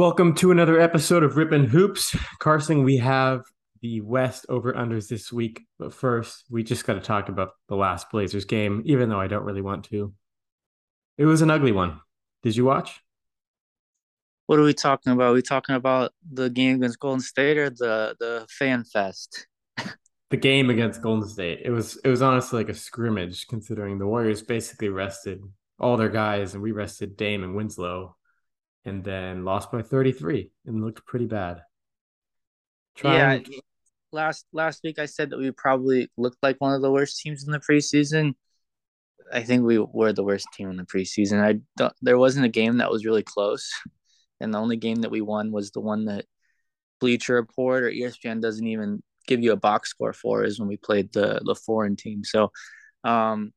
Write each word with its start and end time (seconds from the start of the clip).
Welcome 0.00 0.34
to 0.36 0.50
another 0.50 0.80
episode 0.80 1.22
of 1.22 1.36
Rip 1.36 1.52
'N' 1.52 1.66
Hoops. 1.66 2.16
Carson, 2.38 2.84
we 2.84 2.96
have 2.96 3.42
the 3.82 4.00
West 4.00 4.46
over 4.48 4.72
unders 4.72 5.08
this 5.08 5.30
week. 5.30 5.66
But 5.78 5.92
first, 5.92 6.46
we 6.48 6.62
just 6.62 6.86
got 6.86 6.94
to 6.94 7.00
talk 7.00 7.28
about 7.28 7.50
the 7.68 7.76
last 7.76 8.08
Blazers 8.10 8.46
game, 8.46 8.80
even 8.86 9.10
though 9.10 9.20
I 9.20 9.26
don't 9.26 9.44
really 9.44 9.60
want 9.60 9.84
to. 9.90 10.14
It 11.18 11.26
was 11.26 11.42
an 11.42 11.50
ugly 11.50 11.72
one. 11.72 12.00
Did 12.42 12.56
you 12.56 12.64
watch? 12.64 13.02
What 14.46 14.58
are 14.58 14.62
we 14.62 14.72
talking 14.72 15.12
about? 15.12 15.32
Are 15.32 15.34
we 15.34 15.42
talking 15.42 15.74
about 15.74 16.12
the 16.32 16.48
game 16.48 16.76
against 16.76 16.98
Golden 16.98 17.20
State 17.20 17.58
or 17.58 17.68
the 17.68 18.16
the 18.18 18.46
fan 18.48 18.84
fest? 18.84 19.48
the 20.30 20.38
game 20.38 20.70
against 20.70 21.02
Golden 21.02 21.28
State. 21.28 21.60
It 21.62 21.72
was 21.72 21.98
it 21.98 22.08
was 22.08 22.22
honestly 22.22 22.60
like 22.60 22.70
a 22.70 22.74
scrimmage, 22.74 23.46
considering 23.48 23.98
the 23.98 24.06
Warriors 24.06 24.40
basically 24.40 24.88
rested 24.88 25.42
all 25.78 25.98
their 25.98 26.08
guys, 26.08 26.54
and 26.54 26.62
we 26.62 26.72
rested 26.72 27.18
Dame 27.18 27.44
and 27.44 27.54
Winslow 27.54 28.16
and 28.84 29.04
then 29.04 29.44
lost 29.44 29.70
by 29.70 29.82
33 29.82 30.50
and 30.66 30.84
looked 30.84 31.04
pretty 31.06 31.26
bad. 31.26 31.62
Yeah, 33.02 33.38
last 34.12 34.46
last 34.52 34.82
week 34.82 34.98
I 34.98 35.06
said 35.06 35.30
that 35.30 35.38
we 35.38 35.50
probably 35.52 36.10
looked 36.16 36.38
like 36.42 36.56
one 36.58 36.74
of 36.74 36.82
the 36.82 36.90
worst 36.90 37.20
teams 37.20 37.44
in 37.44 37.52
the 37.52 37.60
preseason. 37.60 38.34
I 39.32 39.42
think 39.42 39.62
we 39.62 39.78
were 39.78 40.12
the 40.12 40.24
worst 40.24 40.46
team 40.54 40.70
in 40.70 40.76
the 40.76 40.84
preseason. 40.84 41.42
I 41.42 41.60
don't, 41.76 41.92
there 42.02 42.18
wasn't 42.18 42.46
a 42.46 42.50
game 42.50 42.78
that 42.78 42.90
was 42.90 43.04
really 43.04 43.22
close, 43.22 43.70
and 44.40 44.52
the 44.52 44.58
only 44.58 44.76
game 44.76 45.02
that 45.02 45.10
we 45.10 45.20
won 45.20 45.52
was 45.52 45.70
the 45.70 45.80
one 45.80 46.06
that 46.06 46.26
Bleacher 47.00 47.34
Report 47.34 47.84
or 47.84 47.90
ESPN 47.90 48.42
doesn't 48.42 48.66
even 48.66 49.02
give 49.26 49.42
you 49.42 49.52
a 49.52 49.56
box 49.56 49.90
score 49.90 50.12
for 50.12 50.44
is 50.44 50.58
when 50.58 50.68
we 50.68 50.76
played 50.76 51.12
the 51.12 51.40
the 51.44 51.54
foreign 51.54 51.96
team. 51.96 52.24
So, 52.24 52.50
um, 53.04 53.52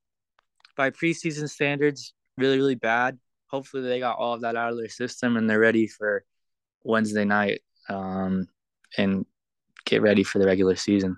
by 0.78 0.92
preseason 0.92 1.50
standards, 1.50 2.14
really 2.38 2.58
really 2.58 2.76
bad 2.76 3.18
hopefully 3.54 3.84
they 3.84 4.00
got 4.00 4.18
all 4.18 4.34
of 4.34 4.42
that 4.42 4.56
out 4.56 4.72
of 4.72 4.78
their 4.78 4.90
system 4.90 5.38
and 5.38 5.48
they're 5.48 5.60
ready 5.60 5.86
for 5.86 6.26
Wednesday 6.84 7.24
night 7.24 7.62
um, 7.88 8.48
and 8.98 9.28
get 9.86 10.02
ready 10.02 10.24
for 10.24 10.40
the 10.40 10.46
regular 10.48 10.76
season. 10.76 11.18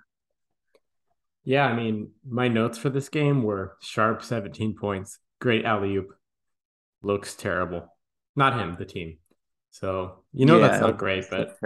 Yeah, 1.46 1.66
I 1.66 1.74
mean, 1.74 2.12
my 2.28 2.50
notes 2.50 2.78
for 2.78 2.90
this 2.90 3.08
game 3.08 3.42
were 3.42 3.78
Sharpe 3.80 4.22
17 4.22 4.76
points, 4.76 5.20
great 5.40 5.64
alley 5.64 5.96
oop, 5.96 6.10
looks 7.02 7.36
terrible. 7.36 7.88
Not 8.36 8.60
him, 8.60 8.76
the 8.78 8.86
team. 8.86 9.20
So, 9.72 10.26
you 10.34 10.46
know, 10.46 10.60
yeah, 10.60 10.68
that's 10.68 10.82
not 10.82 10.98
great, 10.98 11.26
but 11.30 11.58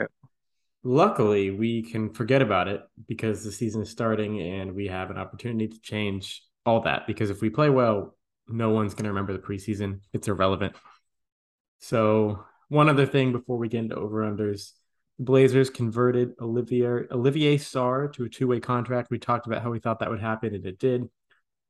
luckily 0.84 1.50
we 1.50 1.82
can 1.82 2.14
forget 2.14 2.44
about 2.44 2.68
it 2.68 2.82
because 3.08 3.44
the 3.44 3.52
season 3.52 3.82
is 3.82 3.90
starting 3.90 4.40
and 4.40 4.76
we 4.76 4.86
have 4.86 5.10
an 5.10 5.18
opportunity 5.18 5.68
to 5.68 5.82
change 5.82 6.44
all 6.64 6.82
that. 6.82 7.08
Because 7.08 7.32
if 7.32 7.42
we 7.42 7.50
play 7.50 7.72
well, 7.72 8.16
no 8.50 8.70
one's 8.70 8.94
going 8.94 9.06
to 9.06 9.12
remember 9.12 9.34
the 9.34 9.40
preseason. 9.40 10.02
It's 10.14 10.28
irrelevant. 10.28 10.76
So, 11.80 12.44
one 12.68 12.90
other 12.90 13.06
thing 13.06 13.32
before 13.32 13.58
we 13.58 13.70
get 13.70 13.80
into 13.80 13.96
over 13.96 14.22
unders 14.22 14.72
Blazers 15.20 15.70
converted 15.70 16.34
Olivier 16.40 17.06
Olivier 17.12 17.58
Sarr 17.58 18.12
to 18.14 18.24
a 18.24 18.30
two 18.30 18.48
way 18.48 18.62
contract. 18.62 19.12
We 19.12 19.20
talked 19.20 19.48
about 19.48 19.62
how 19.62 19.70
we 19.70 19.80
thought 19.80 20.00
that 20.00 20.10
would 20.10 20.22
happen, 20.22 20.56
and 20.56 20.66
it 20.66 20.80
did. 20.80 21.10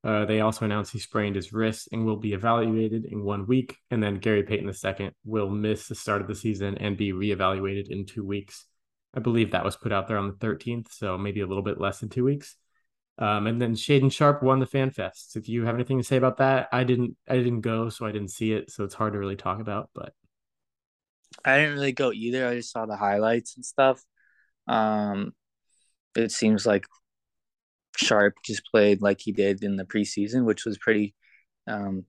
Uh, 0.04 0.26
they 0.26 0.40
also 0.40 0.66
announced 0.66 0.94
he 0.94 1.00
sprained 1.00 1.36
his 1.36 1.52
wrist 1.52 1.90
and 1.92 2.06
will 2.06 2.18
be 2.18 2.34
evaluated 2.34 3.06
in 3.06 3.24
one 3.24 3.48
week. 3.48 3.76
And 3.92 4.02
then 4.02 4.20
Gary 4.20 4.44
Payton 4.44 4.70
II 4.70 5.12
will 5.26 5.50
miss 5.50 5.88
the 5.88 5.96
start 5.96 6.22
of 6.22 6.28
the 6.28 6.36
season 6.36 6.78
and 6.78 6.96
be 6.96 7.12
reevaluated 7.12 7.90
in 7.90 8.06
two 8.06 8.24
weeks. 8.24 8.66
I 9.14 9.20
believe 9.20 9.52
that 9.52 9.66
was 9.66 9.76
put 9.76 9.92
out 9.92 10.08
there 10.08 10.18
on 10.18 10.28
the 10.28 10.34
13th, 10.36 10.92
so 10.92 11.18
maybe 11.18 11.42
a 11.42 11.48
little 11.48 11.64
bit 11.64 11.82
less 11.82 12.00
than 12.00 12.10
two 12.10 12.24
weeks. 12.24 12.56
Um, 13.20 13.48
and 13.48 13.62
then 13.62 13.76
Shaedon 13.76 14.12
Sharpe 14.12 14.42
won 14.42 14.60
the 14.60 14.66
Fan 14.66 14.92
Fest. 14.92 15.36
If 15.36 15.50
you 15.50 15.66
have 15.66 15.76
anything 15.76 15.98
to 15.98 16.04
say 16.04 16.16
about 16.16 16.38
that, 16.38 16.70
I 16.72 16.86
didn't. 16.86 17.18
I 17.28 17.36
didn't 17.36 17.62
go, 17.62 17.90
so 17.90 18.06
I 18.06 18.14
didn't 18.14 18.30
see 18.30 18.54
it. 18.54 18.72
So 18.72 18.86
it's 18.86 18.96
hard 18.96 19.14
to 19.14 19.20
really 19.20 19.36
talk 19.36 19.60
about. 19.60 19.90
But 19.94 20.14
I 21.44 21.58
didn't 21.58 21.74
really 21.74 21.92
go 21.92 22.14
either. 22.14 22.48
I 22.48 22.56
just 22.56 22.72
saw 22.72 22.86
the 22.86 22.96
highlights 22.96 23.58
and 23.58 23.66
stuff. 23.66 24.02
Um, 24.68 25.34
it 26.16 26.32
seems 26.32 26.66
like 26.66 26.86
Sharpe 27.98 28.36
just 28.46 28.64
played 28.72 29.02
like 29.02 29.20
he 29.20 29.34
did 29.34 29.64
in 29.64 29.76
the 29.76 29.86
preseason, 29.86 30.46
which 30.46 30.66
was 30.66 30.78
pretty 30.78 31.14
um, 31.68 32.06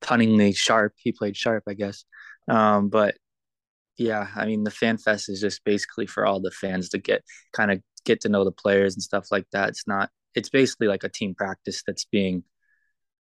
punningly 0.00 0.52
sharp. 0.52 0.94
He 0.96 1.12
played 1.12 1.36
sharp, 1.36 1.64
I 1.68 1.74
guess. 1.74 2.04
Um, 2.48 2.88
but 2.88 3.16
yeah, 3.96 4.28
I 4.34 4.46
mean, 4.46 4.64
the 4.64 4.70
Fan 4.70 4.98
Fest 4.98 5.28
is 5.28 5.40
just 5.40 5.64
basically 5.64 6.06
for 6.06 6.26
all 6.26 6.40
the 6.40 6.50
fans 6.50 6.88
to 6.90 6.98
get 6.98 7.22
kind 7.52 7.70
of 7.70 7.80
get 8.04 8.22
to 8.22 8.28
know 8.28 8.44
the 8.44 8.52
players 8.52 8.94
and 8.94 9.02
stuff 9.02 9.26
like 9.30 9.46
that. 9.52 9.68
It's 9.68 9.86
not 9.86 10.10
it's 10.34 10.48
basically 10.48 10.88
like 10.88 11.04
a 11.04 11.08
team 11.08 11.34
practice 11.34 11.82
that's 11.86 12.04
being 12.04 12.44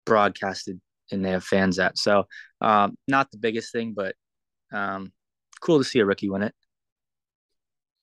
broadcasted 0.06 0.80
and 1.12 1.24
they 1.24 1.32
have 1.32 1.44
fans 1.44 1.80
at. 1.80 1.98
So 1.98 2.26
um, 2.62 2.98
not 3.08 3.32
the 3.32 3.38
biggest 3.38 3.72
thing, 3.72 3.94
but 3.96 4.16
um, 4.72 5.12
cool 5.62 5.80
to 5.80 5.84
see 5.84 6.00
a 6.00 6.06
rookie 6.06 6.30
win 6.30 6.44
it. 6.44 6.54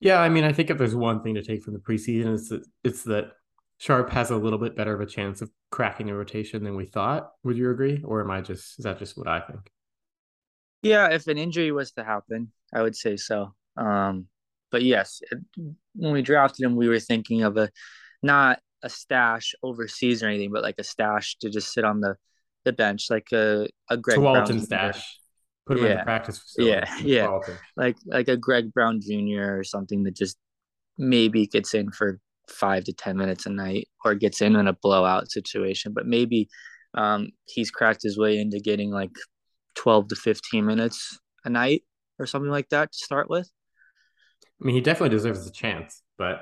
Yeah, 0.00 0.20
I 0.20 0.30
mean, 0.30 0.44
I 0.44 0.52
think 0.52 0.70
if 0.70 0.78
there's 0.78 0.94
one 0.94 1.22
thing 1.22 1.34
to 1.34 1.42
take 1.42 1.62
from 1.62 1.74
the 1.74 1.80
preseason, 1.80 2.34
it's 2.34 2.48
that 2.48 2.64
it's 2.82 3.02
that 3.04 3.32
Sharpe 3.76 4.10
has 4.10 4.30
a 4.30 4.36
little 4.36 4.58
bit 4.58 4.74
better 4.74 4.94
of 4.94 5.00
a 5.00 5.06
chance 5.06 5.42
of 5.42 5.50
cracking 5.70 6.06
the 6.06 6.14
rotation 6.14 6.64
than 6.64 6.74
we 6.74 6.86
thought. 6.86 7.30
Would 7.44 7.58
you 7.58 7.70
agree, 7.70 8.02
or 8.02 8.22
am 8.22 8.30
I 8.30 8.40
just 8.40 8.78
is 8.78 8.84
that 8.84 8.98
just 8.98 9.18
what 9.18 9.28
I 9.28 9.40
think? 9.40 9.70
Yeah, 10.82 11.08
if 11.08 11.26
an 11.26 11.36
injury 11.36 11.70
was 11.70 11.92
to 11.92 12.04
happen, 12.04 12.52
I 12.72 12.80
would 12.80 12.96
say 12.96 13.16
so. 13.16 13.54
Um, 13.76 14.26
but 14.70 14.82
yes, 14.82 15.20
it, 15.30 15.38
when 15.94 16.12
we 16.12 16.22
drafted 16.22 16.64
him, 16.64 16.76
we 16.76 16.88
were 16.88 17.00
thinking 17.00 17.42
of 17.42 17.58
a 17.58 17.68
not 18.22 18.60
a 18.82 18.88
stash 18.88 19.54
overseas 19.62 20.22
or 20.22 20.28
anything, 20.28 20.50
but 20.52 20.62
like 20.62 20.76
a 20.78 20.84
stash 20.84 21.36
to 21.40 21.50
just 21.50 21.72
sit 21.72 21.84
on 21.84 22.00
the 22.00 22.16
the 22.64 22.72
bench, 22.72 23.06
like 23.10 23.28
a 23.32 23.68
a 23.88 23.96
Greg 23.96 24.18
Walton 24.18 24.56
Brown 24.56 24.60
stash. 24.60 25.18
Put 25.66 25.78
him 25.78 25.84
yeah. 25.84 25.90
in 25.90 25.96
the 25.98 26.04
practice 26.04 26.38
facility. 26.38 26.72
Yeah, 26.72 26.98
yeah, 27.02 27.38
like 27.76 27.96
like 28.06 28.28
a 28.28 28.36
Greg 28.36 28.72
Brown 28.72 29.00
Jr. 29.00 29.58
or 29.58 29.64
something 29.64 30.02
that 30.04 30.16
just 30.16 30.36
maybe 30.98 31.46
gets 31.46 31.74
in 31.74 31.90
for 31.90 32.18
five 32.48 32.84
to 32.84 32.92
ten 32.92 33.16
minutes 33.16 33.46
a 33.46 33.50
night, 33.50 33.88
or 34.04 34.14
gets 34.14 34.40
in 34.42 34.56
in 34.56 34.66
a 34.66 34.72
blowout 34.72 35.30
situation. 35.30 35.92
But 35.92 36.06
maybe 36.06 36.48
um, 36.94 37.30
he's 37.46 37.70
cracked 37.70 38.02
his 38.02 38.18
way 38.18 38.38
into 38.38 38.58
getting 38.58 38.90
like 38.90 39.12
twelve 39.74 40.08
to 40.08 40.16
fifteen 40.16 40.66
minutes 40.66 41.18
a 41.44 41.50
night 41.50 41.84
or 42.18 42.26
something 42.26 42.50
like 42.50 42.68
that 42.70 42.92
to 42.92 42.98
start 42.98 43.30
with. 43.30 43.50
I 44.60 44.66
mean, 44.66 44.74
he 44.74 44.80
definitely 44.80 45.16
deserves 45.16 45.46
a 45.46 45.52
chance, 45.52 46.02
but 46.18 46.40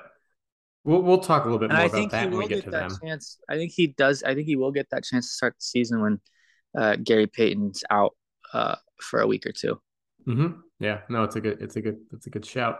We'll 0.88 1.03
we'll 1.03 1.19
talk 1.19 1.44
a 1.44 1.49
little 1.49 1.59
bit 1.59 1.71
and 1.71 1.76
more 1.76 1.84
I 1.84 1.87
about 1.87 2.10
that 2.12 2.31
when 2.31 2.38
we 2.38 2.49
get, 2.49 2.54
get 2.54 2.65
to 2.65 2.71
that 2.71 2.88
them. 2.88 2.99
Chance. 3.04 3.41
I 3.47 3.56
think 3.56 3.72
he 3.72 3.88
does. 3.88 4.22
I 4.22 4.34
think 4.34 4.47
he 4.47 4.56
will 4.56 4.72
get 4.72 4.88
that 4.88 5.04
chance 5.04 5.26
to 5.26 5.34
start 5.34 5.54
the 5.59 5.62
season 5.62 6.00
when 6.00 6.21
uh, 6.75 6.97
Gary 6.97 7.26
Payton's 7.26 7.84
out 7.91 8.16
uh, 8.54 8.76
for 8.99 9.21
a 9.21 9.26
week 9.26 9.44
or 9.44 9.53
2 9.53 9.78
mm-hmm. 10.26 10.60
Yeah, 10.81 11.00
no, 11.10 11.25
it's 11.25 11.37
a 11.37 11.43
good, 11.43 11.60
it's 11.60 11.76
a 11.76 11.82
good, 11.82 11.99
it's 12.15 12.26
a 12.26 12.31
good 12.31 12.47
shout, 12.47 12.78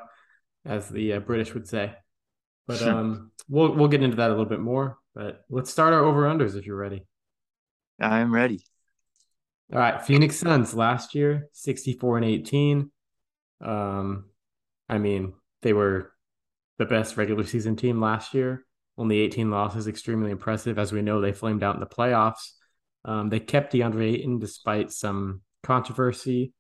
as 0.65 0.89
the 0.89 1.13
uh, 1.13 1.21
British 1.21 1.53
would 1.53 1.69
say. 1.69 1.93
But 2.67 2.81
um, 2.89 3.31
we'll 3.47 3.75
we'll 3.75 3.89
get 3.89 4.03
into 4.03 4.17
that 4.17 4.29
a 4.29 4.33
little 4.33 4.47
bit 4.47 4.61
more. 4.61 4.97
But 5.15 5.43
let's 5.51 5.71
start 5.71 5.93
our 5.93 6.03
over 6.03 6.23
unders 6.23 6.57
if 6.57 6.65
you're 6.65 6.77
ready. 6.77 7.05
I'm 8.01 8.33
ready. 8.33 8.65
All 9.71 9.81
right, 9.81 10.01
Phoenix 10.01 10.37
Suns 10.37 10.73
last 10.73 11.15
year, 11.15 11.51
64 11.53 12.17
and 12.17 12.25
18. 12.25 12.91
Um, 13.61 14.31
I 14.89 14.97
mean, 14.97 15.35
they 15.61 15.75
were 15.75 16.11
the 16.79 16.87
best 16.87 17.17
regular 17.17 17.45
season 17.45 17.77
team 17.77 18.01
last 18.01 18.35
year. 18.35 18.65
Only 18.97 19.21
18 19.21 19.51
losses, 19.51 19.87
extremely 19.87 20.31
impressive. 20.31 20.79
As 20.79 20.93
we 20.93 21.03
know, 21.03 21.21
they 21.21 21.33
flamed 21.33 21.63
out 21.63 21.75
in 21.75 21.81
the 21.81 21.87
playoffs. 21.87 22.53
Um, 23.05 23.29
they 23.29 23.41
kept 23.41 23.73
DeAndre 23.73 24.15
Ayton 24.15 24.39
despite 24.39 24.91
some 24.91 25.43
controversy. 25.63 26.53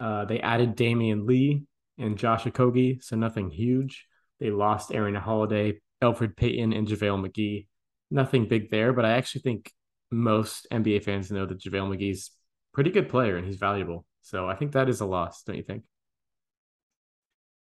Uh, 0.00 0.24
they 0.24 0.40
added 0.40 0.76
Damion 0.76 1.26
Lee 1.26 1.64
and 1.98 2.18
Josh 2.18 2.44
Okogie, 2.44 3.02
so 3.02 3.16
nothing 3.16 3.50
huge. 3.50 4.06
They 4.40 4.50
lost 4.50 4.92
Aaron 4.92 5.14
Holiday, 5.14 5.80
Elfrid 6.02 6.36
Payton, 6.36 6.72
and 6.72 6.86
JaVale 6.86 7.26
McGee. 7.26 7.66
Nothing 8.10 8.48
big 8.48 8.70
there, 8.70 8.92
but 8.92 9.04
I 9.04 9.12
actually 9.12 9.42
think 9.42 9.72
most 10.10 10.66
NBA 10.72 11.02
fans 11.02 11.30
know 11.30 11.46
that 11.46 11.58
JaVale 11.58 11.96
McGee's 11.96 12.30
pretty 12.72 12.90
good 12.90 13.08
player 13.08 13.36
and 13.36 13.46
he's 13.46 13.56
valuable. 13.56 14.04
So 14.22 14.48
I 14.48 14.54
think 14.54 14.72
that 14.72 14.88
is 14.88 15.00
a 15.00 15.06
loss, 15.06 15.42
don't 15.42 15.56
you 15.56 15.62
think? 15.62 15.84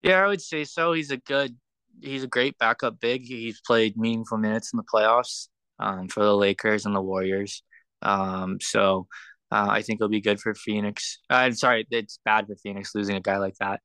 Yeah, 0.02 0.24
I 0.24 0.28
would 0.28 0.42
say 0.42 0.66
so. 0.66 0.94
He's 0.94 1.12
a 1.12 1.18
good 1.18 1.56
he's 2.02 2.24
a 2.24 2.28
great 2.28 2.58
backup 2.58 3.00
big. 3.00 3.24
He's 3.24 3.62
played 3.62 3.98
meaningful 3.98 4.38
minutes 4.38 4.72
in 4.74 4.78
the 4.78 4.84
playoffs 4.84 5.48
um, 5.80 6.08
for 6.08 6.24
the 6.24 6.36
Lakers 6.36 6.86
and 6.86 6.96
the 6.96 7.02
Warriors. 7.02 7.64
Um, 8.02 8.60
so 8.62 9.08
uh, 9.52 9.68
I 9.70 9.82
think 9.82 9.98
it'll 9.98 10.10
be 10.10 10.22
good 10.22 10.40
for 10.40 10.54
Phoenix. 10.54 11.20
Uh, 11.30 11.52
sorry, 11.52 11.86
it's 11.92 12.20
bad 12.26 12.48
for 12.48 12.56
Phoenix 12.56 12.96
losing 12.96 13.16
a 13.16 13.22
guy 13.22 13.38
like 13.38 13.56
that. 13.60 13.82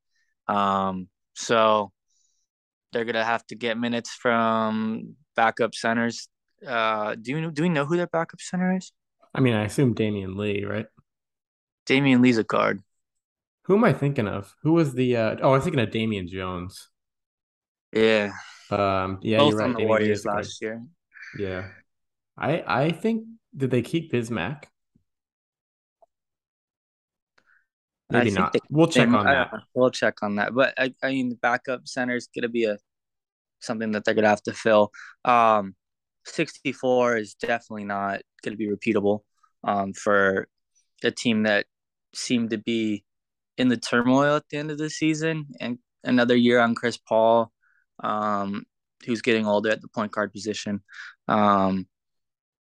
Um, 0.46 1.08
so 1.34 1.92
they're 2.92 3.04
gonna 3.04 3.24
have 3.24 3.46
to 3.48 3.54
get 3.54 3.78
minutes 3.78 4.10
from 4.10 5.16
backup 5.36 5.74
centers. 5.74 6.28
Uh, 6.66 7.14
do 7.14 7.32
you 7.32 7.50
do 7.50 7.62
we 7.62 7.68
know 7.68 7.84
who 7.84 7.96
their 7.96 8.06
backup 8.06 8.40
center 8.40 8.76
is? 8.76 8.92
I 9.34 9.40
mean, 9.40 9.54
I 9.54 9.64
assume 9.64 9.94
Damion 9.94 10.36
Lee, 10.36 10.64
right? 10.64 10.86
Damion 11.86 12.22
Lee's 12.22 12.38
a 12.38 12.44
guard. 12.44 12.80
Who 13.64 13.76
am 13.76 13.84
I 13.84 13.92
thinking 13.92 14.26
of? 14.26 14.54
Who 14.62 14.72
was 14.72 14.94
the? 14.94 15.16
Uh, 15.16 15.36
oh, 15.42 15.54
I'm 15.54 15.60
thinking 15.60 15.80
of 15.80 15.90
Damian 15.90 16.26
Jones. 16.26 16.88
Yeah. 17.92 18.32
Um. 18.70 19.18
Yeah, 19.22 19.38
Both 19.38 19.50
you're 19.50 19.58
right. 19.58 19.64
on 19.64 19.74
the 19.74 19.84
Warriors 19.86 20.24
last 20.24 20.60
year. 20.60 20.82
Yeah. 21.38 21.68
I 22.36 22.62
I 22.66 22.90
think 22.90 23.24
did 23.56 23.70
they 23.70 23.82
keep 23.82 24.12
Bismack? 24.12 24.64
Maybe 28.10 28.30
not. 28.30 28.52
They, 28.52 28.60
we'll 28.70 28.86
check 28.86 29.08
on 29.08 29.26
that. 29.26 29.52
We'll 29.74 29.90
check 29.90 30.22
on 30.22 30.36
that. 30.36 30.54
But 30.54 30.74
I, 30.78 30.94
I 31.02 31.10
mean, 31.10 31.28
the 31.28 31.36
backup 31.36 31.86
center 31.86 32.16
is 32.16 32.28
going 32.34 32.42
to 32.42 32.48
be 32.48 32.64
a 32.64 32.78
something 33.60 33.92
that 33.92 34.04
they're 34.04 34.14
going 34.14 34.22
to 34.22 34.30
have 34.30 34.42
to 34.44 34.52
fill. 34.52 34.92
Um, 35.24 35.74
64 36.24 37.16
is 37.16 37.34
definitely 37.34 37.84
not 37.84 38.20
going 38.42 38.56
to 38.56 38.58
be 38.58 38.68
repeatable 38.68 39.20
um, 39.64 39.92
for 39.92 40.48
a 41.02 41.10
team 41.10 41.42
that 41.42 41.66
seemed 42.14 42.50
to 42.50 42.58
be 42.58 43.04
in 43.56 43.68
the 43.68 43.76
turmoil 43.76 44.36
at 44.36 44.48
the 44.50 44.56
end 44.56 44.70
of 44.70 44.78
the 44.78 44.90
season 44.90 45.46
and 45.60 45.78
another 46.04 46.36
year 46.36 46.60
on 46.60 46.74
Chris 46.74 46.96
Paul, 46.96 47.52
um, 48.02 48.64
who's 49.04 49.22
getting 49.22 49.46
older 49.46 49.70
at 49.70 49.80
the 49.80 49.88
point 49.88 50.12
guard 50.12 50.32
position. 50.32 50.82
Um, 51.26 51.86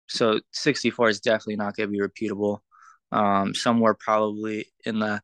so 0.07 0.41
64 0.53 1.09
is 1.09 1.21
definitely 1.21 1.57
not 1.57 1.77
going 1.77 1.91
to 1.91 1.93
be 1.93 2.01
repeatable. 2.01 2.59
Um, 3.13 3.55
somewhere 3.55 3.95
probably 3.95 4.67
in 4.85 4.99
the 4.99 5.21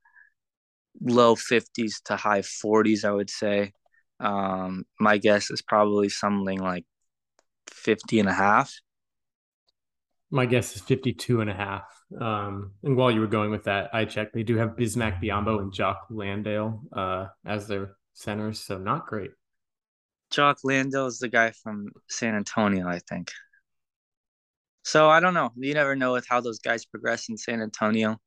low 1.00 1.34
50s 1.34 2.02
to 2.04 2.16
high 2.16 2.40
40s, 2.40 3.04
I 3.04 3.12
would 3.12 3.30
say. 3.30 3.72
Um, 4.20 4.84
my 4.98 5.18
guess 5.18 5.50
is 5.50 5.62
probably 5.62 6.08
something 6.08 6.60
like 6.60 6.84
50 7.68 8.20
and 8.20 8.28
a 8.28 8.32
half. 8.32 8.72
My 10.30 10.46
guess 10.46 10.76
is 10.76 10.82
52 10.82 11.40
and 11.40 11.50
a 11.50 11.54
half. 11.54 11.84
Um, 12.20 12.72
and 12.82 12.96
while 12.96 13.10
you 13.10 13.20
were 13.20 13.26
going 13.26 13.50
with 13.50 13.64
that, 13.64 13.90
I 13.92 14.04
checked. 14.04 14.34
They 14.34 14.42
do 14.42 14.56
have 14.56 14.76
Bismack 14.76 15.22
Biyombo 15.22 15.60
and 15.60 15.72
Jock 15.72 16.06
Landale 16.10 16.82
uh, 16.92 17.26
as 17.44 17.66
their 17.66 17.96
centers, 18.14 18.60
so 18.60 18.78
not 18.78 19.06
great. 19.06 19.30
Jock 20.30 20.58
Landale 20.64 21.06
is 21.06 21.18
the 21.18 21.28
guy 21.28 21.50
from 21.50 21.88
San 22.08 22.34
Antonio, 22.34 22.86
I 22.88 23.00
think. 23.00 23.32
So 24.84 25.08
I 25.08 25.20
don't 25.20 25.34
know. 25.34 25.50
You 25.56 25.74
never 25.74 25.94
know 25.96 26.12
with 26.12 26.26
how 26.28 26.40
those 26.40 26.58
guys 26.58 26.84
progress 26.84 27.28
in 27.28 27.36
San 27.36 27.60
Antonio. 27.60 28.18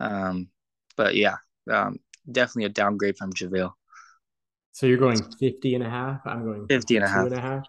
Um, 0.00 0.48
but 0.96 1.14
yeah, 1.14 1.36
um, 1.70 1.98
definitely 2.30 2.64
a 2.64 2.68
downgrade 2.70 3.16
from 3.16 3.32
JaVale. 3.32 3.72
So 4.72 4.86
you're 4.86 4.98
going 4.98 5.22
50 5.22 5.74
and 5.74 5.84
a 5.84 5.88
half. 5.88 6.20
I'm 6.26 6.44
going 6.44 6.66
50 6.66 6.96
and 6.96 7.04
a 7.04 7.08
half. 7.08 7.26
and 7.26 7.34
a 7.34 7.40
half. 7.40 7.66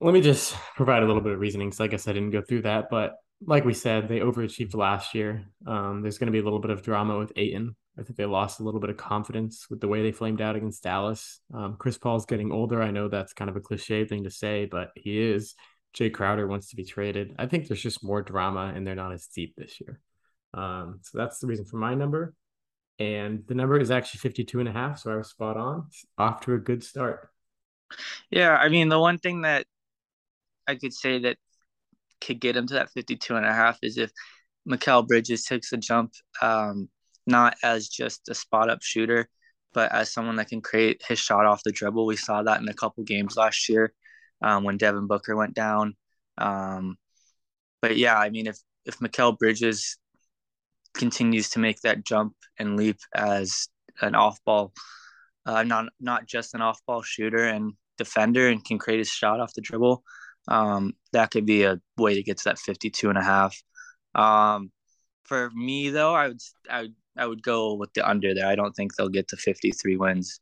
Let 0.00 0.14
me 0.14 0.20
just 0.20 0.54
provide 0.76 1.02
a 1.02 1.06
little 1.06 1.22
bit 1.22 1.32
of 1.32 1.40
reasoning. 1.40 1.72
So 1.72 1.84
I 1.84 1.86
guess 1.86 2.08
I 2.08 2.12
didn't 2.12 2.30
go 2.30 2.42
through 2.42 2.62
that, 2.62 2.88
but 2.90 3.16
like 3.46 3.64
we 3.64 3.74
said, 3.74 4.08
they 4.08 4.20
overachieved 4.20 4.74
last 4.74 5.14
year. 5.14 5.44
Um, 5.66 6.02
there's 6.02 6.18
going 6.18 6.26
to 6.28 6.32
be 6.32 6.38
a 6.38 6.42
little 6.42 6.60
bit 6.60 6.70
of 6.70 6.82
drama 6.82 7.18
with 7.18 7.32
Ayton. 7.36 7.76
I 7.98 8.02
think 8.02 8.16
they 8.16 8.26
lost 8.26 8.60
a 8.60 8.64
little 8.64 8.80
bit 8.80 8.90
of 8.90 8.96
confidence 8.96 9.66
with 9.70 9.80
the 9.80 9.88
way 9.88 10.02
they 10.02 10.12
flamed 10.12 10.40
out 10.40 10.56
against 10.56 10.82
Dallas. 10.82 11.40
Um, 11.52 11.76
Chris 11.78 11.96
Paul's 11.96 12.26
getting 12.26 12.50
older. 12.50 12.82
I 12.82 12.90
know 12.90 13.08
that's 13.08 13.32
kind 13.32 13.48
of 13.48 13.56
a 13.56 13.60
cliche 13.60 14.04
thing 14.04 14.24
to 14.24 14.30
say, 14.30 14.64
but 14.64 14.90
he 14.96 15.20
is. 15.20 15.54
Jae 15.96 16.12
Crowder 16.12 16.48
wants 16.48 16.70
to 16.70 16.76
be 16.76 16.84
traded. 16.84 17.34
I 17.38 17.46
think 17.46 17.68
there's 17.68 17.82
just 17.82 18.02
more 18.02 18.20
drama 18.20 18.72
and 18.74 18.84
they're 18.84 18.96
not 18.96 19.12
as 19.12 19.28
deep 19.28 19.54
this 19.56 19.80
year. 19.80 20.00
Um, 20.52 21.00
so 21.02 21.18
that's 21.18 21.38
the 21.38 21.46
reason 21.46 21.64
for 21.64 21.76
my 21.76 21.94
number. 21.94 22.34
And 22.98 23.44
the 23.46 23.54
number 23.54 23.78
is 23.78 23.90
actually 23.90 24.18
52 24.18 24.60
and 24.60 24.68
a 24.68 24.72
half. 24.72 24.98
So 24.98 25.12
I 25.12 25.16
was 25.16 25.30
spot 25.30 25.56
on. 25.56 25.88
off 26.18 26.40
to 26.42 26.54
a 26.54 26.58
good 26.58 26.82
start. 26.82 27.28
Yeah. 28.30 28.56
I 28.56 28.68
mean, 28.68 28.88
the 28.88 28.98
one 28.98 29.18
thing 29.18 29.42
that 29.42 29.66
I 30.66 30.74
could 30.74 30.92
say 30.92 31.20
that 31.20 31.36
could 32.20 32.40
get 32.40 32.56
him 32.56 32.66
to 32.68 32.74
that 32.74 32.90
52 32.90 33.36
and 33.36 33.46
a 33.46 33.52
half 33.52 33.78
is 33.82 33.98
if 33.98 34.10
Mikal 34.68 35.06
Bridges 35.06 35.44
takes 35.44 35.72
a 35.72 35.76
jump, 35.76 36.12
um, 36.42 36.88
not 37.26 37.56
as 37.62 37.88
just 37.88 38.28
a 38.28 38.34
spot 38.34 38.70
up 38.70 38.82
shooter, 38.82 39.28
but 39.72 39.92
as 39.92 40.12
someone 40.12 40.36
that 40.36 40.48
can 40.48 40.60
create 40.60 41.02
his 41.06 41.18
shot 41.18 41.46
off 41.46 41.62
the 41.64 41.72
dribble. 41.72 42.06
We 42.06 42.16
saw 42.16 42.42
that 42.42 42.60
in 42.60 42.68
a 42.68 42.74
couple 42.74 43.04
games 43.04 43.36
last 43.36 43.68
year 43.68 43.92
um, 44.42 44.64
when 44.64 44.76
Devin 44.76 45.06
Booker 45.06 45.36
went 45.36 45.54
down. 45.54 45.96
Um, 46.38 46.96
but 47.82 47.96
yeah, 47.96 48.18
I 48.18 48.30
mean, 48.30 48.46
if 48.46 48.58
if 48.84 48.98
Mikal 48.98 49.38
Bridges 49.38 49.98
continues 50.94 51.50
to 51.50 51.58
make 51.58 51.80
that 51.80 52.04
jump 52.04 52.34
and 52.58 52.76
leap 52.76 52.98
as 53.14 53.68
an 54.00 54.14
off 54.14 54.38
ball, 54.44 54.72
uh, 55.46 55.62
not 55.64 55.86
not 56.00 56.26
just 56.26 56.54
an 56.54 56.62
off 56.62 56.80
ball 56.86 57.02
shooter 57.02 57.44
and 57.44 57.72
defender, 57.98 58.48
and 58.48 58.64
can 58.64 58.78
create 58.78 58.98
his 58.98 59.10
shot 59.10 59.40
off 59.40 59.54
the 59.54 59.60
dribble, 59.60 60.02
um, 60.48 60.94
that 61.12 61.30
could 61.30 61.46
be 61.46 61.64
a 61.64 61.80
way 61.96 62.14
to 62.14 62.22
get 62.22 62.38
to 62.38 62.44
that 62.44 62.58
52 62.58 63.08
and 63.08 63.18
a 63.18 63.24
half. 63.24 63.56
Um, 64.14 64.70
for 65.24 65.50
me 65.50 65.90
though, 65.90 66.14
I 66.14 66.28
would 66.28 66.40
I 66.70 66.82
would 66.82 66.94
I 67.16 67.26
would 67.26 67.42
go 67.42 67.74
with 67.74 67.92
the 67.94 68.08
under 68.08 68.34
there. 68.34 68.46
I 68.46 68.54
don't 68.54 68.74
think 68.74 68.94
they'll 68.94 69.08
get 69.08 69.28
to 69.28 69.36
53 69.36 69.96
wins. 69.96 70.40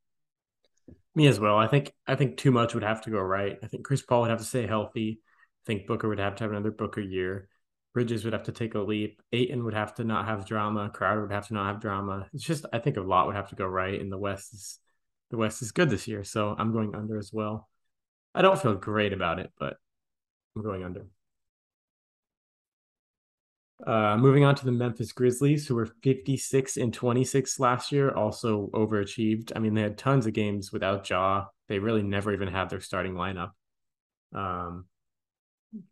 Me 1.15 1.27
as 1.27 1.39
well. 1.39 1.57
I 1.59 1.67
think 1.67 1.93
I 2.07 2.15
think 2.15 2.39
too 2.39 2.51
much 2.51 2.75
would 2.75 2.83
have 2.83 3.03
to 3.03 3.11
go 3.11 3.21
right. 3.21 3.59
I 3.63 3.67
think 3.67 3.85
Chris 3.85 4.03
Paul 4.03 4.23
would 4.23 4.31
have 4.31 4.39
to 4.39 4.45
stay 4.45 4.67
healthy. 4.67 5.21
I 5.21 5.65
think 5.67 5.87
Booker 5.87 6.09
would 6.09 6.19
have 6.19 6.37
to 6.37 6.45
have 6.45 6.51
another 6.51 6.71
Booker 6.71 7.03
year. 7.03 7.49
Bridges 7.93 8.25
would 8.25 8.33
have 8.33 8.45
to 8.45 8.53
take 8.53 8.75
a 8.75 8.79
leap. 8.79 9.21
Ayton 9.33 9.65
would 9.65 9.75
have 9.75 9.95
to 9.97 10.05
not 10.05 10.27
have 10.27 10.47
drama. 10.47 10.89
Crowder 10.89 11.23
would 11.23 11.33
have 11.33 11.49
to 11.49 11.55
not 11.55 11.67
have 11.67 11.83
drama. 11.83 12.27
It's 12.33 12.43
just 12.43 12.65
I 12.73 12.79
think 12.79 12.97
a 12.97 13.03
lot 13.03 13.27
would 13.27 13.37
have 13.37 13.51
to 13.51 13.55
go 13.57 13.67
right, 13.67 14.01
and 14.01 14.11
the 14.11 14.19
West 14.19 14.55
is 14.55 14.79
the 15.31 15.37
West 15.37 15.61
is 15.61 15.73
good 15.73 15.91
this 15.91 16.09
year, 16.09 16.25
so 16.25 16.55
I'm 16.59 16.73
going 16.73 16.95
under 16.95 17.19
as 17.19 17.31
well. 17.33 17.69
I 18.35 18.41
don't 18.41 18.61
feel 18.61 18.75
great 18.75 19.13
about 19.13 19.39
it, 19.39 19.51
but 19.59 19.77
I'm 20.57 20.63
going 20.63 20.85
under. 20.85 21.07
Uh, 23.84 24.17
moving 24.17 24.44
on 24.44 24.55
to 24.55 24.64
the 24.64 24.73
Memphis 24.73 25.12
Grizzlies, 25.12 25.67
who 25.67 25.75
were 25.75 25.87
56 25.87 26.76
and 26.76 26.94
26 26.94 27.58
last 27.58 27.90
year, 27.90 28.11
also 28.11 28.70
overachieved. 28.73 29.52
I 29.56 29.58
mean, 29.58 29.75
they 29.75 29.82
had 29.82 29.99
tons 29.99 30.26
of 30.26 30.34
games 30.34 30.73
without 30.73 31.08
Ja. 31.11 31.46
They 31.69 31.79
really 31.79 32.02
never 32.02 32.32
even 32.32 32.49
had 32.49 32.70
their 32.70 32.81
starting 32.81 33.14
lineup. 33.14 33.50
Um, 34.34 34.87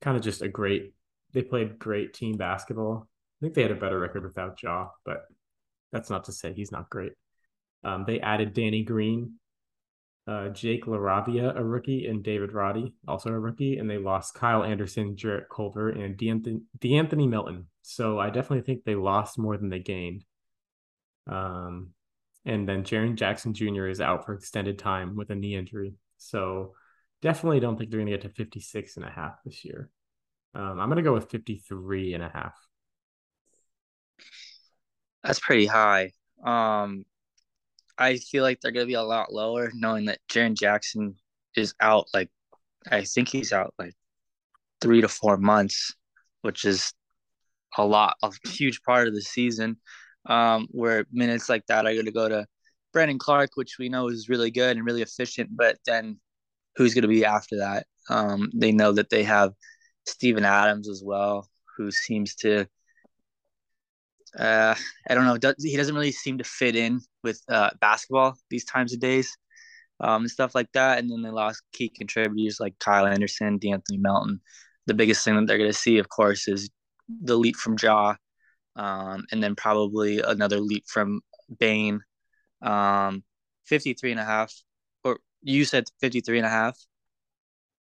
kind 0.00 0.16
of 0.16 0.22
just 0.22 0.42
a 0.42 0.48
great. 0.48 0.92
They 1.32 1.42
played 1.42 1.78
great 1.78 2.14
team 2.14 2.36
basketball. 2.36 3.08
I 3.08 3.38
think 3.40 3.54
they 3.54 3.62
had 3.62 3.70
a 3.70 3.76
better 3.76 3.98
record 3.98 4.24
without 4.24 4.62
Ja, 4.62 4.88
but 5.04 5.24
that's 5.90 6.10
not 6.10 6.24
to 6.24 6.32
say 6.32 6.52
he's 6.52 6.72
not 6.72 6.90
great. 6.90 7.12
Um, 7.82 8.04
they 8.06 8.20
added 8.20 8.52
Danny 8.52 8.84
Green, 8.84 9.34
uh, 10.26 10.48
Jake 10.48 10.86
LaRavia, 10.86 11.56
a 11.56 11.64
rookie, 11.64 12.06
and 12.06 12.22
David 12.22 12.52
Roddy, 12.52 12.94
also 13.08 13.30
a 13.30 13.38
rookie, 13.38 13.78
and 13.78 13.88
they 13.88 13.98
lost 13.98 14.34
Kyle 14.34 14.62
Anderson, 14.62 15.16
Jarrett 15.16 15.48
Culver, 15.54 15.90
and 15.90 16.16
DeAnthony, 16.16 16.62
DeAnthony 16.78 17.28
Melton. 17.28 17.66
So 17.82 18.18
I 18.18 18.30
definitely 18.30 18.62
think 18.62 18.84
they 18.84 18.94
lost 18.94 19.38
more 19.38 19.56
than 19.56 19.70
they 19.70 19.80
gained. 19.80 20.24
Um, 21.26 21.90
and 22.44 22.68
then 22.68 22.84
Jaren 22.84 23.16
Jackson 23.16 23.54
Jr. 23.54 23.86
is 23.86 24.00
out 24.00 24.24
for 24.24 24.34
extended 24.34 24.78
time 24.78 25.16
with 25.16 25.30
a 25.30 25.34
knee 25.34 25.56
injury. 25.56 25.94
So 26.18 26.74
definitely 27.22 27.60
don't 27.60 27.76
think 27.76 27.90
they're 27.90 28.00
going 28.00 28.10
to 28.10 28.16
get 28.16 28.22
to 28.22 28.28
56 28.28 28.96
and 28.96 29.06
a 29.06 29.10
half 29.10 29.34
this 29.44 29.64
year. 29.64 29.90
Um, 30.54 30.80
I'm 30.80 30.88
going 30.88 30.96
to 30.96 31.02
go 31.02 31.12
with 31.12 31.30
53 31.30 32.14
and 32.14 32.24
a 32.24 32.28
half. 32.28 32.54
That's 35.22 35.40
pretty 35.40 35.66
high. 35.66 36.12
Um, 36.42 37.04
I 38.00 38.16
feel 38.16 38.42
like 38.42 38.60
they're 38.60 38.72
going 38.72 38.86
to 38.86 38.90
be 38.90 38.94
a 38.94 39.02
lot 39.02 39.32
lower 39.32 39.70
knowing 39.74 40.06
that 40.06 40.20
Jaren 40.28 40.56
Jackson 40.56 41.16
is 41.54 41.74
out. 41.80 42.06
Like, 42.14 42.30
I 42.90 43.04
think 43.04 43.28
he's 43.28 43.52
out 43.52 43.74
like 43.78 43.92
three 44.80 45.02
to 45.02 45.08
four 45.08 45.36
months, 45.36 45.94
which 46.40 46.64
is 46.64 46.94
a 47.76 47.84
lot, 47.84 48.16
a 48.22 48.32
huge 48.48 48.82
part 48.82 49.06
of 49.06 49.14
the 49.14 49.20
season. 49.20 49.76
Um, 50.26 50.68
where 50.70 51.06
minutes 51.12 51.48
like 51.48 51.66
that 51.66 51.86
are 51.86 51.94
going 51.94 52.04
to 52.06 52.12
go 52.12 52.28
to 52.28 52.46
Brandon 52.92 53.18
Clarke, 53.18 53.52
which 53.54 53.76
we 53.78 53.88
know 53.88 54.08
is 54.08 54.28
really 54.28 54.50
good 54.50 54.76
and 54.76 54.84
really 54.84 55.02
efficient, 55.02 55.50
but 55.52 55.78
then 55.86 56.18
who's 56.76 56.94
going 56.94 57.02
to 57.02 57.08
be 57.08 57.24
after 57.24 57.58
that? 57.58 57.86
Um, 58.08 58.50
they 58.54 58.72
know 58.72 58.92
that 58.92 59.10
they 59.10 59.22
have 59.24 59.52
Steven 60.06 60.44
Adams 60.44 60.88
as 60.88 61.02
well, 61.04 61.48
who 61.76 61.90
seems 61.90 62.34
to 62.36 62.66
uh, 64.38 64.74
I 65.08 65.14
don't 65.14 65.24
know. 65.24 65.54
He 65.58 65.76
doesn't 65.76 65.94
really 65.94 66.12
seem 66.12 66.38
to 66.38 66.44
fit 66.44 66.76
in 66.76 67.00
with 67.22 67.40
uh, 67.48 67.70
basketball 67.80 68.36
these 68.48 68.64
times 68.64 68.92
of 68.92 69.00
days 69.00 69.36
um, 70.00 70.22
and 70.22 70.30
stuff 70.30 70.54
like 70.54 70.70
that. 70.72 70.98
And 70.98 71.10
then 71.10 71.22
they 71.22 71.30
lost 71.30 71.62
key 71.72 71.88
contributors 71.88 72.58
like 72.60 72.78
Kyle 72.78 73.06
Anderson, 73.06 73.58
DeAnthony 73.58 73.98
Melton. 73.98 74.40
The 74.86 74.94
biggest 74.94 75.24
thing 75.24 75.36
that 75.36 75.46
they're 75.46 75.58
going 75.58 75.70
to 75.70 75.76
see, 75.76 75.98
of 75.98 76.08
course, 76.08 76.48
is 76.48 76.70
the 77.22 77.36
leap 77.36 77.56
from 77.56 77.76
Ja, 77.80 78.14
um, 78.76 79.24
and 79.30 79.42
then 79.42 79.54
probably 79.54 80.20
another 80.20 80.58
leap 80.58 80.84
from 80.88 81.20
Bane. 81.58 82.00
Um, 82.62 83.22
53 83.66 84.12
and 84.12 84.20
a 84.20 84.24
half, 84.24 84.52
or 85.04 85.20
you 85.42 85.64
said 85.64 85.84
53 86.00 86.38
and 86.38 86.46
a 86.46 86.50
half. 86.50 86.76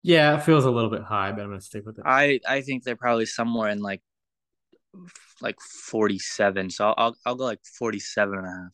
Yeah, 0.03 0.37
it 0.37 0.43
feels 0.43 0.65
a 0.65 0.71
little 0.71 0.89
bit 0.89 1.01
high, 1.01 1.31
but 1.31 1.41
I'm 1.41 1.47
going 1.47 1.59
to 1.59 1.65
stick 1.65 1.85
with 1.85 1.97
it. 1.97 2.03
I, 2.05 2.39
I 2.47 2.61
think 2.61 2.83
they're 2.83 2.95
probably 2.95 3.25
somewhere 3.25 3.69
in 3.69 3.81
like 3.81 4.01
like 5.41 5.59
47. 5.59 6.69
So 6.69 6.93
I'll, 6.97 7.15
I'll, 7.25 7.35
go 7.35 7.45
like 7.45 7.59
47 7.77 8.37
and 8.37 8.47
a 8.47 8.49
half. 8.49 8.71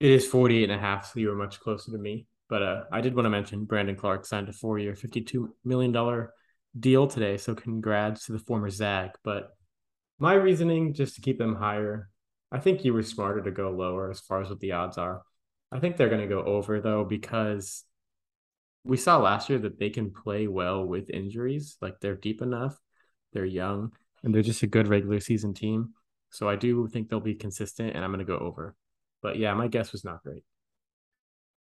It 0.00 0.10
is 0.10 0.26
48 0.26 0.64
and 0.64 0.72
a 0.72 0.78
half, 0.78 1.12
so 1.12 1.20
you 1.20 1.28
were 1.28 1.36
much 1.36 1.60
closer 1.60 1.92
to 1.92 1.98
me. 1.98 2.26
But 2.48 2.62
uh, 2.62 2.84
I 2.92 3.00
did 3.00 3.14
want 3.14 3.26
to 3.26 3.30
mention 3.30 3.64
Brandon 3.64 3.96
Clarke 3.96 4.26
signed 4.26 4.48
a 4.48 4.52
four 4.52 4.78
year, 4.78 4.94
$52 4.94 5.48
million 5.64 6.28
deal 6.78 7.06
today. 7.06 7.36
So 7.36 7.54
congrats 7.54 8.26
to 8.26 8.32
the 8.32 8.38
former 8.38 8.68
Zag. 8.68 9.10
But 9.22 9.50
my 10.18 10.34
reasoning, 10.34 10.92
just 10.94 11.14
to 11.14 11.20
keep 11.20 11.38
them 11.38 11.54
higher, 11.54 12.08
I 12.50 12.58
think 12.58 12.84
you 12.84 12.92
were 12.92 13.02
smarter 13.02 13.42
to 13.42 13.50
go 13.50 13.70
lower 13.70 14.10
as 14.10 14.20
far 14.20 14.42
as 14.42 14.50
what 14.50 14.60
the 14.60 14.72
odds 14.72 14.98
are. 14.98 15.22
I 15.70 15.78
think 15.78 15.96
they're 15.96 16.10
going 16.10 16.20
to 16.20 16.26
go 16.26 16.42
over, 16.42 16.80
though, 16.80 17.04
because 17.04 17.84
we 18.84 18.96
saw 18.96 19.18
last 19.18 19.48
year 19.48 19.58
that 19.60 19.78
they 19.78 19.90
can 19.90 20.10
play 20.10 20.46
well 20.46 20.84
with 20.84 21.10
injuries. 21.10 21.76
Like 21.80 22.00
they're 22.00 22.14
deep 22.14 22.42
enough, 22.42 22.76
they're 23.32 23.44
young, 23.44 23.92
and 24.22 24.34
they're 24.34 24.42
just 24.42 24.62
a 24.62 24.66
good 24.66 24.88
regular 24.88 25.20
season 25.20 25.54
team. 25.54 25.94
So 26.30 26.48
I 26.48 26.56
do 26.56 26.86
think 26.88 27.08
they'll 27.08 27.20
be 27.20 27.34
consistent, 27.34 27.94
and 27.94 28.04
I'm 28.04 28.10
going 28.10 28.24
to 28.24 28.24
go 28.24 28.38
over. 28.38 28.74
But 29.22 29.38
yeah, 29.38 29.54
my 29.54 29.68
guess 29.68 29.92
was 29.92 30.04
not 30.04 30.22
great. 30.22 30.42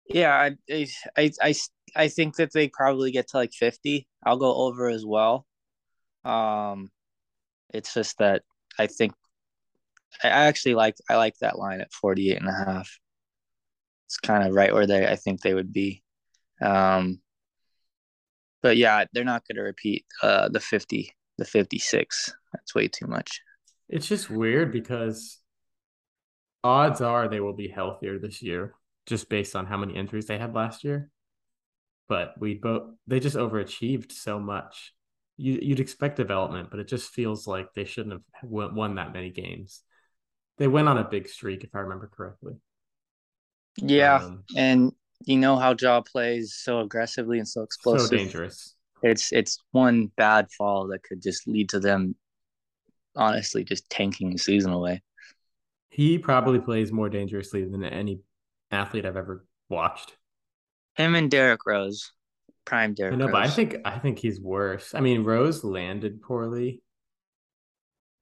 Yeah, 0.10 0.34
I, 0.70 0.88
I, 1.18 1.32
I, 1.42 1.54
I 1.96 2.08
think 2.08 2.38
that 2.38 2.54
they 2.54 2.70
probably 2.70 3.12
get 3.12 3.30
to 3.30 3.38
like 3.38 3.52
50. 3.54 4.08
I'll 4.26 4.38
go 4.38 4.56
over 4.56 4.88
as 4.88 5.06
well. 5.06 5.46
Um, 6.24 6.90
it's 7.74 7.94
just 7.94 8.18
that 8.20 8.44
I 8.80 8.88
think 8.88 9.14
I 10.24 10.28
actually 10.30 10.76
like 10.76 10.96
I 11.10 11.16
like 11.18 11.36
that 11.42 11.60
line 11.60 11.82
at 11.82 11.94
48 11.94 12.38
and 12.38 12.50
a 12.50 12.54
half. 12.54 13.00
It's 14.06 14.18
kind 14.18 14.48
of 14.48 14.54
right 14.54 14.74
where 14.74 14.88
they 14.88 15.08
I 15.08 15.16
think 15.18 15.42
they 15.42 15.54
would 15.54 15.74
be. 15.74 16.04
Um, 16.62 17.20
but 18.62 18.78
yeah, 18.78 19.06
they're 19.14 19.24
not 19.24 19.44
going 19.48 19.58
to 19.58 19.62
repeat 19.62 20.06
uh, 20.24 20.50
the 20.50 20.60
50, 20.60 21.14
the 21.38 21.46
56. 21.46 22.34
That's 22.54 22.76
way 22.76 22.88
too 22.88 23.08
much. 23.08 23.42
It's 23.90 24.08
just 24.08 24.30
weird 24.30 24.72
because 24.72 25.40
odds 26.64 27.02
are 27.02 27.28
they 27.28 27.40
will 27.40 27.54
be 27.54 27.68
healthier 27.68 28.20
this 28.20 28.42
year 28.42 28.74
just 29.06 29.30
based 29.30 29.56
on 29.56 29.66
how 29.66 29.78
many 29.78 29.96
injuries 29.96 30.26
they 30.28 30.38
had 30.38 30.54
last 30.54 30.84
year. 30.84 31.10
But 32.10 32.36
we 32.40 32.56
both 32.56 32.92
they 33.06 33.20
just 33.20 33.36
overachieved 33.36 34.12
so 34.12 34.40
much. 34.40 34.94
You 35.38 35.60
you'd 35.62 35.80
expect 35.80 36.18
development, 36.18 36.70
but 36.70 36.80
it 36.80 36.88
just 36.88 37.10
feels 37.10 37.48
like 37.48 37.74
they 37.74 37.86
shouldn't 37.86 38.22
have 38.34 38.50
won 38.50 38.96
that 38.96 39.14
many 39.14 39.30
games. 39.30 39.82
They 40.58 40.68
went 40.68 40.88
on 40.88 40.98
a 40.98 41.04
big 41.04 41.30
streak, 41.30 41.64
if 41.64 41.76
I 41.76 41.80
remember 41.80 42.10
correctly. 42.12 42.56
Yeah, 43.78 44.16
um, 44.16 44.44
and 44.56 44.94
you 45.26 45.38
know 45.38 45.58
how 45.58 45.76
Ja 45.80 46.02
plays 46.02 46.56
so 46.56 46.80
aggressively 46.80 47.38
and 47.38 47.48
so 47.48 47.62
explosive. 47.62 48.08
So 48.10 48.18
dangerous. 48.18 48.74
It's 49.04 49.32
it's 49.32 49.60
one 49.72 50.12
bad 50.18 50.52
fall 50.52 50.88
that 50.88 51.04
could 51.04 51.22
just 51.22 51.48
lead 51.48 51.70
to 51.70 51.80
them 51.80 52.16
honestly 53.16 53.64
just 53.64 53.90
tanking 53.90 54.32
the 54.32 54.38
season 54.38 54.72
away. 54.72 55.02
He 55.90 56.18
probably 56.18 56.60
plays 56.60 56.92
more 56.92 57.10
dangerously 57.10 57.66
than 57.66 57.84
any 57.84 58.22
athlete 58.72 59.06
I've 59.06 59.18
ever 59.18 59.46
watched. 59.70 60.16
Him 60.96 61.16
and 61.16 61.30
Derrick 61.30 61.66
Rose, 61.66 62.12
prime 62.66 62.94
Derrick. 62.94 63.14
I 63.14 63.18
know, 63.18 63.26
Rose. 63.26 63.34
but 63.34 63.44
I 63.44 63.50
think 63.50 63.76
I 63.86 64.00
think 64.00 64.20
he's 64.20 64.40
worse. 64.40 64.94
I 64.94 65.00
mean, 65.00 65.24
Rose 65.24 65.64
landed 65.64 66.22
poorly, 66.22 66.82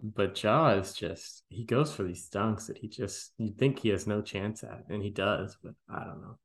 but 0.01 0.41
Ja 0.41 0.71
is 0.71 0.93
just 0.93 1.43
he 1.49 1.63
goes 1.63 1.93
for 1.93 2.03
these 2.03 2.29
dunks 2.29 2.67
that 2.67 2.77
he 2.77 2.87
just 2.87 3.33
you 3.37 3.53
think 3.57 3.79
he 3.79 3.89
has 3.89 4.07
no 4.07 4.21
chance 4.21 4.63
at, 4.63 4.83
and 4.89 5.01
he 5.01 5.09
does, 5.09 5.57
but 5.63 5.73
I 5.89 6.03
don't 6.03 6.21
know. 6.21 6.37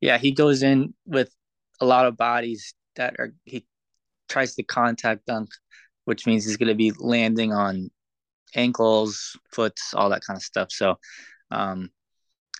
Yeah, 0.00 0.18
he 0.18 0.32
goes 0.32 0.62
in 0.62 0.94
with 1.06 1.34
a 1.80 1.86
lot 1.86 2.06
of 2.06 2.16
bodies 2.16 2.74
that 2.96 3.16
are 3.18 3.32
he 3.44 3.66
tries 4.28 4.54
to 4.54 4.62
contact 4.62 5.26
dunk, 5.26 5.50
which 6.04 6.26
means 6.26 6.44
he's 6.44 6.56
going 6.56 6.68
to 6.68 6.74
be 6.74 6.92
landing 6.98 7.52
on 7.52 7.90
ankles, 8.54 9.36
foots, 9.52 9.94
all 9.94 10.10
that 10.10 10.24
kind 10.24 10.36
of 10.36 10.42
stuff. 10.42 10.70
So, 10.70 10.96
um, 11.50 11.90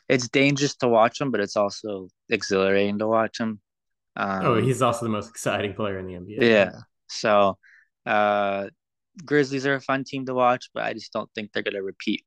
it's 0.08 0.28
dangerous 0.28 0.76
to 0.76 0.88
watch 0.88 1.20
him, 1.20 1.30
but 1.30 1.40
it's 1.40 1.56
also 1.56 2.08
exhilarating 2.28 2.98
to 2.98 3.06
watch 3.06 3.40
him. 3.40 3.60
Um, 4.16 4.46
oh, 4.46 4.60
he's 4.60 4.82
also 4.82 5.04
the 5.04 5.10
most 5.10 5.30
exciting 5.30 5.74
player 5.74 5.98
in 5.98 6.06
the 6.06 6.14
NBA. 6.14 6.42
Yeah. 6.42 6.72
So, 7.08 7.58
uh, 8.06 8.68
Grizzlies 9.24 9.66
are 9.66 9.74
a 9.74 9.80
fun 9.80 10.04
team 10.04 10.26
to 10.26 10.34
watch, 10.34 10.70
but 10.74 10.84
I 10.84 10.92
just 10.92 11.12
don't 11.12 11.30
think 11.34 11.52
they're 11.52 11.62
going 11.62 11.74
to 11.74 11.82
repeat 11.82 12.24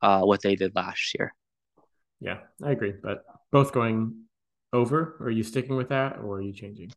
uh, 0.00 0.22
what 0.22 0.42
they 0.42 0.56
did 0.56 0.74
last 0.74 1.14
year. 1.18 1.34
Yeah, 2.20 2.38
I 2.62 2.70
agree. 2.70 2.94
But 3.00 3.24
both 3.50 3.72
going 3.72 4.24
over. 4.72 5.16
Are 5.20 5.30
you 5.30 5.42
sticking 5.42 5.76
with 5.76 5.90
that, 5.90 6.18
or 6.18 6.36
are 6.36 6.42
you 6.42 6.52
changing? 6.52 6.92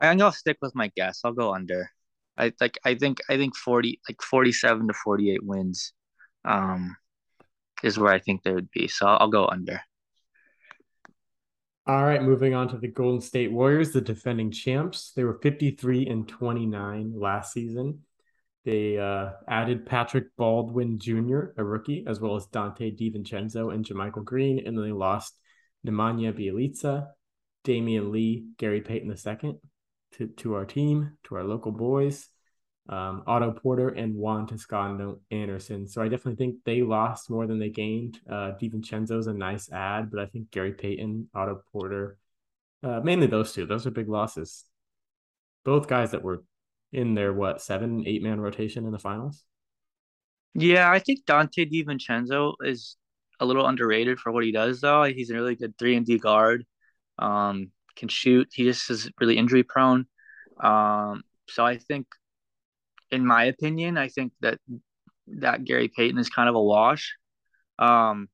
I'm 0.00 0.18
gonna 0.18 0.32
stick 0.32 0.58
with 0.62 0.74
my 0.74 0.90
guess. 0.96 1.20
I'll 1.24 1.32
go 1.32 1.54
under. 1.54 1.90
I 2.36 2.52
like. 2.60 2.78
I 2.84 2.94
think. 2.94 3.18
I 3.28 3.36
think 3.36 3.56
forty, 3.56 4.00
like 4.08 4.22
forty-seven 4.22 4.88
to 4.88 4.94
forty-eight 4.94 5.44
wins. 5.44 5.92
Um, 6.44 6.96
is 7.82 7.98
where 7.98 8.12
I 8.12 8.18
think 8.18 8.42
they 8.42 8.52
would 8.52 8.70
be. 8.70 8.88
So 8.88 9.06
I'll 9.06 9.28
go 9.28 9.46
under. 9.46 9.80
All 11.86 12.04
right, 12.04 12.22
moving 12.22 12.54
on 12.54 12.68
to 12.68 12.78
the 12.78 12.88
Golden 12.88 13.20
State 13.20 13.50
Warriors, 13.50 13.90
the 13.90 14.00
defending 14.00 14.52
champs. 14.52 15.12
They 15.16 15.24
were 15.24 15.40
53 15.42 16.06
and 16.06 16.28
29 16.28 17.14
last 17.18 17.52
season. 17.52 18.00
They 18.64 18.98
uh, 18.98 19.30
added 19.48 19.86
Patrick 19.86 20.26
Baldwin 20.36 20.98
Jr., 20.98 21.52
a 21.56 21.64
rookie, 21.64 22.04
as 22.06 22.20
well 22.20 22.36
as 22.36 22.46
Donte 22.48 22.96
DiVincenzo 22.96 23.74
and 23.74 23.84
JaMychal 23.84 24.24
Green, 24.24 24.64
and 24.64 24.76
then 24.76 24.84
they 24.84 24.92
lost 24.92 25.38
Nemanja 25.86 26.32
Bjelica, 26.32 27.08
Damion 27.64 28.10
Lee, 28.10 28.46
Gary 28.58 28.80
Payton 28.80 29.10
II 29.10 29.54
to, 30.12 30.26
to 30.26 30.54
our 30.54 30.64
team, 30.64 31.16
to 31.24 31.36
our 31.36 31.44
local 31.44 31.72
boys 31.72 32.28
um, 32.90 33.22
Otto 33.26 33.52
Porter 33.52 33.88
and 33.90 34.16
Juan 34.16 34.46
Toscano 34.46 35.20
Anderson. 35.30 35.86
So 35.86 36.02
I 36.02 36.08
definitely 36.08 36.44
think 36.44 36.56
they 36.64 36.82
lost 36.82 37.30
more 37.30 37.46
than 37.46 37.60
they 37.60 37.68
gained. 37.68 38.18
Uh, 38.28 38.52
DiVincenzo's 38.60 39.28
a 39.28 39.32
nice 39.32 39.70
ad, 39.70 40.10
but 40.10 40.20
I 40.20 40.26
think 40.26 40.50
Gary 40.50 40.72
Payton, 40.72 41.28
Otto 41.32 41.62
Porter, 41.72 42.18
uh, 42.82 43.00
mainly 43.00 43.28
those 43.28 43.52
two, 43.52 43.64
those 43.64 43.86
are 43.86 43.92
big 43.92 44.08
losses. 44.08 44.64
Both 45.64 45.86
guys 45.86 46.10
that 46.10 46.24
were 46.24 46.42
in 46.92 47.14
their 47.14 47.32
what 47.32 47.62
seven, 47.62 48.02
eight 48.06 48.24
man 48.24 48.40
rotation 48.40 48.84
in 48.84 48.90
the 48.90 48.98
finals. 48.98 49.44
Yeah, 50.54 50.90
I 50.90 50.98
think 50.98 51.24
Donte 51.26 51.70
DiVincenzo 51.70 52.54
is 52.64 52.96
a 53.38 53.46
little 53.46 53.66
underrated 53.66 54.18
for 54.18 54.32
what 54.32 54.44
he 54.44 54.50
does, 54.50 54.80
though. 54.80 55.04
He's 55.04 55.30
a 55.30 55.34
really 55.34 55.54
good 55.54 55.78
three 55.78 55.94
and 55.94 56.04
D 56.04 56.18
guard. 56.18 56.66
Um, 57.20 57.70
can 57.96 58.08
shoot. 58.08 58.48
He 58.52 58.64
just 58.64 58.90
is 58.90 59.10
really 59.20 59.36
injury 59.36 59.62
prone. 59.62 60.06
Um, 60.62 61.22
so 61.48 61.64
I 61.64 61.76
think 61.76 62.06
in 63.10 63.26
my 63.26 63.44
opinion, 63.44 63.98
I 63.98 64.08
think 64.08 64.32
that 64.40 64.58
that 65.26 65.64
Gary 65.64 65.88
Payton 65.88 66.18
is 66.18 66.28
kind 66.28 66.48
of 66.48 66.54
a 66.54 66.62
wash. 66.62 67.14
Um, 67.78 68.28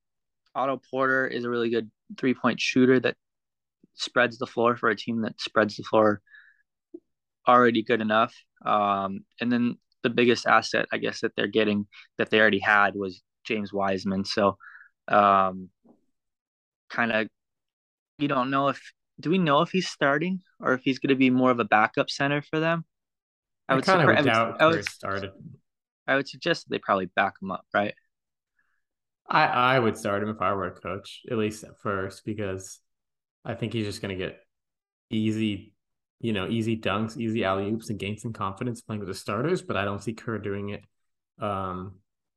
Otto 0.55 0.81
Porter 0.91 1.27
is 1.27 1.45
a 1.45 1.51
really 1.51 1.71
good 1.71 1.91
three 2.19 2.35
point 2.35 2.61
shooter 2.61 3.01
that 3.01 3.17
spreads 3.95 4.39
the 4.39 4.47
floor 4.47 4.77
for 4.77 4.89
a 4.89 4.97
team 4.97 5.23
that 5.23 5.41
spreads 5.41 5.77
the 5.77 5.83
floor 5.83 6.21
already 7.47 7.83
good 7.83 8.01
enough. 8.01 8.35
Um, 8.65 9.25
and 9.41 9.51
then 9.51 9.77
the 10.03 10.11
biggest 10.11 10.47
asset, 10.47 10.87
I 10.93 10.99
guess, 10.99 11.21
that 11.21 11.33
they're 11.37 11.47
getting 11.47 11.87
that 12.19 12.31
they 12.31 12.41
already 12.41 12.59
had 12.59 12.95
was 12.95 13.23
James 13.45 13.73
Wiseman. 13.73 14.25
So, 14.25 14.57
um, 15.09 15.71
kind 16.91 17.13
of, 17.13 17.29
you 18.19 18.29
don't 18.29 18.51
know 18.51 18.69
if 18.69 18.81
do 19.21 19.31
we 19.31 19.39
know 19.39 19.63
if 19.63 19.71
he's 19.71 19.89
starting 19.89 20.41
or 20.61 20.75
if 20.75 20.83
he's 20.83 20.99
going 20.99 21.09
to 21.09 21.17
be 21.17 21.31
more 21.31 21.51
of 21.51 21.61
a 21.61 21.65
backup 21.65 22.11
center 22.11 22.43
for 22.43 22.61
them? 22.61 22.85
I, 23.69 23.75
would 23.75 23.85
kind 23.85 24.09
of 24.09 24.25
doubt 24.25 24.61
I 24.61 24.67
would, 24.67 24.89
started. 24.89 25.31
I 26.07 26.17
would 26.17 26.29
suggest 26.29 26.65
that 26.65 26.71
they 26.71 26.79
probably 26.79 27.07
back 27.07 27.35
him 27.43 27.51
up, 27.51 27.65
right? 27.75 27.95
I 29.29 29.47
I 29.47 29.79
would 29.79 29.97
start 29.97 30.23
him 30.23 30.29
if 30.29 30.41
I 30.41 30.53
were 30.53 30.69
a 30.69 30.71
coach, 30.71 31.23
at 31.31 31.37
least 31.37 31.65
at 31.65 31.81
first, 31.81 32.25
because 32.25 32.79
I 33.45 33.55
think 33.55 33.73
he's 33.73 33.87
just 33.87 34.01
going 34.01 34.17
to 34.17 34.25
get 34.25 34.39
easy, 35.11 35.75
you 36.21 36.33
know, 36.33 36.47
easy 36.49 36.77
dunks, 36.77 37.17
easy 37.17 37.45
alley 37.45 37.69
oops, 37.69 37.91
and 37.91 37.99
gain 37.99 38.19
some 38.19 38.33
confidence 38.33 38.83
playing 38.83 39.01
with 39.01 39.09
the 39.09 39.15
starters. 39.15 39.63
But 39.63 39.77
I 39.77 39.85
don't 39.85 40.03
see 40.03 40.13
Kerr 40.13 40.39
doing 40.39 40.69
it. 40.69 40.85
Um, 41.41 41.97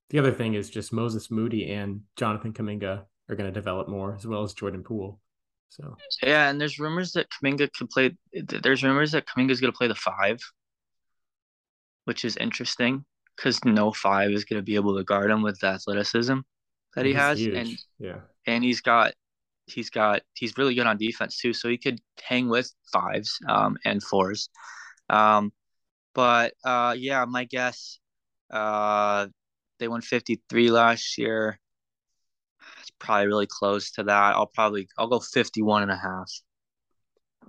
the 0.10 0.18
other 0.18 0.32
thing 0.32 0.56
is 0.56 0.70
just 0.70 0.92
Moses 0.92 1.30
Moody 1.30 1.72
and 1.72 2.02
Jonathan 2.16 2.54
Kuminga 2.54 3.04
are 3.30 3.36
going 3.36 3.52
to 3.52 3.60
develop 3.60 3.88
more, 3.88 4.16
as 4.16 4.26
well 4.26 4.42
as 4.42 4.54
Jordan 4.54 4.82
Poole. 4.82 5.20
So 5.70 5.96
yeah, 6.24 6.50
and 6.50 6.60
there's 6.60 6.80
rumors 6.80 7.14
that 7.14 7.28
Kuminga 7.30 7.72
could 7.74 7.90
play. 7.90 8.16
There's 8.34 8.84
rumors 8.84 9.12
that 9.12 9.28
Kuminga 9.28 9.52
is 9.52 9.62
going 9.62 9.72
to 9.72 9.78
play 9.78 9.88
the 9.88 9.96
five 9.96 10.40
which 12.10 12.26
is 12.26 12.36
interesting 12.38 13.06
because 13.36 13.64
no 13.64 13.92
five 13.92 14.32
is 14.32 14.44
going 14.44 14.58
to 14.58 14.66
be 14.66 14.74
able 14.74 14.98
to 14.98 15.04
guard 15.04 15.30
him 15.30 15.44
with 15.44 15.60
the 15.60 15.68
athleticism 15.68 16.40
that 16.96 17.06
he 17.06 17.12
he's 17.12 17.22
has, 17.22 17.40
huge. 17.40 17.56
and 17.56 17.70
yeah, 18.00 18.20
and 18.48 18.64
he's 18.64 18.82
got 18.82 19.14
he's 19.68 19.92
got 19.92 20.24
he's 20.34 20.58
really 20.58 20.74
good 20.74 20.88
on 20.88 20.98
defense 20.98 21.38
too, 21.38 21.54
so 21.54 21.70
he 21.70 21.78
could 21.78 22.00
hang 22.24 22.50
with 22.50 22.74
fives 22.92 23.38
um, 23.48 23.78
and 23.86 24.02
fours. 24.02 24.50
Um, 25.08 25.54
but 26.16 26.56
uh, 26.66 26.96
yeah, 26.98 27.26
my 27.26 27.46
guess, 27.46 28.00
uh, 28.50 29.28
they 29.78 29.88
won 29.88 30.02
53 30.02 30.72
last 30.72 31.16
year. 31.20 31.60
Probably 33.00 33.28
really 33.28 33.48
close 33.48 33.92
to 33.92 34.04
that. 34.04 34.36
I'll 34.36 34.48
probably 34.48 34.88
I'll 34.98 35.08
go 35.08 35.20
51 35.20 35.84
and 35.84 35.92
a 35.92 35.96
half. 35.96 36.32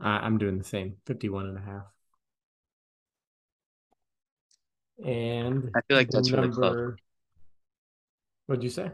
I'm 0.01 0.39
doing 0.39 0.59
the 0.59 0.65
same, 0.65 0.97
51 1.07 1.47
and 1.47 1.59
a 1.59 1.61
half. 1.61 1.85
And 5.05 5.71
I 5.75 5.81
feel 5.89 5.97
like 5.97 6.11
that's 6.11 6.31
number... 6.31 6.49
really 6.49 6.55
close. 6.55 6.97
What'd 8.47 8.65
you 8.65 8.71
say? 8.71 8.91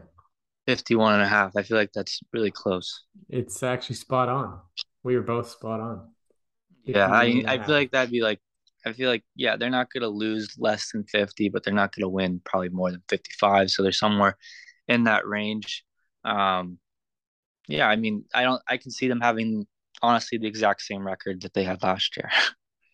51 0.67 1.15
and 1.15 1.23
a 1.23 1.27
half. 1.27 1.55
I 1.55 1.63
feel 1.63 1.77
like 1.77 1.91
that's 1.93 2.19
really 2.33 2.51
close. 2.51 3.05
It's 3.29 3.63
actually 3.63 3.95
spot 3.95 4.29
on. 4.29 4.59
We 5.03 5.15
were 5.15 5.21
both 5.21 5.49
spot 5.49 5.79
on. 5.79 6.09
Yeah, 6.83 7.07
I 7.07 7.43
I 7.47 7.63
feel 7.63 7.75
like 7.75 7.91
that'd 7.91 8.11
be 8.11 8.21
like 8.21 8.39
I 8.85 8.93
feel 8.93 9.09
like 9.09 9.23
yeah, 9.35 9.55
they're 9.55 9.69
not 9.69 9.91
gonna 9.91 10.07
lose 10.07 10.55
less 10.57 10.91
than 10.91 11.05
50, 11.05 11.49
but 11.49 11.63
they're 11.63 11.73
not 11.73 11.95
gonna 11.95 12.09
win 12.09 12.41
probably 12.43 12.69
more 12.69 12.91
than 12.91 13.03
55. 13.09 13.71
So 13.71 13.83
they're 13.83 13.91
somewhere 13.91 14.37
in 14.87 15.05
that 15.05 15.25
range. 15.25 15.85
Um 16.23 16.79
yeah, 17.67 17.87
I 17.87 17.95
mean, 17.95 18.25
I 18.33 18.43
don't 18.43 18.61
I 18.67 18.77
can 18.77 18.91
see 18.91 19.07
them 19.07 19.21
having 19.21 19.67
honestly 20.01 20.37
the 20.37 20.47
exact 20.47 20.81
same 20.81 21.05
record 21.05 21.41
that 21.41 21.53
they 21.53 21.63
had 21.63 21.83
last 21.83 22.15
year. 22.17 22.29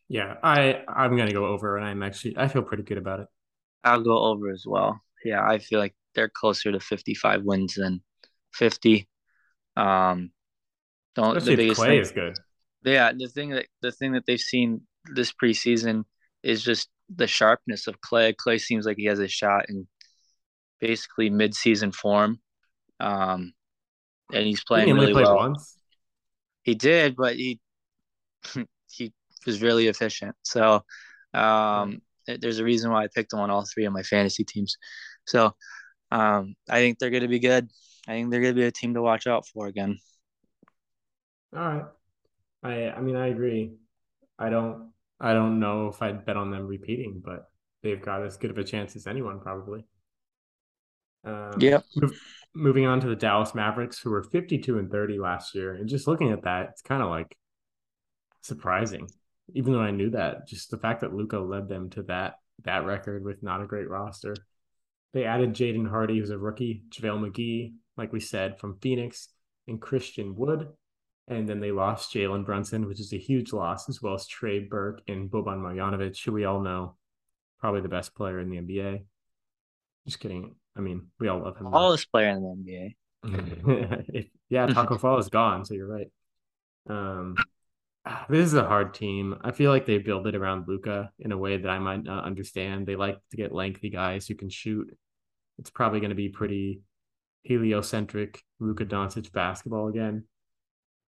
Yeah, 0.09 0.35
I 0.43 0.83
I'm 0.87 1.15
gonna 1.17 1.31
go 1.33 1.45
over, 1.47 1.77
and 1.77 1.85
I'm 1.85 2.03
actually 2.03 2.37
I 2.37 2.47
feel 2.47 2.61
pretty 2.61 2.83
good 2.83 2.97
about 2.97 3.21
it. 3.21 3.27
I'll 3.83 4.03
go 4.03 4.23
over 4.25 4.51
as 4.51 4.63
well. 4.65 5.01
Yeah, 5.23 5.43
I 5.43 5.57
feel 5.57 5.79
like 5.79 5.95
they're 6.13 6.29
closer 6.29 6.71
to 6.71 6.79
55 6.79 7.43
wins 7.43 7.75
than 7.75 8.01
50. 8.53 9.07
Um, 9.75 10.31
don't 11.15 11.37
Especially 11.37 11.55
the 11.55 11.63
biggest 11.63 11.81
Klay 11.81 11.87
thing, 11.87 11.99
is 11.99 12.11
good. 12.11 12.39
Yeah, 12.83 13.11
the 13.13 13.27
thing 13.27 13.49
that 13.51 13.67
the 13.81 13.91
thing 13.91 14.11
that 14.13 14.25
they've 14.25 14.39
seen 14.39 14.81
this 15.13 15.31
preseason 15.31 16.03
is 16.43 16.63
just 16.63 16.89
the 17.13 17.27
sharpness 17.27 17.87
of 17.87 18.01
Klay. 18.01 18.35
Klay 18.35 18.59
seems 18.59 18.85
like 18.85 18.97
he 18.97 19.05
has 19.05 19.19
a 19.19 19.27
shot 19.27 19.65
in 19.69 19.87
basically 20.79 21.29
mid-season 21.29 21.91
form, 21.91 22.39
um, 22.99 23.53
and 24.33 24.45
he's 24.45 24.63
playing 24.63 24.87
he 24.87 24.93
really 24.93 25.13
well. 25.13 25.35
Once? 25.35 25.77
He 26.63 26.75
did, 26.75 27.15
but 27.15 27.35
he 27.35 27.59
he 28.91 29.13
was 29.45 29.61
really 29.61 29.87
efficient. 29.87 30.35
So 30.43 30.83
um, 31.33 32.01
there's 32.27 32.59
a 32.59 32.63
reason 32.63 32.91
why 32.91 33.03
I 33.03 33.07
picked 33.13 33.33
him 33.33 33.39
on 33.39 33.49
all 33.49 33.65
three 33.65 33.85
of 33.85 33.93
my 33.93 34.03
fantasy 34.03 34.43
teams. 34.43 34.77
So 35.25 35.55
um, 36.11 36.55
I 36.69 36.79
think 36.79 36.99
they're 36.99 37.09
going 37.09 37.23
to 37.23 37.27
be 37.27 37.39
good. 37.39 37.69
I 38.07 38.13
think 38.13 38.31
they're 38.31 38.41
going 38.41 38.53
to 38.53 38.59
be 38.59 38.67
a 38.67 38.71
team 38.71 38.93
to 38.93 39.01
watch 39.01 39.27
out 39.27 39.47
for 39.47 39.67
again. 39.67 39.97
All 41.55 41.61
right. 41.61 41.85
I 42.63 42.91
I 42.91 43.01
mean 43.01 43.15
I 43.15 43.27
agree. 43.27 43.73
I 44.39 44.49
don't 44.49 44.91
I 45.19 45.33
don't 45.33 45.59
know 45.59 45.87
if 45.87 46.01
I'd 46.01 46.25
bet 46.25 46.37
on 46.37 46.51
them 46.51 46.67
repeating, 46.67 47.21
but 47.23 47.49
they've 47.81 48.01
got 48.01 48.23
as 48.23 48.37
good 48.37 48.51
of 48.51 48.57
a 48.57 48.63
chance 48.63 48.95
as 48.95 49.07
anyone 49.07 49.39
probably. 49.39 49.85
Um, 51.25 51.53
yep. 51.59 51.85
Moving 52.55 52.85
on 52.85 52.99
to 53.01 53.07
the 53.07 53.15
Dallas 53.15 53.55
Mavericks, 53.55 53.99
who 53.99 54.11
were 54.11 54.23
52 54.23 54.77
and 54.77 54.91
30 54.91 55.19
last 55.19 55.55
year, 55.55 55.73
and 55.73 55.89
just 55.89 56.07
looking 56.07 56.31
at 56.31 56.43
that, 56.43 56.69
it's 56.71 56.81
kind 56.81 57.01
of 57.01 57.09
like 57.09 57.35
surprising. 58.41 59.09
Even 59.53 59.73
though 59.73 59.81
I 59.81 59.91
knew 59.91 60.11
that, 60.11 60.47
just 60.47 60.71
the 60.71 60.77
fact 60.77 61.01
that 61.01 61.13
Luka 61.13 61.39
led 61.39 61.67
them 61.67 61.89
to 61.91 62.03
that 62.03 62.35
that 62.63 62.85
record 62.85 63.23
with 63.23 63.43
not 63.43 63.61
a 63.61 63.67
great 63.67 63.89
roster. 63.89 64.35
They 65.13 65.25
added 65.25 65.53
Jaden 65.53 65.89
Hardy, 65.89 66.19
who's 66.19 66.29
a 66.29 66.37
rookie, 66.37 66.83
JaVale 66.89 67.29
McGee, 67.29 67.73
like 67.97 68.11
we 68.11 68.19
said, 68.19 68.59
from 68.59 68.79
Phoenix, 68.79 69.29
and 69.67 69.81
Christian 69.81 70.35
Wood. 70.35 70.69
And 71.27 71.47
then 71.47 71.59
they 71.59 71.71
lost 71.71 72.13
Jalen 72.13 72.45
Brunson, 72.45 72.87
which 72.87 72.99
is 72.99 73.13
a 73.13 73.17
huge 73.17 73.53
loss, 73.53 73.87
as 73.87 74.01
well 74.01 74.15
as 74.15 74.27
Trey 74.27 74.59
Burke 74.59 75.01
and 75.07 75.29
Boban 75.29 75.59
Marjanovic, 75.59 76.23
who 76.23 76.33
we 76.33 76.45
all 76.45 76.61
know 76.61 76.95
probably 77.59 77.81
the 77.81 77.87
best 77.87 78.13
player 78.13 78.39
in 78.39 78.49
the 78.49 78.57
NBA. 78.57 79.05
Just 80.05 80.19
kidding. 80.19 80.55
I 80.75 80.81
mean, 80.81 81.07
we 81.19 81.27
all 81.27 81.41
love 81.41 81.57
him. 81.57 81.71
Tallest 81.71 82.11
player 82.11 82.29
in 82.29 82.41
the 82.41 82.93
NBA. 83.23 84.05
if, 84.13 84.27
yeah, 84.49 84.67
Taco 84.67 84.97
Fall 84.97 85.19
is 85.19 85.29
gone, 85.29 85.65
so 85.65 85.73
you're 85.73 85.87
right. 85.87 86.11
Um, 86.89 87.35
this 88.29 88.45
is 88.45 88.53
a 88.53 88.65
hard 88.65 88.93
team. 88.93 89.35
I 89.41 89.51
feel 89.51 89.71
like 89.71 89.85
they 89.85 89.97
build 89.97 90.27
it 90.27 90.35
around 90.35 90.67
Luka 90.67 91.11
in 91.19 91.31
a 91.31 91.37
way 91.37 91.57
that 91.57 91.69
I 91.69 91.79
might 91.79 92.03
not 92.03 92.25
understand. 92.25 92.85
They 92.85 92.95
like 92.95 93.17
to 93.31 93.37
get 93.37 93.53
lengthy 93.53 93.89
guys 93.89 94.27
who 94.27 94.35
can 94.35 94.49
shoot. 94.49 94.95
It's 95.59 95.69
probably 95.69 95.99
going 95.99 96.09
to 96.09 96.15
be 96.15 96.29
pretty 96.29 96.81
heliocentric 97.43 98.41
Luka 98.59 98.85
Doncic 98.85 99.31
basketball 99.31 99.87
again. 99.87 100.25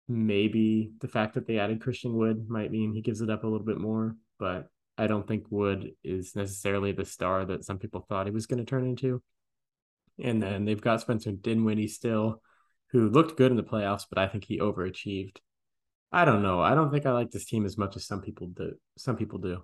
Maybe 0.09 0.93
the 1.01 1.09
fact 1.09 1.35
that 1.35 1.47
they 1.47 1.59
added 1.59 1.81
Christian 1.81 2.17
Wood 2.17 2.49
might 2.49 2.73
mean 2.73 2.93
he 2.93 3.03
gives 3.03 3.21
it 3.21 3.31
up 3.31 3.45
a 3.45 3.47
little 3.47 3.67
bit 3.67 3.79
more, 3.79 4.17
but 4.39 4.69
I 4.99 5.07
don't 5.07 5.27
think 5.27 5.45
Wood 5.51 5.93
is 6.03 6.35
necessarily 6.35 6.93
the 6.93 7.05
star 7.05 7.45
that 7.45 7.65
some 7.65 7.79
people 7.79 8.05
thought 8.09 8.27
he 8.27 8.33
was 8.33 8.47
going 8.47 8.59
to 8.59 8.65
turn 8.65 8.87
into. 8.87 9.23
And 10.23 10.43
then 10.43 10.65
they've 10.65 10.81
got 10.81 11.01
Spencer 11.01 11.33
Dinwiddie 11.33 11.89
still, 11.89 12.43
who 12.91 13.09
looked 13.09 13.37
good 13.37 13.51
in 13.51 13.57
the 13.57 13.63
playoffs, 13.63 14.05
but 14.09 14.19
I 14.19 14.29
think 14.29 14.45
he 14.45 14.59
overachieved. 14.59 15.39
I 16.13 16.25
don't 16.25 16.43
know. 16.43 16.61
I 16.61 16.75
don't 16.75 16.91
think 16.91 17.07
I 17.07 17.13
like 17.13 17.31
this 17.31 17.45
team 17.45 17.65
as 17.65 17.79
much 17.79 17.97
as 17.97 18.07
some 18.07 18.21
people 18.21 18.49
do. 18.49 18.75
Some 18.99 19.17
people 19.17 19.39
do. 19.39 19.63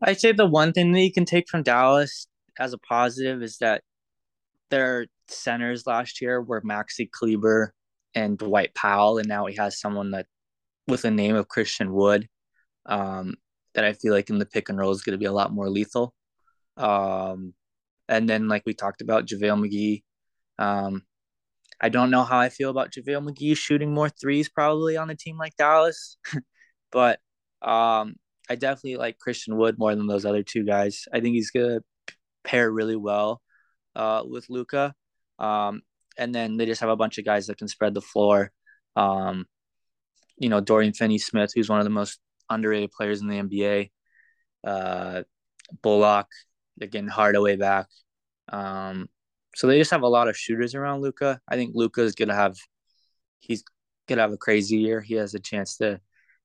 I'd 0.00 0.20
say 0.20 0.32
the 0.32 0.46
one 0.46 0.72
thing 0.72 0.92
that 0.92 1.00
you 1.00 1.12
can 1.12 1.24
take 1.24 1.48
from 1.48 1.64
Dallas 1.64 2.28
as 2.58 2.72
a 2.72 2.78
positive 2.78 3.42
is 3.42 3.58
that 3.58 3.82
their 4.70 5.06
centers 5.26 5.86
last 5.86 6.20
year 6.20 6.40
were 6.40 6.62
Maxi 6.62 7.10
Kleber 7.10 7.74
and 8.14 8.38
Dwight 8.38 8.74
Powell, 8.74 9.18
and 9.18 9.28
now 9.28 9.46
he 9.46 9.56
has 9.56 9.80
someone 9.80 10.12
that 10.12 10.26
with 10.86 11.02
the 11.02 11.10
name 11.10 11.34
of 11.34 11.48
Christian 11.48 11.92
Wood 11.92 12.28
um, 12.86 13.34
that 13.74 13.84
I 13.84 13.92
feel 13.92 14.12
like 14.12 14.30
in 14.30 14.38
the 14.38 14.46
pick 14.46 14.68
and 14.68 14.78
roll 14.78 14.92
is 14.92 15.02
going 15.02 15.12
to 15.12 15.18
be 15.18 15.26
a 15.26 15.32
lot 15.32 15.52
more 15.52 15.68
lethal. 15.68 16.14
Um, 16.76 17.54
and 18.08 18.28
then, 18.28 18.48
like 18.48 18.62
we 18.66 18.74
talked 18.74 19.00
about, 19.00 19.26
JaVale 19.26 19.66
McGee. 19.66 20.02
Um, 20.58 21.02
I 21.80 21.88
don't 21.88 22.10
know 22.10 22.24
how 22.24 22.38
I 22.38 22.48
feel 22.48 22.70
about 22.70 22.92
JaVale 22.92 23.30
McGee 23.30 23.56
shooting 23.56 23.94
more 23.94 24.08
threes 24.08 24.48
probably 24.48 24.96
on 24.96 25.10
a 25.10 25.14
team 25.14 25.38
like 25.38 25.56
Dallas, 25.56 26.16
but 26.92 27.20
um, 27.62 28.16
I 28.48 28.56
definitely 28.56 28.96
like 28.96 29.18
Christian 29.18 29.56
Wood 29.56 29.78
more 29.78 29.94
than 29.94 30.06
those 30.06 30.24
other 30.24 30.42
two 30.42 30.64
guys. 30.64 31.04
I 31.12 31.20
think 31.20 31.34
he's 31.34 31.50
going 31.50 31.80
to 31.80 32.14
pair 32.44 32.70
really 32.70 32.96
well 32.96 33.42
uh, 33.94 34.22
with 34.26 34.48
Luka. 34.48 34.94
Um, 35.38 35.82
and 36.16 36.34
then 36.34 36.56
they 36.56 36.66
just 36.66 36.80
have 36.80 36.90
a 36.90 36.96
bunch 36.96 37.18
of 37.18 37.24
guys 37.24 37.46
that 37.46 37.58
can 37.58 37.68
spread 37.68 37.94
the 37.94 38.00
floor. 38.00 38.50
Um, 38.96 39.46
you 40.36 40.48
know, 40.48 40.60
Dorian 40.60 40.92
Finney 40.92 41.18
Smith, 41.18 41.52
who's 41.54 41.68
one 41.68 41.78
of 41.78 41.84
the 41.84 41.90
most 41.90 42.18
underrated 42.48 42.90
players 42.90 43.20
in 43.20 43.28
the 43.28 43.36
NBA. 43.36 43.90
Uh, 44.64 45.22
Bullock, 45.82 46.28
they're 46.78 46.88
getting 46.88 47.08
Hardaway 47.08 47.56
back. 47.56 47.86
Um, 48.50 49.08
so 49.54 49.66
they 49.66 49.78
just 49.78 49.90
have 49.90 50.02
a 50.02 50.08
lot 50.08 50.28
of 50.28 50.36
shooters 50.36 50.74
around 50.74 51.02
Luka. 51.02 51.40
I 51.48 51.56
think 51.56 51.72
Luka 51.74 52.02
is 52.02 52.14
gonna 52.14 52.34
have 52.34 52.56
he's 53.40 53.64
gonna 54.06 54.22
have 54.22 54.32
a 54.32 54.36
crazy 54.36 54.76
year. 54.76 55.00
He 55.00 55.14
has 55.14 55.34
a 55.34 55.40
chance 55.40 55.76
to 55.78 56.00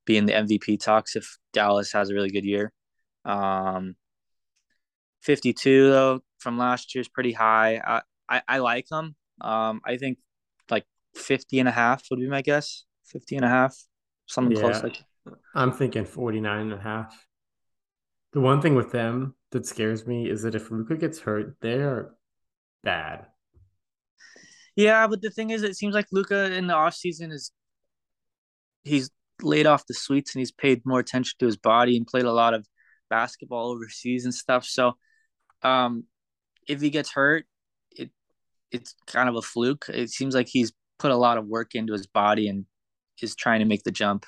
be 0.05 0.17
in 0.17 0.25
the 0.25 0.33
MVP 0.33 0.79
talks 0.79 1.15
if 1.15 1.37
Dallas 1.53 1.91
has 1.93 2.09
a 2.09 2.13
really 2.13 2.29
good 2.29 2.45
year. 2.45 2.71
Um, 3.25 3.95
52 5.21 5.89
though 5.89 6.19
from 6.39 6.57
last 6.57 6.93
year 6.93 7.01
is 7.01 7.07
pretty 7.07 7.31
high. 7.31 7.77
I, 7.77 8.01
I, 8.27 8.41
I 8.47 8.57
like 8.59 8.87
him. 8.91 9.15
Um, 9.39 9.81
I 9.85 9.97
think 9.97 10.17
like 10.69 10.85
50 11.15 11.59
and 11.59 11.69
a 11.69 11.71
half 11.71 12.03
would 12.09 12.19
be 12.19 12.27
my 12.27 12.41
guess. 12.41 12.85
50 13.05 13.37
and 13.37 13.45
a 13.45 13.49
half, 13.49 13.77
something 14.25 14.55
yeah, 14.55 14.61
close 14.61 14.83
like 14.83 15.03
I'm 15.55 15.71
thinking 15.71 16.05
49 16.05 16.59
and 16.59 16.73
a 16.73 16.77
half. 16.77 17.27
The 18.33 18.41
one 18.41 18.61
thing 18.61 18.75
with 18.75 18.91
them 18.91 19.35
that 19.51 19.65
scares 19.65 20.07
me 20.07 20.29
is 20.29 20.41
that 20.41 20.55
if 20.55 20.71
Luka 20.71 20.97
gets 20.97 21.19
hurt, 21.19 21.55
they're 21.61 22.11
bad. 22.83 23.27
Yeah, 24.75 25.05
but 25.05 25.21
the 25.21 25.29
thing 25.29 25.51
is, 25.51 25.61
it 25.61 25.77
seems 25.77 25.93
like 25.93 26.07
Luka 26.11 26.51
in 26.51 26.65
the 26.65 26.73
offseason 26.73 27.31
is 27.31 27.51
he's 28.83 29.11
laid 29.41 29.67
off 29.67 29.85
the 29.87 29.93
sweets 29.93 30.33
and 30.33 30.39
he's 30.39 30.51
paid 30.51 30.81
more 30.83 30.99
attention 30.99 31.35
to 31.39 31.45
his 31.45 31.57
body 31.57 31.95
and 31.95 32.07
played 32.07 32.25
a 32.25 32.33
lot 32.33 32.55
of 32.55 32.65
basketball 33.09 33.69
overseas 33.69 34.25
and 34.25 34.33
stuff. 34.33 34.65
So, 34.65 34.93
um, 35.61 36.05
if 36.67 36.81
he 36.81 36.89
gets 36.89 37.11
hurt, 37.11 37.45
it 37.91 38.09
it's 38.71 38.95
kind 39.05 39.29
of 39.29 39.35
a 39.35 39.43
fluke. 39.43 39.85
It 39.89 40.09
seems 40.09 40.33
like 40.33 40.47
he's 40.47 40.73
put 40.97 41.11
a 41.11 41.17
lot 41.17 41.37
of 41.37 41.45
work 41.45 41.75
into 41.75 41.93
his 41.93 42.07
body 42.07 42.47
and 42.47 42.65
is 43.21 43.35
trying 43.35 43.59
to 43.59 43.65
make 43.65 43.83
the 43.83 43.91
jump 43.91 44.25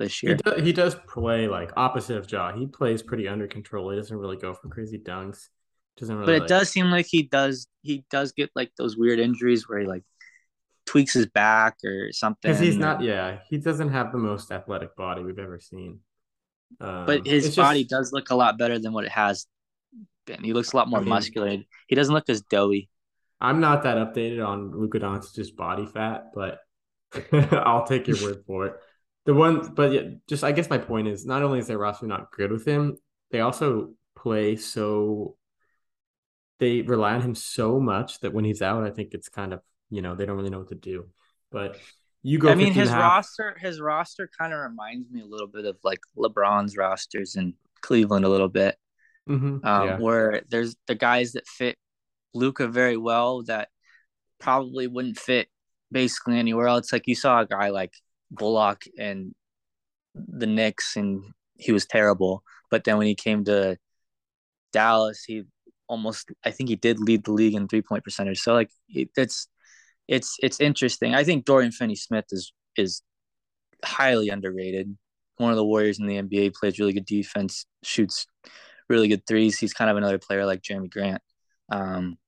this 0.00 0.22
year. 0.22 0.36
He 0.36 0.42
does, 0.42 0.62
he 0.64 0.72
does 0.72 0.94
play 1.06 1.46
like 1.46 1.72
opposite 1.76 2.16
of 2.16 2.30
Ja. 2.30 2.52
He 2.52 2.66
plays 2.66 3.02
pretty 3.02 3.28
under 3.28 3.46
control. 3.46 3.90
He 3.90 3.96
doesn't 3.96 4.16
really 4.16 4.36
go 4.36 4.52
for 4.52 4.68
crazy 4.68 4.98
dunks. 4.98 5.48
Doesn't 5.96 6.16
really. 6.16 6.26
But 6.26 6.34
it 6.34 6.40
like... 6.40 6.48
does 6.48 6.70
seem 6.70 6.90
like 6.90 7.06
he 7.06 7.22
does. 7.22 7.68
He 7.82 8.04
does 8.10 8.32
get 8.32 8.50
like 8.56 8.72
those 8.76 8.96
weird 8.96 9.20
injuries 9.20 9.68
where 9.68 9.78
he 9.78 9.86
like 9.86 10.02
tweaks 10.86 11.12
his 11.14 11.26
back 11.26 11.76
or 11.84 12.10
something. 12.12 12.50
Because 12.50 12.60
he's 12.60 12.76
not. 12.76 13.02
Yeah, 13.02 13.38
he 13.48 13.58
doesn't 13.58 13.90
have 13.90 14.10
the 14.10 14.18
most 14.18 14.50
athletic 14.50 14.96
body 14.96 15.22
we've 15.22 15.38
ever 15.38 15.60
seen. 15.60 16.00
Um, 16.80 17.06
but 17.06 17.26
his 17.26 17.54
body 17.54 17.80
just... 17.80 17.90
does 17.90 18.12
look 18.12 18.30
a 18.30 18.34
lot 18.34 18.58
better 18.58 18.78
than 18.78 18.92
what 18.92 19.04
it 19.04 19.12
has 19.12 19.46
been. 20.26 20.42
He 20.42 20.52
looks 20.52 20.72
a 20.72 20.76
lot 20.76 20.88
more 20.88 21.00
I 21.00 21.02
mean, 21.02 21.10
muscular. 21.10 21.56
He 21.88 21.94
doesn't 21.94 22.14
look 22.14 22.28
as 22.28 22.42
doughy. 22.42 22.88
I'm 23.40 23.60
not 23.60 23.84
that 23.84 23.96
updated 23.96 24.46
on 24.46 24.78
Luka 24.78 25.00
Doncic's 25.00 25.50
body 25.50 25.86
fat, 25.86 26.30
but 26.34 26.60
I'll 27.32 27.86
take 27.86 28.06
your 28.06 28.22
word 28.22 28.42
for 28.46 28.66
it. 28.66 28.74
The 29.26 29.34
one, 29.34 29.74
but 29.74 29.92
yeah, 29.92 30.02
just 30.28 30.44
I 30.44 30.52
guess 30.52 30.70
my 30.70 30.78
point 30.78 31.08
is 31.08 31.26
not 31.26 31.42
only 31.42 31.58
is 31.58 31.66
their 31.66 31.78
roster 31.78 32.06
not 32.06 32.32
good 32.32 32.50
with 32.50 32.64
him, 32.64 32.96
they 33.30 33.40
also 33.40 33.92
play 34.16 34.56
so 34.56 35.36
they 36.58 36.82
rely 36.82 37.14
on 37.14 37.22
him 37.22 37.34
so 37.34 37.80
much 37.80 38.20
that 38.20 38.32
when 38.32 38.44
he's 38.44 38.62
out, 38.62 38.84
I 38.84 38.90
think 38.90 39.12
it's 39.12 39.28
kind 39.28 39.52
of 39.52 39.60
you 39.90 40.02
know 40.02 40.14
they 40.14 40.26
don't 40.26 40.36
really 40.36 40.50
know 40.50 40.58
what 40.58 40.68
to 40.68 40.74
do. 40.74 41.06
But 41.50 41.78
you 42.22 42.38
go. 42.38 42.50
I 42.50 42.54
mean, 42.54 42.72
his 42.72 42.90
roster, 42.90 43.56
his 43.60 43.80
roster 43.80 44.30
kind 44.38 44.52
of 44.52 44.60
reminds 44.60 45.10
me 45.10 45.20
a 45.20 45.26
little 45.26 45.46
bit 45.46 45.64
of 45.64 45.76
like 45.82 46.00
LeBron's 46.16 46.76
rosters 46.76 47.36
in 47.36 47.54
Cleveland 47.80 48.24
a 48.24 48.28
little 48.28 48.48
bit, 48.48 48.76
mm-hmm. 49.28 49.66
um, 49.66 49.88
yeah. 49.88 49.98
where 49.98 50.42
there's 50.48 50.76
the 50.86 50.94
guys 50.94 51.32
that 51.32 51.46
fit 51.46 51.76
Luka 52.34 52.68
very 52.68 52.96
well 52.96 53.42
that 53.44 53.68
probably 54.38 54.86
wouldn't 54.86 55.18
fit 55.18 55.48
basically 55.90 56.38
anywhere 56.38 56.68
else. 56.68 56.92
Like 56.92 57.06
you 57.06 57.14
saw 57.14 57.40
a 57.40 57.46
guy 57.46 57.70
like 57.70 57.94
Bullock 58.30 58.84
and 58.98 59.34
the 60.14 60.46
Knicks, 60.46 60.96
and 60.96 61.22
he 61.56 61.72
was 61.72 61.86
terrible. 61.86 62.42
But 62.70 62.84
then 62.84 62.98
when 62.98 63.06
he 63.06 63.14
came 63.14 63.44
to 63.44 63.76
Dallas, 64.72 65.24
he 65.24 65.44
almost 65.88 66.30
I 66.44 66.50
think 66.52 66.68
he 66.70 66.76
did 66.76 67.00
lead 67.00 67.24
the 67.24 67.32
league 67.32 67.54
in 67.54 67.68
three 67.68 67.82
point 67.82 68.04
percentage. 68.04 68.40
So 68.40 68.54
like 68.54 68.70
it's 68.88 69.48
it's 70.08 70.36
it's 70.42 70.60
interesting. 70.60 71.14
I 71.14 71.24
think 71.24 71.44
Dorian 71.44 71.72
Finney 71.72 71.96
Smith 71.96 72.26
is 72.30 72.52
is 72.76 73.02
highly 73.84 74.28
underrated. 74.30 74.96
one 75.38 75.50
of 75.50 75.56
the 75.56 75.64
Warriors 75.64 75.98
in 75.98 76.06
the 76.06 76.20
NBA, 76.20 76.54
plays 76.54 76.78
really 76.78 76.92
good 76.92 77.06
defense, 77.06 77.66
shoots 77.82 78.26
really 78.88 79.08
good 79.08 79.26
threes. 79.26 79.58
He's 79.58 79.72
kind 79.74 79.90
of 79.90 79.96
another 79.96 80.18
player 80.18 80.44
like 80.46 80.62
Jerami 80.62 80.90
Grant. 80.90 81.22
Um, 81.70 82.18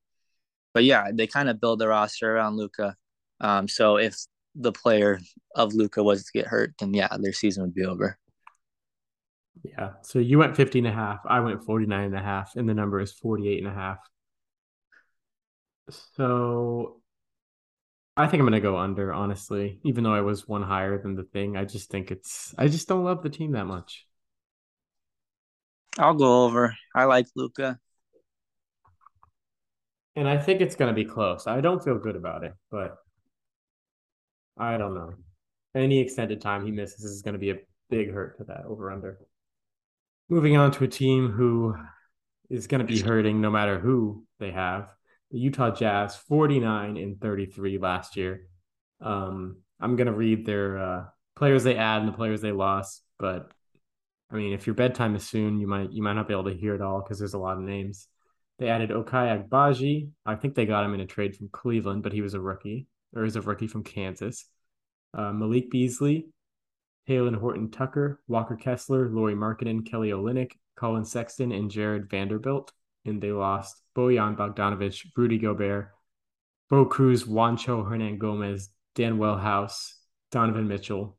but 0.74 0.84
yeah, 0.84 1.10
they 1.12 1.26
kind 1.26 1.48
of 1.50 1.60
build 1.60 1.78
the 1.80 1.88
roster 1.88 2.34
around 2.34 2.56
Luka. 2.56 2.96
Um, 3.40 3.68
so 3.68 3.96
if 3.96 4.16
the 4.54 4.72
player 4.72 5.20
of 5.54 5.74
Luka 5.74 6.02
was 6.02 6.24
to 6.24 6.32
get 6.32 6.46
hurt, 6.46 6.74
then 6.78 6.94
yeah, 6.94 7.16
their 7.18 7.32
season 7.32 7.62
would 7.62 7.74
be 7.74 7.84
over. 7.84 8.18
Yeah. 9.64 9.92
So 10.02 10.18
you 10.18 10.38
went 10.38 10.56
50 10.56 10.80
and 10.80 10.88
a 10.88 10.92
half. 10.92 11.20
I 11.26 11.40
went 11.40 11.64
49 11.64 12.04
and 12.04 12.16
a 12.16 12.22
half, 12.22 12.56
and 12.56 12.68
the 12.68 12.74
number 12.74 13.00
is 13.00 13.12
48 13.12 13.58
and 13.58 13.68
a 13.68 13.74
half. 13.74 13.98
So 16.16 17.00
I 18.16 18.26
think 18.26 18.40
I'm 18.40 18.46
going 18.46 18.52
to 18.52 18.60
go 18.60 18.76
under, 18.76 19.12
honestly, 19.12 19.80
even 19.84 20.04
though 20.04 20.14
I 20.14 20.20
was 20.20 20.46
one 20.46 20.62
higher 20.62 21.00
than 21.00 21.14
the 21.14 21.22
thing. 21.22 21.56
I 21.56 21.64
just 21.64 21.90
think 21.90 22.10
it's, 22.10 22.54
I 22.58 22.68
just 22.68 22.88
don't 22.88 23.04
love 23.04 23.22
the 23.22 23.30
team 23.30 23.52
that 23.52 23.66
much. 23.66 24.06
I'll 25.98 26.14
go 26.14 26.44
over. 26.44 26.74
I 26.94 27.04
like 27.04 27.26
Luka. 27.36 27.78
And 30.14 30.28
I 30.28 30.36
think 30.36 30.60
it's 30.60 30.76
going 30.76 30.94
to 30.94 30.94
be 30.94 31.08
close. 31.08 31.46
I 31.46 31.60
don't 31.60 31.82
feel 31.82 31.98
good 31.98 32.16
about 32.16 32.44
it, 32.44 32.52
but 32.70 32.96
I 34.58 34.76
don't 34.76 34.94
know. 34.94 35.14
Any 35.74 36.00
extended 36.00 36.40
time 36.40 36.64
he 36.64 36.70
misses 36.70 37.04
is 37.04 37.22
going 37.22 37.34
to 37.34 37.38
be 37.38 37.50
a 37.50 37.58
big 37.90 38.12
hurt 38.12 38.38
to 38.38 38.44
that 38.44 38.64
over 38.66 38.90
under. 38.90 39.18
Moving 40.28 40.56
on 40.56 40.70
to 40.72 40.84
a 40.84 40.88
team 40.88 41.30
who 41.30 41.74
is 42.50 42.66
going 42.66 42.80
to 42.80 42.86
be 42.86 43.00
hurting 43.00 43.40
no 43.40 43.50
matter 43.50 43.78
who 43.78 44.24
they 44.38 44.50
have. 44.50 44.88
The 45.30 45.38
Utah 45.38 45.70
Jazz, 45.70 46.16
49 46.16 46.96
and 46.96 47.20
33 47.20 47.78
last 47.78 48.16
year. 48.16 48.48
Um, 49.00 49.58
I'm 49.80 49.96
going 49.96 50.06
to 50.06 50.12
read 50.12 50.44
their 50.44 50.78
uh, 50.78 51.04
players 51.36 51.64
they 51.64 51.76
add 51.76 52.00
and 52.00 52.08
the 52.08 52.16
players 52.16 52.40
they 52.40 52.52
lost, 52.52 53.02
but 53.18 53.50
I 54.30 54.36
mean, 54.36 54.54
if 54.54 54.66
your 54.66 54.74
bedtime 54.74 55.14
is 55.14 55.28
soon, 55.28 55.58
you 55.60 55.66
might 55.66 55.92
you 55.92 56.02
might 56.02 56.14
not 56.14 56.26
be 56.26 56.34
able 56.34 56.44
to 56.50 56.56
hear 56.56 56.74
it 56.74 56.80
all 56.80 57.02
because 57.02 57.18
there's 57.18 57.34
a 57.34 57.38
lot 57.38 57.58
of 57.58 57.62
names. 57.62 58.08
They 58.58 58.68
added 58.68 58.90
Ochai 58.90 59.48
Agbaji. 59.48 60.10
I 60.24 60.36
think 60.36 60.54
they 60.54 60.66
got 60.66 60.84
him 60.84 60.94
in 60.94 61.00
a 61.00 61.06
trade 61.06 61.36
from 61.36 61.50
Cleveland, 61.50 62.02
but 62.02 62.12
he 62.12 62.22
was 62.22 62.34
a 62.34 62.40
rookie, 62.40 62.86
or 63.14 63.24
is 63.24 63.36
a 63.36 63.40
rookie 63.40 63.66
from 63.66 63.84
Kansas. 63.84 64.46
Uh, 65.14 65.32
Malik 65.32 65.70
Beasley, 65.70 66.28
Talen 67.08 67.36
Horton 67.36 67.70
Tucker, 67.70 68.20
Walker 68.28 68.56
Kessler, 68.56 69.08
Lauri 69.08 69.34
Markkanen, 69.34 69.84
Kelly 69.88 70.10
Olynyk, 70.10 70.52
Collin 70.76 71.04
Sexton, 71.04 71.52
and 71.52 71.70
Jarred 71.70 72.08
Vanderbilt. 72.10 72.72
And 73.04 73.20
they 73.20 73.32
lost 73.32 73.82
Bojan 73.96 74.36
Bogdanovic, 74.36 75.04
Rudy 75.16 75.38
Gobert, 75.38 75.90
Bo 76.70 76.86
Cruz, 76.86 77.24
Juancho 77.24 77.84
Hernangomez, 77.84 78.68
Danuel 78.94 79.40
House, 79.40 79.98
Donovan 80.30 80.68
Mitchell, 80.68 81.18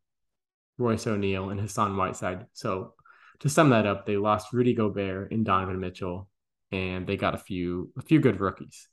Royce 0.78 1.06
O'Neale, 1.06 1.50
and 1.50 1.60
Hassan 1.60 1.96
Whiteside. 1.96 2.48
So 2.54 2.94
to 3.40 3.50
sum 3.50 3.70
that 3.70 3.86
up, 3.86 4.06
they 4.06 4.18
lost 4.18 4.54
Rudy 4.54 4.74
Gobert 4.74 5.32
and 5.32 5.46
Donovan 5.46 5.80
Mitchell, 5.80 6.30
and 6.72 7.06
they 7.06 7.18
got 7.18 7.36
a 7.36 7.38
few 7.38 7.92
a 7.98 8.02
few 8.02 8.20
good 8.20 8.40
rookies. 8.40 8.88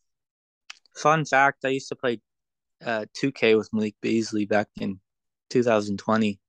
Fun 0.96 1.24
fact: 1.24 1.64
I 1.64 1.68
used 1.68 1.88
to 1.88 1.96
play 1.96 2.20
uh, 2.84 3.06
2K 3.22 3.56
with 3.56 3.72
Malik 3.72 3.94
Beasley 4.00 4.46
back 4.46 4.68
in 4.80 5.00
2020. 5.50 6.40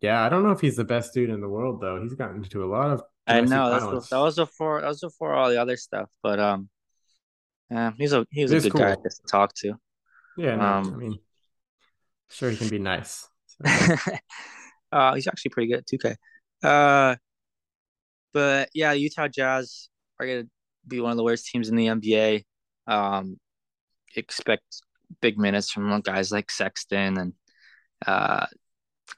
Yeah, 0.00 0.24
I 0.24 0.28
don't 0.28 0.44
know 0.44 0.52
if 0.52 0.60
he's 0.60 0.76
the 0.76 0.84
best 0.84 1.12
dude 1.12 1.30
in 1.30 1.40
the 1.40 1.48
world 1.48 1.80
though. 1.80 2.00
He's 2.00 2.14
gotten 2.14 2.36
into 2.36 2.64
a 2.64 2.66
lot 2.66 2.90
of. 2.90 3.02
I 3.26 3.40
know 3.40 3.70
that's, 3.70 4.08
that 4.08 4.18
was 4.18 4.36
before 4.36 4.80
that 4.80 4.88
was 4.88 5.00
before 5.00 5.34
all 5.34 5.50
the 5.50 5.60
other 5.60 5.76
stuff, 5.76 6.08
but 6.22 6.38
um, 6.38 6.68
yeah, 7.70 7.92
he's 7.98 8.12
a 8.12 8.24
he's 8.30 8.52
a 8.52 8.60
good 8.60 8.72
cool. 8.72 8.80
guy 8.80 8.94
to 8.94 9.10
talk 9.28 9.52
to. 9.56 9.74
Yeah, 10.36 10.54
no, 10.54 10.62
um, 10.62 10.94
I 10.94 10.96
mean, 10.96 11.18
sure 12.30 12.50
he 12.50 12.56
can 12.56 12.68
be 12.68 12.78
nice. 12.78 13.28
So. 13.46 13.66
uh, 14.92 15.14
he's 15.14 15.26
actually 15.26 15.50
pretty 15.50 15.72
good 15.72 15.78
at 15.80 15.86
2K. 15.86 16.16
Uh, 16.62 17.16
but 18.32 18.70
yeah, 18.72 18.92
Utah 18.92 19.28
Jazz 19.28 19.88
are 20.18 20.26
gonna 20.26 20.46
be 20.86 21.00
one 21.00 21.10
of 21.10 21.16
the 21.16 21.24
worst 21.24 21.46
teams 21.46 21.68
in 21.68 21.76
the 21.76 21.86
NBA. 21.86 22.44
Um, 22.86 23.38
expect 24.16 24.82
big 25.20 25.38
minutes 25.38 25.70
from 25.70 26.00
guys 26.00 26.30
like 26.30 26.50
Sexton 26.50 27.18
and 27.18 27.32
uh 28.06 28.46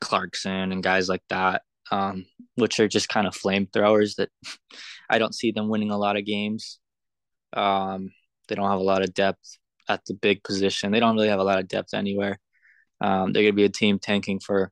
Clarkson 0.01 0.73
and 0.73 0.83
guys 0.83 1.09
like 1.09 1.23
that, 1.29 1.63
um, 1.91 2.27
which 2.55 2.79
are 2.81 2.89
just 2.89 3.09
kind 3.09 3.27
of 3.27 3.35
flamethrowers 3.35 4.17
that 4.17 4.31
I 5.11 5.19
don't 5.19 5.35
see 5.35 5.51
them 5.53 5.69
winning 5.69 5.91
a 5.91 5.99
lot 5.99 6.17
of 6.17 6.25
games. 6.25 6.79
Um, 7.53 8.11
they 8.49 8.55
don't 8.55 8.71
have 8.71 8.81
a 8.81 8.85
lot 8.85 9.03
of 9.03 9.15
depth 9.15 9.59
at 9.89 10.05
the 10.07 10.15
big 10.15 10.45
position. 10.45 10.93
They 10.93 11.01
don't 11.01 11.17
really 11.17 11.29
have 11.29 11.41
a 11.41 11.45
lot 11.45 11.59
of 11.59 11.69
depth 11.69 11.95
anywhere. 11.95 12.39
Um, 13.01 13.33
they're 13.33 13.43
going 13.43 13.55
to 13.55 13.57
be 13.57 13.65
a 13.65 13.69
team 13.69 13.99
tanking 13.99 14.41
for 14.41 14.71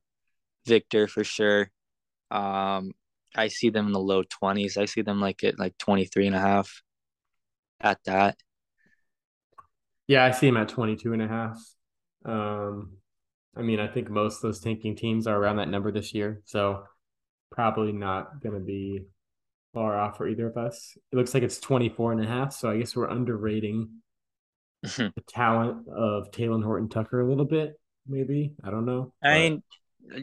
Victor 0.65 1.07
for 1.07 1.23
sure. 1.23 1.69
Um, 2.31 2.91
I 3.35 3.47
see 3.47 3.69
them 3.69 3.87
in 3.87 3.91
the 3.91 3.99
low 3.99 4.23
20s. 4.23 4.77
I 4.77 4.85
see 4.85 5.01
them 5.01 5.19
like 5.19 5.43
at 5.43 5.59
like 5.59 5.77
23 5.77 6.27
and 6.27 6.35
a 6.35 6.39
half 6.39 6.81
at 7.81 7.99
that. 8.05 8.37
Yeah, 10.09 10.25
I 10.25 10.31
see 10.31 10.47
him 10.47 10.57
at 10.57 10.69
22 10.69 11.13
and 11.13 11.21
a 11.21 11.27
half. 11.27 11.61
Um, 12.25 12.97
I 13.55 13.61
mean, 13.61 13.79
I 13.79 13.87
think 13.87 14.09
most 14.09 14.37
of 14.37 14.41
those 14.41 14.59
tanking 14.59 14.95
teams 14.95 15.27
are 15.27 15.37
around 15.37 15.57
that 15.57 15.69
number 15.69 15.91
this 15.91 16.15
year. 16.15 16.41
So 16.45 16.81
probably 17.51 17.91
not 17.91 18.41
going 18.41 18.55
to 18.55 18.65
be 18.65 19.01
far 19.71 19.95
off 19.99 20.17
for 20.17 20.27
either 20.27 20.47
of 20.47 20.57
us. 20.57 20.97
It 21.11 21.15
looks 21.15 21.35
like 21.35 21.43
it's 21.43 21.59
24 21.59 22.13
and 22.13 22.25
a 22.25 22.27
half. 22.27 22.53
So 22.53 22.71
I 22.71 22.79
guess 22.79 22.95
we're 22.95 23.07
underrating 23.07 24.01
the 24.81 25.13
talent 25.27 25.87
of 25.87 26.31
Talen 26.31 26.63
Horton 26.63 26.89
Tucker 26.89 27.21
a 27.21 27.29
little 27.29 27.45
bit, 27.45 27.79
maybe. 28.07 28.55
I 28.63 28.71
don't 28.71 28.87
know. 28.87 29.13
I 29.23 29.37
mean, 29.37 29.63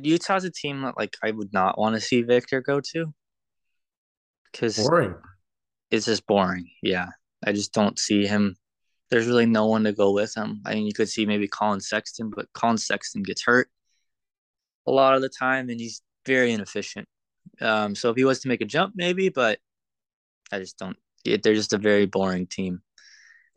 Utah's 0.03 0.43
a 0.43 0.51
team 0.51 0.83
that 0.83 0.99
like 0.99 1.17
I 1.23 1.31
would 1.31 1.53
not 1.53 1.79
want 1.79 1.95
to 1.95 2.01
see 2.01 2.23
Victor 2.23 2.61
go 2.61 2.81
to. 2.93 3.15
Because 4.51 4.79
boring. 4.79 5.15
It's 5.93 6.07
just 6.07 6.27
boring. 6.27 6.69
Yeah. 6.83 7.11
I 7.47 7.53
just 7.53 7.73
don't 7.73 7.97
see 8.01 8.27
him 8.27 8.57
there's 9.11 9.27
really 9.27 9.47
no 9.47 9.67
one 9.67 9.85
to 9.85 9.93
go 9.93 10.13
with 10.13 10.37
him. 10.37 10.61
I 10.65 10.75
mean, 10.75 10.87
you 10.87 10.93
could 10.93 11.09
see 11.09 11.27
maybe 11.27 11.49
Collin 11.49 11.81
Sexton, 11.81 12.31
but 12.35 12.53
Collin 12.53 12.79
Sexton 12.79 13.23
gets 13.23 13.45
hurt 13.45 13.69
a 14.87 14.91
lot 14.91 15.15
of 15.15 15.23
the 15.23 15.29
time, 15.29 15.69
and 15.69 15.81
he's 15.81 16.03
very 16.25 16.53
inefficient. 16.53 17.09
Um, 17.61 17.95
so 17.95 18.11
if 18.11 18.17
he 18.17 18.25
was 18.25 18.41
to 18.41 18.49
make 18.49 18.61
a 18.61 18.67
jump, 18.67 18.95
maybe, 18.97 19.29
but 19.29 19.59
I 20.53 20.59
just 20.59 20.79
don't. 20.79 20.97
They're 21.25 21.55
just 21.55 21.73
a 21.73 21.79
very 21.79 22.07
boring 22.07 22.47
team, 22.47 22.81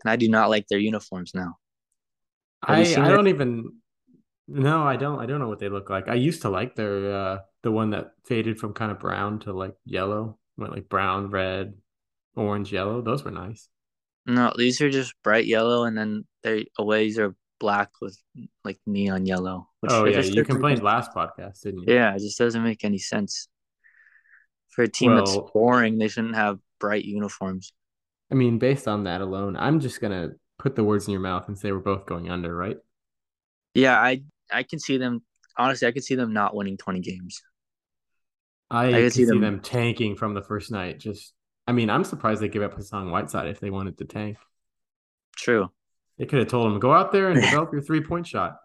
and 0.04 0.12
I 0.12 0.16
do 0.16 0.30
not 0.30 0.50
like 0.50 0.68
their 0.68 0.80
uniforms 0.80 1.32
now. 1.34 1.58
I 2.62 2.82
I 2.82 3.10
don't 3.10 3.28
even. 3.28 3.76
No, 4.48 4.82
I 4.84 4.96
don't. 4.96 5.20
I 5.20 5.28
don't 5.28 5.40
know 5.40 5.48
what 5.48 5.60
they 5.60 5.70
look 5.70 5.90
like. 5.90 6.08
I 6.08 6.16
used 6.16 6.42
to 6.42 6.50
like 6.50 6.76
their 6.76 7.14
uh 7.14 7.38
the 7.62 7.72
one 7.72 7.92
that 7.92 8.12
faded 8.26 8.60
from 8.60 8.74
kind 8.74 8.92
of 8.92 9.00
brown 9.00 9.40
to 9.42 9.54
like 9.54 9.76
yellow, 9.86 10.40
went 10.58 10.74
like 10.74 10.90
brown, 10.90 11.30
red, 11.30 11.76
orange, 12.36 12.72
yellow. 12.72 13.02
Those 13.02 13.24
were 13.24 13.32
nice. 13.32 13.70
No, 14.30 14.54
these 14.56 14.80
are 14.80 14.92
just 14.92 15.16
bright 15.24 15.48
yellow, 15.48 15.86
and 15.86 15.98
then 15.98 16.26
their 16.44 16.62
aways 16.78 17.18
are 17.18 17.36
black 17.60 17.90
with 18.00 18.18
like 18.64 18.78
neon 18.86 19.26
yellow. 19.26 19.68
oh 19.90 20.06
yeah, 20.06 20.20
you 20.20 20.46
complained 20.46 20.84
last 20.84 21.12
podcast, 21.12 21.62
didn't 21.62 21.88
you? 21.88 21.96
Yeah, 21.96 22.14
it 22.14 22.20
just 22.20 22.38
doesn't 22.38 22.64
make 22.64 22.86
any 22.86 23.00
sense. 23.00 23.48
For 24.70 24.84
a 24.84 24.88
team 24.88 25.16
well, 25.16 25.26
that's 25.26 25.52
boring, 25.52 25.98
they 25.98 26.08
shouldn't 26.08 26.36
have 26.36 26.60
bright 26.80 27.06
uniforms. 27.06 27.74
I 28.32 28.36
mean, 28.36 28.60
based 28.60 28.88
on 28.88 29.06
that 29.06 29.22
alone, 29.22 29.58
I'm 29.58 29.80
just 29.80 30.00
gonna 30.00 30.30
put 30.60 30.76
the 30.76 30.84
words 30.84 31.08
in 31.08 31.12
your 31.12 31.22
mouth 31.22 31.48
and 31.48 31.58
say 31.58 31.72
we're 31.72 31.80
both 31.80 32.06
going 32.06 32.30
under, 32.30 32.56
right? 32.56 32.78
Yeah, 33.74 34.00
I 34.00 34.22
I 34.52 34.62
can 34.62 34.78
see 34.78 34.98
them. 34.98 35.24
Honestly, 35.58 35.88
I 35.88 35.92
could 35.92 36.04
see 36.04 36.16
them 36.16 36.34
not 36.34 36.56
winning 36.56 36.78
20 36.78 37.00
games. 37.00 37.42
I, 38.70 38.88
I 38.88 38.92
can 38.92 39.12
see, 39.12 39.26
them... 39.26 39.42
them 39.42 39.60
tanking 39.60 40.16
from 40.16 40.36
the 40.36 40.44
first 40.44 40.72
night. 40.72 41.00
Just 41.00 41.34
I 41.70 41.72
mean, 41.72 41.92
I'm 41.92 42.04
surprised 42.04 42.42
they 42.42 42.48
gave 42.48 42.64
up 42.64 42.74
Hassan 42.74 43.12
Whiteside 43.12 43.46
if 43.46 43.60
they 43.60 43.70
wanted 43.70 44.00
to 44.00 44.06
tank. 44.06 44.38
True. 45.38 45.70
They 46.18 46.26
could 46.26 46.40
have 46.40 46.48
told 46.48 46.66
him 46.66 46.80
go 46.80 46.92
out 46.92 47.12
there 47.12 47.30
and 47.30 47.40
develop 47.42 47.72
your 47.72 47.84
three 47.84 48.02
point 48.02 48.26
shot. 48.26 48.58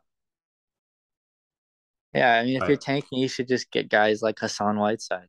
Yeah, 2.14 2.32
I 2.34 2.44
mean, 2.44 2.62
if 2.62 2.66
you're 2.66 2.78
tanking, 2.78 3.18
you 3.18 3.28
should 3.28 3.46
just 3.46 3.70
get 3.70 3.90
guys 3.90 4.22
like 4.22 4.38
Hassan 4.38 4.78
Whiteside. 4.78 5.28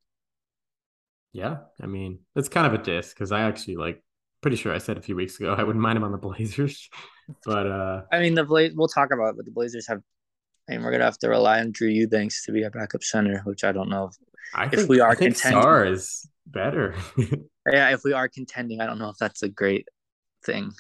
Yeah, 1.33 1.57
I 1.81 1.87
mean, 1.87 2.19
it's 2.37 2.47
kind 2.47 2.65
of 2.65 2.79
a 2.79 2.81
diss 2.81 3.09
because 3.09 3.33
I 3.33 3.41
actually 3.41 3.75
like 3.75 4.01
pretty 4.41 4.55
sure 4.55 4.73
I 4.73 4.77
said 4.77 4.97
a 4.97 5.01
few 5.01 5.17
weeks 5.17 5.37
ago 5.37 5.53
I 5.57 5.63
wouldn't 5.63 5.83
mind 5.83 5.97
him 5.97 6.05
on 6.05 6.13
the 6.13 6.17
Blazers, 6.17 6.89
but 7.45 7.67
uh 7.67 8.03
I 8.09 8.19
mean 8.19 8.35
the 8.35 8.45
Blaze 8.45 8.71
we'll 8.73 8.87
talk 8.87 9.11
about 9.11 9.31
it, 9.31 9.35
but 9.35 9.43
the 9.43 9.51
Blazers 9.51 9.85
have 9.89 10.01
I 10.69 10.73
mean 10.73 10.83
we're 10.83 10.91
gonna 10.91 11.03
have 11.03 11.17
to 11.19 11.27
rely 11.27 11.59
on 11.59 11.71
Drew 11.71 11.89
Eubanks 11.89 12.45
to 12.45 12.53
be 12.53 12.63
our 12.63 12.69
backup 12.69 13.03
center, 13.03 13.41
which 13.43 13.65
I 13.65 13.73
don't 13.73 13.89
know 13.89 14.05
if, 14.05 14.15
I 14.53 14.69
think, 14.69 14.83
if 14.83 14.87
we 14.87 15.01
are 15.01 15.09
I 15.09 15.15
think 15.15 15.33
contending. 15.33 15.61
Sarr 15.61 15.91
is 15.91 16.25
better. 16.47 16.95
Yeah, 17.73 17.91
if 17.91 18.01
we 18.03 18.13
are 18.13 18.27
contending, 18.27 18.81
I 18.81 18.85
don't 18.85 18.99
know 18.99 19.09
if 19.09 19.17
that's 19.17 19.43
a 19.43 19.49
great 19.49 19.87
thing. 20.45 20.71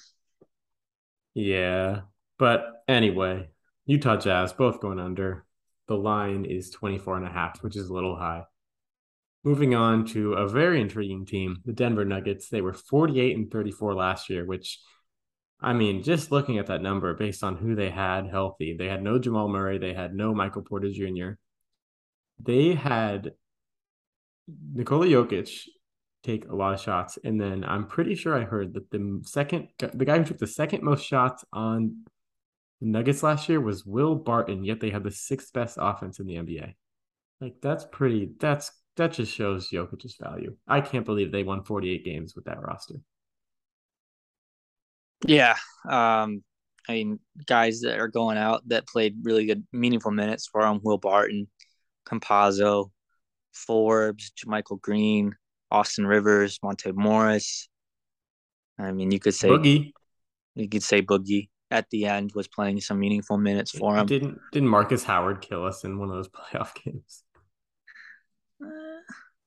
Yeah. 1.33 2.01
But 2.37 2.83
anyway, 2.87 3.49
Utah 3.85 4.17
Jazz 4.17 4.53
both 4.53 4.79
going 4.81 4.99
under. 4.99 5.45
The 5.87 5.95
line 5.95 6.45
is 6.45 6.71
24 6.71 7.17
and 7.17 7.27
a 7.27 7.29
half, 7.29 7.61
which 7.61 7.75
is 7.75 7.89
a 7.89 7.93
little 7.93 8.15
high. 8.15 8.43
Moving 9.43 9.75
on 9.75 10.05
to 10.07 10.33
a 10.33 10.47
very 10.47 10.81
intriguing 10.81 11.25
team, 11.25 11.57
the 11.65 11.73
Denver 11.73 12.05
Nuggets. 12.05 12.49
They 12.49 12.61
were 12.61 12.73
48 12.73 13.37
and 13.37 13.51
34 13.51 13.93
last 13.93 14.29
year, 14.29 14.45
which 14.45 14.79
I 15.61 15.73
mean, 15.73 16.03
just 16.03 16.31
looking 16.31 16.57
at 16.57 16.67
that 16.67 16.81
number 16.81 17.13
based 17.13 17.43
on 17.43 17.55
who 17.55 17.75
they 17.75 17.89
had 17.89 18.27
healthy, 18.27 18.75
they 18.77 18.87
had 18.87 19.01
no 19.01 19.19
Jamal 19.19 19.47
Murray, 19.47 19.77
they 19.77 19.93
had 19.93 20.13
no 20.13 20.33
Michael 20.33 20.63
Porter 20.63 20.91
Jr. 20.91 21.31
they 22.39 22.73
had 22.73 23.33
Nikola 24.73 25.07
Jokic 25.07 25.67
take 26.25 26.47
a 26.47 26.55
lot 26.55 26.73
of 26.73 26.81
shots, 26.81 27.17
and 27.23 27.39
then 27.39 27.63
I'm 27.63 27.87
pretty 27.87 28.15
sure 28.15 28.35
I 28.35 28.43
heard 28.43 28.73
that 28.73 28.89
the 28.91 29.21
second, 29.23 29.69
the 29.77 30.05
guy 30.05 30.17
who 30.17 30.23
took 30.23 30.37
the 30.37 30.47
second 30.47 30.83
most 30.83 31.05
shots 31.05 31.45
on 31.53 32.05
the 32.81 32.87
Nuggets 32.87 33.23
last 33.23 33.47
year 33.47 33.61
was 33.61 33.85
Will 33.85 34.15
Barton. 34.15 34.63
Yet 34.63 34.79
they 34.79 34.89
had 34.89 35.03
the 35.03 35.11
sixth 35.11 35.53
best 35.53 35.77
offense 35.79 36.19
in 36.19 36.27
the 36.27 36.35
NBA. 36.35 36.73
Like 37.41 37.55
that's 37.61 37.85
pretty. 37.91 38.31
That's 38.39 38.71
that 38.97 39.13
just 39.13 39.33
shows 39.33 39.69
Jokic's 39.69 40.15
value. 40.21 40.55
I 40.67 40.81
can't 40.81 41.05
believe 41.05 41.31
they 41.31 41.43
won 41.43 41.63
48 41.63 42.05
games 42.05 42.35
with 42.35 42.45
that 42.45 42.61
roster. 42.61 42.95
Yeah, 45.25 45.55
um, 45.89 46.43
I 46.87 46.93
mean, 46.93 47.19
guys 47.45 47.81
that 47.81 47.99
are 47.99 48.07
going 48.07 48.37
out 48.37 48.67
that 48.67 48.87
played 48.87 49.17
really 49.23 49.45
good, 49.45 49.65
meaningful 49.71 50.11
minutes 50.11 50.47
for 50.47 50.61
him: 50.61 50.79
Will 50.83 50.97
Barton, 50.97 51.47
Campazzo, 52.07 52.91
Forbes, 53.53 54.31
Michael 54.45 54.77
Green, 54.77 55.35
Austin 55.71 56.05
Rivers, 56.05 56.59
Monte 56.63 56.91
Morris. 56.91 57.69
I 58.77 58.91
mean, 58.91 59.11
you 59.11 59.19
could 59.19 59.35
say 59.35 59.49
Boogie. 59.49 59.91
You 60.55 60.69
could 60.69 60.83
say 60.83 61.01
Boogie 61.01 61.49
at 61.71 61.89
the 61.89 62.05
end 62.05 62.31
was 62.35 62.47
playing 62.47 62.81
some 62.81 62.99
meaningful 62.99 63.37
minutes 63.37 63.71
for 63.71 63.95
him. 63.95 64.05
Didn't 64.05 64.39
didn't 64.51 64.69
Markus 64.69 65.03
Howard 65.03 65.41
kill 65.41 65.65
us 65.65 65.83
in 65.83 65.97
one 65.97 66.09
of 66.09 66.15
those 66.15 66.29
playoff 66.29 66.73
games? 66.83 67.23
Uh, 68.63 68.67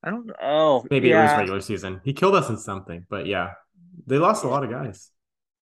I 0.02 0.11
don't 0.11 0.26
know. 0.26 0.35
Oh, 0.40 0.87
maybe 0.90 1.09
yeah. 1.09 1.20
it 1.20 1.31
was 1.31 1.38
regular 1.38 1.61
season. 1.61 2.00
He 2.04 2.12
killed 2.12 2.35
us 2.35 2.48
in 2.48 2.57
something, 2.57 3.07
but 3.09 3.26
yeah, 3.26 3.52
they 4.07 4.18
lost 4.18 4.44
a 4.44 4.48
lot 4.48 4.64
of 4.64 4.70
guys. 4.70 5.11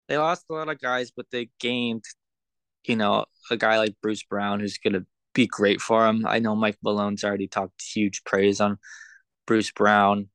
They 0.09 0.19
lost 0.19 0.45
a 0.51 0.55
lot 0.55 0.69
of 0.69 0.81
guys, 0.81 1.11
but 1.11 1.27
they 1.31 1.51
gained, 1.59 2.05
you 2.85 2.97
know, 2.97 3.25
a 3.51 3.57
guy 3.57 3.79
like 3.79 3.95
Bruce 4.03 4.23
Brown 4.23 4.61
who's 4.61 4.79
gonna 4.79 5.05
be 5.35 5.47
great 5.47 5.81
for 5.81 6.07
him. 6.07 6.27
I 6.27 6.39
know 6.39 6.57
Mike 6.57 6.79
Malone's 6.83 7.25
already 7.25 7.49
talked 7.49 7.83
huge 7.83 8.25
praise 8.25 8.61
on 8.61 8.79
Bruce 9.47 9.71
Brown. 9.71 10.29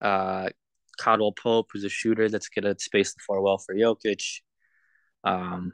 Uh, 0.00 0.50
Caldwell 0.98 1.32
Pope, 1.32 1.68
who's 1.72 1.84
a 1.84 1.88
shooter 1.88 2.28
that's 2.28 2.48
gonna 2.48 2.74
space 2.78 3.14
the 3.14 3.20
floor 3.26 3.42
well 3.42 3.58
for 3.58 3.74
Jokic. 3.74 4.40
Um, 5.24 5.72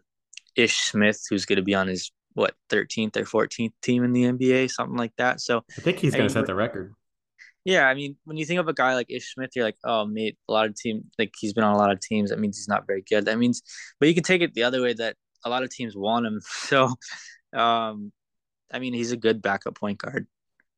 Ish 0.57 0.77
Smith, 0.77 1.23
who's 1.29 1.45
gonna 1.45 1.63
be 1.63 1.75
on 1.75 1.89
his 1.89 2.11
what 2.35 2.55
13th 2.71 3.17
or 3.17 3.25
14th 3.25 3.73
team 3.83 4.05
in 4.05 4.13
the 4.13 4.25
NBA, 4.25 4.71
something 4.71 4.97
like 4.97 5.13
that. 5.19 5.41
So 5.41 5.65
I 5.77 5.81
think 5.81 5.99
he's 5.99 6.15
gonna 6.15 6.31
set 6.31 6.47
the 6.47 6.55
record. 6.55 6.95
Yeah, 7.65 7.87
I 7.87 7.95
mean, 7.95 8.17
when 8.25 8.39
you 8.39 8.47
think 8.47 8.59
of 8.59 8.69
a 8.69 8.73
guy 8.73 8.95
like 8.95 9.11
Ish 9.11 9.35
Smith, 9.35 9.51
you're 9.55 9.65
like, 9.65 9.77
oh, 9.85 10.07
mate, 10.07 10.39
a 10.49 10.53
lot 10.53 10.67
of 10.67 10.75
team 10.75 11.05
like 11.19 11.35
he's 11.39 11.53
been 11.53 11.65
on 11.65 11.75
a 11.75 11.79
lot 11.79 11.93
of 11.93 12.01
teams. 12.01 12.31
That 12.31 12.39
means 12.39 12.57
he's 12.57 12.69
not 12.69 12.87
very 12.87 13.03
good. 13.03 13.27
That 13.27 13.39
means, 13.39 13.63
but 13.99 14.09
you 14.09 14.15
can 14.15 14.23
take 14.23 14.41
it 14.41 14.55
the 14.55 14.63
other 14.63 14.81
way 14.81 14.95
that 14.95 15.17
a 15.45 15.51
lot 15.51 15.63
of 15.63 15.71
teams 15.71 15.97
want 15.97 16.27
him. 16.27 16.41
So, 16.51 16.95
um, 17.53 18.13
I 18.73 18.79
mean, 18.79 18.95
he's 18.95 19.13
a 19.13 19.17
good 19.17 19.43
backup 19.43 19.75
point 19.75 19.99
guard. 19.99 20.27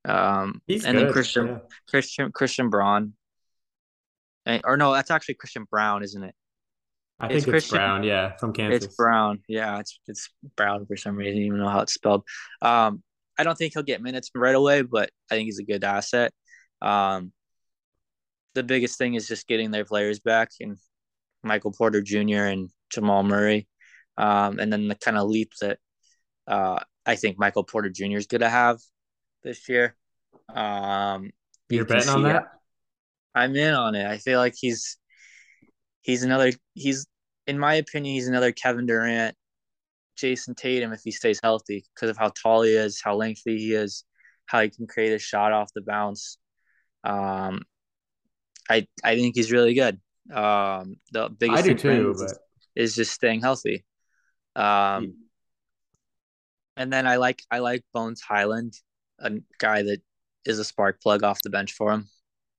Um, 0.05 0.61
he's 0.67 0.85
and 0.85 0.97
good. 0.97 1.07
then 1.07 1.13
Christian, 1.13 1.47
yeah. 1.47 1.59
Christian, 1.89 2.33
Christian 2.33 2.71
Braun, 2.71 3.13
or 4.65 4.77
no, 4.77 4.93
that's 4.93 5.11
actually 5.11 5.35
Christian 5.35 5.67
Brown, 5.71 6.03
isn't 6.03 6.23
it? 6.23 6.35
I 7.21 7.29
think 7.29 7.47
it's, 7.47 7.49
it's 7.49 7.71
Brown, 7.71 8.03
yeah, 8.03 8.37
from 8.37 8.53
Kansas. 8.53 8.85
It's 8.85 8.97
Brown, 8.97 9.41
yeah, 9.49 9.79
it's 9.79 10.01
it's 10.09 10.29
Brown 10.57 10.87
for 10.87 10.97
some 10.97 11.17
reason. 11.17 11.33
I 11.33 11.37
don't 11.37 11.47
even 11.47 11.59
know 11.61 11.69
how 11.69 11.81
it's 11.81 11.95
spelled. 11.95 12.25
Um, 12.61 13.03
I 13.39 13.45
don't 13.45 13.57
think 13.57 13.75
he'll 13.75 13.83
get 13.83 14.03
minutes 14.03 14.31
right 14.35 14.55
away, 14.55 14.83
but 14.83 15.11
I 15.31 15.37
think 15.37 15.47
he's 15.47 15.61
a 15.61 15.65
good 15.65 15.85
asset. 15.85 16.33
Um, 16.81 17.33
the 18.55 18.63
biggest 18.63 18.99
thing 18.99 19.15
is 19.15 19.29
just 19.29 19.47
getting 19.47 19.71
their 19.71 19.85
players 19.85 20.19
back 20.21 20.51
and 20.61 20.77
Michael 21.43 21.73
Porter 21.73 22.03
Jr. 22.03 22.45
and 22.45 22.71
Jamal 22.91 23.23
Murray, 23.23 23.69
um, 24.19 24.59
and 24.59 24.73
then 24.73 24.89
the 24.89 24.97
kind 24.97 25.17
of 25.17 25.29
leap 25.29 25.53
that 25.61 25.79
uh, 26.47 26.81
I 27.07 27.17
think 27.17 27.39
Michael 27.39 27.65
Porter 27.65 27.91
Jr. 27.91 28.17
is 28.17 28.27
going 28.27 28.41
to 28.41 28.51
have 28.51 28.79
this 29.43 29.69
year. 29.69 29.97
Um, 30.53 31.31
You're 31.69 31.85
betting 31.85 32.09
on 32.09 32.23
that? 32.25 32.49
I'm 33.35 33.57
in 33.57 33.75
on 33.75 33.95
it. 33.95 34.07
I 34.07 34.19
feel 34.19 34.39
like 34.39 34.55
he's 34.57 34.97
he's 36.03 36.23
another 36.23 36.53
he's 36.75 37.07
in 37.47 37.59
my 37.59 37.75
opinion 37.75 38.15
he's 38.15 38.29
another 38.29 38.53
Kevin 38.53 38.87
Durant, 38.87 39.37
Jayson 40.17 40.55
Tatum 40.55 40.93
if 40.93 41.01
he 41.05 41.11
stays 41.11 41.41
healthy 41.43 41.85
because 41.95 42.11
of 42.11 42.17
how 42.17 42.31
tall 42.31 42.63
he 42.63 42.73
is, 42.73 43.01
how 43.03 43.15
lengthy 43.15 43.59
he 43.59 43.75
is, 43.75 44.05
how 44.47 44.61
he 44.61 44.71
can 44.71 44.87
create 44.87 45.13
a 45.13 45.19
shot 45.19 45.53
off 45.53 45.73
the 45.75 45.83
bounce. 45.83 46.39
Um, 47.05 47.63
I 48.69 48.87
I 49.03 49.17
think 49.17 49.35
he's 49.35 49.53
really 49.53 49.75
good. 49.75 50.01
Um, 50.33 50.97
the 51.13 51.29
biggest 51.29 51.65
thing 51.65 51.77
too, 51.77 52.15
but... 52.19 52.39
is 52.77 52.95
just 52.95 53.13
staying 53.13 53.41
healthy. 53.41 53.85
Um, 54.55 55.15
and 56.77 56.93
then 56.93 57.07
I 57.07 57.17
like 57.17 57.43
I 57.51 57.59
like 57.59 57.83
Bones 57.93 58.21
Hyland, 58.21 58.75
a 59.19 59.33
guy 59.59 59.83
that 59.83 60.01
is 60.45 60.59
a 60.59 60.65
spark 60.65 61.01
plug 61.01 61.23
off 61.23 61.43
the 61.43 61.51
bench 61.51 61.73
for 61.73 61.93
him. 61.93 62.09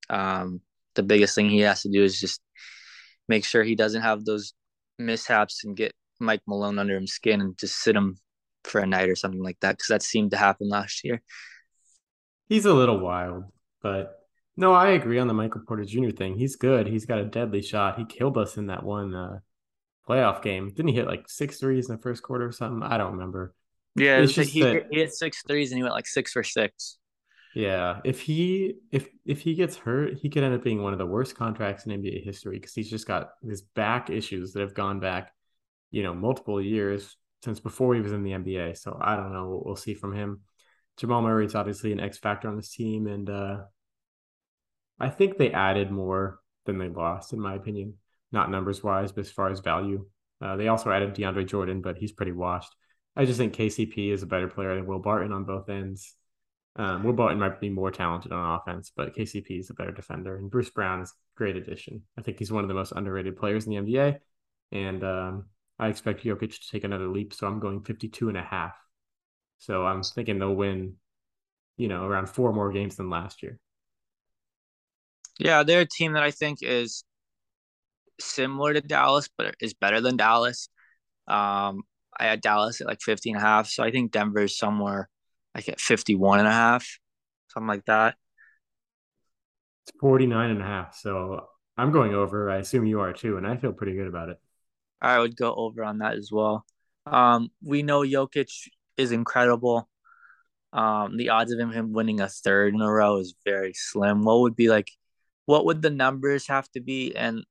Um, 0.09 0.61
the 0.95 1.03
biggest 1.03 1.35
thing 1.35 1.49
he 1.49 1.61
has 1.61 1.81
to 1.83 1.89
do 1.89 2.03
is 2.03 2.19
just 2.19 2.41
make 3.27 3.45
sure 3.45 3.63
he 3.63 3.75
doesn't 3.75 4.01
have 4.01 4.25
those 4.25 4.53
mishaps 4.99 5.63
and 5.63 5.75
get 5.75 5.93
Mike 6.19 6.41
Malone 6.47 6.79
under 6.79 6.99
his 6.99 7.13
skin 7.13 7.41
and 7.41 7.57
just 7.57 7.77
sit 7.77 7.95
him 7.95 8.17
for 8.63 8.79
a 8.79 8.87
night 8.87 9.09
or 9.09 9.15
something 9.15 9.41
like 9.41 9.59
that 9.61 9.77
because 9.77 9.87
that 9.87 10.03
seemed 10.03 10.31
to 10.31 10.37
happen 10.37 10.69
last 10.69 11.03
year. 11.03 11.21
He's 12.47 12.65
a 12.65 12.73
little 12.73 12.99
wild, 12.99 13.45
but 13.81 14.19
no, 14.55 14.73
I 14.73 14.89
agree 14.89 15.19
on 15.19 15.27
the 15.27 15.33
Michael 15.33 15.61
Porter 15.67 15.85
Jr. 15.85 16.11
thing. 16.11 16.37
He's 16.37 16.55
good. 16.55 16.87
He's 16.87 17.05
got 17.05 17.19
a 17.19 17.25
deadly 17.25 17.61
shot. 17.61 17.97
He 17.97 18.05
killed 18.05 18.37
us 18.37 18.57
in 18.57 18.67
that 18.67 18.83
one 18.83 19.15
uh, 19.15 19.39
playoff 20.07 20.41
game. 20.41 20.69
Didn't 20.69 20.89
he 20.89 20.95
hit 20.95 21.07
like 21.07 21.27
six 21.27 21.59
threes 21.59 21.89
in 21.89 21.95
the 21.95 22.01
first 22.01 22.21
quarter 22.21 22.47
or 22.47 22.51
something? 22.51 22.83
I 22.83 22.97
don't 22.97 23.13
remember. 23.13 23.53
Yeah, 23.95 24.19
it's 24.19 24.33
just 24.33 24.51
he, 24.51 24.61
that, 24.61 24.87
he 24.91 24.99
hit 24.99 25.13
six 25.13 25.41
threes 25.47 25.71
and 25.71 25.77
he 25.77 25.83
went 25.83 25.95
like 25.95 26.07
six 26.07 26.31
for 26.31 26.43
six. 26.43 26.97
Yeah, 27.55 27.99
if 28.03 28.21
he 28.21 28.75
if 28.91 29.07
if 29.25 29.41
he 29.41 29.53
gets 29.53 29.77
hurt, 29.77 30.15
he 30.17 30.29
could 30.29 30.43
end 30.43 30.55
up 30.55 30.63
being 30.63 30.81
one 30.81 30.93
of 30.93 30.99
the 30.99 31.05
worst 31.05 31.35
contracts 31.35 31.85
in 31.85 31.91
NBA 31.91 32.23
history 32.23 32.57
because 32.57 32.73
he's 32.73 32.89
just 32.89 33.07
got 33.07 33.29
his 33.43 33.61
back 33.61 34.09
issues 34.09 34.53
that 34.53 34.61
have 34.61 34.73
gone 34.73 34.99
back, 34.99 35.31
you 35.91 36.01
know, 36.01 36.15
multiple 36.15 36.59
years 36.59 37.15
since 37.43 37.59
before 37.59 37.93
he 37.93 38.01
was 38.01 38.11
in 38.11 38.23
the 38.23 38.31
NBA. 38.31 38.73
So 38.77 38.97
I 38.99 39.15
don't 39.15 39.33
know 39.33 39.49
what 39.49 39.65
we'll 39.65 39.75
see 39.75 39.93
from 39.93 40.15
him. 40.15 40.41
Jamal 40.97 41.21
Murray 41.21 41.45
is 41.45 41.55
obviously 41.55 41.91
an 41.91 41.99
X 41.99 42.17
factor 42.17 42.47
on 42.47 42.55
this 42.55 42.73
team, 42.73 43.05
and 43.07 43.29
uh, 43.29 43.57
I 44.99 45.09
think 45.09 45.37
they 45.37 45.51
added 45.51 45.91
more 45.91 46.39
than 46.65 46.77
they 46.77 46.89
lost, 46.89 47.33
in 47.33 47.39
my 47.39 47.55
opinion. 47.55 47.95
Not 48.31 48.49
numbers 48.49 48.83
wise, 48.83 49.11
but 49.11 49.21
as 49.21 49.31
far 49.31 49.51
as 49.51 49.59
value. 49.59 50.07
Uh, 50.41 50.55
they 50.55 50.67
also 50.67 50.91
added 50.91 51.13
DeAndre 51.13 51.47
Jordan, 51.47 51.81
but 51.81 51.97
he's 51.97 52.11
pretty 52.11 52.31
washed. 52.31 52.75
I 53.15 53.25
just 53.25 53.37
think 53.37 53.53
KCP 53.53 54.11
is 54.11 54.23
a 54.23 54.27
better 54.27 54.47
player 54.47 54.75
than 54.75 54.87
Will 54.87 54.99
Barton 54.99 55.31
on 55.31 55.43
both 55.43 55.69
ends. 55.69 56.15
Um, 56.75 57.03
Will 57.03 57.13
Barton 57.13 57.39
might 57.39 57.59
be 57.59 57.69
more 57.69 57.91
talented 57.91 58.31
on 58.31 58.59
offense, 58.59 58.91
but 58.95 59.15
KCP 59.15 59.59
is 59.59 59.69
a 59.69 59.75
better 59.75 59.91
defender. 59.91 60.37
And 60.37 60.49
Bruce 60.49 60.71
Brown 60.71 61.01
is 61.01 61.11
a 61.11 61.37
great 61.37 61.55
addition. 61.55 62.01
I 62.17 62.21
think 62.21 62.39
he's 62.39 62.51
one 62.51 62.63
of 62.63 62.67
the 62.67 62.73
most 62.73 62.93
underrated 62.95 63.37
players 63.37 63.67
in 63.67 63.71
the 63.71 63.93
NBA. 63.93 64.17
And 64.71 65.03
um, 65.03 65.45
I 65.77 65.89
expect 65.89 66.23
Jokic 66.23 66.51
to 66.51 66.71
take 66.71 66.83
another 66.83 67.07
leap. 67.07 67.33
So 67.33 67.45
I'm 67.45 67.59
going 67.59 67.83
52 67.83 68.29
and 68.29 68.37
a 68.37 68.41
half. 68.41 68.75
So 69.59 69.85
I'm 69.85 70.01
thinking 70.01 70.39
they'll 70.39 70.55
win, 70.55 70.95
you 71.77 71.87
know, 71.87 72.05
around 72.05 72.27
four 72.27 72.51
more 72.53 72.71
games 72.71 72.95
than 72.95 73.09
last 73.09 73.43
year. 73.43 73.59
Yeah, 75.39 75.63
they're 75.63 75.81
a 75.81 75.87
team 75.87 76.13
that 76.13 76.23
I 76.23 76.31
think 76.31 76.59
is 76.61 77.03
similar 78.19 78.73
to 78.73 78.81
Dallas, 78.81 79.29
but 79.37 79.55
is 79.59 79.73
better 79.73 80.01
than 80.01 80.17
Dallas. 80.17 80.69
Um, 81.27 81.83
I 82.19 82.25
had 82.25 82.41
Dallas 82.41 82.81
at 82.81 82.87
like 82.87 83.01
50 83.01 83.31
and 83.31 83.37
a 83.37 83.41
half. 83.41 83.67
So 83.67 83.83
I 83.83 83.91
think 83.91 84.11
Denver 84.11 84.41
is 84.43 84.57
somewhere 84.57 85.09
like 85.55 85.69
at 85.69 85.79
51 85.79 86.39
and 86.39 86.47
a 86.47 86.51
half, 86.51 86.99
something 87.49 87.67
like 87.67 87.85
that. 87.85 88.15
It's 89.85 89.97
49 89.99 90.49
and 90.49 90.61
a 90.61 90.65
half. 90.65 90.95
So 90.95 91.41
I'm 91.77 91.91
going 91.91 92.13
over. 92.13 92.49
I 92.49 92.57
assume 92.57 92.85
you 92.85 93.01
are 93.01 93.13
too. 93.13 93.37
And 93.37 93.45
I 93.45 93.57
feel 93.57 93.73
pretty 93.73 93.95
good 93.95 94.07
about 94.07 94.29
it. 94.29 94.37
I 95.01 95.19
would 95.19 95.35
go 95.35 95.53
over 95.53 95.83
on 95.83 95.99
that 95.99 96.13
as 96.13 96.29
well. 96.31 96.65
Um, 97.05 97.49
we 97.61 97.83
know 97.83 98.01
Jokic 98.01 98.49
is 98.97 99.11
incredible. 99.11 99.89
Um, 100.71 101.17
the 101.17 101.29
odds 101.29 101.51
of 101.51 101.59
him, 101.59 101.71
him 101.71 101.93
winning 101.93 102.21
a 102.21 102.29
third 102.29 102.73
in 102.73 102.81
a 102.81 102.91
row 102.91 103.17
is 103.17 103.35
very 103.45 103.73
slim. 103.73 104.23
What 104.23 104.39
would 104.39 104.55
be 104.55 104.69
like, 104.69 104.89
what 105.45 105.65
would 105.65 105.81
the 105.81 105.89
numbers 105.89 106.47
have 106.47 106.69
to 106.71 106.79
be 106.79 107.15
and 107.15 107.43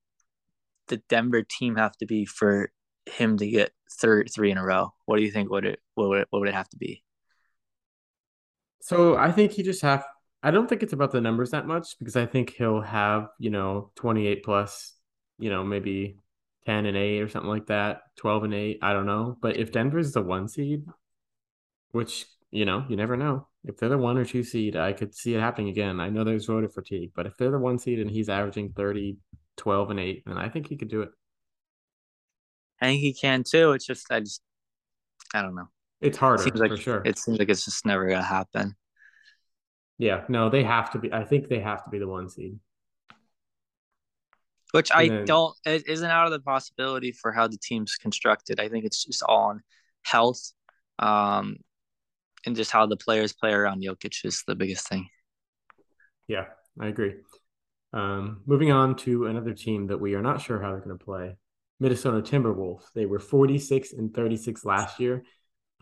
the 0.89 0.97
Denver 1.09 1.43
team 1.43 1.77
have 1.77 1.97
to 1.99 2.07
be 2.07 2.25
for 2.25 2.71
him 3.07 3.37
to 3.37 3.47
get 3.47 3.73
third 3.93 4.31
three 4.35 4.51
in 4.51 4.59
a 4.59 4.65
row? 4.65 4.93
What 5.05 5.19
do 5.19 5.23
you 5.23 5.31
think 5.31 5.51
would 5.51 5.65
it 5.65 5.81
what 5.95 6.09
would 6.09 6.21
it, 6.23 6.27
what 6.31 6.41
would 6.41 6.49
it 6.49 6.55
have 6.55 6.69
to 6.71 6.77
be? 6.77 7.03
So 8.83 9.17
I 9.17 9.31
think 9.31 9.53
he 9.53 9.63
just 9.63 9.81
have. 9.83 10.05
I 10.43 10.51
don't 10.51 10.69
think 10.69 10.83
it's 10.83 10.93
about 10.93 11.13
the 11.13 11.21
numbers 11.21 11.53
that 11.53 11.69
much 11.69 11.97
because 12.01 12.17
I 12.17 12.27
think 12.27 12.51
he'll 12.51 12.81
have 12.81 13.29
you 13.39 13.49
know 13.51 13.93
28 13.95 14.45
plus, 14.45 14.95
you 15.39 15.51
know 15.51 15.63
maybe 15.63 16.19
10 16.67 16.87
and 16.87 16.97
8 16.97 17.21
or 17.21 17.29
something 17.29 17.49
like 17.49 17.67
that, 17.67 18.03
12 18.17 18.45
and 18.45 18.55
8. 18.55 18.79
I 18.83 18.93
don't 18.93 19.07
know. 19.07 19.39
But 19.41 19.57
if 19.57 19.71
Denver's 19.71 20.13
the 20.13 20.23
one 20.23 20.49
seed, 20.49 20.85
which 21.93 22.27
you 22.51 22.65
know 22.65 22.85
you 22.89 22.97
never 22.97 23.17
know, 23.17 23.47
if 23.65 23.77
they're 23.77 23.89
the 23.89 23.99
one 23.99 24.19
or 24.19 24.25
two 24.25 24.43
seed, 24.43 24.75
I 24.75 24.93
could 24.93 25.15
see 25.15 25.35
it 25.37 25.41
happening 25.41 25.69
again. 25.69 26.01
I 26.01 26.09
know 26.11 26.25
there's 26.25 26.47
voter 26.47 26.69
fatigue, 26.69 27.13
but 27.15 27.27
if 27.27 27.37
they're 27.37 27.53
the 27.53 27.59
one 27.59 27.79
seed 27.79 28.01
and 28.01 28.11
he's 28.11 28.29
averaging 28.29 28.73
30, 28.73 29.17
12 29.59 29.91
and 29.91 30.01
8, 30.01 30.23
then 30.27 30.39
I 30.39 30.49
think 30.49 30.67
he 30.69 30.77
could 30.77 30.89
do 30.89 31.03
it. 31.03 31.11
I 32.81 32.87
think 32.87 33.01
he 33.01 33.15
can 33.15 33.45
too. 33.45 33.73
It's 33.73 33.87
just 33.87 34.11
I 34.11 34.19
just 34.19 34.43
I 35.33 35.41
don't 35.41 35.55
know. 35.55 35.69
It's 36.03 36.19
harder 36.19 36.47
it 36.47 36.57
like, 36.57 36.71
for 36.71 36.77
sure. 36.77 37.03
It 37.05 37.19
seems 37.19 37.39
like 37.39 37.49
it's 37.49 37.65
just 37.65 37.87
never 37.87 38.07
gonna 38.09 38.23
happen. 38.23 38.77
Yeah, 39.99 40.25
no, 40.29 40.51
they 40.51 40.65
have 40.65 40.91
to 40.93 40.99
be. 40.99 41.13
I 41.13 41.25
think 41.25 41.49
they 41.49 41.61
have 41.61 41.85
to 41.85 41.91
be 41.91 41.99
the 41.99 42.09
one 42.09 42.29
seed. 42.29 42.59
Which 44.73 44.91
I 44.93 45.09
then, 45.09 45.25
don't 45.27 45.55
it 45.65 45.87
isn't 45.87 46.11
out 46.11 46.27
of 46.27 46.33
the 46.33 46.41
possibility 46.41 47.13
for 47.13 47.31
how 47.31 47.47
the 47.47 47.59
team's 47.59 47.97
constructed. 47.97 48.59
I 48.59 48.69
think 48.69 48.85
it's 48.85 49.05
just 49.05 49.23
all 49.23 49.51
on 49.51 49.63
health, 50.03 50.53
um, 50.99 51.59
and 52.45 52.57
just 52.57 52.71
how 52.71 52.87
the 52.87 52.97
players 52.97 53.33
play 53.33 53.53
around 53.53 53.83
Jokic 53.83 54.25
is 54.25 54.43
the 54.47 54.55
biggest 54.55 54.89
thing. 54.89 55.09
Yeah, 56.27 56.47
I 56.81 56.89
agree. 56.89 57.15
Um, 57.93 58.41
moving 58.47 58.73
on 58.73 58.97
to 58.97 59.27
another 59.27 59.53
team 59.53 59.89
that 59.89 60.01
we 60.01 60.15
are 60.15 60.23
not 60.23 60.41
sure 60.41 60.61
how 60.61 60.71
they're 60.71 60.81
going 60.81 60.99
to 60.99 61.05
play, 61.05 61.37
Minnesota 61.79 62.23
Timberwolves. 62.23 62.85
They 62.95 63.07
were 63.07 63.19
46 63.19 63.93
and 63.93 64.15
36 64.15 64.65
last 64.65 64.99
year, 64.99 65.25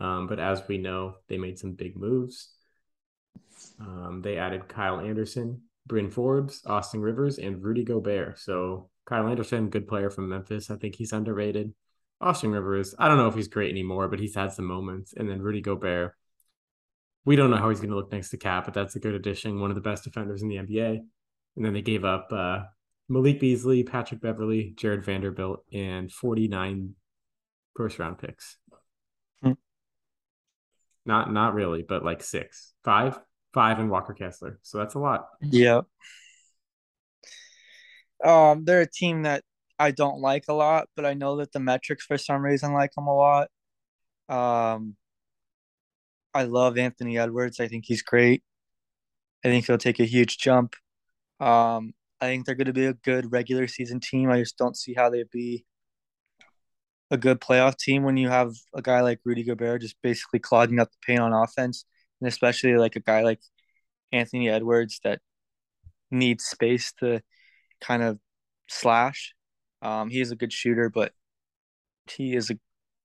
um, 0.01 0.25
but 0.25 0.39
as 0.39 0.63
we 0.67 0.79
know, 0.79 1.15
they 1.29 1.37
made 1.37 1.59
some 1.59 1.73
big 1.73 1.95
moves. 1.95 2.49
Um, 3.79 4.21
they 4.23 4.37
added 4.37 4.67
Kyle 4.67 4.99
Anderson, 4.99 5.61
Bryn 5.85 6.09
Forbes, 6.09 6.63
Austin 6.65 7.01
Rivers, 7.01 7.37
and 7.37 7.63
Rudy 7.63 7.83
Gobert. 7.83 8.39
So 8.39 8.89
Kyle 9.05 9.27
Anderson, 9.27 9.69
good 9.69 9.87
player 9.87 10.09
from 10.09 10.27
Memphis. 10.27 10.71
I 10.71 10.75
think 10.77 10.95
he's 10.95 11.13
underrated. 11.13 11.73
Austin 12.19 12.51
Rivers, 12.51 12.95
I 12.97 13.07
don't 13.07 13.17
know 13.17 13.27
if 13.27 13.35
he's 13.35 13.47
great 13.47 13.69
anymore, 13.69 14.07
but 14.07 14.19
he's 14.19 14.35
had 14.35 14.51
some 14.53 14.65
moments. 14.65 15.13
And 15.15 15.29
then 15.29 15.41
Rudy 15.41 15.61
Gobert, 15.61 16.15
we 17.23 17.35
don't 17.35 17.51
know 17.51 17.57
how 17.57 17.69
he's 17.69 17.79
going 17.79 17.91
to 17.91 17.95
look 17.95 18.11
next 18.11 18.29
to 18.31 18.37
Cap, 18.37 18.65
but 18.65 18.73
that's 18.73 18.95
a 18.95 18.99
good 18.99 19.13
addition. 19.13 19.59
One 19.59 19.69
of 19.69 19.75
the 19.75 19.81
best 19.81 20.03
defenders 20.03 20.41
in 20.41 20.49
the 20.49 20.55
NBA. 20.55 20.99
And 21.57 21.65
then 21.65 21.73
they 21.73 21.83
gave 21.83 22.05
up 22.05 22.29
uh, 22.31 22.61
Malik 23.07 23.39
Beasley, 23.39 23.83
Patrick 23.83 24.19
Beverley, 24.19 24.73
Jarred 24.77 25.05
Vanderbilt, 25.05 25.63
and 25.71 26.11
49 26.11 26.95
first 27.75 27.99
round 27.99 28.17
picks. 28.17 28.57
Not 31.05 31.31
not 31.31 31.53
really, 31.53 31.83
but 31.87 32.05
like 32.05 32.23
six, 32.23 32.73
five, 32.83 33.19
five, 33.53 33.79
and 33.79 33.89
Walker 33.89 34.13
Kessler. 34.13 34.59
So 34.61 34.77
that's 34.77 34.95
a 34.95 34.99
lot. 34.99 35.27
Yeah. 35.41 35.81
Um, 38.23 38.65
they're 38.65 38.81
a 38.81 38.89
team 38.89 39.23
that 39.23 39.43
I 39.79 39.91
don't 39.91 40.21
like 40.21 40.45
a 40.47 40.53
lot, 40.53 40.87
but 40.95 41.05
I 41.05 41.15
know 41.15 41.37
that 41.37 41.51
the 41.53 41.59
metrics 41.59 42.05
for 42.05 42.17
some 42.17 42.43
reason 42.43 42.73
like 42.73 42.93
them 42.93 43.07
a 43.07 43.15
lot. 43.15 43.49
Um, 44.29 44.95
I 46.33 46.43
love 46.43 46.77
Anthony 46.77 47.17
Edwards. 47.17 47.59
I 47.59 47.67
think 47.67 47.85
he's 47.87 48.03
great. 48.03 48.43
I 49.43 49.47
think 49.47 49.65
he'll 49.65 49.77
take 49.79 49.99
a 49.99 50.05
huge 50.05 50.37
jump. 50.37 50.75
Um, 51.39 51.93
I 52.21 52.27
think 52.27 52.45
they're 52.45 52.55
going 52.55 52.67
to 52.67 52.73
be 52.73 52.85
a 52.85 52.93
good 52.93 53.31
regular 53.31 53.67
season 53.67 53.99
team. 53.99 54.29
I 54.29 54.39
just 54.39 54.57
don't 54.57 54.77
see 54.77 54.93
how 54.93 55.09
they'd 55.09 55.31
be 55.31 55.65
a 57.11 57.17
good 57.17 57.41
playoff 57.41 57.77
team 57.77 58.03
when 58.03 58.15
you 58.15 58.29
have 58.29 58.53
a 58.73 58.81
guy 58.81 59.01
like 59.01 59.19
Rudy 59.25 59.43
Gobert 59.43 59.81
just 59.81 59.97
basically 60.01 60.39
clogging 60.39 60.79
up 60.79 60.89
the 60.89 60.97
paint 61.05 61.19
on 61.19 61.33
offense, 61.33 61.85
and 62.21 62.27
especially 62.27 62.75
like 62.77 62.95
a 62.95 63.01
guy 63.01 63.21
like 63.21 63.41
Anthony 64.13 64.49
Edwards 64.49 64.99
that 65.03 65.19
needs 66.09 66.45
space 66.45 66.93
to 66.99 67.21
kind 67.81 68.01
of 68.01 68.17
slash. 68.69 69.33
Um, 69.81 70.09
he 70.09 70.21
is 70.21 70.31
a 70.31 70.35
good 70.35 70.53
shooter, 70.53 70.89
but 70.89 71.11
he 72.09 72.35
is 72.35 72.49
an 72.49 72.59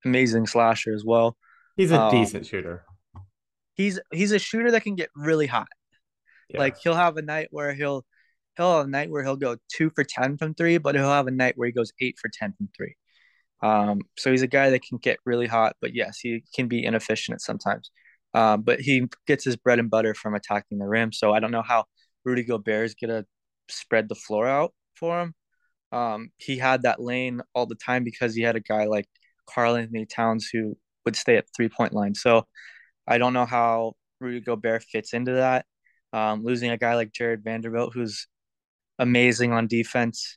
amazing 0.05 0.47
slasher 0.47 0.95
as 0.95 1.05
well. 1.05 1.37
He's 1.77 1.91
a 1.91 2.01
um, 2.01 2.11
decent 2.11 2.47
shooter. 2.47 2.85
He's 3.75 4.01
he's 4.13 4.33
a 4.33 4.39
shooter 4.39 4.71
that 4.71 4.85
can 4.85 4.95
get 4.95 5.11
really 5.17 5.47
hot. 5.47 5.69
Yeah. 6.49 6.61
Like 6.61 6.79
he'll 6.79 6.95
have 6.95 7.17
a 7.17 7.23
night 7.23 7.49
where 7.51 7.75
he'll 7.75 8.05
he'll 8.57 8.79
have 8.79 8.87
a 8.87 8.91
night 8.91 9.11
where 9.11 9.25
he'll 9.25 9.37
go 9.37 9.57
two 9.69 9.91
for 9.95 10.05
10 10.05 10.39
from 10.39 10.55
three, 10.55 10.79
but 10.79 10.95
he'll 10.95 11.11
have 11.11 11.27
a 11.27 11.33
night 11.33 11.55
where 11.57 11.67
he 11.67 11.73
goes 11.73 11.93
eight 12.01 12.17
for 12.21 12.31
10 12.33 12.55
from 12.57 12.69
three. 12.77 12.95
Um, 13.63 14.01
so 14.17 14.31
he's 14.31 14.43
a 14.43 14.47
guy 14.47 14.71
that 14.71 14.83
can 14.83 14.99
get 14.99 15.19
really 15.25 15.47
hot, 15.47 15.77
but 15.81 15.95
yes, 15.95 16.19
he 16.21 16.45
can 16.55 16.69
be 16.69 16.85
inefficient 16.85 17.41
sometimes. 17.41 17.91
Um, 18.35 18.63
but 18.63 18.81
he 18.81 19.09
gets 19.27 19.45
his 19.45 19.57
bread 19.57 19.79
and 19.79 19.91
butter 19.91 20.15
from 20.15 20.35
attacking 20.35 20.79
the 20.79 20.87
rim. 20.87 21.13
So 21.13 21.33
I 21.33 21.41
don't 21.41 21.51
know 21.51 21.63
how 21.63 21.85
Rudy 22.25 22.45
Gobert 22.45 22.85
is 22.87 22.95
to 22.97 23.25
spread 23.69 24.09
the 24.09 24.15
floor 24.15 24.47
out 24.47 24.75
for 24.95 25.21
him. 25.21 25.35
Um, 25.93 26.31
he 26.37 26.59
had 26.59 26.83
that 26.83 27.01
lane 27.01 27.41
all 27.55 27.67
the 27.67 27.77
time 27.77 28.05
because 28.05 28.35
he 28.35 28.43
had 28.43 28.57
a 28.57 28.61
guy 28.61 28.85
like 28.85 29.07
Karl-Anthony 29.49 30.07
Towns 30.07 30.51
who 30.53 30.77
would 31.05 31.17
stay 31.17 31.37
at 31.37 31.47
three 31.57 31.69
point 31.69 31.93
line. 31.93 32.15
So 32.15 32.45
I 33.07 33.19
don't 33.19 33.33
know 33.33 33.47
how 33.47 33.95
Rudy 34.21 34.41
Gobert 34.41 34.83
fits 34.83 35.15
into 35.15 35.33
that. 35.33 35.65
Um, 36.13 36.45
losing 36.45 36.71
a 36.71 36.79
guy 36.79 36.95
like 36.95 37.13
Jarred 37.13 37.45
Vanderbilt, 37.45 37.93
who's 37.95 38.27
amazing 38.99 39.53
on 39.53 39.67
defense. 39.67 40.37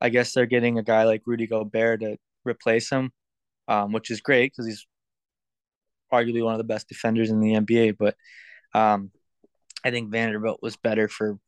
I 0.00 0.08
guess 0.08 0.32
they're 0.32 0.46
getting 0.46 0.78
a 0.78 0.82
guy 0.82 1.04
like 1.04 1.22
Rudy 1.26 1.46
Gobert 1.46 2.00
to 2.00 2.16
replace 2.44 2.90
him, 2.90 3.12
um, 3.68 3.92
which 3.92 4.10
is 4.10 4.20
great 4.20 4.52
because 4.52 4.66
he's 4.66 4.86
arguably 6.12 6.44
one 6.44 6.54
of 6.54 6.58
the 6.58 6.64
best 6.64 6.88
defenders 6.88 7.30
in 7.30 7.40
the 7.40 7.54
NBA. 7.54 7.96
But 7.98 8.16
um, 8.74 9.10
I 9.84 9.90
think 9.90 10.10
Vanderbilt 10.10 10.60
was 10.62 10.76
better 10.76 11.08
for 11.08 11.38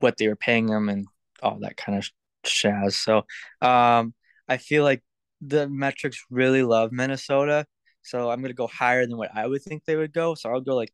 what 0.00 0.16
they 0.16 0.28
were 0.28 0.36
paying 0.36 0.68
him 0.68 0.88
and 0.88 1.06
all 1.42 1.58
that 1.60 1.76
kind 1.76 1.98
of 1.98 2.08
shaz. 2.44 2.92
So 2.92 3.24
um, 3.66 4.14
I 4.48 4.56
feel 4.56 4.84
like 4.84 5.02
the 5.40 5.68
metrics 5.68 6.24
really 6.30 6.62
love 6.62 6.92
Minnesota. 6.92 7.66
So 8.02 8.30
I'm 8.30 8.40
going 8.40 8.50
to 8.50 8.54
go 8.54 8.66
higher 8.66 9.06
than 9.06 9.16
what 9.16 9.30
I 9.34 9.46
would 9.46 9.62
think 9.62 9.84
they 9.84 9.96
would 9.96 10.12
go. 10.12 10.34
So 10.34 10.50
I'll 10.50 10.60
go 10.60 10.74
like, 10.74 10.92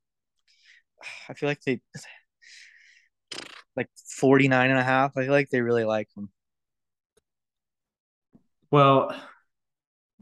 I 1.28 1.34
feel 1.34 1.48
like 1.48 1.62
they 1.62 1.80
like 3.76 3.88
49 4.18 4.70
and 4.70 4.78
a 4.78 4.82
half. 4.82 5.16
I 5.16 5.22
feel 5.22 5.32
like 5.32 5.50
they 5.50 5.60
really 5.60 5.84
like 5.84 6.08
him. 6.16 6.30
Well, 8.70 9.14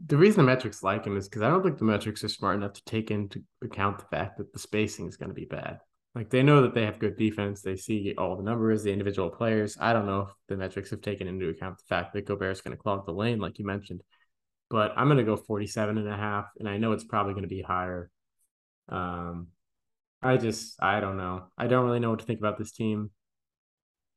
the 0.07 0.17
reason 0.17 0.45
the 0.45 0.51
metrics 0.51 0.83
like 0.83 1.05
him 1.05 1.17
is 1.17 1.27
because 1.27 1.41
I 1.41 1.49
don't 1.49 1.63
think 1.63 1.77
the 1.77 1.85
metrics 1.85 2.23
are 2.23 2.29
smart 2.29 2.57
enough 2.57 2.73
to 2.73 2.83
take 2.85 3.11
into 3.11 3.43
account 3.63 3.99
the 3.99 4.05
fact 4.05 4.37
that 4.37 4.53
the 4.53 4.59
spacing 4.59 5.07
is 5.07 5.17
going 5.17 5.29
to 5.29 5.35
be 5.35 5.45
bad. 5.45 5.79
Like 6.13 6.29
they 6.29 6.43
know 6.43 6.61
that 6.61 6.73
they 6.73 6.85
have 6.85 6.99
good 6.99 7.17
defense. 7.17 7.61
They 7.61 7.75
see 7.75 8.13
all 8.17 8.37
the 8.37 8.43
numbers, 8.43 8.83
the 8.83 8.91
individual 8.91 9.29
players. 9.29 9.77
I 9.79 9.93
don't 9.93 10.05
know 10.05 10.21
if 10.21 10.29
the 10.47 10.57
metrics 10.57 10.91
have 10.91 11.01
taken 11.01 11.27
into 11.27 11.49
account 11.49 11.77
the 11.77 11.83
fact 11.89 12.13
that 12.13 12.25
Gobert 12.25 12.53
is 12.53 12.61
going 12.61 12.75
to 12.75 12.81
clog 12.81 13.05
the 13.05 13.11
lane, 13.11 13.39
like 13.39 13.59
you 13.59 13.65
mentioned. 13.65 14.01
But 14.69 14.93
I'm 14.95 15.07
going 15.07 15.17
to 15.17 15.23
go 15.23 15.35
47 15.35 15.97
and 15.97 16.07
a 16.07 16.15
half, 16.15 16.45
and 16.59 16.69
I 16.69 16.77
know 16.77 16.93
it's 16.93 17.03
probably 17.03 17.33
going 17.33 17.43
to 17.43 17.49
be 17.49 17.61
higher. 17.61 18.09
Um, 18.89 19.47
I 20.21 20.37
just, 20.37 20.81
I 20.81 21.01
don't 21.01 21.17
know. 21.17 21.47
I 21.57 21.67
don't 21.67 21.85
really 21.85 21.99
know 21.99 22.11
what 22.11 22.19
to 22.19 22.25
think 22.25 22.39
about 22.39 22.57
this 22.57 22.71
team. 22.71 23.11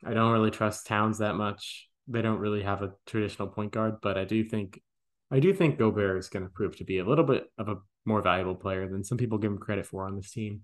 I 0.05 0.15
don't 0.15 0.33
really 0.33 0.51
trust 0.51 0.87
Towns 0.87 1.19
that 1.19 1.35
much. 1.35 1.89
They 2.07 2.23
don't 2.23 2.39
really 2.39 2.63
have 2.63 2.83
a 2.83 2.93
traditional 3.07 3.49
point 3.49 3.73
guard, 3.73 3.97
but 4.01 4.17
I 4.17 4.25
do 4.25 4.45
think 4.45 4.81
I 5.31 5.41
do 5.41 5.53
think 5.53 5.79
Gobert 5.79 6.19
is 6.19 6.29
going 6.29 6.45
to 6.45 6.51
prove 6.51 6.77
to 6.77 6.85
be 6.85 6.99
a 6.99 7.05
little 7.05 7.25
bit 7.25 7.51
of 7.59 7.69
a 7.69 7.77
more 8.05 8.23
valuable 8.23 8.55
player 8.55 8.89
than 8.89 9.05
some 9.05 9.19
people 9.19 9.39
give 9.39 9.51
him 9.51 9.59
credit 9.59 9.87
for 9.87 10.07
on 10.07 10.17
this 10.17 10.31
team. 10.31 10.63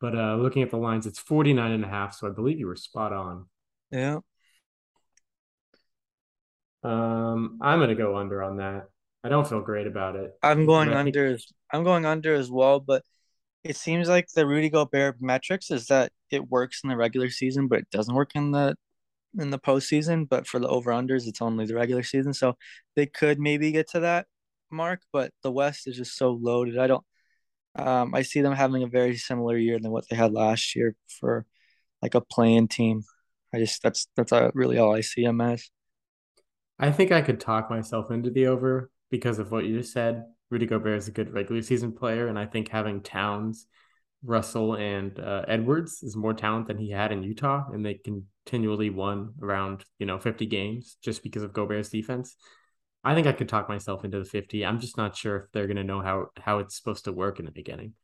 But 0.00 0.16
uh, 0.16 0.36
looking 0.36 0.62
at 0.62 0.70
the 0.70 0.78
lines, 0.78 1.06
it's 1.06 1.18
49 1.18 1.70
and 1.72 1.84
a 1.84 1.88
half. 1.88 2.14
So 2.14 2.26
I 2.26 2.30
believe 2.30 2.58
you 2.58 2.66
were 2.66 2.76
spot 2.76 3.12
on. 3.12 3.46
Yeah. 3.90 4.20
Um, 6.82 7.58
I'm 7.60 7.78
going 7.78 7.90
to 7.90 7.94
go 7.94 8.16
under 8.16 8.42
on 8.42 8.56
that. 8.56 8.86
I 9.22 9.28
don't 9.28 9.46
feel 9.46 9.60
great 9.60 9.86
about 9.86 10.16
it. 10.16 10.32
I'm 10.42 10.64
going 10.64 10.92
under. 10.94 11.36
Think... 11.36 11.42
I'm 11.70 11.84
going 11.84 12.06
under 12.06 12.34
as 12.34 12.50
well, 12.50 12.80
but 12.80 13.04
it 13.62 13.76
seems 13.76 14.08
like 14.08 14.28
the 14.34 14.46
Rudy 14.46 14.70
Gobert 14.70 15.16
metrics 15.20 15.70
is 15.70 15.86
that 15.86 16.12
it 16.30 16.48
works 16.48 16.80
in 16.82 16.88
the 16.88 16.96
regular 16.96 17.28
season, 17.28 17.68
but 17.68 17.80
it 17.80 17.90
doesn't 17.90 18.14
work 18.14 18.30
in 18.34 18.52
the 18.52 18.76
in 19.38 19.50
the 19.50 19.58
postseason. 19.58 20.28
But 20.28 20.46
for 20.46 20.58
the 20.58 20.68
over 20.68 20.90
unders, 20.90 21.26
it's 21.26 21.42
only 21.42 21.66
the 21.66 21.74
regular 21.74 22.02
season, 22.02 22.32
so 22.32 22.56
they 22.96 23.06
could 23.06 23.38
maybe 23.38 23.72
get 23.72 23.90
to 23.90 24.00
that 24.00 24.26
mark. 24.70 25.02
But 25.12 25.32
the 25.42 25.52
West 25.52 25.86
is 25.86 25.96
just 25.96 26.16
so 26.16 26.32
loaded. 26.32 26.78
I 26.78 26.86
don't. 26.86 27.04
Um, 27.76 28.14
I 28.14 28.22
see 28.22 28.40
them 28.40 28.52
having 28.52 28.82
a 28.82 28.88
very 28.88 29.16
similar 29.16 29.56
year 29.56 29.78
than 29.78 29.92
what 29.92 30.04
they 30.08 30.16
had 30.16 30.32
last 30.32 30.74
year 30.74 30.96
for 31.20 31.46
like 32.02 32.14
a 32.14 32.20
playing 32.20 32.68
team. 32.68 33.02
I 33.54 33.58
just 33.58 33.82
that's 33.82 34.08
that's 34.16 34.32
uh, 34.32 34.50
really 34.54 34.78
all 34.78 34.94
I 34.94 35.00
see 35.00 35.24
them 35.24 35.40
as. 35.40 35.70
I 36.78 36.90
think 36.90 37.12
I 37.12 37.22
could 37.22 37.40
talk 37.40 37.70
myself 37.70 38.10
into 38.10 38.30
the 38.30 38.46
over 38.46 38.90
because 39.10 39.38
of 39.38 39.50
what 39.50 39.64
you 39.64 39.78
just 39.78 39.92
said. 39.92 40.24
Rudy 40.50 40.66
Gobert 40.66 40.98
is 40.98 41.08
a 41.08 41.12
good 41.12 41.32
regular 41.32 41.62
season 41.62 41.92
player, 41.92 42.26
and 42.26 42.38
I 42.38 42.46
think 42.46 42.68
having 42.68 43.02
Towns, 43.02 43.66
Russell, 44.22 44.74
and 44.74 45.18
uh, 45.18 45.44
Edwards 45.48 46.02
is 46.02 46.16
more 46.16 46.34
talent 46.34 46.66
than 46.66 46.78
he 46.78 46.90
had 46.90 47.12
in 47.12 47.22
Utah, 47.22 47.64
and 47.72 47.84
they 47.84 47.94
continually 47.94 48.90
won 48.90 49.34
around 49.42 49.84
you 49.98 50.06
know 50.06 50.18
50 50.18 50.46
games 50.46 50.96
just 51.02 51.22
because 51.22 51.42
of 51.42 51.52
Gobert's 51.52 51.88
defense. 51.88 52.36
I 53.02 53.14
think 53.14 53.26
I 53.26 53.32
could 53.32 53.48
talk 53.48 53.68
myself 53.68 54.04
into 54.04 54.18
the 54.18 54.26
50. 54.26 54.64
I'm 54.64 54.78
just 54.78 54.98
not 54.98 55.16
sure 55.16 55.36
if 55.36 55.44
they're 55.52 55.66
going 55.66 55.76
to 55.76 55.84
know 55.84 56.02
how 56.02 56.26
how 56.36 56.58
it's 56.58 56.76
supposed 56.76 57.04
to 57.04 57.12
work 57.12 57.38
in 57.38 57.46
the 57.46 57.50
beginning. 57.50 57.94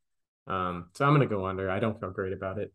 Um, 0.47 0.89
so 0.95 1.05
I'm 1.05 1.15
going 1.15 1.29
to 1.29 1.35
go 1.35 1.47
under. 1.47 1.71
I 1.71 1.81
don't 1.81 1.99
feel 2.01 2.11
great 2.11 2.33
about 2.33 2.59
it. 2.59 2.73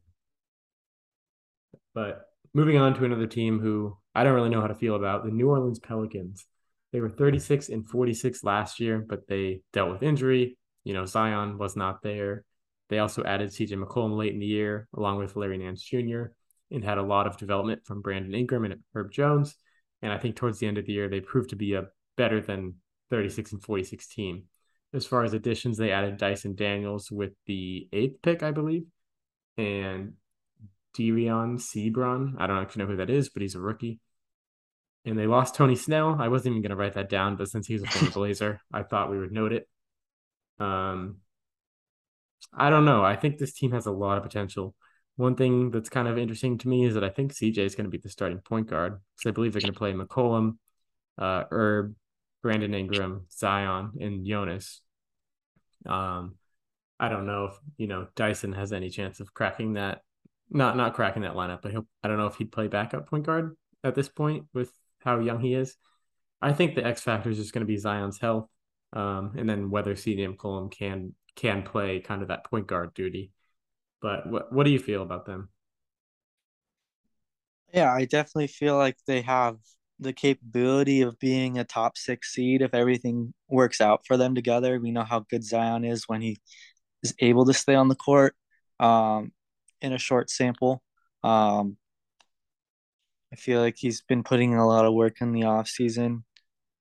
But 1.94 2.26
moving 2.54 2.78
on 2.78 2.94
to 2.96 3.06
another 3.06 3.28
team 3.28 3.60
who 3.60 3.98
I 4.14 4.24
don't 4.24 4.34
really 4.34 4.50
know 4.50 4.62
how 4.62 4.68
to 4.68 4.76
feel 4.76 4.96
about, 4.96 5.26
the 5.26 5.32
New 5.32 5.50
Orleans 5.50 5.80
Pelicans. 5.80 6.46
They 6.92 7.00
were 7.00 7.10
36 7.10 7.70
and 7.70 7.88
46 7.88 8.44
last 8.44 8.80
year, 8.80 9.04
but 9.08 9.28
they 9.28 9.62
dealt 9.72 9.92
with 9.92 10.04
injury. 10.04 10.58
You 10.84 10.94
know, 10.94 11.06
Zion 11.06 11.58
was 11.58 11.76
not 11.76 12.02
there. 12.04 12.44
They 12.92 13.00
also 13.00 13.24
added 13.24 13.52
CJ 13.52 13.82
McCollum 13.82 14.18
late 14.18 14.34
in 14.34 14.40
the 14.40 14.46
year, 14.46 14.90
along 14.94 15.18
with 15.18 15.38
Larry 15.38 15.58
Nance 15.58 15.82
Jr., 15.82 16.24
and 16.70 16.84
had 16.84 16.98
a 16.98 17.04
lot 17.04 17.26
of 17.26 17.38
development 17.38 17.86
from 17.86 18.02
Brandon 18.02 18.36
Ingram 18.36 18.66
and 18.66 18.84
Herb 18.94 19.12
Jones. 19.12 19.56
And 20.02 20.12
I 20.12 20.18
think 20.18 20.36
towards 20.36 20.60
the 20.60 20.68
end 20.68 20.78
of 20.78 20.86
the 20.86 20.92
year, 20.92 21.08
they 21.08 21.22
proved 21.22 21.52
to 21.52 21.56
be 21.56 21.74
a 21.74 21.86
better 22.18 22.42
than 22.42 22.76
36 23.10 23.54
and 23.54 23.64
46 23.64 24.08
team. 24.08 24.44
As 24.94 25.06
far 25.06 25.24
as 25.24 25.34
additions, 25.34 25.78
they 25.78 25.92
added 25.92 26.18
Dyson 26.18 26.54
Daniels 26.54 27.10
with 27.10 27.32
the 27.46 27.88
eighth 27.94 28.22
pick, 28.22 28.44
I 28.44 28.52
believe. 28.52 28.84
And 29.58 30.14
Dereon 30.98 31.62
Seabron. 31.62 32.34
I 32.40 32.46
don't 32.46 32.58
actually 32.58 32.84
know 32.84 32.90
who 32.90 32.98
that 32.98 33.10
is, 33.10 33.30
but 33.30 33.42
he's 33.42 33.56
a 33.56 33.62
rookie. 33.62 34.02
And 35.06 35.18
they 35.18 35.28
lost 35.28 35.56
Tony 35.56 35.78
Snell. 35.78 36.18
I 36.20 36.28
wasn't 36.28 36.54
even 36.54 36.62
going 36.62 36.72
to 36.72 36.76
write 36.76 36.96
that 36.96 37.10
down, 37.10 37.38
but 37.38 37.48
since 37.48 37.68
he's 37.68 37.84
a 37.84 37.88
former 37.88 38.12
Blazer, 38.14 38.60
I 38.74 38.84
thought 38.84 39.10
we 39.10 39.18
would 39.18 39.32
note 39.32 39.54
it. 39.54 39.70
Um, 40.60 41.20
I 42.54 42.70
don't 42.70 42.86
know. 42.86 43.04
I 43.04 43.16
think 43.16 43.38
this 43.38 43.54
team 43.54 43.72
has 43.72 43.86
a 43.86 43.92
lot 43.92 44.18
of 44.18 44.24
potential. 44.24 44.76
One 45.16 45.36
thing 45.36 45.72
that's 45.72 45.90
kind 45.90 46.08
of 46.08 46.18
interesting 46.18 46.58
to 46.60 46.68
me 46.68 46.86
is 46.86 46.94
that 46.96 47.04
I 47.04 47.10
think 47.10 47.34
CJ 47.34 47.60
is 47.60 47.76
going 47.76 47.86
to 47.86 47.92
be 47.92 47.98
the 47.98 48.10
starting 48.10 48.40
point 48.40 48.68
guard 48.70 49.00
because 49.16 49.30
I 49.30 49.34
believe 49.34 49.54
they're 49.54 49.62
going 49.62 49.74
to 49.74 49.78
play 49.78 49.94
McCollum, 49.94 50.58
uh, 51.18 51.44
Herb, 51.52 51.96
Brandon 52.42 52.74
Ingram, 52.74 53.28
Zion, 53.32 53.92
and 54.00 54.26
Jonas. 54.26 54.82
Um, 55.86 56.36
I 57.00 57.10
don't 57.10 57.26
know 57.26 57.46
if 57.46 57.56
you 57.78 57.88
know 57.88 58.08
Dyson 58.16 58.54
has 58.54 58.74
any 58.74 58.90
chance 58.90 59.20
of 59.20 59.34
cracking 59.34 59.74
that. 59.74 60.02
Not 60.50 60.76
not 60.76 60.94
cracking 60.94 61.24
that 61.24 61.34
lineup, 61.34 61.62
but 61.62 61.72
he'll, 61.72 61.88
I 62.04 62.08
don't 62.08 62.18
know 62.18 62.28
if 62.28 62.36
he'd 62.36 62.52
play 62.52 62.68
backup 62.68 63.10
point 63.10 63.26
guard 63.26 63.56
at 63.84 63.96
this 63.96 64.10
point 64.10 64.46
with 64.54 64.72
how 65.00 65.20
young 65.20 65.40
he 65.40 65.54
is. 65.54 65.76
I 66.42 66.54
think 66.54 66.76
the 66.76 66.86
X 66.86 67.02
factor 67.02 67.30
is 67.30 67.38
just 67.38 67.54
going 67.54 67.62
to 67.62 67.68
be 67.68 67.78
Zion's 67.78 68.20
health, 68.20 68.50
um, 68.94 69.34
and 69.38 69.50
then 69.50 69.70
whether 69.70 69.96
CJ 69.96 70.36
McCollum 70.36 70.72
can 70.72 71.16
can 71.36 71.64
play 71.64 72.00
kind 72.00 72.22
of 72.22 72.28
that 72.30 72.46
point 72.46 72.68
guard 72.68 72.94
duty. 72.94 73.32
But 74.02 74.28
what 74.30 74.52
what 74.54 74.66
do 74.66 74.72
you 74.72 74.80
feel 74.80 75.04
about 75.04 75.26
them? 75.26 75.50
Yeah, 77.74 77.94
I 77.94 78.06
definitely 78.06 78.48
feel 78.48 78.78
like 78.78 78.98
they 79.08 79.22
have 79.22 79.58
the 80.00 80.14
capability 80.14 81.02
of 81.02 81.20
being 81.20 81.58
a 81.58 81.64
top 81.64 81.98
six 81.98 82.34
seed 82.34 82.62
if 82.62 82.74
everything 82.74 83.34
works 83.50 83.80
out 83.80 84.06
for 84.06 84.18
them 84.18 84.36
together. 84.36 84.80
We 84.80 84.92
know 84.92 85.04
how 85.04 85.22
good 85.30 85.44
Zion 85.44 85.86
is 85.86 86.06
when 86.08 86.22
he 86.22 86.40
is 87.04 87.14
able 87.20 87.46
to 87.46 87.54
stay 87.54 87.76
on 87.76 87.88
the 87.88 87.96
court 87.96 88.36
um, 88.80 89.32
in 89.82 89.94
a 89.94 89.98
short 90.00 90.30
sample. 90.30 90.84
Um, 91.24 91.78
I 93.34 93.36
feel 93.38 93.62
like 93.62 93.76
he's 93.78 94.02
been 94.02 94.24
putting 94.24 94.52
in 94.52 94.58
a 94.58 94.68
lot 94.68 94.86
of 94.86 94.94
work 94.94 95.22
in 95.22 95.32
the 95.32 95.44
off 95.44 95.68
season. 95.68 96.26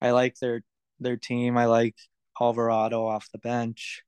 I 0.01 0.11
like 0.11 0.35
their 0.39 0.63
their 0.99 1.17
team. 1.17 1.57
I 1.57 1.65
like 1.65 1.95
Alvarado 2.39 3.05
off 3.05 3.29
the 3.31 3.39
bench. 3.39 4.03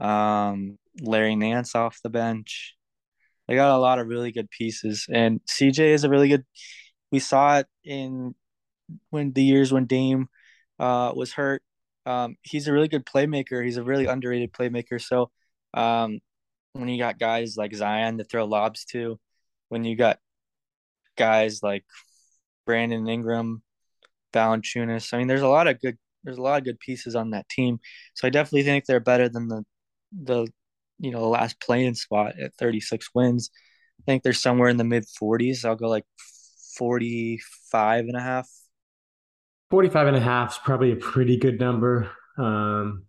Um, 0.00 0.78
Larry 1.00 1.36
Nance 1.36 1.74
off 1.74 2.00
the 2.02 2.10
bench. 2.10 2.74
They 3.46 3.54
got 3.54 3.74
a 3.74 3.78
lot 3.78 3.98
of 3.98 4.08
really 4.08 4.32
good 4.32 4.50
pieces, 4.50 5.06
and 5.10 5.40
CJ 5.46 5.80
is 5.94 6.04
a 6.04 6.10
really 6.10 6.28
good. 6.28 6.44
We 7.10 7.18
saw 7.18 7.58
it 7.58 7.66
in 7.84 8.34
when 9.10 9.32
the 9.32 9.42
years 9.42 9.72
when 9.72 9.86
Dame 9.86 10.28
uh, 10.78 11.12
was 11.14 11.32
hurt. 11.32 11.62
Um, 12.06 12.36
he's 12.42 12.68
a 12.68 12.72
really 12.72 12.88
good 12.88 13.06
playmaker. 13.06 13.64
He's 13.64 13.76
a 13.76 13.82
really 13.82 14.06
underrated 14.06 14.52
playmaker. 14.52 15.00
So 15.00 15.30
um, 15.74 16.20
when 16.72 16.88
you 16.88 16.98
got 16.98 17.18
guys 17.18 17.56
like 17.56 17.74
Zion 17.74 18.18
to 18.18 18.24
throw 18.24 18.44
lobs 18.46 18.84
to, 18.86 19.18
when 19.68 19.84
you 19.84 19.96
got 19.96 20.18
guys 21.16 21.62
like 21.62 21.84
Brandon 22.66 23.08
Ingram, 23.08 23.62
Valanciunas, 24.32 25.12
I 25.12 25.18
mean, 25.18 25.26
there's 25.26 25.42
a 25.42 25.48
lot 25.48 25.68
of 25.68 25.80
good. 25.80 25.98
There's 26.24 26.38
a 26.38 26.42
lot 26.42 26.58
of 26.58 26.64
good 26.64 26.80
pieces 26.80 27.14
on 27.14 27.30
that 27.30 27.48
team. 27.48 27.78
So 28.14 28.26
I 28.26 28.30
definitely 28.30 28.64
think 28.64 28.84
they're 28.84 29.00
better 29.00 29.28
than 29.28 29.48
the 29.48 29.64
the 30.12 30.46
you 30.98 31.10
know 31.10 31.28
last 31.28 31.60
playing 31.60 31.94
spot 31.94 32.38
at 32.38 32.54
36 32.54 33.08
wins. 33.14 33.50
I 34.00 34.02
think 34.04 34.22
they're 34.22 34.32
somewhere 34.32 34.68
in 34.68 34.76
the 34.76 34.84
mid 34.84 35.04
40s. 35.04 35.64
I'll 35.64 35.76
go 35.76 35.88
like 35.88 36.04
45 36.76 38.04
and 38.06 38.16
a 38.16 38.20
half. 38.20 38.48
45 39.70 40.06
and 40.06 40.16
a 40.16 40.20
half 40.20 40.52
is 40.52 40.58
probably 40.64 40.92
a 40.92 40.96
pretty 40.96 41.36
good 41.36 41.60
number. 41.60 42.10
Um, 42.38 43.04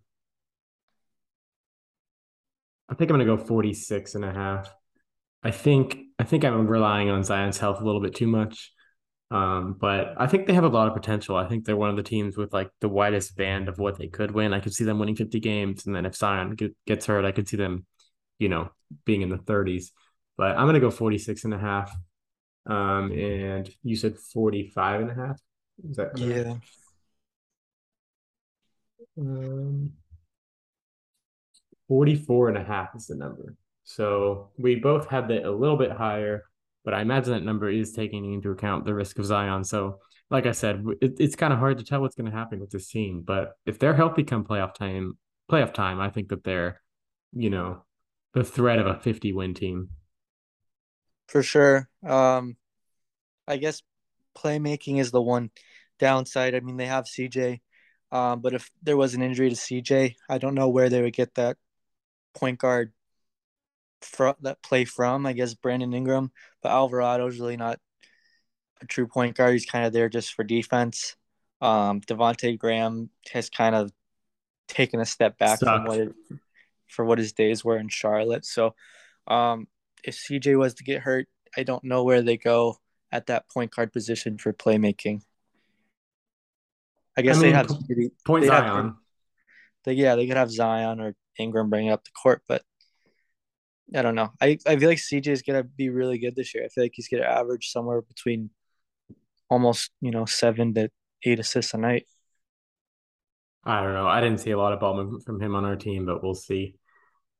I 2.88 2.94
think 2.94 3.10
I'm 3.10 3.16
going 3.16 3.26
to 3.26 3.36
go 3.36 3.42
46 3.42 4.16
and 4.16 4.24
a 4.24 4.32
half. 4.32 4.74
I 5.42 5.52
think 5.52 5.98
I 6.18 6.24
think 6.24 6.44
I'm 6.44 6.66
relying 6.66 7.08
on 7.08 7.22
Zion's 7.24 7.56
health 7.56 7.80
a 7.80 7.84
little 7.84 8.02
bit 8.02 8.14
too 8.14 8.26
much. 8.26 8.72
Um, 9.30 9.76
but 9.78 10.14
I 10.16 10.26
think 10.26 10.46
they 10.46 10.54
have 10.54 10.64
a 10.64 10.68
lot 10.68 10.88
of 10.88 10.94
potential. 10.94 11.36
I 11.36 11.46
think 11.46 11.64
they're 11.64 11.76
one 11.76 11.90
of 11.90 11.96
the 11.96 12.02
teams 12.02 12.36
with 12.36 12.52
like 12.52 12.70
the 12.80 12.88
widest 12.88 13.36
band 13.36 13.68
of 13.68 13.78
what 13.78 13.96
they 13.96 14.08
could 14.08 14.32
win. 14.32 14.52
I 14.52 14.60
could 14.60 14.74
see 14.74 14.84
them 14.84 14.98
winning 14.98 15.16
50 15.16 15.38
games, 15.38 15.86
and 15.86 15.94
then 15.94 16.04
if 16.04 16.16
Zion 16.16 16.56
get, 16.56 16.74
gets 16.86 17.06
hurt, 17.06 17.24
I 17.24 17.32
could 17.32 17.48
see 17.48 17.56
them, 17.56 17.86
you 18.38 18.48
know, 18.48 18.70
being 19.04 19.22
in 19.22 19.28
the 19.28 19.38
30s. 19.38 19.92
But 20.36 20.56
I'm 20.56 20.66
gonna 20.66 20.80
go 20.80 20.90
46 20.90 21.44
and 21.44 21.54
a 21.54 21.58
half. 21.58 21.94
Um, 22.66 23.12
and 23.12 23.70
you 23.82 23.96
said 23.96 24.16
45 24.16 25.00
and 25.02 25.10
a 25.10 25.14
half. 25.14 25.40
Is 25.88 25.96
that 25.96 26.14
correct? 26.14 26.20
Yeah. 26.36 26.54
Um, 29.18 29.92
44 31.88 32.48
and 32.48 32.58
a 32.58 32.64
half 32.64 32.94
is 32.94 33.06
the 33.06 33.16
number. 33.16 33.54
So 33.84 34.50
we 34.58 34.76
both 34.76 35.08
had 35.08 35.28
that 35.28 35.44
a 35.44 35.50
little 35.50 35.76
bit 35.76 35.90
higher 35.90 36.44
but 36.84 36.94
I 36.94 37.02
imagine 37.02 37.32
that 37.32 37.44
number 37.44 37.68
is 37.68 37.92
taking 37.92 38.32
into 38.32 38.50
account 38.50 38.84
the 38.84 38.94
risk 38.94 39.18
of 39.18 39.26
Zion. 39.26 39.64
So, 39.64 39.98
like 40.30 40.46
I 40.46 40.52
said, 40.52 40.84
it, 41.00 41.14
it's 41.18 41.36
kind 41.36 41.52
of 41.52 41.58
hard 41.58 41.78
to 41.78 41.84
tell 41.84 42.00
what's 42.00 42.14
going 42.14 42.30
to 42.30 42.36
happen 42.36 42.60
with 42.60 42.70
this 42.70 42.88
team. 42.88 43.22
But 43.24 43.52
if 43.66 43.78
they're 43.78 43.94
healthy 43.94 44.24
come 44.24 44.44
playoff 44.44 44.74
time, 44.74 45.18
playoff 45.50 45.74
time, 45.74 46.00
I 46.00 46.10
think 46.10 46.28
that 46.28 46.44
they're, 46.44 46.80
you 47.32 47.50
know, 47.50 47.84
the 48.32 48.44
threat 48.44 48.78
of 48.78 48.86
a 48.86 48.98
50 48.98 49.32
win 49.32 49.54
team. 49.54 49.90
For 51.28 51.42
sure. 51.42 51.88
Um, 52.06 52.56
I 53.46 53.56
guess 53.56 53.82
playmaking 54.36 54.98
is 54.98 55.10
the 55.10 55.22
one 55.22 55.50
downside. 55.98 56.54
I 56.54 56.60
mean, 56.60 56.76
they 56.76 56.86
have 56.86 57.04
CJ, 57.04 57.60
um, 58.12 58.40
but 58.40 58.54
if 58.54 58.70
there 58.82 58.96
was 58.96 59.14
an 59.14 59.22
injury 59.22 59.50
to 59.50 59.56
CJ, 59.56 60.14
I 60.28 60.38
don't 60.38 60.54
know 60.54 60.68
where 60.68 60.88
they 60.88 61.02
would 61.02 61.12
get 61.12 61.34
that 61.34 61.56
point 62.34 62.58
guard 62.58 62.92
that 64.42 64.62
play 64.62 64.84
from. 64.84 65.26
I 65.26 65.32
guess 65.32 65.54
Brandon 65.54 65.92
Ingram, 65.92 66.32
but 66.62 66.70
Alvarado's 66.70 67.38
really 67.38 67.56
not 67.56 67.78
a 68.80 68.86
true 68.86 69.06
point 69.06 69.36
guard. 69.36 69.52
He's 69.52 69.66
kind 69.66 69.84
of 69.84 69.92
there 69.92 70.08
just 70.08 70.34
for 70.34 70.44
defense. 70.44 71.16
Um, 71.60 72.00
Devonte 72.00 72.58
Graham 72.58 73.10
has 73.32 73.50
kind 73.50 73.74
of 73.74 73.92
taken 74.68 75.00
a 75.00 75.06
step 75.06 75.38
back 75.38 75.58
Sucked. 75.58 75.70
from 75.70 75.84
what 75.84 75.98
it, 75.98 76.14
for 76.86 77.04
what 77.04 77.18
his 77.18 77.32
days 77.32 77.64
were 77.64 77.76
in 77.76 77.88
Charlotte. 77.88 78.44
So, 78.44 78.74
um, 79.26 79.68
if 80.02 80.16
CJ 80.16 80.58
was 80.58 80.74
to 80.74 80.84
get 80.84 81.02
hurt, 81.02 81.28
I 81.56 81.62
don't 81.62 81.84
know 81.84 82.04
where 82.04 82.22
they 82.22 82.36
go 82.36 82.78
at 83.12 83.26
that 83.26 83.48
point 83.50 83.74
guard 83.74 83.92
position 83.92 84.38
for 84.38 84.52
playmaking. 84.52 85.22
I 87.16 87.22
guess 87.22 87.36
I 87.36 87.40
mean, 87.40 87.50
they 87.50 87.56
have 87.56 87.68
point 88.24 88.42
they 88.42 88.48
Zion. 88.48 88.84
Have, 88.86 88.94
they, 89.84 89.92
yeah, 89.94 90.14
they 90.14 90.26
could 90.26 90.36
have 90.36 90.50
Zion 90.50 91.00
or 91.00 91.14
Ingram 91.38 91.68
bringing 91.68 91.90
up 91.90 92.04
the 92.04 92.10
court, 92.12 92.42
but 92.48 92.62
I 93.94 94.02
don't 94.02 94.14
know. 94.14 94.30
I, 94.40 94.58
I 94.66 94.76
feel 94.76 94.88
like 94.88 94.98
CJ 94.98 95.28
is 95.28 95.42
gonna 95.42 95.64
be 95.64 95.90
really 95.90 96.18
good 96.18 96.36
this 96.36 96.54
year. 96.54 96.64
I 96.64 96.68
feel 96.68 96.84
like 96.84 96.92
he's 96.94 97.08
gonna 97.08 97.24
average 97.24 97.70
somewhere 97.70 98.02
between 98.02 98.50
almost 99.48 99.90
you 100.00 100.10
know 100.10 100.24
seven 100.24 100.74
to 100.74 100.90
eight 101.24 101.40
assists 101.40 101.74
a 101.74 101.78
night. 101.78 102.06
I 103.64 103.82
don't 103.82 103.92
know. 103.92 104.06
I 104.06 104.20
didn't 104.20 104.38
see 104.38 104.52
a 104.52 104.58
lot 104.58 104.72
of 104.72 104.80
ball 104.80 104.94
movement 104.94 105.24
from 105.24 105.40
him 105.40 105.54
on 105.54 105.64
our 105.64 105.76
team, 105.76 106.06
but 106.06 106.22
we'll 106.22 106.34
see. 106.34 106.76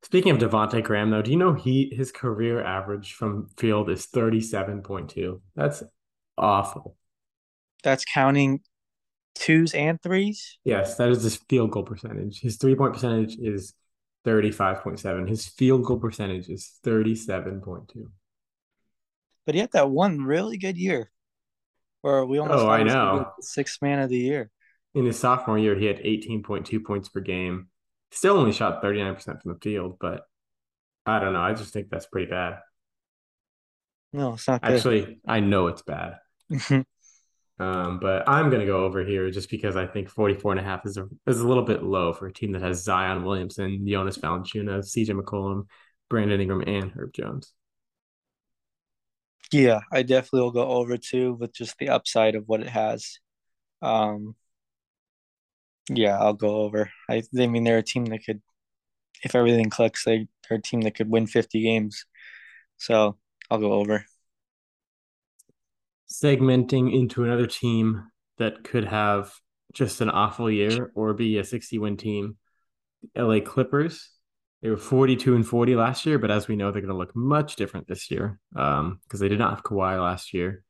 Speaking 0.03 0.31
of 0.31 0.39
Devonte 0.39 0.83
Graham, 0.83 1.09
though, 1.09 1.21
do 1.21 1.31
you 1.31 1.37
know 1.37 1.53
he 1.53 1.93
his 1.95 2.11
career 2.11 2.63
average 2.63 3.13
from 3.13 3.47
field 3.57 3.89
is 3.89 4.05
thirty 4.05 4.41
seven 4.41 4.81
point 4.81 5.09
two? 5.09 5.41
That's 5.55 5.83
awful. 6.37 6.97
That's 7.83 8.05
counting 8.05 8.61
twos 9.35 9.73
and 9.73 10.01
threes. 10.01 10.57
Yes, 10.63 10.97
that 10.97 11.09
is 11.09 11.23
his 11.23 11.37
field 11.49 11.71
goal 11.71 11.83
percentage. 11.83 12.41
His 12.41 12.57
three 12.57 12.75
point 12.75 12.93
percentage 12.93 13.37
is 13.37 13.73
35.7. 14.25 15.27
His 15.27 15.47
field 15.47 15.83
goal 15.83 15.99
percentage 15.99 16.49
is 16.49 16.71
37.2. 16.85 17.87
But 19.45 19.55
he 19.55 19.61
had 19.61 19.71
that 19.71 19.89
one 19.89 20.21
really 20.21 20.57
good 20.57 20.77
year 20.77 21.11
where 22.01 22.25
we 22.25 22.39
almost 22.39 22.63
oh, 22.63 22.69
I 22.69 22.83
know. 22.83 23.31
sixth 23.41 23.81
man 23.81 23.99
of 23.99 24.09
the 24.09 24.17
year. 24.17 24.49
In 24.93 25.05
his 25.05 25.17
sophomore 25.17 25.57
year, 25.57 25.75
he 25.75 25.85
had 25.85 25.97
18.2 25.97 26.83
points 26.83 27.09
per 27.09 27.21
game. 27.21 27.67
Still 28.11 28.37
only 28.37 28.51
shot 28.51 28.83
39% 28.83 29.23
from 29.23 29.53
the 29.53 29.59
field, 29.61 29.97
but 29.99 30.23
I 31.05 31.19
don't 31.19 31.33
know. 31.33 31.41
I 31.41 31.53
just 31.53 31.73
think 31.73 31.89
that's 31.89 32.05
pretty 32.05 32.29
bad. 32.29 32.59
No, 34.13 34.33
it's 34.33 34.47
not 34.47 34.61
good. 34.61 34.73
Actually, 34.73 35.19
I 35.25 35.39
know 35.39 35.67
it's 35.67 35.81
bad. 35.81 36.17
Um, 37.61 37.99
but 37.99 38.27
I'm 38.27 38.49
going 38.49 38.61
to 38.61 38.65
go 38.65 38.85
over 38.85 39.05
here 39.05 39.29
just 39.29 39.47
because 39.51 39.75
I 39.75 39.85
think 39.85 40.09
44 40.09 40.53
and 40.53 40.59
a 40.59 40.63
half 40.63 40.83
is 40.83 40.97
a, 40.97 41.07
is 41.27 41.41
a 41.41 41.47
little 41.47 41.61
bit 41.61 41.83
low 41.83 42.11
for 42.11 42.25
a 42.25 42.33
team 42.33 42.53
that 42.53 42.63
has 42.63 42.83
Zion 42.83 43.23
Williamson, 43.23 43.87
Jonas 43.87 44.17
Valanciunas, 44.17 44.89
CJ 44.89 45.09
McCollum, 45.09 45.67
Brandon 46.09 46.41
Ingram, 46.41 46.63
and 46.65 46.91
Herb 46.91 47.13
Jones. 47.13 47.53
Yeah, 49.51 49.81
I 49.91 50.01
definitely 50.01 50.41
will 50.41 50.51
go 50.51 50.67
over 50.69 50.97
too 50.97 51.33
with 51.35 51.53
just 51.53 51.77
the 51.77 51.89
upside 51.89 52.33
of 52.33 52.45
what 52.47 52.61
it 52.61 52.69
has. 52.69 53.19
Um, 53.83 54.35
yeah, 55.87 56.17
I'll 56.17 56.33
go 56.33 56.61
over. 56.61 56.89
I, 57.07 57.21
I 57.37 57.45
mean, 57.45 57.63
they're 57.63 57.77
a 57.77 57.83
team 57.83 58.05
that 58.05 58.25
could, 58.25 58.41
if 59.23 59.35
everything 59.35 59.69
clicks, 59.69 60.03
they, 60.03 60.27
they're 60.49 60.57
a 60.57 60.61
team 60.61 60.81
that 60.81 60.95
could 60.95 61.11
win 61.11 61.27
50 61.27 61.61
games. 61.61 62.05
So 62.77 63.19
I'll 63.51 63.59
go 63.59 63.73
over 63.73 64.03
segmenting 66.11 66.93
into 66.93 67.23
another 67.23 67.47
team 67.47 68.03
that 68.37 68.63
could 68.63 68.85
have 68.85 69.31
just 69.73 70.01
an 70.01 70.09
awful 70.09 70.51
year 70.51 70.91
or 70.95 71.13
be 71.13 71.37
a 71.37 71.43
60 71.43 71.77
win 71.79 71.97
team. 71.97 72.37
LA 73.15 73.39
Clippers. 73.39 74.09
They 74.61 74.69
were 74.69 74.77
42 74.77 75.35
and 75.35 75.47
40 75.47 75.75
last 75.75 76.05
year, 76.05 76.19
but 76.19 76.29
as 76.29 76.47
we 76.47 76.55
know, 76.55 76.71
they're 76.71 76.81
going 76.81 76.93
to 76.93 76.97
look 76.97 77.15
much 77.15 77.55
different 77.55 77.87
this 77.87 78.11
year 78.11 78.39
because 78.53 78.79
um, 78.79 78.99
they 79.09 79.27
did 79.27 79.39
not 79.39 79.55
have 79.55 79.63
Kawhi 79.63 79.99
last 79.99 80.33
year. 80.33 80.63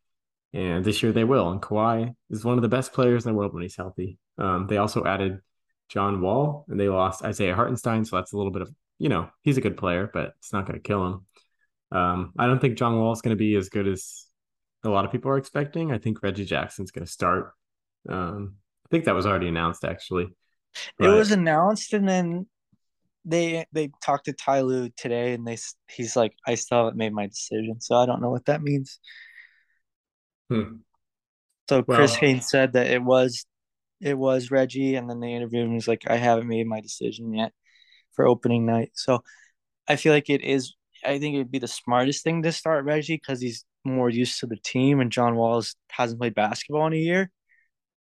And 0.54 0.86
this 0.86 1.02
year 1.04 1.12
they 1.12 1.24
will. 1.24 1.50
And 1.50 1.62
Kawhi 1.62 2.14
is 2.30 2.46
one 2.46 2.58
of 2.58 2.62
the 2.62 2.70
best 2.70 2.94
players 2.94 3.26
in 3.26 3.32
the 3.32 3.38
world 3.38 3.54
when 3.54 3.64
he's 3.64 3.76
healthy. 3.76 4.18
Um, 4.38 4.68
they 4.68 4.78
also 4.78 5.04
added 5.04 5.40
John 5.90 6.22
Wall 6.22 6.66
and 6.70 6.80
they 6.80 6.88
lost 6.88 7.24
Isaiah 7.24 7.56
Hartenstein. 7.56 8.06
So 8.06 8.16
that's 8.16 8.32
a 8.32 8.38
little 8.38 8.52
bit 8.52 8.62
of, 8.62 8.74
you 8.98 9.10
know, 9.10 9.30
he's 9.44 9.58
a 9.58 9.62
good 9.62 9.78
player, 9.78 10.10
but 10.14 10.34
it's 10.40 10.54
not 10.54 10.66
going 10.66 10.80
to 10.80 10.88
kill 10.88 11.06
him. 11.06 11.26
Um, 11.92 12.34
I 12.38 12.48
don't 12.48 12.60
think 12.60 12.78
John 12.78 12.98
Wall 12.98 13.12
is 13.12 13.22
going 13.22 13.36
to 13.36 13.40
be 13.40 13.56
as 13.56 13.68
good 13.68 13.88
as 13.88 14.26
a 14.84 14.90
lot 14.90 15.06
of 15.06 15.12
people 15.12 15.32
are 15.32 15.38
expecting. 15.38 15.92
I 15.92 15.98
think 15.98 16.22
Reggie 16.24 16.46
Jackson's 16.46 16.92
going 16.92 17.06
to 17.06 17.12
start. 17.12 17.54
Um, 18.10 18.56
I 18.86 18.88
think 18.90 19.06
that 19.06 19.16
was 19.16 19.26
already 19.26 19.48
announced 19.48 19.86
actually. 19.86 20.28
But... 20.98 21.10
It 21.10 21.14
was 21.14 21.32
announced 21.32 21.94
and 21.94 22.08
then 22.08 22.48
they 23.24 23.66
they 23.72 23.92
talked 24.04 24.26
to 24.26 24.34
Ty 24.34 24.62
Lue 24.62 24.90
today 24.98 25.34
and 25.34 25.46
they 25.46 25.58
he's 25.90 26.16
like 26.16 26.34
I 26.48 26.56
still 26.56 26.80
haven't 26.80 26.98
made 26.98 27.14
my 27.14 27.28
decision. 27.28 27.80
So 27.80 27.96
I 27.96 28.06
don't 28.06 28.22
know 28.22 28.32
what 28.32 28.46
that 28.46 28.64
means. 28.64 29.00
Hmm. 30.50 30.78
So 31.70 31.84
well, 31.88 31.98
Chris 31.98 32.16
Haynes 32.16 32.50
said 32.50 32.74
that 32.74 32.88
it 32.88 33.04
was 33.04 33.46
it 34.02 34.18
was 34.18 34.52
Reggie, 34.52 34.96
and 34.96 35.10
then 35.10 35.20
they 35.20 35.34
interviewed 35.34 35.68
him. 35.68 35.74
He's 35.74 35.88
like, 35.88 36.10
I 36.10 36.18
haven't 36.18 36.48
made 36.48 36.68
my 36.68 36.82
decision 36.82 37.34
yet 37.34 37.54
for 38.14 38.28
opening 38.28 38.66
night. 38.66 38.92
So 38.96 39.24
I 39.88 39.96
feel 39.96 40.12
like 40.12 40.30
it 40.30 40.44
is. 40.44 40.74
I 41.06 41.20
think 41.20 41.36
it'd 41.36 41.52
be 41.52 41.60
the 41.60 41.68
smartest 41.68 42.24
thing 42.24 42.44
to 42.44 42.52
start 42.52 42.86
Reggie 42.86 43.16
because 43.16 43.42
he's 43.42 43.64
more 43.84 44.10
used 44.10 44.40
to 44.40 44.48
the 44.48 44.58
team, 44.58 45.00
and 45.00 45.12
John 45.12 45.36
Walls 45.36 45.76
hasn't 45.90 46.20
played 46.20 46.36
basketball 46.36 46.88
in 46.88 46.94
a 46.94 46.98
year. 46.98 47.32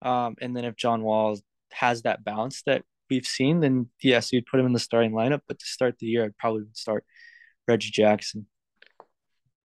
Um, 0.02 0.36
and 0.40 0.56
then 0.56 0.64
if 0.64 0.76
John 0.76 1.02
Walls 1.02 1.42
has 1.72 2.02
that 2.02 2.24
bounce 2.24 2.62
that 2.62 2.82
we've 3.10 3.26
seen, 3.26 3.60
then 3.60 3.88
yes, 4.02 4.32
you'd 4.32 4.46
put 4.46 4.60
him 4.60 4.66
in 4.66 4.72
the 4.72 4.78
starting 4.78 5.12
lineup. 5.12 5.40
But 5.48 5.58
to 5.58 5.66
start 5.66 5.98
the 5.98 6.06
year, 6.06 6.24
I'd 6.24 6.36
probably 6.36 6.64
start 6.72 7.04
Reggie 7.66 7.90
Jackson. 7.90 8.46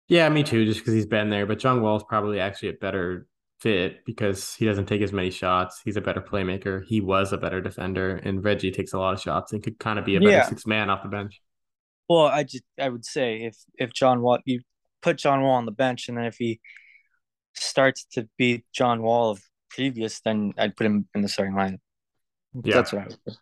Yeah, 0.09 0.29
me 0.29 0.43
too, 0.43 0.65
just 0.65 0.81
because 0.81 0.95
he's 0.95 1.07
been 1.07 1.31
there. 1.31 1.47
But 1.47 1.61
John 1.61 1.83
Wall's 1.83 2.05
probably 2.05 2.41
actually 2.41 2.71
a 2.71 2.75
better 2.75 3.29
fit 3.61 4.05
because 4.05 4.55
he 4.55 4.65
doesn't 4.65 4.87
take 4.87 5.03
as 5.03 5.13
many 5.13 5.31
shots. 5.31 5.81
He's 5.85 5.97
a 5.97 6.01
better 6.01 6.21
playmaker. 6.21 6.85
He 6.85 7.01
was 7.01 7.33
a 7.33 7.39
better 7.39 7.61
defender, 7.61 8.17
and 8.17 8.43
Reggie 8.43 8.73
takes 8.73 8.93
a 8.93 8.99
lot 8.99 9.15
of 9.15 9.21
shots 9.21 9.53
and 9.53 9.63
could 9.63 9.79
kind 9.79 9.99
of 9.99 10.05
be 10.05 10.17
a 10.17 10.21
better 10.21 10.33
yeah. 10.33 10.49
six 10.49 10.67
man 10.67 10.91
off 10.91 11.03
the 11.03 11.09
bench. 11.09 11.41
Well, 12.09 12.27
I 12.27 12.43
just 12.43 12.65
I 12.79 12.89
would 12.89 13.05
say 13.05 13.43
if 13.45 13.57
if 13.79 13.93
John 13.93 14.21
Wall 14.21 14.39
you 14.45 14.63
put 15.03 15.19
John 15.19 15.43
Wall 15.43 15.55
on 15.55 15.67
the 15.67 15.73
bench, 15.73 16.09
and 16.09 16.17
then 16.17 16.25
if 16.25 16.37
he 16.37 16.61
starts 17.55 18.05
to 18.13 18.29
beat 18.39 18.65
John 18.73 19.03
Wall 19.03 19.31
of 19.31 19.43
previous, 19.71 20.21
then 20.21 20.53
I'd 20.59 20.77
put 20.77 20.87
him 20.87 21.09
in 21.15 21.23
the 21.23 21.29
starting 21.29 21.55
lineup. 21.55 21.79
Yeah. 22.65 22.75
That's 22.77 22.93
what 22.93 23.03
I 23.03 23.07
would 23.07 23.19
do. 23.27 23.33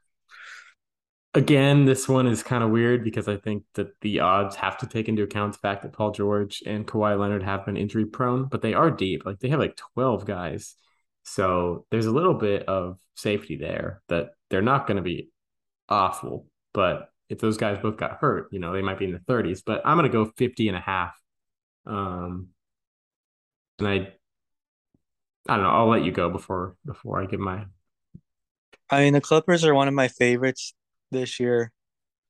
Again, 1.34 1.84
this 1.84 2.09
one 2.09 2.26
is 2.26 2.42
kind 2.42 2.64
of 2.64 2.70
weird 2.70 3.04
because 3.04 3.28
I 3.28 3.36
think 3.36 3.64
that 3.74 3.88
the 4.00 4.20
odds 4.20 4.56
have 4.56 4.78
to 4.78 4.86
take 4.86 5.09
into 5.09 5.22
account 5.22 5.52
the 5.52 5.59
fact 5.59 5.82
that 5.82 5.92
Paul 5.92 6.11
George 6.11 6.62
and 6.66 6.86
Kawhi 6.86 7.18
Leonard 7.18 7.42
have 7.42 7.66
been 7.66 7.76
injury 7.76 8.06
prone, 8.06 8.46
but 8.46 8.62
they 8.62 8.74
are 8.74 8.90
deep. 8.90 9.24
Like 9.26 9.38
they 9.38 9.48
have 9.50 9.61
like 9.61 9.76
12 9.94 10.24
guys. 10.24 10.74
So 11.24 11.86
there's 11.90 12.06
a 12.06 12.11
little 12.11 12.34
bit 12.34 12.66
of 12.66 12.98
safety 13.14 13.56
there 13.56 14.02
that 14.09 14.30
they're 14.48 14.62
not 14.62 14.86
going 14.86 14.96
to 14.96 15.02
be 15.02 15.30
awful. 15.88 16.46
But 16.72 17.11
if 17.28 17.38
those 17.38 17.59
guys 17.59 17.78
both 17.78 17.98
got 17.98 18.18
hurt, 18.20 18.48
you 18.50 18.59
know, 18.59 18.72
they 18.72 18.82
might 18.82 18.98
be 18.98 19.04
in 19.04 19.12
the 19.12 19.18
30s. 19.18 19.62
But 19.64 19.82
I'm 19.84 19.98
going 19.98 20.11
to 20.11 20.12
go 20.12 20.32
50 20.36 20.68
and 20.68 20.76
a 20.76 20.80
half. 20.80 21.14
Um, 21.86 22.48
and 23.78 23.88
I, 23.88 23.94
I 25.48 25.54
don't 25.56 25.62
know. 25.62 25.70
I'll 25.70 25.88
let 25.88 26.04
you 26.04 26.12
go 26.12 26.30
before 26.30 26.76
before 26.84 27.22
I 27.22 27.26
give 27.26 27.40
my. 27.40 27.64
I 28.90 29.00
mean, 29.00 29.12
the 29.12 29.20
Clippers 29.20 29.64
are 29.64 29.74
one 29.74 29.88
of 29.88 29.94
my 29.94 30.08
favorites 30.08 30.74
this 31.10 31.38
year. 31.40 31.72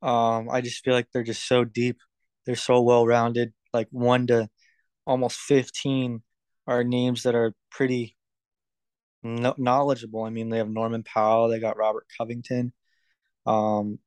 Um, 0.03 0.49
I 0.51 0.61
just 0.61 0.85
feel 0.85 0.95
like 0.95 1.09
they're 1.13 1.23
just 1.23 1.47
so 1.47 1.65
deep. 1.65 1.99
They're 2.47 2.57
so 2.57 2.81
well 2.81 3.07
rounded. 3.07 3.53
Like 3.73 3.89
one 3.91 4.27
to 4.29 4.49
almost 5.07 5.39
fifteen 5.39 6.23
are 6.67 6.85
names 6.85 7.23
that 7.25 7.35
are 7.35 7.55
pretty 7.71 8.17
no- 9.23 9.55
knowledgeable. 9.59 10.25
I 10.25 10.31
mean, 10.31 10.49
they 10.49 10.59
have 10.59 10.69
Norman 10.69 11.03
Powell. 11.03 11.49
They 11.49 11.61
got 11.61 11.77
Robert 11.77 12.07
Covington, 12.17 12.73
um, 13.47 13.99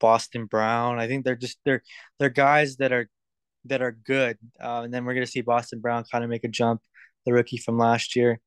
Boston 0.00 0.46
Brown. 0.46 0.98
I 0.98 1.06
think 1.06 1.24
they're 1.24 1.36
just 1.36 1.58
they're 1.64 1.82
they're 2.18 2.30
guys 2.30 2.76
that 2.76 2.92
are 2.92 3.08
that 3.66 3.82
are 3.82 3.92
good. 3.92 4.38
Uh, 4.62 4.82
and 4.84 4.94
then 4.94 5.04
we're 5.04 5.14
gonna 5.14 5.26
see 5.26 5.40
Boston 5.40 5.80
Brown 5.80 6.04
kind 6.10 6.24
of 6.24 6.30
make 6.30 6.44
a 6.44 6.48
jump, 6.48 6.80
the 7.26 7.32
rookie 7.32 7.58
from 7.58 7.78
last 7.78 8.16
year. 8.16 8.40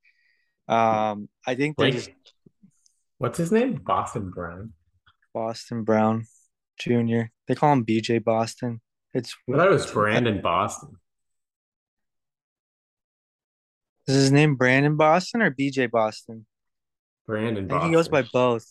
Um, 0.67 1.29
I 1.45 1.55
think 1.55 1.77
they 1.77 1.91
just. 1.91 2.09
What's 3.17 3.37
his 3.37 3.51
name? 3.51 3.75
Boston 3.75 4.31
Brown. 4.31 4.73
Boston 5.33 5.83
Brown 5.83 6.25
Jr. 6.79 7.23
They 7.47 7.55
call 7.55 7.73
him 7.73 7.85
BJ 7.85 8.23
Boston. 8.23 8.81
It's 9.13 9.35
I 9.49 9.57
thought 9.57 9.67
it 9.67 9.71
was 9.71 9.91
Brandon 9.91 10.41
Boston. 10.41 10.97
Is 14.07 14.15
his 14.15 14.31
name 14.31 14.55
Brandon 14.55 14.97
Boston 14.97 15.41
or 15.41 15.51
BJ 15.51 15.89
Boston? 15.89 16.45
Brandon 17.25 17.67
Boston. 17.67 17.89
he 17.89 17.95
goes 17.95 18.09
by 18.09 18.23
both. 18.33 18.65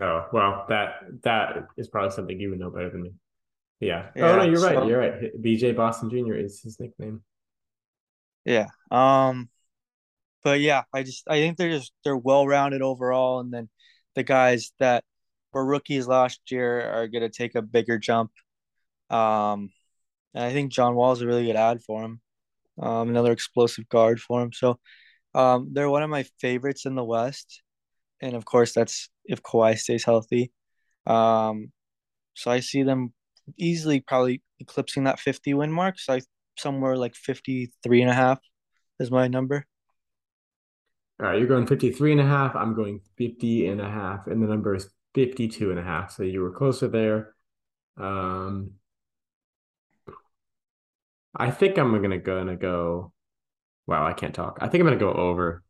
Oh 0.00 0.26
well, 0.32 0.64
that 0.68 0.94
that 1.22 1.68
is 1.76 1.88
probably 1.88 2.10
something 2.10 2.40
you 2.40 2.50
would 2.50 2.58
know 2.58 2.70
better 2.70 2.90
than 2.90 3.02
me. 3.02 3.12
Yeah. 3.80 4.08
yeah 4.14 4.32
oh 4.32 4.36
no, 4.36 4.42
you're 4.44 4.56
so, 4.56 4.74
right. 4.74 4.86
You're 4.86 4.98
right. 4.98 5.42
BJ 5.42 5.74
Boston 5.74 6.10
Jr. 6.10 6.34
is 6.34 6.60
his 6.62 6.78
nickname. 6.78 7.22
Yeah. 8.44 8.66
Um. 8.90 9.48
But 10.42 10.60
yeah, 10.60 10.82
I 10.92 11.02
just 11.02 11.24
I 11.28 11.38
think 11.40 11.56
they're 11.56 11.70
just 11.70 11.92
they're 12.04 12.16
well 12.16 12.46
rounded 12.46 12.82
overall, 12.82 13.40
and 13.40 13.52
then 13.52 13.68
the 14.14 14.22
guys 14.22 14.72
that 14.78 15.04
were 15.52 15.64
rookies 15.64 16.06
last 16.06 16.40
year 16.50 16.80
are 16.80 17.08
going 17.08 17.22
to 17.22 17.28
take 17.28 17.54
a 17.54 17.62
bigger 17.62 17.98
jump. 17.98 18.30
Um, 19.10 19.70
and 20.34 20.44
I 20.44 20.52
think 20.52 20.72
John 20.72 20.94
Wall 20.94 21.12
is 21.12 21.20
a 21.20 21.26
really 21.26 21.46
good 21.46 21.56
ad 21.56 21.82
for 21.82 22.02
him. 22.04 22.20
Um, 22.80 23.10
another 23.10 23.32
explosive 23.32 23.88
guard 23.88 24.20
for 24.20 24.42
him. 24.42 24.52
So 24.52 24.78
um, 25.34 25.70
they're 25.72 25.90
one 25.90 26.02
of 26.02 26.10
my 26.10 26.24
favorites 26.40 26.86
in 26.86 26.94
the 26.94 27.04
West. 27.04 27.62
And 28.20 28.34
of 28.34 28.44
course, 28.44 28.72
that's 28.72 29.10
if 29.24 29.42
Kawhi 29.42 29.78
stays 29.78 30.04
healthy. 30.04 30.52
Um, 31.06 31.72
so 32.34 32.50
I 32.50 32.60
see 32.60 32.82
them 32.82 33.12
easily 33.56 34.00
probably 34.00 34.42
eclipsing 34.58 35.04
that 35.04 35.20
50 35.20 35.54
win 35.54 35.72
mark. 35.72 35.98
So 35.98 36.14
I 36.14 36.20
somewhere 36.56 36.96
like 36.96 37.14
53 37.14 38.02
and 38.02 38.10
a 38.10 38.14
half 38.14 38.38
is 38.98 39.10
my 39.10 39.28
number. 39.28 39.64
All 41.20 41.26
right, 41.26 41.38
you're 41.38 41.48
going 41.48 41.66
53 41.66 42.12
and 42.12 42.20
a 42.20 42.26
half. 42.26 42.56
I'm 42.56 42.74
going 42.74 43.00
50 43.18 43.66
and 43.66 43.80
a 43.80 43.88
half. 43.88 44.26
And 44.26 44.42
the 44.42 44.46
number 44.46 44.74
is 44.74 44.88
52 45.14 45.70
and 45.70 45.78
a 45.78 45.82
half. 45.82 46.12
So 46.12 46.22
you 46.22 46.40
were 46.40 46.52
closer 46.52 46.88
there. 46.88 47.34
Um, 47.96 48.72
I 51.34 51.50
think 51.50 51.78
I'm 51.78 52.00
gonna 52.00 52.18
gonna 52.18 52.56
go. 52.56 53.12
Wow, 53.86 54.06
I 54.06 54.12
can't 54.12 54.34
talk. 54.34 54.58
I 54.60 54.68
think 54.68 54.80
I'm 54.80 54.86
gonna 54.86 54.98
go 54.98 55.12
over. 55.12 55.62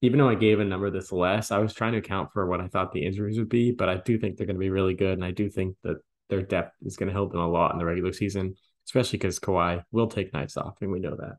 Even 0.00 0.18
though 0.18 0.28
I 0.28 0.34
gave 0.34 0.58
a 0.58 0.64
number 0.64 0.90
that's 0.90 1.12
less, 1.12 1.52
I 1.52 1.58
was 1.58 1.72
trying 1.72 1.92
to 1.92 1.98
account 1.98 2.30
for 2.32 2.46
what 2.46 2.60
I 2.60 2.66
thought 2.66 2.92
the 2.92 3.06
injuries 3.06 3.38
would 3.38 3.48
be, 3.48 3.70
but 3.70 3.88
I 3.88 3.98
do 3.98 4.18
think 4.18 4.36
they're 4.36 4.46
gonna 4.46 4.58
be 4.58 4.70
really 4.70 4.94
good, 4.94 5.14
and 5.14 5.24
I 5.24 5.30
do 5.30 5.48
think 5.48 5.76
that 5.84 5.98
their 6.32 6.40
depth 6.40 6.74
is 6.80 6.96
gonna 6.96 7.12
help 7.12 7.30
them 7.30 7.42
a 7.42 7.46
lot 7.46 7.72
in 7.72 7.78
the 7.78 7.84
regular 7.84 8.10
season, 8.10 8.54
especially 8.86 9.18
because 9.18 9.38
Kawhi 9.38 9.84
will 9.92 10.06
take 10.06 10.32
nights 10.32 10.56
off, 10.56 10.78
and 10.80 10.90
we 10.90 10.98
know 10.98 11.14
that. 11.14 11.36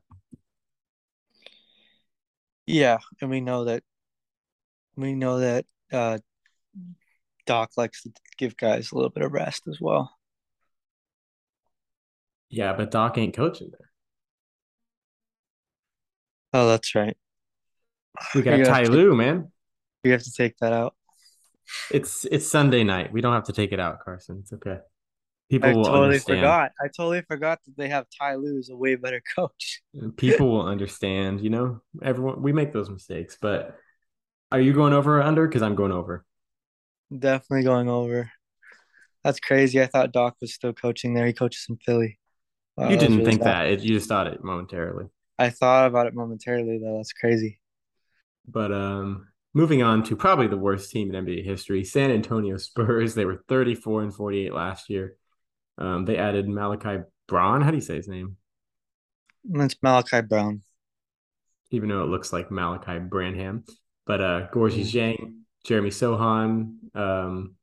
Yeah, 2.64 2.98
and 3.20 3.28
we 3.28 3.40
know 3.40 3.64
that. 3.64 3.82
We 4.94 5.16
know 5.16 5.40
that 5.40 5.66
uh, 5.92 6.18
Doc 7.44 7.72
likes 7.76 8.04
to 8.04 8.12
give 8.38 8.56
guys 8.56 8.92
a 8.92 8.94
little 8.94 9.10
bit 9.10 9.24
of 9.24 9.32
rest 9.32 9.66
as 9.66 9.78
well. 9.80 10.16
Yeah, 12.48 12.72
but 12.74 12.92
Doc 12.92 13.18
ain't 13.18 13.34
coaching 13.34 13.72
there. 13.72 13.90
Oh, 16.52 16.68
that's 16.68 16.94
right. 16.94 17.16
We 18.32 18.42
got 18.42 18.64
Ty 18.64 18.84
man. 18.84 19.50
You 20.04 20.12
have 20.12 20.22
to 20.22 20.32
take 20.32 20.56
that 20.58 20.72
out. 20.72 20.94
It's 21.90 22.24
it's 22.30 22.46
Sunday 22.46 22.84
night. 22.84 23.12
We 23.12 23.20
don't 23.20 23.34
have 23.34 23.44
to 23.44 23.52
take 23.52 23.72
it 23.72 23.80
out, 23.80 24.00
Carson. 24.04 24.38
It's 24.42 24.52
okay. 24.52 24.78
People 25.50 25.68
I 25.68 25.74
will 25.74 25.84
totally 25.84 26.04
understand. 26.06 26.40
forgot. 26.40 26.72
I 26.80 26.88
totally 26.88 27.22
forgot 27.22 27.60
that 27.66 27.76
they 27.76 27.88
have 27.88 28.06
Ty 28.18 28.36
Lue 28.36 28.58
as 28.58 28.70
a 28.70 28.76
way 28.76 28.96
better 28.96 29.22
coach. 29.36 29.82
People 30.16 30.50
will 30.50 30.66
understand. 30.66 31.40
You 31.40 31.50
know, 31.50 31.80
everyone 32.02 32.42
we 32.42 32.52
make 32.52 32.72
those 32.72 32.90
mistakes. 32.90 33.36
But 33.40 33.76
are 34.50 34.60
you 34.60 34.72
going 34.72 34.92
over 34.92 35.18
or 35.18 35.22
under? 35.22 35.46
Because 35.46 35.62
I'm 35.62 35.74
going 35.74 35.92
over. 35.92 36.24
Definitely 37.16 37.64
going 37.64 37.88
over. 37.88 38.30
That's 39.22 39.40
crazy. 39.40 39.80
I 39.80 39.86
thought 39.86 40.12
Doc 40.12 40.36
was 40.40 40.54
still 40.54 40.72
coaching 40.72 41.14
there. 41.14 41.26
He 41.26 41.32
coaches 41.32 41.66
in 41.68 41.76
Philly. 41.76 42.18
Wow, 42.76 42.90
you 42.90 42.96
didn't 42.96 43.18
really 43.18 43.30
think 43.30 43.42
that. 43.42 43.66
It, 43.68 43.80
you 43.80 43.94
just 43.94 44.08
thought 44.08 44.26
it 44.26 44.42
momentarily. 44.42 45.06
I 45.38 45.50
thought 45.50 45.86
about 45.86 46.06
it 46.06 46.14
momentarily 46.14 46.78
though. 46.78 46.96
That's 46.96 47.12
crazy. 47.12 47.60
But 48.46 48.72
um 48.72 49.28
moving 49.54 49.82
on 49.82 50.02
to 50.04 50.16
probably 50.16 50.48
the 50.48 50.58
worst 50.58 50.90
team 50.90 51.14
in 51.14 51.24
NBA 51.24 51.44
history, 51.44 51.84
San 51.84 52.10
Antonio 52.10 52.56
Spurs. 52.56 53.14
They 53.14 53.24
were 53.24 53.42
34 53.48 54.02
and 54.02 54.14
48 54.14 54.52
last 54.52 54.90
year. 54.90 55.16
Um, 55.78 56.04
they 56.04 56.18
added 56.18 56.48
Malachi 56.48 57.04
Braun. 57.26 57.62
How 57.62 57.70
do 57.70 57.76
you 57.76 57.82
say 57.82 57.96
his 57.96 58.08
name? 58.08 58.36
It's 59.52 59.76
Malachi 59.82 60.20
Brown. 60.22 60.62
Even 61.70 61.88
though 61.88 62.02
it 62.02 62.08
looks 62.08 62.32
like 62.32 62.50
Malaki 62.50 63.08
Branham. 63.08 63.64
But 64.06 64.20
uh 64.20 64.48
Gorgui 64.52 64.84
mm. 64.84 64.92
Dieng, 64.92 65.34
Jeremy 65.64 65.90
Sochan. 65.90 66.94
Um, 66.94 67.56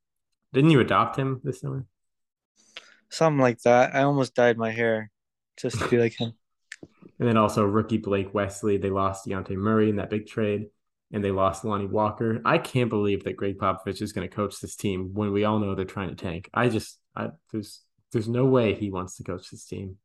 didn't 0.54 0.72
you 0.72 0.80
adopt 0.80 1.16
him 1.16 1.40
this 1.44 1.62
summer? 1.62 1.86
Something 3.10 3.40
like 3.40 3.62
that. 3.62 3.96
I 3.96 4.04
almost 4.04 4.36
dyed 4.36 4.58
my 4.58 4.72
hair 4.72 5.12
just 5.58 5.80
to 5.80 5.88
be 5.88 5.98
like 5.98 6.14
him. 6.14 6.34
And 7.20 7.28
then 7.28 7.38
also 7.38 7.64
rookie 7.64 8.00
Blake 8.00 8.34
Wesley. 8.34 8.78
They 8.78 8.90
lost 8.90 9.28
Dejounte 9.28 9.56
Murray 9.56 9.92
in 9.92 9.98
that 9.98 10.10
big 10.10 10.26
trade, 10.26 10.70
and 11.12 11.24
they 11.24 11.32
lost 11.32 11.66
Lonnie 11.66 11.88
Walker. 11.88 12.42
I 12.46 12.58
can't 12.58 12.90
believe 12.90 13.24
that 13.24 13.36
Gregg 13.36 13.58
Popovich 13.58 14.02
is 14.02 14.14
going 14.14 14.28
to 14.28 14.36
coach 14.36 14.60
this 14.60 14.76
team 14.76 15.12
when 15.14 15.32
we 15.32 15.44
all 15.44 15.60
know 15.60 15.76
they're 15.76 15.86
trying 15.86 16.10
to 16.10 16.16
tank. 16.16 16.50
I 16.54 16.70
just, 16.70 17.00
I, 17.16 17.30
there's, 17.52 17.82
there's 18.12 18.28
no 18.28 18.46
way 18.46 18.74
he 18.74 18.92
wants 18.92 19.18
to 19.18 19.24
coach 19.24 19.50
this 19.52 19.66
team 19.66 19.98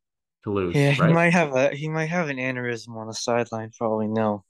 to 0.47 0.53
lose. 0.53 0.75
Yeah, 0.75 0.95
right? 0.99 1.09
he 1.09 1.15
might 1.15 1.33
have 1.33 1.55
a 1.55 1.71
he 1.71 1.89
might 1.89 2.07
have 2.07 2.29
an 2.29 2.39
aneurysm 2.39 2.97
on 2.97 3.09
the 3.09 3.15
sideline 3.15 3.71
for 3.71 3.87
all 3.87 3.99
we 3.99 4.09
know. 4.09 4.45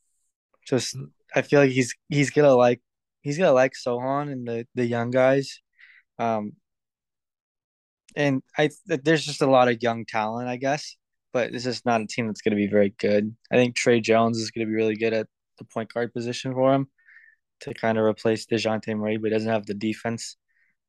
Just 0.66 0.96
I 1.34 1.42
feel 1.42 1.60
like 1.60 1.70
he's 1.70 1.94
he's 2.08 2.30
gonna 2.30 2.54
like 2.54 2.80
he's 3.22 3.38
gonna 3.38 3.52
like 3.52 3.72
Sochan 3.72 4.30
and 4.30 4.46
the 4.46 4.66
the 4.74 4.84
young 4.84 5.10
guys. 5.10 5.60
Um, 6.18 6.52
and 8.14 8.42
I 8.56 8.70
there's 8.86 9.24
just 9.24 9.42
a 9.42 9.50
lot 9.50 9.68
of 9.68 9.82
young 9.82 10.04
talent, 10.06 10.48
I 10.48 10.56
guess, 10.56 10.96
but 11.32 11.52
this 11.52 11.66
is 11.66 11.84
not 11.84 12.00
a 12.00 12.06
team 12.06 12.26
that's 12.26 12.40
going 12.40 12.52
to 12.52 12.56
be 12.56 12.66
very 12.66 12.94
good. 12.98 13.34
I 13.50 13.56
think 13.56 13.76
Tre 13.76 14.00
Jones 14.00 14.38
is 14.38 14.50
going 14.50 14.66
to 14.66 14.70
be 14.70 14.74
really 14.74 14.96
good 14.96 15.12
at 15.12 15.26
the 15.58 15.64
point 15.64 15.92
guard 15.92 16.12
position 16.12 16.52
for 16.52 16.74
him 16.74 16.88
to 17.60 17.74
kind 17.74 17.98
of 17.98 18.04
replace 18.04 18.46
Dejounte 18.46 18.96
Murray, 18.96 19.16
but 19.16 19.28
he 19.28 19.30
doesn't 19.30 19.50
have 19.50 19.66
the 19.66 19.74
defense 19.74 20.36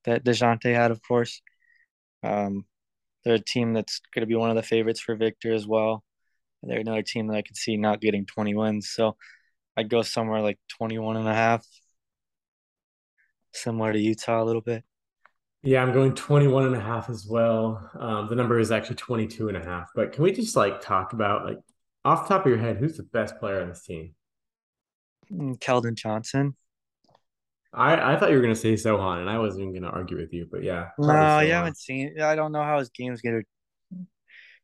that 0.03 0.23
Dejounte 0.23 0.73
had, 0.73 0.91
of 0.91 1.01
course. 1.01 1.41
Um, 2.23 2.65
they're 3.23 3.35
a 3.35 3.39
team 3.39 3.73
that's 3.73 4.01
going 4.13 4.21
to 4.21 4.27
be 4.27 4.35
one 4.35 4.49
of 4.49 4.55
the 4.55 4.63
favorites 4.63 4.99
for 4.99 5.15
Victor 5.15 5.53
as 5.53 5.67
well. 5.67 6.03
They're 6.63 6.79
another 6.79 7.03
team 7.03 7.27
that 7.27 7.37
I 7.37 7.41
could 7.41 7.57
see 7.57 7.77
not 7.77 8.01
getting 8.01 8.25
20 8.25 8.55
wins. 8.55 8.89
So 8.89 9.15
I'd 9.75 9.89
go 9.89 10.01
somewhere 10.01 10.41
like 10.41 10.59
21 10.77 11.17
and 11.17 11.27
a 11.27 11.33
half, 11.33 11.65
similar 13.53 13.93
to 13.93 13.99
Utah 13.99 14.41
a 14.41 14.45
little 14.45 14.61
bit. 14.61 14.83
Yeah, 15.63 15.83
I'm 15.83 15.93
going 15.93 16.15
21 16.15 16.67
and 16.67 16.75
a 16.75 16.79
half 16.79 17.09
as 17.09 17.27
well. 17.27 17.89
Um, 17.99 18.27
the 18.27 18.35
number 18.35 18.59
is 18.59 18.71
actually 18.71 18.95
22 18.95 19.49
and 19.49 19.57
a 19.57 19.63
half. 19.63 19.89
But 19.95 20.13
can 20.13 20.23
we 20.23 20.31
just 20.31 20.55
like 20.55 20.81
talk 20.81 21.13
about 21.13 21.45
like 21.45 21.59
off 22.05 22.27
the 22.27 22.35
top 22.35 22.45
of 22.45 22.49
your 22.49 22.59
head, 22.59 22.77
who's 22.77 22.97
the 22.97 23.03
best 23.03 23.37
player 23.37 23.61
on 23.61 23.69
this 23.69 23.83
team? 23.83 24.15
Mm, 25.31 25.59
Keldon 25.59 25.95
Johnson. 25.95 26.55
I, 27.73 28.13
I 28.13 28.17
thought 28.17 28.29
you 28.29 28.37
were 28.37 28.41
gonna 28.41 28.55
say 28.55 28.73
Sochan, 28.73 29.19
and 29.19 29.29
I 29.29 29.39
wasn't 29.39 29.63
even 29.63 29.81
gonna 29.81 29.93
argue 29.93 30.17
with 30.17 30.33
you, 30.33 30.47
but 30.49 30.63
yeah. 30.63 30.89
No, 30.97 31.39
you 31.39 31.51
haven't 31.51 31.77
seen. 31.77 32.19
I 32.21 32.35
don't 32.35 32.51
know 32.51 32.63
how 32.63 32.79
his 32.79 32.89
game's 32.89 33.21
gonna 33.21 33.43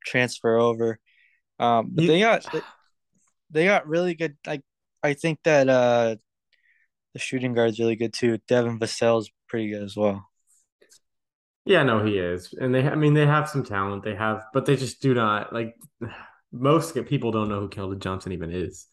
transfer 0.06 0.58
over. 0.58 1.00
Um, 1.60 1.90
but 1.92 2.04
you, 2.04 2.08
they 2.08 2.20
got 2.20 2.46
they 3.52 3.66
got 3.66 3.88
really 3.88 4.16
good. 4.16 4.38
Like 4.46 4.62
I 5.04 5.14
think 5.14 5.40
that 5.44 5.70
uh 5.70 6.16
the 7.14 7.20
shooting 7.20 7.54
guard's 7.54 7.80
really 7.80 7.96
good 7.96 8.14
too. 8.14 8.40
Devin 8.48 8.80
Vassell's 8.80 9.30
pretty 9.48 9.70
good 9.70 9.84
as 9.84 9.96
well. 9.96 10.28
Yeah, 11.66 11.84
no, 11.84 12.04
he 12.04 12.18
is, 12.18 12.54
and 12.60 12.76
they. 12.76 12.86
I 12.86 12.96
mean, 12.96 13.14
they 13.14 13.26
have 13.26 13.48
some 13.48 13.64
talent. 13.64 14.04
They 14.04 14.16
have, 14.16 14.44
but 14.54 14.66
they 14.66 14.76
just 14.76 15.02
do 15.02 15.14
not 15.14 15.54
like. 15.54 15.76
Most 16.56 16.94
people 17.08 17.32
don't 17.32 17.50
know 17.50 17.62
who 17.62 17.68
Keldon 17.68 17.98
Johnson 17.98 18.32
even 18.32 18.52
is, 18.52 18.86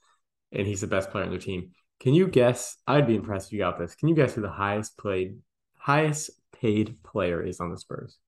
and 0.52 0.66
he's 0.66 0.80
the 0.80 0.86
best 0.86 1.10
player 1.10 1.24
on 1.24 1.30
their 1.30 1.38
team. 1.38 1.70
Can 2.00 2.14
you 2.14 2.28
guess? 2.28 2.76
I'd 2.86 3.06
be 3.06 3.16
impressed 3.16 3.48
if 3.48 3.52
you 3.52 3.58
got 3.58 3.78
this. 3.78 3.94
Can 3.94 4.08
you 4.08 4.14
guess 4.14 4.34
who 4.34 4.40
the 4.40 4.50
highest 4.50 4.96
played, 4.96 5.38
highest 5.76 6.30
paid 6.52 7.02
player 7.02 7.42
is 7.42 7.60
on 7.60 7.70
the 7.70 7.78
Spurs? 7.78 8.18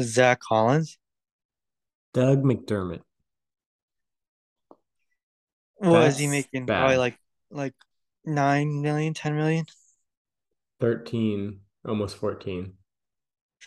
Zach 0.00 0.40
Collins. 0.40 0.98
Doug 2.12 2.42
McDermott. 2.42 3.00
What 5.76 6.08
is 6.08 6.18
he 6.18 6.26
making? 6.26 6.66
Bad. 6.66 6.78
Probably 6.78 6.96
like 6.96 7.18
like 7.50 7.74
nine 8.24 8.82
million, 8.82 9.14
ten 9.14 9.36
million. 9.36 9.66
13, 10.80 11.60
almost 11.86 12.16
14. 12.16 12.74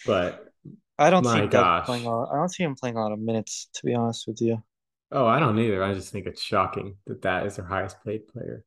But 0.05 0.53
I 0.97 1.09
don't 1.09 1.25
see 1.25 1.47
gosh. 1.47 1.85
playing 1.85 2.05
lot, 2.05 2.29
I 2.31 2.37
don't 2.37 2.51
see 2.51 2.63
him 2.63 2.75
playing 2.75 2.95
a 2.95 3.01
lot 3.01 3.11
of 3.11 3.19
minutes, 3.19 3.69
to 3.75 3.85
be 3.85 3.93
honest 3.93 4.27
with 4.27 4.41
you. 4.41 4.63
Oh, 5.11 5.25
I 5.25 5.39
don't 5.39 5.59
either. 5.59 5.83
I 5.83 5.93
just 5.93 6.11
think 6.11 6.25
it's 6.25 6.41
shocking 6.41 6.95
that 7.07 7.21
that 7.23 7.45
is 7.45 7.57
their 7.57 7.65
highest 7.65 7.97
paid 8.03 8.27
player. 8.27 8.63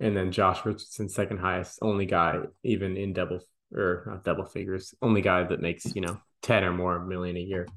And 0.00 0.16
then 0.16 0.32
Josh 0.32 0.64
Richardson, 0.64 1.08
second 1.08 1.38
highest, 1.38 1.78
only 1.82 2.06
guy 2.06 2.38
even 2.64 2.96
in 2.96 3.12
double 3.12 3.40
or 3.74 4.04
not 4.06 4.24
double 4.24 4.44
figures, 4.44 4.94
only 5.00 5.22
guy 5.22 5.44
that 5.44 5.60
makes, 5.60 5.94
you 5.94 6.02
know, 6.02 6.20
10 6.42 6.64
or 6.64 6.72
more 6.72 6.98
million 7.04 7.36
a 7.36 7.40
year. 7.40 7.68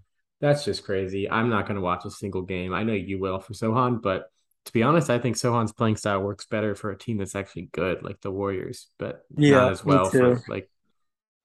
That's 0.41 0.65
just 0.65 0.83
crazy. 0.83 1.29
I'm 1.29 1.49
not 1.49 1.65
going 1.65 1.75
to 1.75 1.81
watch 1.81 2.05
a 2.05 2.11
single 2.11 2.41
game. 2.41 2.73
I 2.73 2.83
know 2.83 2.93
you 2.93 3.19
will 3.19 3.39
for 3.39 3.53
Sochan, 3.53 4.01
but 4.01 4.29
to 4.65 4.73
be 4.73 4.83
honest, 4.83 5.09
I 5.09 5.19
think 5.19 5.37
Sochan's 5.37 5.71
playing 5.71 5.97
style 5.97 6.21
works 6.21 6.45
better 6.45 6.75
for 6.75 6.91
a 6.91 6.97
team 6.97 7.17
that's 7.17 7.35
actually 7.35 7.69
good, 7.71 8.03
like 8.03 8.21
the 8.21 8.31
Warriors, 8.31 8.87
but 8.97 9.23
yeah, 9.37 9.57
not 9.57 9.71
as 9.71 9.85
well 9.85 10.09
for 10.09 10.41
like 10.47 10.69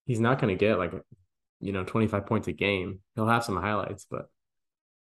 he's 0.07 0.21
not 0.21 0.41
going 0.41 0.57
to 0.57 0.59
get 0.59 0.79
like 0.79 0.93
you 1.61 1.73
know 1.73 1.85
25 1.85 2.27
points 2.27 2.49
a 2.49 2.53
game. 2.53 3.01
He'll 3.15 3.27
have 3.29 3.45
some 3.45 3.57
highlights, 3.57 4.07
but 4.11 4.27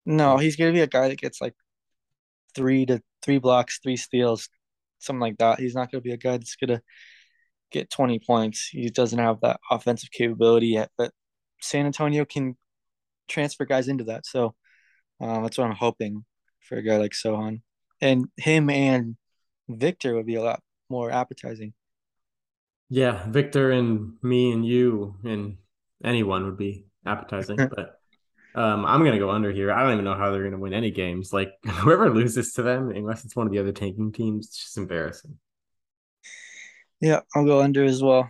no, 0.05 0.37
he's 0.39 0.57
going 0.57 0.73
to 0.73 0.77
be 0.77 0.83
a 0.83 0.87
guy 0.87 1.09
that 1.09 1.19
gets 1.19 1.41
like 1.41 1.55
three 2.55 2.87
to 2.87 3.03
three 3.23 3.39
blocks, 3.39 3.79
three 3.83 3.97
steals, 3.97 4.49
something 4.99 5.21
like 5.21 5.39
that. 5.39 5.61
He's 5.61 5.75
not 5.75 5.91
going 5.91 6.03
to 6.03 6.09
be 6.09 6.13
a 6.13 6.17
guy 6.17 6.39
that's 6.39 6.57
going 6.57 6.79
to 6.79 6.83
get 7.71 7.91
20 7.91 8.19
points. 8.21 8.69
He 8.71 8.89
doesn't 8.91 9.19
have 9.19 9.41
that 9.43 9.61
offensive 9.71 10.11
capability 10.11 10.69
yet, 10.69 10.91
but 10.97 11.13
San 11.61 11.87
Antonio 11.87 12.25
can 12.25 12.57
transfer 13.29 13.65
guys 13.65 13.89
into 13.89 14.05
that. 14.05 14.27
So 14.27 14.55
um, 15.21 15.43
that's 15.43 15.59
what 15.59 15.67
I'm 15.67 15.77
hoping 15.77 16.25
for 16.61 16.77
a 16.77 16.83
guy 16.83 16.97
like 16.97 17.13
Sochan. 17.13 17.61
and 18.01 18.27
him 18.37 18.71
and 18.71 19.17
Victor 19.69 20.15
would 20.15 20.27
be 20.27 20.37
a 20.37 20.43
lot 20.43 20.63
more 20.89 21.11
appetizing. 21.11 21.75
Yeah, 22.89 23.29
Victor 23.29 23.71
and 23.71 24.15
me 24.23 24.51
and 24.53 24.65
you 24.65 25.17
and 25.25 25.59
anyone 26.03 26.45
would 26.45 26.57
be 26.57 26.87
appetizing, 27.07 27.57
but 27.75 27.99
um, 28.55 28.85
I'm 28.85 29.05
gonna 29.05 29.19
go 29.19 29.31
under 29.31 29.53
here. 29.53 29.73
I 29.73 29.83
don't 29.83 29.93
even 29.93 30.05
know 30.05 30.15
how 30.15 30.31
they're 30.31 30.45
gonna 30.45 30.59
win 30.59 30.75
any 30.75 30.91
games. 30.91 31.33
Like 31.33 31.53
whoever 31.67 32.11
loses 32.11 32.53
to 32.55 32.63
them, 32.63 32.91
unless 32.91 33.25
it's 33.25 33.37
one 33.37 33.47
of 33.47 33.53
the 33.53 33.59
other 33.59 33.73
tanking 33.73 34.13
teams, 34.13 34.47
it's 34.47 34.65
just 34.65 34.79
embarrassing. 34.79 35.39
Yeah, 37.01 37.21
I'll 37.35 37.45
go 37.45 37.61
under 37.61 37.85
as 37.85 38.03
well. 38.03 38.29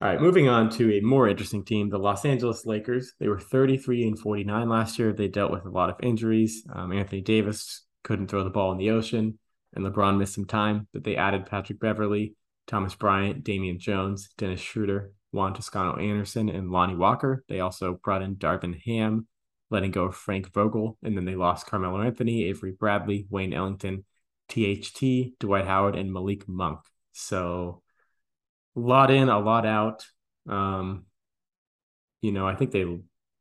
All 0.00 0.08
right, 0.08 0.20
moving 0.20 0.48
on 0.48 0.70
to 0.70 0.94
a 0.94 1.00
more 1.00 1.28
interesting 1.28 1.64
team, 1.64 1.88
the 1.88 1.98
Los 1.98 2.24
Angeles 2.24 2.64
Lakers. 2.64 3.14
They 3.18 3.26
were 3.26 3.40
33 3.40 4.06
and 4.06 4.18
49 4.18 4.68
last 4.68 4.96
year. 4.96 5.12
They 5.12 5.26
dealt 5.26 5.50
with 5.50 5.66
a 5.66 5.70
lot 5.70 5.90
of 5.90 5.96
injuries. 6.00 6.64
Um, 6.72 6.92
Anthony 6.92 7.20
Davis 7.20 7.84
couldn't 8.04 8.28
throw 8.28 8.44
the 8.44 8.50
ball 8.50 8.70
in 8.70 8.78
the 8.78 8.90
ocean, 8.90 9.40
and 9.74 9.84
LeBron 9.84 10.16
missed 10.16 10.34
some 10.34 10.44
time, 10.44 10.86
but 10.92 11.02
they 11.02 11.16
added 11.16 11.46
Patrick 11.46 11.80
Beverley, 11.80 12.36
Thomas 12.68 12.94
Bryant, 12.94 13.42
Damian 13.42 13.80
Jones, 13.80 14.28
Dennis 14.38 14.60
Schroeder, 14.60 15.12
Juan 15.32 15.54
Toscano 15.54 15.96
Anderson, 15.96 16.48
and 16.48 16.70
Lonnie 16.70 16.96
Walker. 16.96 17.44
They 17.48 17.60
also 17.60 17.98
brought 18.02 18.22
in 18.22 18.36
Darvin 18.36 18.80
Ham, 18.86 19.26
letting 19.70 19.90
go 19.90 20.04
of 20.04 20.16
Frank 20.16 20.52
Vogel, 20.52 20.96
and 21.02 21.16
then 21.16 21.24
they 21.24 21.36
lost 21.36 21.66
Carmelo 21.66 22.00
Anthony, 22.00 22.44
Avery 22.44 22.72
Bradley, 22.72 23.26
Wayne 23.30 23.52
Ellington, 23.52 24.04
THT, 24.48 25.38
Dwight 25.38 25.66
Howard, 25.66 25.96
and 25.96 26.12
Malik 26.12 26.48
Monk. 26.48 26.80
So 27.12 27.82
a 28.76 28.80
lot 28.80 29.10
in, 29.10 29.28
a 29.28 29.38
lot 29.38 29.66
out. 29.66 30.06
Um, 30.48 31.04
you 32.22 32.32
know, 32.32 32.46
I 32.46 32.54
think 32.54 32.70
they, 32.70 32.86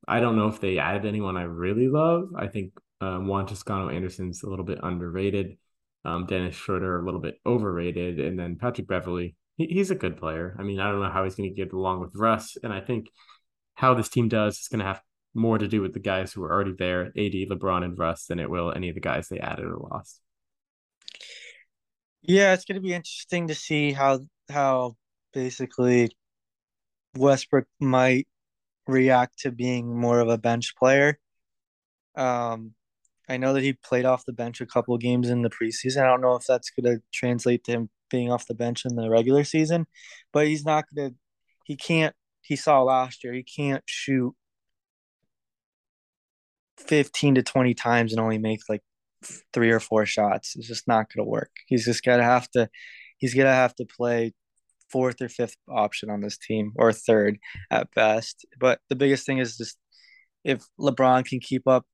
I 0.07 0.19
don't 0.19 0.35
know 0.35 0.47
if 0.47 0.59
they 0.59 0.77
added 0.77 1.05
anyone 1.05 1.37
I 1.37 1.43
really 1.43 1.87
love. 1.87 2.29
I 2.37 2.47
think 2.47 2.73
um, 3.01 3.27
Juan 3.27 3.45
Toscano 3.45 3.89
Anderson's 3.89 4.43
a 4.43 4.49
little 4.49 4.65
bit 4.65 4.79
underrated. 4.81 5.57
Um, 6.05 6.25
Dennis 6.25 6.55
Schroeder 6.55 6.99
a 6.99 7.05
little 7.05 7.19
bit 7.19 7.39
overrated, 7.45 8.19
and 8.19 8.39
then 8.39 8.55
Patrick 8.55 8.87
Beverley. 8.87 9.35
He, 9.57 9.65
he's 9.65 9.91
a 9.91 9.95
good 9.95 10.17
player. 10.17 10.55
I 10.57 10.63
mean, 10.63 10.79
I 10.79 10.89
don't 10.89 11.01
know 11.01 11.09
how 11.09 11.23
he's 11.23 11.35
going 11.35 11.49
to 11.49 11.55
get 11.55 11.73
along 11.73 11.99
with 12.01 12.15
Russ, 12.15 12.57
and 12.63 12.71
I 12.71 12.79
think 12.79 13.09
how 13.75 13.93
this 13.93 14.09
team 14.09 14.29
does 14.29 14.59
is 14.59 14.67
going 14.67 14.79
to 14.79 14.85
have 14.85 15.01
more 15.33 15.57
to 15.57 15.67
do 15.67 15.81
with 15.81 15.93
the 15.93 15.99
guys 15.99 16.33
who 16.33 16.43
are 16.43 16.51
already 16.51 16.73
there, 16.77 17.07
AD, 17.07 17.13
LeBron, 17.15 17.83
and 17.83 17.97
Russ, 17.97 18.25
than 18.25 18.39
it 18.39 18.49
will 18.49 18.73
any 18.73 18.89
of 18.89 18.95
the 18.95 19.01
guys 19.01 19.27
they 19.27 19.39
added 19.39 19.65
or 19.65 19.77
lost. 19.77 20.21
Yeah, 22.21 22.53
it's 22.53 22.65
going 22.65 22.75
to 22.75 22.81
be 22.81 22.93
interesting 22.93 23.47
to 23.47 23.55
see 23.55 23.91
how 23.91 24.21
how 24.49 24.95
basically 25.33 26.11
Westbrook 27.15 27.67
might 27.79 28.27
react 28.87 29.39
to 29.39 29.51
being 29.51 29.95
more 29.95 30.19
of 30.19 30.29
a 30.29 30.37
bench 30.37 30.75
player. 30.75 31.19
Um, 32.15 32.73
I 33.29 33.37
know 33.37 33.53
that 33.53 33.63
he 33.63 33.73
played 33.73 34.05
off 34.05 34.25
the 34.25 34.33
bench 34.33 34.61
a 34.61 34.65
couple 34.65 34.97
games 34.97 35.29
in 35.29 35.41
the 35.41 35.49
preseason. 35.49 36.03
I 36.03 36.07
don't 36.07 36.21
know 36.21 36.35
if 36.35 36.45
that's 36.45 36.71
going 36.71 36.95
to 36.95 37.03
translate 37.13 37.63
to 37.65 37.71
him 37.71 37.89
being 38.09 38.31
off 38.31 38.47
the 38.47 38.53
bench 38.53 38.85
in 38.85 38.95
the 38.95 39.09
regular 39.09 39.43
season, 39.43 39.85
but 40.33 40.47
he's 40.47 40.65
not 40.65 40.85
going 40.93 41.11
to, 41.11 41.15
he 41.65 41.75
can't, 41.75 42.15
he 42.41 42.55
saw 42.55 42.81
last 42.81 43.23
year, 43.23 43.33
he 43.33 43.43
can't 43.43 43.83
shoot 43.85 44.33
15 46.77 47.35
to 47.35 47.43
20 47.43 47.73
times 47.73 48.13
and 48.13 48.21
only 48.21 48.37
make 48.37 48.61
like 48.69 48.81
three 49.53 49.71
or 49.71 49.79
four 49.79 50.05
shots. 50.05 50.55
It's 50.55 50.67
just 50.67 50.87
not 50.87 51.07
going 51.13 51.25
to 51.25 51.29
work. 51.29 51.51
He's 51.67 51.85
just 51.85 52.03
going 52.03 52.19
to 52.19 52.23
have 52.23 52.49
to, 52.51 52.69
he's 53.17 53.33
going 53.33 53.47
to 53.47 53.53
have 53.53 53.75
to 53.75 53.85
play 53.85 54.33
fourth 54.89 55.21
or 55.21 55.29
fifth 55.29 55.57
option 55.69 56.09
on 56.09 56.21
this 56.21 56.37
team 56.37 56.71
or 56.75 56.93
third 56.93 57.37
at 57.69 57.93
best. 57.93 58.45
But 58.59 58.79
the 58.89 58.95
biggest 58.95 59.25
thing 59.25 59.39
is 59.39 59.57
just 59.57 59.77
if 60.43 60.63
LeBron 60.79 61.25
can 61.25 61.39
keep 61.39 61.67
up 61.67 61.85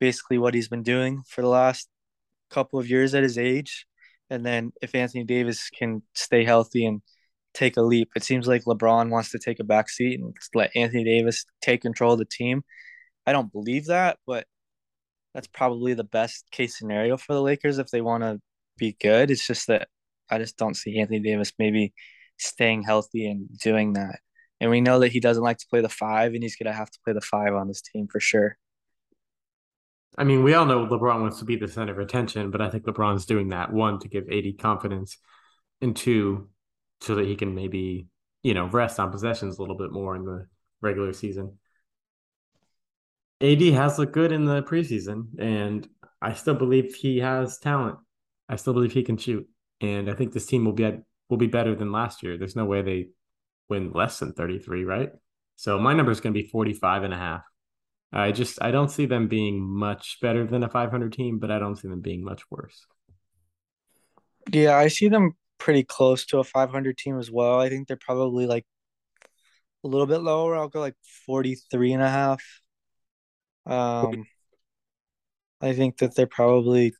basically 0.00 0.38
what 0.38 0.54
he's 0.54 0.68
been 0.68 0.82
doing 0.82 1.22
for 1.28 1.42
the 1.42 1.48
last 1.48 1.88
couple 2.50 2.78
of 2.78 2.88
years 2.88 3.14
at 3.14 3.22
his 3.22 3.38
age, 3.38 3.86
and 4.34 4.44
then 4.44 4.72
if 4.82 4.94
Anthony 4.94 5.24
Davis 5.24 5.70
can 5.70 6.02
stay 6.14 6.44
healthy 6.44 6.86
and 6.86 7.00
take 7.54 7.76
a 7.76 7.82
leap. 7.82 8.10
It 8.14 8.24
seems 8.24 8.46
like 8.46 8.64
LeBron 8.64 9.10
wants 9.10 9.30
to 9.30 9.38
take 9.38 9.60
a 9.60 9.64
back 9.64 9.88
seat 9.88 10.20
and 10.20 10.36
let 10.54 10.76
Anthony 10.76 11.04
Davis 11.04 11.46
take 11.62 11.82
control 11.82 12.12
of 12.12 12.18
the 12.18 12.24
team. 12.24 12.62
I 13.26 13.32
don't 13.32 13.52
believe 13.52 13.86
that, 13.86 14.18
but 14.26 14.46
that's 15.34 15.46
probably 15.46 15.94
the 15.94 16.04
best 16.04 16.44
case 16.50 16.78
scenario 16.78 17.16
for 17.16 17.32
the 17.32 17.42
Lakers 17.42 17.78
if 17.78 17.88
they 17.88 18.00
want 18.00 18.24
to 18.24 18.40
be 18.76 18.96
good. 19.00 19.30
It's 19.30 19.46
just 19.46 19.68
that 19.68 19.88
I 20.30 20.38
just 20.38 20.56
don't 20.56 20.76
see 20.76 20.98
Anthony 20.98 21.20
Davis 21.20 21.52
maybe 21.58 21.94
staying 22.38 22.82
healthy 22.82 23.26
and 23.26 23.48
doing 23.58 23.94
that. 23.94 24.18
And 24.60 24.70
we 24.70 24.80
know 24.80 25.00
that 25.00 25.12
he 25.12 25.20
doesn't 25.20 25.42
like 25.42 25.58
to 25.58 25.66
play 25.68 25.80
the 25.80 25.88
five, 25.88 26.34
and 26.34 26.42
he's 26.42 26.56
going 26.56 26.72
to 26.72 26.76
have 26.76 26.90
to 26.90 26.98
play 27.04 27.12
the 27.12 27.20
five 27.20 27.54
on 27.54 27.68
this 27.68 27.82
team 27.82 28.06
for 28.10 28.20
sure. 28.20 28.56
I 30.16 30.24
mean, 30.24 30.44
we 30.44 30.54
all 30.54 30.64
know 30.64 30.86
LeBron 30.86 31.20
wants 31.20 31.40
to 31.40 31.44
be 31.44 31.56
the 31.56 31.68
center 31.68 31.92
of 31.92 31.98
attention, 31.98 32.50
but 32.50 32.60
I 32.60 32.70
think 32.70 32.84
LeBron's 32.84 33.26
doing 33.26 33.48
that 33.48 33.72
one 33.72 33.98
to 34.00 34.08
give 34.08 34.28
AD 34.30 34.58
confidence, 34.60 35.18
and 35.80 35.96
two, 35.96 36.48
so 37.00 37.16
that 37.16 37.26
he 37.26 37.36
can 37.36 37.54
maybe 37.54 38.06
you 38.42 38.54
know 38.54 38.66
rest 38.66 39.00
on 39.00 39.10
possessions 39.10 39.58
a 39.58 39.60
little 39.60 39.76
bit 39.76 39.92
more 39.92 40.14
in 40.14 40.24
the 40.24 40.46
regular 40.80 41.12
season. 41.12 41.58
AD 43.40 43.60
has 43.60 43.98
looked 43.98 44.12
good 44.12 44.32
in 44.32 44.44
the 44.44 44.62
preseason, 44.62 45.26
and 45.38 45.88
I 46.22 46.34
still 46.34 46.54
believe 46.54 46.94
he 46.94 47.18
has 47.18 47.58
talent. 47.58 47.98
I 48.48 48.56
still 48.56 48.72
believe 48.72 48.92
he 48.92 49.02
can 49.02 49.16
shoot, 49.16 49.48
and 49.80 50.08
I 50.08 50.14
think 50.14 50.32
this 50.32 50.46
team 50.46 50.64
will 50.64 50.72
be 50.72 50.90
will 51.28 51.38
be 51.38 51.46
better 51.48 51.74
than 51.74 51.90
last 51.90 52.22
year. 52.22 52.38
There's 52.38 52.56
no 52.56 52.66
way 52.66 52.82
they 52.82 53.08
win 53.68 53.92
less 53.92 54.18
than 54.18 54.32
33, 54.32 54.84
right? 54.84 55.10
So 55.56 55.78
my 55.78 55.92
number 55.92 56.12
is 56.12 56.20
going 56.20 56.34
to 56.34 56.40
be 56.40 56.48
45 56.48 57.02
and 57.04 57.14
a 57.14 57.16
half. 57.16 57.42
I 58.12 58.32
just 58.32 58.62
I 58.62 58.70
don't 58.70 58.90
see 58.90 59.06
them 59.06 59.28
being 59.28 59.60
much 59.60 60.18
better 60.22 60.46
than 60.46 60.62
a 60.62 60.68
500 60.68 61.12
team, 61.12 61.38
but 61.38 61.50
I 61.50 61.58
don't 61.58 61.76
see 61.76 61.88
them 61.88 62.00
being 62.00 62.24
much 62.24 62.42
worse. 62.50 62.86
Yeah, 64.52 64.76
I 64.76 64.88
see 64.88 65.08
them 65.08 65.36
pretty 65.58 65.82
close 65.82 66.26
to 66.26 66.38
a 66.38 66.44
500 66.44 66.96
team 66.96 67.18
as 67.18 67.30
well. 67.30 67.60
I 67.60 67.68
think 67.68 67.88
they're 67.88 67.96
probably 67.96 68.46
like 68.46 68.66
a 69.82 69.88
little 69.88 70.06
bit 70.06 70.18
lower. 70.18 70.56
I'll 70.56 70.68
go 70.68 70.80
like 70.80 70.96
43 71.26 71.92
and 71.92 72.02
a 72.02 72.10
half. 72.10 72.42
Um, 73.66 74.26
I 75.60 75.72
think 75.72 75.98
that 75.98 76.14
they're 76.14 76.26
probably 76.26 76.94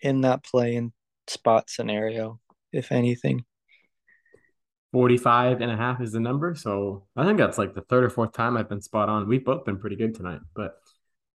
in 0.00 0.22
that 0.22 0.44
play 0.44 0.72
playing 0.72 0.92
spot 1.26 1.70
scenario, 1.70 2.40
if 2.72 2.92
anything. 2.92 3.44
45 4.92 5.60
and 5.60 5.70
a 5.70 5.76
half 5.76 6.00
is 6.00 6.12
the 6.12 6.20
number. 6.20 6.54
So 6.54 7.06
I 7.16 7.24
think 7.24 7.38
that's 7.38 7.58
like 7.58 7.74
the 7.74 7.82
third 7.82 8.04
or 8.04 8.10
fourth 8.10 8.32
time 8.32 8.56
I've 8.56 8.68
been 8.68 8.80
spot 8.80 9.08
on. 9.08 9.28
We've 9.28 9.44
both 9.44 9.64
been 9.64 9.78
pretty 9.78 9.96
good 9.96 10.14
tonight, 10.14 10.40
but 10.54 10.76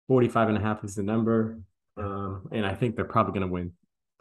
45 0.07 0.49
and 0.49 0.57
a 0.57 0.61
half 0.61 0.83
is 0.83 0.95
the 0.95 1.03
number. 1.03 1.59
Um, 1.97 2.49
and 2.51 2.65
I 2.65 2.75
think 2.75 2.95
they're 2.95 3.05
probably 3.05 3.33
going 3.33 3.47
to 3.47 3.53
win 3.53 3.73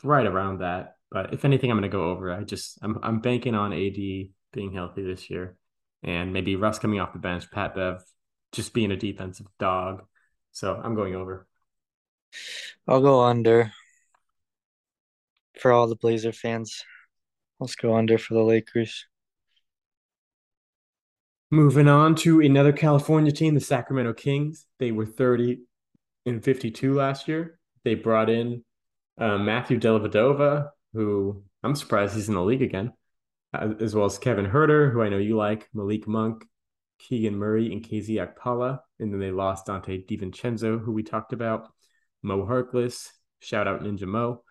right 0.03 0.26
around 0.26 0.61
that. 0.61 0.97
But 1.11 1.33
if 1.33 1.45
anything, 1.45 1.70
I'm 1.70 1.79
going 1.79 1.91
to 1.91 1.95
go 1.95 2.11
over. 2.11 2.33
I 2.33 2.43
just, 2.43 2.79
I'm, 2.83 2.99
I'm 3.03 3.20
banking 3.20 3.55
on 3.55 3.72
AD 3.72 3.97
being 4.53 4.72
healthy 4.72 5.03
this 5.03 5.31
year 5.31 5.57
and 6.03 6.33
maybe 6.33 6.57
Russ 6.57 6.79
coming 6.79 7.01
off 7.01 7.12
the 7.12 7.18
bench, 7.18 7.51
Pat 7.51 7.74
Bev 7.74 8.03
just 8.53 8.72
being 8.72 8.93
a 8.93 8.97
defensive 8.97 9.47
dog. 9.59 10.05
So 10.53 10.81
I'm 10.83 10.95
going 10.95 11.14
over. 11.14 11.47
I'll 12.87 13.01
go 13.01 13.20
under 13.20 13.72
for 15.61 15.72
all 15.72 15.87
the 15.87 15.97
Blazer 15.97 16.33
fans. 16.33 16.85
Let's 17.61 17.74
go 17.74 17.97
under 17.97 18.18
for 18.18 18.35
the 18.35 18.43
Lakers. 18.43 19.07
Moving 21.51 21.88
on 21.88 22.14
to 22.16 22.40
another 22.40 22.72
California 22.72 23.32
team, 23.32 23.55
the 23.55 23.61
Sacramento 23.61 24.12
Kings. 24.12 24.66
They 24.78 24.92
were 24.92 25.07
30 25.07 25.61
and 26.26 26.44
52 26.44 26.92
last 26.92 27.26
year. 27.26 27.59
They 27.84 27.94
brought 27.94 28.28
in 28.28 28.64
uh, 29.18 29.38
Matthew 29.38 29.80
Dellavedova, 29.80 30.68
who 30.92 31.42
I'm 31.62 31.74
surprised 31.74 32.14
he's 32.14 32.28
in 32.28 32.34
the 32.34 32.42
league 32.42 32.61
again, 32.61 32.92
uh, 33.55 33.70
as 33.80 33.94
well 33.94 34.05
as 34.05 34.18
Kevin 34.18 34.44
Huerter, 34.44 34.92
who 34.92 35.01
I 35.01 35.09
know 35.09 35.16
you 35.16 35.38
like, 35.38 35.66
Malik 35.72 36.07
Monk, 36.07 36.44
Keegan 36.99 37.36
Murray, 37.36 37.72
and 37.72 37.82
KZ 37.82 38.11
Okpala. 38.11 38.80
And 39.01 39.11
then 39.11 39.20
they 39.20 39.30
lost 39.30 39.68
Donte 39.68 40.07
DiVincenzo, 40.07 40.84
who 40.84 40.92
we 40.92 41.03
talked 41.03 41.32
about, 41.32 41.68
Mo 42.22 42.44
Harkless, 42.44 43.09
shout 43.40 43.66
out 43.66 43.82
Ninja 43.82 44.07
Mo, 44.07 44.42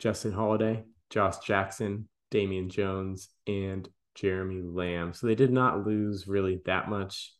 Justin 0.00 0.32
Holiday, 0.32 0.82
Josh 1.10 1.38
Jackson, 1.46 2.08
Damian 2.32 2.70
Jones, 2.70 3.28
and 3.46 3.88
Jeremy 4.14 4.62
Lamb. 4.62 5.12
So 5.12 5.26
they 5.26 5.34
did 5.34 5.52
not 5.52 5.86
lose 5.86 6.26
really 6.26 6.60
that 6.66 6.88
much 6.88 7.32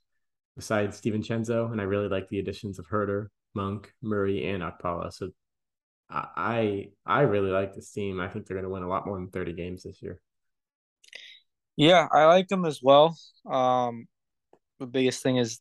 besides 0.56 1.00
DiVincenzo. 1.00 1.70
And 1.70 1.80
I 1.80 1.84
really 1.84 2.08
like 2.08 2.28
the 2.28 2.38
additions 2.38 2.78
of 2.78 2.86
Huerter, 2.86 3.28
Monk, 3.54 3.92
Murray, 4.02 4.48
and 4.48 4.62
Okpala. 4.62 5.12
So 5.12 5.30
I 6.10 6.88
I 7.06 7.22
really 7.22 7.50
like 7.50 7.74
this 7.74 7.90
team. 7.90 8.20
I 8.20 8.28
think 8.28 8.46
they're 8.46 8.56
going 8.56 8.64
to 8.64 8.70
win 8.70 8.82
a 8.82 8.88
lot 8.88 9.06
more 9.06 9.16
than 9.16 9.30
30 9.30 9.54
games 9.54 9.82
this 9.82 10.02
year. 10.02 10.20
Yeah, 11.76 12.06
I 12.12 12.26
like 12.26 12.48
them 12.48 12.64
as 12.64 12.80
well. 12.82 13.16
Um, 13.50 14.06
the 14.78 14.86
biggest 14.86 15.22
thing 15.22 15.38
is, 15.38 15.60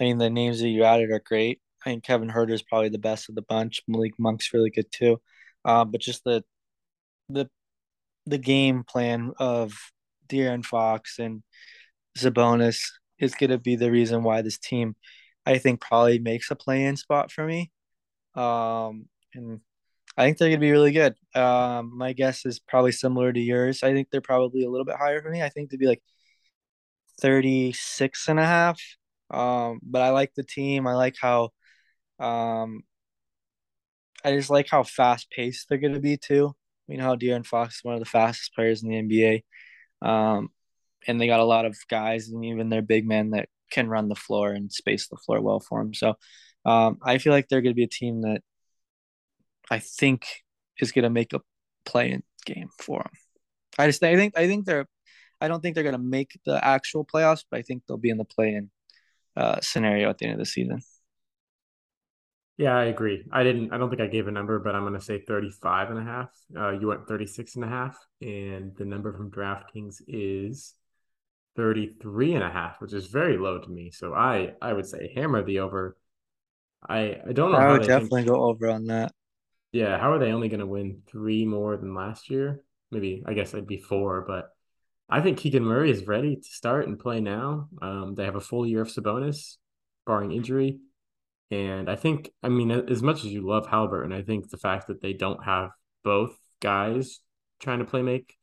I 0.00 0.04
mean, 0.04 0.18
the 0.18 0.30
names 0.30 0.60
that 0.60 0.68
you 0.68 0.84
added 0.84 1.10
are 1.10 1.20
great. 1.20 1.60
I 1.84 1.90
think 1.90 2.04
Kevin 2.04 2.30
Huerter 2.30 2.52
is 2.52 2.62
probably 2.62 2.88
the 2.88 2.98
best 2.98 3.28
of 3.28 3.34
the 3.34 3.42
bunch. 3.42 3.82
Malik 3.86 4.14
Monk's 4.18 4.54
really 4.54 4.70
good 4.70 4.90
too. 4.90 5.20
Uh, 5.64 5.84
but 5.84 6.00
just 6.00 6.24
the 6.24 6.44
the 7.28 7.48
the 8.26 8.38
game 8.38 8.84
plan 8.84 9.32
of 9.38 9.74
De'Aaron 10.28 10.64
Fox 10.64 11.18
and 11.18 11.42
Sabonis 12.16 12.80
is 13.18 13.34
going 13.34 13.50
to 13.50 13.58
be 13.58 13.76
the 13.76 13.90
reason 13.90 14.22
why 14.22 14.42
this 14.42 14.58
team, 14.58 14.96
I 15.46 15.58
think, 15.58 15.80
probably 15.80 16.18
makes 16.18 16.50
a 16.50 16.56
play-in 16.56 16.96
spot 16.96 17.30
for 17.30 17.46
me. 17.46 17.70
Um, 18.34 19.08
and 19.34 19.60
I 20.16 20.24
think 20.24 20.38
they're 20.38 20.48
going 20.48 20.60
to 20.60 20.66
be 20.66 20.72
really 20.72 20.92
good. 20.92 21.14
Um, 21.34 21.96
my 21.96 22.12
guess 22.12 22.46
is 22.46 22.60
probably 22.60 22.92
similar 22.92 23.32
to 23.32 23.40
yours. 23.40 23.82
I 23.82 23.92
think 23.92 24.08
they're 24.10 24.20
probably 24.20 24.64
a 24.64 24.70
little 24.70 24.84
bit 24.84 24.96
higher 24.96 25.22
for 25.22 25.30
me. 25.30 25.42
I 25.42 25.48
think 25.48 25.70
to 25.70 25.78
be 25.78 25.86
like 25.86 26.02
36 27.20 28.28
and 28.28 28.40
a 28.40 28.46
half. 28.46 28.80
Um, 29.30 29.80
but 29.82 30.02
I 30.02 30.10
like 30.10 30.34
the 30.34 30.44
team. 30.44 30.86
I 30.86 30.94
like 30.94 31.16
how, 31.20 31.50
um, 32.18 32.82
I 34.24 34.32
just 34.32 34.50
like 34.50 34.68
how 34.70 34.82
fast 34.84 35.30
paced 35.30 35.68
they're 35.68 35.78
going 35.78 35.94
to 35.94 36.00
be 36.00 36.16
too. 36.16 36.54
We 36.88 36.96
know 36.96 37.04
how 37.04 37.16
De'Aaron 37.16 37.46
Fox 37.46 37.76
is 37.76 37.84
one 37.84 37.94
of 37.94 38.00
the 38.00 38.06
fastest 38.06 38.54
players 38.54 38.82
in 38.82 38.88
the 38.88 38.96
NBA. 38.96 39.42
Um, 40.06 40.48
and 41.06 41.20
they 41.20 41.26
got 41.26 41.40
a 41.40 41.44
lot 41.44 41.64
of 41.64 41.76
guys 41.88 42.28
and 42.28 42.44
even 42.44 42.68
their 42.68 42.82
big 42.82 43.06
men 43.06 43.30
that 43.30 43.48
can 43.70 43.88
run 43.88 44.08
the 44.08 44.14
floor 44.14 44.52
and 44.52 44.72
space 44.72 45.08
the 45.08 45.16
floor 45.16 45.40
well 45.40 45.60
for 45.60 45.82
them. 45.82 45.94
So 45.94 46.14
um, 46.64 46.98
I 47.02 47.18
feel 47.18 47.32
like 47.32 47.48
they're 47.48 47.62
going 47.62 47.74
to 47.74 47.76
be 47.76 47.84
a 47.84 47.88
team 47.88 48.22
that 48.22 48.42
I 49.70 49.78
think 49.78 50.26
is 50.78 50.92
going 50.92 51.04
to 51.04 51.10
make 51.10 51.32
a 51.32 51.40
play-in 51.84 52.22
game 52.44 52.68
for 52.78 53.02
them. 53.02 53.12
I 53.78 53.86
just 53.86 54.02
I 54.02 54.16
think 54.16 54.38
I 54.38 54.46
think 54.46 54.66
they're 54.66 54.86
I 55.40 55.48
don't 55.48 55.60
think 55.60 55.74
they're 55.74 55.84
going 55.84 55.96
to 55.96 55.98
make 55.98 56.38
the 56.46 56.64
actual 56.64 57.04
playoffs, 57.04 57.44
but 57.50 57.58
I 57.58 57.62
think 57.62 57.82
they'll 57.86 57.96
be 57.96 58.10
in 58.10 58.18
the 58.18 58.24
play-in 58.24 58.70
uh, 59.36 59.60
scenario 59.60 60.08
at 60.10 60.18
the 60.18 60.26
end 60.26 60.34
of 60.34 60.38
the 60.38 60.46
season. 60.46 60.80
Yeah, 62.56 62.76
I 62.76 62.84
agree. 62.84 63.24
I 63.32 63.42
didn't, 63.42 63.72
I 63.72 63.78
don't 63.78 63.90
think 63.90 64.00
I 64.00 64.06
gave 64.06 64.28
a 64.28 64.32
number, 64.32 64.60
but 64.60 64.76
I'm 64.76 64.82
going 64.82 64.94
to 64.94 65.00
say 65.00 65.20
35 65.20 65.90
and 65.90 65.98
a 65.98 66.04
half. 66.04 66.30
Uh, 66.56 66.70
you 66.70 66.86
went 66.86 67.08
36 67.08 67.56
and 67.56 67.64
a 67.64 67.68
half, 67.68 67.98
and 68.20 68.76
the 68.76 68.84
number 68.84 69.12
from 69.12 69.30
DraftKings 69.30 70.02
is 70.06 70.74
33 71.56 72.34
and 72.34 72.44
a 72.44 72.50
half, 72.50 72.80
which 72.80 72.92
is 72.92 73.06
very 73.06 73.38
low 73.38 73.58
to 73.58 73.68
me. 73.68 73.90
So 73.90 74.14
I, 74.14 74.52
I 74.62 74.72
would 74.72 74.86
say 74.86 75.12
hammer 75.16 75.42
the 75.42 75.60
over. 75.60 75.96
I, 76.88 77.16
I 77.28 77.32
don't 77.32 77.50
know. 77.50 77.58
I 77.58 77.72
would 77.72 77.82
definitely 77.82 78.22
think, 78.22 78.28
go 78.28 78.44
over 78.44 78.70
on 78.70 78.84
that. 78.86 79.12
Yeah. 79.72 79.98
How 79.98 80.12
are 80.12 80.18
they 80.20 80.30
only 80.30 80.48
going 80.48 80.60
to 80.60 80.66
win 80.66 81.02
three 81.08 81.44
more 81.44 81.76
than 81.76 81.94
last 81.94 82.30
year? 82.30 82.62
Maybe, 82.92 83.24
I 83.26 83.34
guess 83.34 83.52
it'd 83.52 83.66
be 83.66 83.78
four, 83.78 84.24
but 84.28 84.50
I 85.08 85.20
think 85.20 85.38
Keegan 85.38 85.64
Murray 85.64 85.90
is 85.90 86.06
ready 86.06 86.36
to 86.36 86.48
start 86.48 86.86
and 86.86 86.98
play 86.98 87.20
now. 87.20 87.68
Um, 87.82 88.14
they 88.14 88.24
have 88.24 88.36
a 88.36 88.40
full 88.40 88.64
year 88.64 88.82
of 88.82 88.88
Sabonis, 88.88 89.56
barring 90.06 90.30
injury. 90.30 90.78
And 91.50 91.90
I 91.90 91.96
think, 91.96 92.30
I 92.42 92.48
mean, 92.48 92.70
as 92.70 93.02
much 93.02 93.18
as 93.18 93.26
you 93.26 93.46
love 93.46 93.66
Halliburton, 93.66 94.12
I 94.12 94.22
think 94.22 94.48
the 94.48 94.56
fact 94.56 94.88
that 94.88 95.02
they 95.02 95.12
don't 95.12 95.44
have 95.44 95.70
both 96.02 96.36
guys 96.60 97.20
trying 97.60 97.78
to 97.80 97.84
play 97.84 98.02
make 98.02 98.34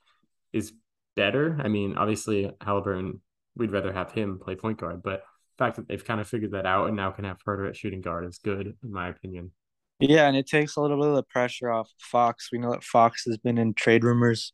is 0.54 0.74
better. 1.16 1.60
I 1.64 1.68
mean, 1.68 1.97
obviously, 1.97 2.49
Halliburton, 2.62 3.22
we'd 3.56 3.72
rather 3.72 3.91
have 3.91 4.12
him 4.12 4.39
play 4.39 4.56
point 4.56 4.80
guard, 4.80 5.02
but 5.04 5.24
the 5.58 5.66
fact 5.66 5.76
that 5.76 5.88
they've 5.88 6.06
kind 6.06 6.22
of 6.22 6.28
figured 6.28 6.52
that 6.52 6.66
out 6.66 6.88
and 6.88 6.95
now 6.95 7.12
can 7.12 7.26
have 7.26 7.38
Huerter 7.45 7.68
at 7.68 7.76
shooting 7.76 8.02
guard 8.02 8.26
is 8.26 8.38
good, 8.38 8.76
in 8.84 8.91
my 8.91 9.10
opinion. 9.10 9.52
Yeah, 9.99 10.28
and 10.28 10.36
it 10.36 10.47
takes 10.47 10.78
a 10.78 10.82
little 10.82 10.97
bit 10.97 11.10
of 11.10 11.16
the 11.16 11.24
pressure 11.24 11.70
off 11.70 11.89
Fox. 11.99 12.49
We 12.52 12.58
know 12.58 12.72
that 12.72 12.84
Fox 12.84 13.24
has 13.28 13.38
been 13.38 13.58
in 13.58 13.74
trade 13.76 14.04
rumors, 14.04 14.54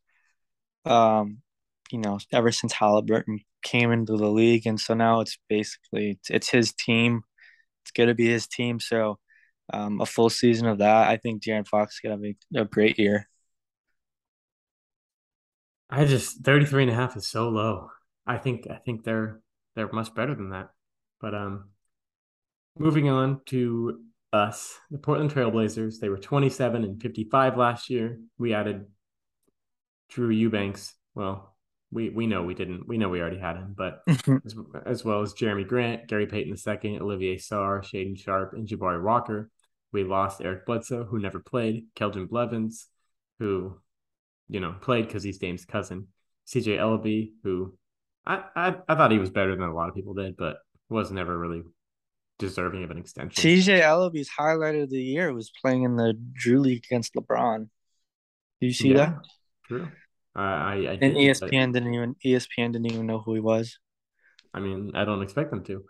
um, 0.84 1.38
you 1.92 2.00
know, 2.00 2.20
ever 2.34 2.52
since 2.52 2.74
Halliburton 2.74 3.40
came 3.64 3.92
into 3.92 4.18
the 4.18 4.30
league, 4.30 4.68
and 4.68 4.80
so 4.80 4.94
now 4.94 5.22
it's 5.22 5.38
basically 5.48 6.20
it's 6.30 6.50
his 6.50 6.74
team 6.74 7.22
it's 7.88 7.92
going 7.92 8.10
to 8.10 8.16
be 8.16 8.28
his 8.28 8.48
team. 8.48 8.80
So 8.80 9.18
um, 9.72 10.02
a 10.02 10.06
full 10.06 10.30
season 10.30 10.68
of 10.68 10.80
that, 10.80 11.08
I 11.08 11.18
think 11.18 11.42
De'Aaron 11.42 11.68
Fox 11.68 11.96
is 11.96 12.00
going 12.02 12.20
to 12.20 12.28
have 12.28 12.36
a, 12.56 12.62
a 12.62 12.66
great 12.66 13.00
year. 13.00 13.28
I 15.90 16.04
just 16.04 16.42
33 16.44 16.84
and 16.84 16.92
a 16.92 16.96
half 16.96 17.16
is 17.16 17.28
so 17.28 17.48
low. 17.48 17.90
I 18.26 18.38
think 18.38 18.68
I 18.70 18.76
think 18.76 19.06
they're 19.06 19.40
they're 19.76 19.90
much 19.92 20.14
better 20.14 20.36
than 20.36 20.50
that. 20.50 20.72
But 21.22 21.34
um 21.34 21.70
moving 22.78 23.08
on 23.08 23.40
to 23.46 24.02
us, 24.34 24.78
the 24.92 24.98
Portland 24.98 25.32
Trailblazers, 25.32 26.02
they 26.02 26.10
were 26.10 26.18
27 26.18 26.84
and 26.84 27.02
55 27.02 27.58
last 27.58 27.90
year. 27.90 28.20
We 28.38 28.54
added 28.54 28.86
Drew 30.10 30.30
Eubanks. 30.30 30.94
Well, 31.16 31.56
we 31.92 32.10
we 32.10 32.28
know 32.28 32.44
we 32.44 32.54
didn't. 32.54 32.88
We 32.88 32.98
know 32.98 33.10
we 33.10 33.22
already 33.22 33.40
had 33.40 33.56
him, 33.56 33.74
but 33.78 34.02
as, 34.08 34.56
as, 34.86 35.06
well 35.06 35.22
as 35.22 35.34
Jerami 35.34 35.68
Grant, 35.68 36.08
Gary 36.08 36.28
Payton 36.28 36.56
II, 36.56 37.00
Olivier 37.00 37.38
Sarr, 37.38 37.82
Shaedon 37.82 38.18
Sharpe, 38.18 38.54
and 38.54 38.68
Jabari 38.68 39.02
Walker. 39.02 39.50
We 39.94 40.04
lost 40.04 40.42
Eric 40.42 40.66
Bledsoe, 40.66 41.06
who 41.06 41.20
never 41.20 41.40
played, 41.40 41.86
Keljin 41.96 42.28
Blevins, 42.28 42.88
who, 43.40 43.80
you 44.50 44.60
know, 44.60 44.76
played 44.82 45.08
because 45.08 45.24
he's 45.24 45.38
Dame's 45.38 45.64
cousin, 45.64 46.08
CJ 46.46 46.78
Elleby, 46.78 47.32
who 47.44 47.78
I, 48.26 48.44
I 48.56 48.76
I 48.88 48.96
thought 48.96 49.12
he 49.12 49.20
was 49.20 49.30
better 49.30 49.56
than 49.56 49.70
a 49.70 49.74
lot 49.74 49.88
of 49.88 49.96
people 49.96 50.14
did, 50.14 50.36
but 50.36 50.58
was 50.90 51.12
never 51.12 51.38
really 51.38 51.64
deserving 52.38 52.84
of 52.84 52.92
an 52.92 52.98
extension. 52.98 53.44
CJ 53.44 53.82
Elleby's 53.82 54.30
highlight 54.30 54.76
of 54.76 54.90
the 54.90 55.02
year 55.02 55.34
was 55.34 55.52
playing 55.62 55.84
in 55.84 55.96
the 55.96 56.14
Drew 56.34 56.60
League 56.60 56.86
against 56.86 57.14
LeBron. 57.16 57.70
Do 58.60 58.68
you 58.68 58.74
see 58.74 58.90
yeah, 58.90 58.96
that? 58.96 59.16
True. 59.68 59.88
Uh, 60.38 60.42
I, 60.42 60.74
I 60.74 60.98
and 61.02 61.16
ESPN 61.16 61.74
didn't 61.74 61.94
even 61.94 62.16
ESPN 62.24 62.72
didn't 62.72 62.92
even 62.92 63.08
know 63.08 63.20
who 63.20 63.34
he 63.34 63.40
was. 63.40 63.80
I 64.54 64.60
mean, 64.60 64.92
I 64.94 65.04
don't 65.04 65.24
expect 65.24 65.50
them 65.50 65.64
to. 65.64 65.84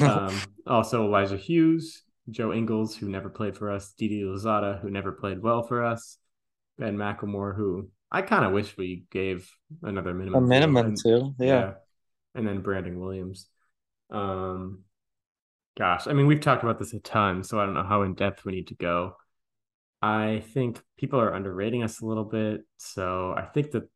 um, 0.04 0.40
also, 0.66 1.04
Elijah 1.04 1.36
Hughes, 1.36 2.02
Joe 2.28 2.52
Ingles, 2.52 2.96
who 2.96 3.08
never 3.08 3.28
played 3.28 3.56
for 3.56 3.70
us, 3.70 3.92
Didi 3.96 4.22
Louzada, 4.22 4.80
who 4.80 4.90
never 4.90 5.12
played 5.12 5.40
well 5.40 5.62
for 5.62 5.84
us, 5.84 6.18
Ben 6.78 6.96
McLemore, 6.96 7.54
who 7.54 7.90
I 8.10 8.22
kind 8.22 8.44
of 8.44 8.52
wish 8.52 8.76
we 8.76 9.04
gave 9.10 9.48
another 9.82 10.12
minimum. 10.14 10.44
A 10.44 10.46
minimum 10.46 10.94
too, 10.96 11.34
yeah. 11.38 11.46
yeah. 11.46 11.72
And 12.34 12.46
then 12.46 12.60
Brandon 12.60 12.98
Williams. 12.98 13.46
Um, 14.10 14.82
gosh, 15.78 16.08
I 16.08 16.12
mean, 16.12 16.26
we've 16.26 16.40
talked 16.40 16.64
about 16.64 16.78
this 16.78 16.92
a 16.92 17.00
ton, 17.00 17.44
so 17.44 17.60
I 17.60 17.66
don't 17.66 17.74
know 17.74 17.84
how 17.84 18.02
in 18.02 18.14
depth 18.14 18.44
we 18.44 18.52
need 18.52 18.68
to 18.68 18.74
go. 18.74 19.16
I 20.02 20.42
think 20.52 20.82
people 20.98 21.20
are 21.20 21.32
underrating 21.32 21.84
us 21.84 22.00
a 22.00 22.06
little 22.06 22.24
bit. 22.24 22.62
So 22.78 23.32
I 23.36 23.42
think 23.42 23.70
the 23.70 23.88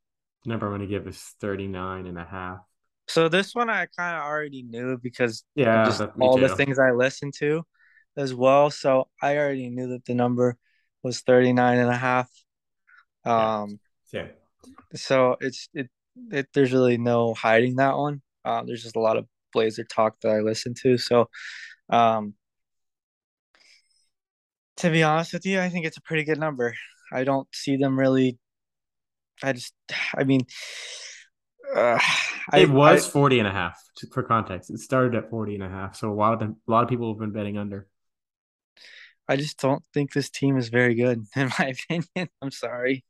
number 0.44 0.66
I'm 0.66 0.70
going 0.70 0.82
to 0.82 0.86
give 0.86 1.06
is 1.08 1.20
39 1.40 2.06
and 2.06 2.16
a 2.16 2.24
half. 2.24 2.58
So 3.08 3.28
this 3.28 3.54
one 3.54 3.68
I 3.68 3.86
kind 3.96 4.16
of 4.16 4.22
already 4.22 4.62
knew 4.62 4.98
because 4.98 5.44
yeah, 5.54 5.84
just 5.84 6.02
all 6.20 6.36
too. 6.36 6.48
the 6.48 6.56
things 6.56 6.78
I 6.78 6.92
listened 6.92 7.34
to 7.38 7.64
as 8.16 8.34
well. 8.34 8.70
So 8.70 9.08
I 9.20 9.36
already 9.36 9.68
knew 9.68 9.88
that 9.88 10.04
the 10.04 10.14
number 10.14 10.56
was 11.02 11.20
39 11.20 11.78
and 11.78 11.90
a 11.90 11.96
half. 11.96 12.30
Um, 13.24 13.80
yeah. 14.12 14.22
yeah. 14.22 14.26
So 14.94 15.36
it's, 15.40 15.68
it, 15.74 15.88
it, 16.30 16.48
there's 16.54 16.72
really 16.72 16.98
no 16.98 17.34
hiding 17.34 17.76
that 17.76 17.96
one. 17.96 18.22
Um, 18.44 18.66
there's 18.66 18.82
just 18.82 18.96
a 18.96 19.00
lot 19.00 19.16
of 19.16 19.26
Blazer 19.52 19.84
talk 19.84 20.16
that 20.20 20.30
I 20.30 20.40
listen 20.40 20.74
to. 20.82 20.98
So, 20.98 21.28
um, 21.90 22.34
to 24.78 24.90
be 24.90 25.02
honest 25.02 25.32
with 25.32 25.46
you, 25.46 25.60
I 25.60 25.68
think 25.68 25.86
it's 25.86 25.96
a 25.96 26.02
pretty 26.02 26.24
good 26.24 26.38
number. 26.38 26.74
I 27.12 27.24
don't 27.24 27.48
see 27.52 27.76
them 27.76 27.98
really. 27.98 28.38
I 29.42 29.52
just, 29.52 29.74
I 30.16 30.24
mean, 30.24 30.42
uh, 31.74 31.98
it 32.52 32.68
I, 32.68 32.72
was 32.72 33.06
I, 33.06 33.10
40 33.10 33.38
and 33.40 33.48
a 33.48 33.52
half 33.52 33.78
for 34.12 34.22
context. 34.22 34.70
It 34.70 34.78
started 34.78 35.14
at 35.14 35.30
40 35.30 35.56
and 35.56 35.64
a 35.64 35.68
half. 35.68 35.96
So 35.96 36.10
a 36.10 36.14
lot 36.14 36.32
of 36.32 36.38
them, 36.38 36.56
a 36.66 36.70
lot 36.70 36.82
of 36.82 36.88
people 36.88 37.12
have 37.12 37.18
been 37.18 37.32
betting 37.32 37.58
under. 37.58 37.86
I 39.28 39.36
just 39.36 39.60
don't 39.60 39.82
think 39.92 40.12
this 40.12 40.30
team 40.30 40.56
is 40.56 40.68
very 40.68 40.94
good, 40.94 41.24
in 41.36 41.50
my 41.58 41.74
opinion. 41.90 42.30
I'm 42.40 42.50
sorry. 42.50 43.04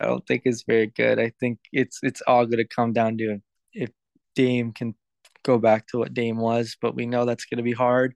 I 0.00 0.06
don't 0.06 0.26
think 0.26 0.42
it's 0.44 0.62
very 0.62 0.86
good. 0.86 1.18
I 1.18 1.32
think 1.38 1.58
it's 1.70 1.98
it's 2.02 2.22
all 2.26 2.46
going 2.46 2.58
to 2.58 2.66
come 2.66 2.94
down 2.94 3.18
to 3.18 3.40
if 3.74 3.90
Dame 4.34 4.72
can 4.72 4.94
go 5.42 5.58
back 5.58 5.86
to 5.88 5.98
what 5.98 6.14
Dame 6.14 6.38
was, 6.38 6.78
but 6.80 6.94
we 6.94 7.04
know 7.04 7.26
that's 7.26 7.44
going 7.44 7.58
to 7.58 7.62
be 7.62 7.72
hard 7.72 8.14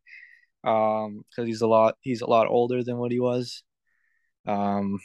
um 0.67 1.23
because 1.31 1.47
he's 1.47 1.63
a 1.63 1.67
lot 1.67 1.97
he's 2.01 2.21
a 2.21 2.29
lot 2.29 2.49
older 2.49 2.83
than 2.83 2.99
what 2.99 3.13
he 3.13 3.21
was. 3.21 3.63
Um, 4.47 4.99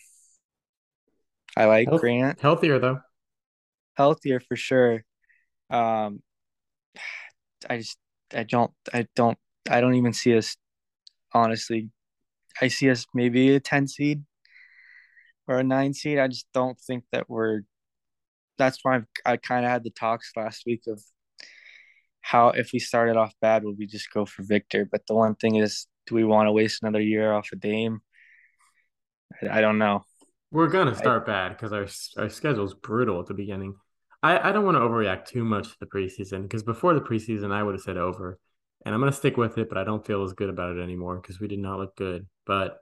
I 1.56 1.66
like 1.66 1.88
Health, 1.88 2.02
Grant 2.02 2.40
healthier 2.40 2.80
though, 2.80 3.00
healthier 3.96 4.40
for 4.40 4.56
sure. 4.56 5.04
Um, 5.70 6.22
I 7.70 7.78
just 7.78 7.98
I 8.34 8.44
don't 8.44 8.72
I 8.94 9.08
don't 9.16 9.38
I 9.70 9.82
don't 9.82 9.96
even 9.96 10.14
see 10.14 10.36
us 10.36 10.58
honestly. 11.34 11.90
I 12.62 12.68
see 12.68 12.90
us 12.90 13.06
maybe 13.14 13.56
a 13.56 13.60
ten 13.60 13.88
seed 13.88 14.24
or 15.48 15.60
a 15.60 15.64
nine 15.64 15.94
seed. 15.94 16.18
I 16.18 16.28
just 16.28 16.48
don't 16.54 16.80
think 16.80 17.04
that 17.12 17.30
we're. 17.30 17.62
That's 18.58 18.80
why 18.84 18.96
I've, 18.96 19.06
I 19.26 19.38
kind 19.38 19.66
of 19.66 19.72
had 19.72 19.84
the 19.84 19.90
talks 19.92 20.32
last 20.36 20.64
week 20.66 20.84
of 20.88 21.02
how 22.32 22.48
if 22.48 22.72
we 22.72 22.80
started 22.80 23.18
off 23.18 23.34
bad, 23.42 23.66
would 23.66 23.78
we 23.78 23.86
just 23.86 24.10
go 24.10 24.26
for 24.26 24.42
Victor? 24.44 24.88
But 24.90 25.06
the 25.06 25.14
one 25.14 25.36
thing 25.36 25.56
is, 25.56 25.88
do 26.08 26.16
we 26.16 26.24
want 26.24 26.48
to 26.48 26.54
waste 26.54 26.82
another 26.82 27.02
year 27.02 27.34
off 27.34 27.50
a 27.52 27.58
of 27.58 27.60
Dame? 27.60 28.00
I, 29.42 29.58
I, 29.58 29.62
don't 29.62 29.78
know. 29.78 30.06
We're 30.50 30.70
gonna 30.70 30.96
start 30.96 31.24
I, 31.24 31.26
bad 31.26 31.50
because 31.50 31.74
our 31.74 31.88
our 32.24 32.30
schedule 32.30 32.64
is 32.64 32.74
brutal 32.74 33.20
at 33.20 33.26
the 33.26 33.34
beginning. 33.34 33.76
I, 34.24 34.50
I 34.50 34.52
don't 34.54 34.64
want 34.64 34.76
to 34.76 34.80
overreact 34.82 35.26
too 35.26 35.44
much 35.44 35.72
to 35.72 35.76
the 35.82 35.88
preseason 35.88 36.44
because 36.44 36.64
before 36.64 36.94
the 36.94 37.02
preseason 37.02 37.52
I 37.52 37.64
would 37.64 37.76
have 37.76 37.82
said 37.82 37.98
over, 37.98 38.40
and 38.86 38.96
I'm 38.96 39.02
gonna 39.02 39.12
stick 39.12 39.36
with 39.36 39.58
it, 39.58 39.68
but 39.68 39.78
I 39.78 39.84
don't 39.84 40.06
feel 40.06 40.24
as 40.24 40.32
good 40.32 40.50
about 40.50 40.78
it 40.78 40.82
anymore 40.82 41.18
because 41.18 41.42
we 41.42 41.50
did 41.50 41.60
not 41.60 41.80
look 41.80 41.98
good. 41.98 42.28
But 42.46 42.78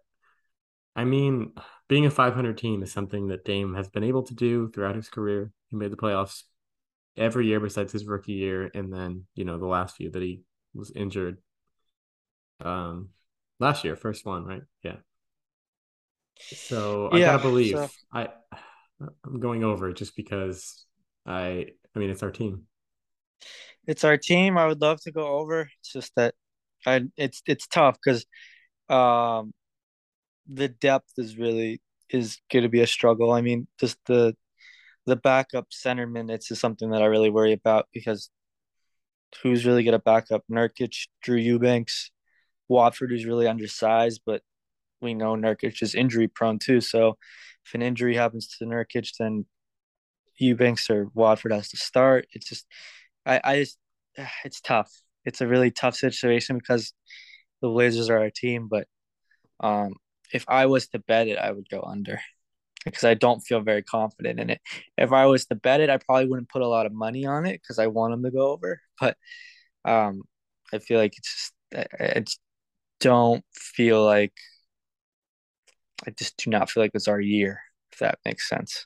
I 0.95 1.05
mean, 1.05 1.53
being 1.87 2.05
a 2.05 2.11
500 2.11 2.55
team 2.55 2.83
is 2.83 2.91
something 2.91 3.29
that 3.29 3.45
Dame 3.45 3.73
has 3.73 3.89
been 3.89 4.03
able 4.03 4.21
to 4.23 4.35
do 4.35 4.69
throughout 4.69 4.95
his 4.95 5.09
career. 5.09 5.51
He 5.69 5.75
made 5.75 5.91
the 5.91 5.97
playoffs 5.97 6.43
every 7.19 7.45
year 7.47 7.59
besides 7.59 7.91
his 7.91 8.05
rookie 8.05 8.33
year, 8.33 8.71
and 8.73 8.91
then 8.91 9.25
you 9.35 9.45
know 9.45 9.59
the 9.59 9.67
last 9.67 9.97
few 9.97 10.09
that 10.09 10.21
he 10.21 10.41
was 10.73 10.91
injured. 10.95 11.37
Um, 12.61 13.09
last 13.59 13.83
year, 13.83 13.95
first 13.95 14.25
one, 14.25 14.45
right? 14.45 14.63
Yeah. 14.83 14.95
So 16.39 17.09
I 17.11 17.19
gotta 17.19 17.43
believe 17.43 17.75
so... 17.75 17.89
I 18.11 18.29
I'm 19.25 19.39
going 19.39 19.63
over 19.63 19.93
just 19.93 20.15
because 20.15 20.85
I 21.25 21.67
I 21.95 21.99
mean 21.99 22.09
it's 22.09 22.23
our 22.23 22.31
team. 22.31 22.63
It's 23.85 24.03
our 24.03 24.17
team. 24.17 24.57
I 24.57 24.65
would 24.65 24.81
love 24.81 25.01
to 25.01 25.11
go 25.11 25.27
over. 25.27 25.69
It's 25.79 25.91
just 25.91 26.13
that 26.15 26.33
I 26.85 27.03
it's 27.17 27.41
it's 27.45 27.67
tough 27.67 27.97
because 28.03 28.25
um 28.87 29.53
the 30.47 30.69
depth 30.69 31.11
is 31.17 31.37
really 31.37 31.81
is 32.09 32.39
going 32.51 32.63
to 32.63 32.69
be 32.69 32.81
a 32.81 32.87
struggle. 32.87 33.31
I 33.31 33.41
mean, 33.41 33.67
just 33.79 33.97
the 34.05 34.35
the 35.09 35.15
backup 35.15 35.67
center 35.71 36.07
minutes 36.07 36.51
is 36.51 36.59
something 36.59 36.91
that 36.91 37.01
I 37.01 37.05
really 37.05 37.29
worry 37.29 37.53
about 37.53 37.87
because 37.93 38.29
who's 39.41 39.65
really 39.65 39.83
going 39.83 39.93
to 39.93 39.99
back 39.99 40.31
up 40.31 40.43
Nurkic, 40.51 41.07
Drew 41.21 41.37
Eubanks, 41.37 42.11
Watford, 42.67 43.09
who's 43.09 43.25
really 43.25 43.47
undersized, 43.47 44.21
but 44.25 44.41
we 45.01 45.13
know 45.13 45.35
Nurkic 45.35 45.81
is 45.81 45.95
injury 45.95 46.27
prone 46.27 46.59
too. 46.59 46.81
So 46.81 47.17
if 47.65 47.73
an 47.73 47.81
injury 47.81 48.15
happens 48.15 48.47
to 48.57 48.65
Nurkic, 48.65 49.11
then 49.19 49.45
Eubanks 50.37 50.89
or 50.89 51.09
Watford 51.13 51.51
has 51.51 51.69
to 51.69 51.77
start. 51.77 52.27
It's 52.33 52.47
just, 52.47 52.65
I, 53.25 53.41
I 53.43 53.59
just, 53.59 53.77
it's 54.45 54.61
tough. 54.61 54.91
It's 55.25 55.41
a 55.41 55.47
really 55.47 55.71
tough 55.71 55.95
situation 55.95 56.57
because 56.57 56.93
the 57.61 57.69
Blazers 57.69 58.09
are 58.09 58.19
our 58.19 58.29
team. 58.29 58.67
But 58.69 58.87
um, 59.59 59.93
if 60.33 60.45
I 60.47 60.67
was 60.67 60.87
to 60.89 60.99
bet 60.99 61.27
it, 61.27 61.37
I 61.37 61.51
would 61.51 61.69
go 61.69 61.81
under 61.81 62.19
because 62.85 63.03
I 63.03 63.13
don't 63.13 63.41
feel 63.41 63.61
very 63.61 63.83
confident 63.83 64.39
in 64.39 64.49
it. 64.49 64.61
If 64.97 65.11
I 65.11 65.25
was 65.25 65.45
to 65.45 65.55
bet 65.55 65.81
it, 65.81 65.89
I 65.89 65.97
probably 65.97 66.27
wouldn't 66.27 66.49
put 66.49 66.61
a 66.61 66.67
lot 66.67 66.85
of 66.85 66.93
money 66.93 67.25
on 67.25 67.45
it 67.45 67.61
because 67.61 67.79
I 67.79 67.87
want 67.87 68.13
them 68.13 68.23
to 68.23 68.31
go 68.31 68.51
over. 68.51 68.81
But 68.99 69.17
um, 69.85 70.23
I 70.73 70.79
feel 70.79 70.99
like 70.99 71.17
it's 71.17 71.33
just 71.33 71.53
I, 72.01 72.15
I 72.17 72.19
just 72.19 72.39
don't 72.99 73.43
feel 73.53 74.03
like 74.03 74.33
I 76.07 76.11
just 76.11 76.37
do 76.37 76.49
not 76.49 76.69
feel 76.69 76.83
like 76.83 76.91
it's 76.93 77.07
our 77.07 77.19
year. 77.19 77.61
If 77.91 77.99
that 77.99 78.19
makes 78.25 78.47
sense. 78.47 78.85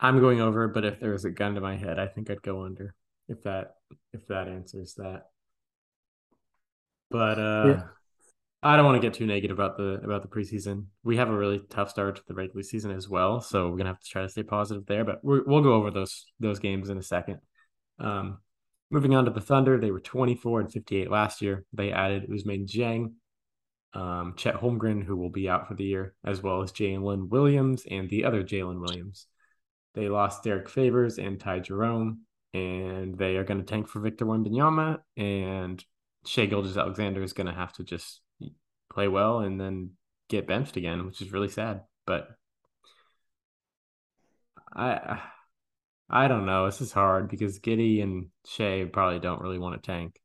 I'm 0.00 0.20
going 0.20 0.40
over, 0.40 0.68
but 0.68 0.84
if 0.84 1.00
there 1.00 1.12
was 1.12 1.24
a 1.24 1.30
gun 1.30 1.54
to 1.54 1.60
my 1.60 1.76
head, 1.76 1.98
I 1.98 2.06
think 2.06 2.30
I'd 2.30 2.42
go 2.42 2.64
under. 2.64 2.94
If 3.28 3.42
that 3.42 3.74
if 4.12 4.26
that 4.28 4.48
answers 4.48 4.94
that. 4.94 5.26
But 7.10 7.38
uh 7.38 7.66
yeah. 7.68 7.82
I 8.62 8.76
don't 8.76 8.84
want 8.84 9.00
to 9.00 9.06
get 9.06 9.14
too 9.16 9.26
negative 9.26 9.56
about 9.56 9.76
the 9.76 10.00
about 10.02 10.22
the 10.22 10.28
preseason. 10.28 10.86
We 11.04 11.16
have 11.16 11.28
a 11.28 11.36
really 11.36 11.60
tough 11.70 11.90
start 11.90 12.16
to 12.16 12.22
the 12.26 12.34
regular 12.34 12.62
season 12.62 12.90
as 12.90 13.08
well, 13.08 13.40
so 13.40 13.68
we're 13.68 13.76
gonna 13.76 13.90
have 13.90 14.00
to 14.00 14.08
try 14.08 14.22
to 14.22 14.28
stay 14.28 14.42
positive 14.42 14.84
there. 14.86 15.04
But 15.04 15.20
we 15.22 15.40
will 15.40 15.62
go 15.62 15.74
over 15.74 15.90
those 15.90 16.26
those 16.40 16.58
games 16.58 16.90
in 16.90 16.98
a 16.98 17.02
second. 17.02 17.38
Um, 18.00 18.38
moving 18.90 19.14
on 19.14 19.26
to 19.26 19.30
the 19.30 19.40
Thunder, 19.40 19.78
they 19.78 19.92
were 19.92 20.00
24 20.00 20.60
and 20.60 20.72
58 20.72 21.10
last 21.10 21.40
year. 21.40 21.64
They 21.72 21.92
added 21.92 22.28
Ousmane 22.28 22.66
Dieng, 22.66 23.12
um, 23.94 24.34
Chet 24.36 24.56
Holmgren, 24.56 25.04
who 25.04 25.16
will 25.16 25.30
be 25.30 25.48
out 25.48 25.68
for 25.68 25.74
the 25.74 25.84
year, 25.84 26.14
as 26.24 26.42
well 26.42 26.62
as 26.62 26.72
Jalen 26.72 27.28
Williams 27.28 27.84
and 27.88 28.10
the 28.10 28.24
other 28.24 28.42
Jalen 28.42 28.80
Williams. 28.80 29.26
They 29.94 30.08
lost 30.08 30.42
Derrick 30.42 30.68
Favors 30.68 31.18
and 31.18 31.38
Ty 31.38 31.60
Jerome, 31.60 32.22
and 32.54 33.16
they 33.16 33.36
are 33.36 33.44
going 33.44 33.58
to 33.60 33.66
tank 33.66 33.88
for 33.88 34.00
Victor 34.00 34.26
Wembanyama, 34.26 34.98
and 35.16 35.84
Shai 36.26 36.46
Gilgeous-Alexander 36.46 37.22
is 37.22 37.32
going 37.32 37.46
to 37.46 37.52
have 37.52 37.72
to 37.74 37.84
just 37.84 38.20
play 38.90 39.08
well 39.08 39.40
and 39.40 39.60
then 39.60 39.90
get 40.28 40.46
benched 40.46 40.76
again, 40.76 41.06
which 41.06 41.20
is 41.20 41.32
really 41.32 41.48
sad. 41.48 41.82
But 42.06 42.28
I 44.74 45.20
I 46.10 46.28
don't 46.28 46.46
know. 46.46 46.66
This 46.66 46.80
is 46.80 46.92
hard 46.92 47.28
because 47.28 47.58
Giddey 47.60 48.02
and 48.02 48.28
Shai 48.46 48.84
probably 48.90 49.18
don't 49.18 49.42
really 49.42 49.58
want 49.58 49.80
to 49.82 49.86
tank. 49.86 50.18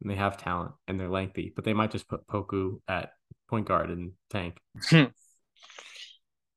And 0.00 0.10
they 0.10 0.14
have 0.16 0.36
talent 0.36 0.72
and 0.86 0.98
they're 0.98 1.08
lengthy, 1.08 1.52
but 1.54 1.64
they 1.64 1.74
might 1.74 1.90
just 1.90 2.08
put 2.08 2.26
Poku 2.26 2.80
at 2.86 3.12
point 3.48 3.66
guard 3.66 3.90
and 3.90 4.12
tank. 4.30 4.58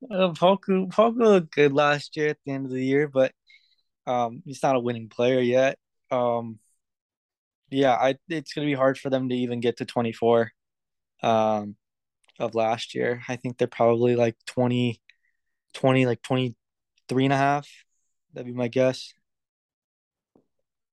Uh, 0.09 0.33
Poku 0.33 0.87
Poku 0.87 1.19
looked 1.19 1.53
good 1.53 1.73
last 1.73 2.17
year 2.17 2.29
at 2.29 2.37
the 2.43 2.51
end 2.51 2.65
of 2.65 2.71
the 2.71 2.83
year, 2.83 3.07
but 3.07 3.31
um, 4.07 4.41
he's 4.45 4.63
not 4.63 4.75
a 4.75 4.79
winning 4.79 5.09
player 5.09 5.39
yet. 5.39 5.77
Um, 6.09 6.57
yeah, 7.69 7.93
I 7.93 8.15
it's 8.27 8.53
gonna 8.53 8.65
be 8.65 8.73
hard 8.73 8.97
for 8.97 9.11
them 9.11 9.29
to 9.29 9.35
even 9.35 9.59
get 9.59 9.77
to 9.77 9.85
24 9.85 10.51
um, 11.21 11.75
of 12.39 12.55
last 12.55 12.95
year. 12.95 13.21
I 13.27 13.35
think 13.35 13.57
they're 13.57 13.67
probably 13.67 14.15
like 14.15 14.35
20, 14.47 14.99
20, 15.73 16.05
like 16.05 16.21
23 16.21 17.25
and 17.25 17.33
a 17.33 17.37
half. 17.37 17.67
That'd 18.33 18.47
be 18.47 18.53
my 18.53 18.67
guess. 18.67 19.13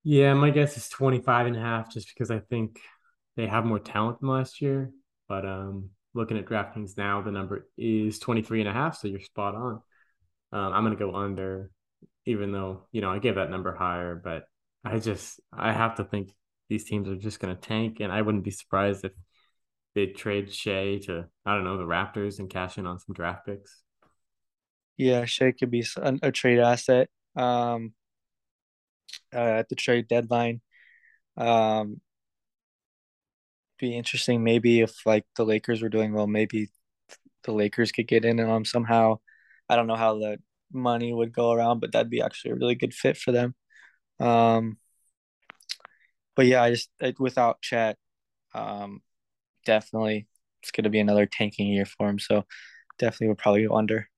Yeah, 0.04 0.34
my 0.34 0.50
guess 0.50 0.76
is 0.76 0.88
25 0.88 1.46
and 1.46 1.56
a 1.56 1.60
half 1.60 1.92
just 1.92 2.08
because 2.08 2.30
I 2.30 2.38
think 2.38 2.78
they 3.36 3.46
have 3.46 3.64
more 3.64 3.78
talent 3.78 4.20
than 4.20 4.30
last 4.30 4.60
year. 4.60 4.90
But 5.28 5.44
um, 5.44 5.90
looking 6.14 6.38
at 6.38 6.46
DraftKings 6.46 6.96
now, 6.96 7.20
the 7.20 7.30
number 7.30 7.68
is 7.76 8.18
23 8.18 8.60
and 8.60 8.68
a 8.68 8.72
half, 8.72 8.96
so 8.96 9.08
you're 9.08 9.20
spot 9.20 9.54
on. 9.54 9.82
Um, 10.50 10.72
I'm 10.72 10.84
going 10.84 10.96
to 10.96 11.04
go 11.04 11.14
under, 11.14 11.70
even 12.24 12.52
though, 12.52 12.86
you 12.90 13.00
know, 13.00 13.10
I 13.10 13.18
gave 13.18 13.34
that 13.34 13.50
number 13.50 13.74
higher, 13.74 14.14
but 14.14 14.44
I 14.84 14.98
just, 14.98 15.40
I 15.52 15.72
have 15.72 15.96
to 15.96 16.04
think 16.04 16.32
these 16.68 16.84
teams 16.84 17.08
are 17.08 17.16
just 17.16 17.40
going 17.40 17.54
to 17.54 17.60
tank. 17.60 17.98
And 18.00 18.10
I 18.10 18.22
wouldn't 18.22 18.44
be 18.44 18.50
surprised 18.50 19.04
if 19.04 19.12
they 19.98 20.06
trade 20.06 20.54
Shai 20.54 20.98
to, 21.06 21.26
I 21.44 21.54
don't 21.54 21.64
know, 21.64 21.76
the 21.76 21.82
Raptors 21.82 22.38
and 22.38 22.48
cash 22.48 22.78
in 22.78 22.86
on 22.86 23.00
some 23.00 23.14
draft 23.14 23.46
picks. 23.46 23.82
Yeah, 24.96 25.24
Shai 25.24 25.52
could 25.52 25.72
be 25.72 25.84
a, 25.96 26.18
a 26.22 26.32
trade 26.32 26.60
asset 26.60 27.08
um, 27.34 27.94
uh, 29.34 29.38
at 29.38 29.68
the 29.68 29.74
trade 29.74 30.06
deadline. 30.06 30.60
Um, 31.36 32.00
be 33.80 33.96
interesting 33.96 34.44
maybe 34.44 34.80
if 34.80 35.04
like 35.04 35.24
the 35.36 35.44
Lakers 35.44 35.82
were 35.82 35.88
doing 35.88 36.12
well, 36.12 36.28
maybe 36.28 36.68
the 37.42 37.52
Lakers 37.52 37.90
could 37.90 38.06
get 38.06 38.24
in 38.24 38.38
on 38.38 38.46
them 38.48 38.64
somehow. 38.64 39.18
I 39.68 39.74
don't 39.74 39.88
know 39.88 39.96
how 39.96 40.18
the 40.18 40.38
money 40.72 41.12
would 41.12 41.32
go 41.32 41.50
around, 41.50 41.80
but 41.80 41.90
that'd 41.92 42.10
be 42.10 42.22
actually 42.22 42.52
a 42.52 42.56
really 42.56 42.76
good 42.76 42.94
fit 42.94 43.16
for 43.16 43.32
them. 43.32 43.54
Um, 44.20 44.78
but 46.36 46.46
yeah, 46.46 46.62
I 46.62 46.70
just 46.70 46.88
without 47.18 47.62
Chet, 47.62 47.96
um, 48.54 49.02
definitely 49.68 50.26
it's 50.62 50.72
going 50.72 50.84
to 50.84 50.90
be 50.90 50.98
another 50.98 51.26
tanking 51.26 51.68
year 51.68 51.84
for 51.84 52.08
him. 52.08 52.18
So 52.18 52.44
definitely 52.98 53.28
would 53.28 53.38
probably 53.38 53.66
go 53.66 53.76
under. 53.76 54.08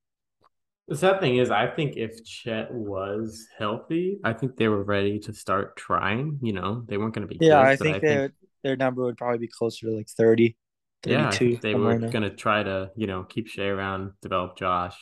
The 0.88 0.96
sad 0.96 1.20
thing 1.20 1.36
is, 1.36 1.50
I 1.50 1.66
think 1.68 1.96
if 1.96 2.24
Chet 2.24 2.72
was 2.72 3.46
healthy, 3.56 4.18
I 4.24 4.32
think 4.32 4.56
they 4.56 4.68
were 4.68 4.82
ready 4.82 5.18
to 5.20 5.32
start 5.32 5.76
trying. 5.76 6.38
You 6.42 6.52
know, 6.52 6.84
they 6.88 6.96
weren't 6.96 7.14
going 7.14 7.28
to 7.28 7.32
be. 7.32 7.44
Yeah, 7.44 7.62
good, 7.62 7.68
I, 7.68 7.76
think, 7.76 7.96
I 7.96 8.00
think 8.00 8.32
their 8.64 8.76
number 8.76 9.04
would 9.04 9.16
probably 9.16 9.38
be 9.38 9.48
closer 9.48 9.86
to 9.86 9.92
like 9.92 10.08
30, 10.08 10.56
32. 11.02 11.44
Yeah, 11.46 11.58
they 11.60 11.74
were 11.74 11.96
going 11.98 12.22
to 12.22 12.30
try 12.30 12.62
to, 12.62 12.90
you 12.96 13.06
know, 13.06 13.22
keep 13.24 13.46
Shai 13.46 13.66
around, 13.66 14.12
develop 14.22 14.56
Josh 14.56 14.96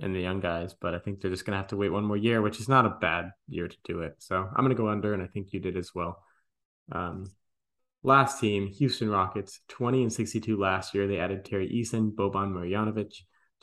and 0.00 0.14
the 0.14 0.20
young 0.20 0.40
guys, 0.40 0.74
but 0.80 0.94
I 0.94 0.98
think 0.98 1.20
they're 1.20 1.30
just 1.30 1.44
going 1.44 1.52
to 1.52 1.58
have 1.58 1.68
to 1.68 1.76
wait 1.76 1.90
one 1.90 2.04
more 2.04 2.16
year, 2.16 2.40
which 2.42 2.58
is 2.58 2.68
not 2.68 2.86
a 2.86 2.96
bad 3.00 3.30
year 3.48 3.68
to 3.68 3.76
do 3.84 4.00
it. 4.00 4.16
So 4.18 4.36
I'm 4.36 4.64
going 4.64 4.74
to 4.74 4.82
go 4.82 4.88
under, 4.88 5.12
and 5.12 5.22
I 5.22 5.26
think 5.26 5.52
you 5.52 5.60
did 5.60 5.76
as 5.76 5.94
well. 5.94 6.22
Um, 6.90 7.30
last 8.04 8.38
team, 8.38 8.68
Houston 8.68 9.08
Rockets, 9.08 9.60
20 9.68 10.02
and 10.02 10.12
62 10.12 10.56
last 10.56 10.94
year. 10.94 11.08
They 11.08 11.18
added 11.18 11.44
Tari 11.44 11.68
Eason, 11.68 12.14
Boban 12.14 12.52
Marjanovic, 12.52 13.14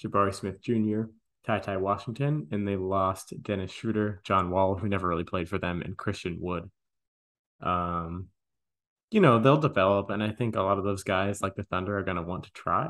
Jabari 0.02 0.34
Smith 0.34 0.62
Jr., 0.62 1.04
Ty 1.46 1.60
Ty 1.60 1.78
Washington, 1.78 2.48
and 2.52 2.68
they 2.68 2.76
lost 2.76 3.34
Dennis 3.42 3.72
Schroeder, 3.72 4.22
John 4.26 4.50
Wall, 4.50 4.76
who 4.76 4.90
never 4.90 5.08
really 5.08 5.24
played 5.24 5.48
for 5.48 5.58
them, 5.58 5.82
and 5.82 5.98
Christian 5.98 6.38
Wood. 6.42 6.70
Um, 7.62 8.28
you 9.12 9.22
know, 9.22 9.40
they'll 9.40 9.58
develop. 9.58 10.10
And 10.10 10.24
I 10.24 10.32
think 10.32 10.56
a 10.56 10.62
lot 10.62 10.78
of 10.78 10.84
those 10.84 11.04
guys, 11.04 11.42
like 11.42 11.56
the 11.56 11.64
Thunder, 11.64 11.98
are 11.98 12.04
going 12.04 12.18
to 12.18 12.24
want 12.24 12.44
to 12.46 12.52
try. 12.52 12.90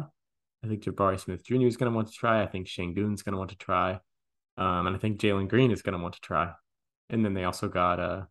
I 0.64 0.68
think 0.68 0.84
Jabari 0.84 1.20
Smith 1.20 1.44
Jr. 1.44 1.66
is 1.66 1.78
going 1.78 1.92
to 1.92 1.96
want 1.96 2.08
to 2.08 2.14
try. 2.14 2.42
I 2.42 2.48
think 2.48 2.68
Sengun's 2.68 3.24
going 3.24 3.34
to 3.34 3.38
want 3.38 3.50
to 3.50 3.58
try. 3.58 4.00
Um, 4.58 4.88
and 4.88 4.96
I 4.96 5.00
think 5.00 5.20
Jalen 5.20 5.50
Green 5.50 5.72
is 5.72 5.82
going 5.82 5.98
to 5.98 6.02
want 6.02 6.14
to 6.16 6.22
try. 6.22 6.52
And 7.10 7.26
then 7.26 7.34
they 7.34 7.44
also 7.44 7.68
got 7.68 8.00
uh, 8.00 8.22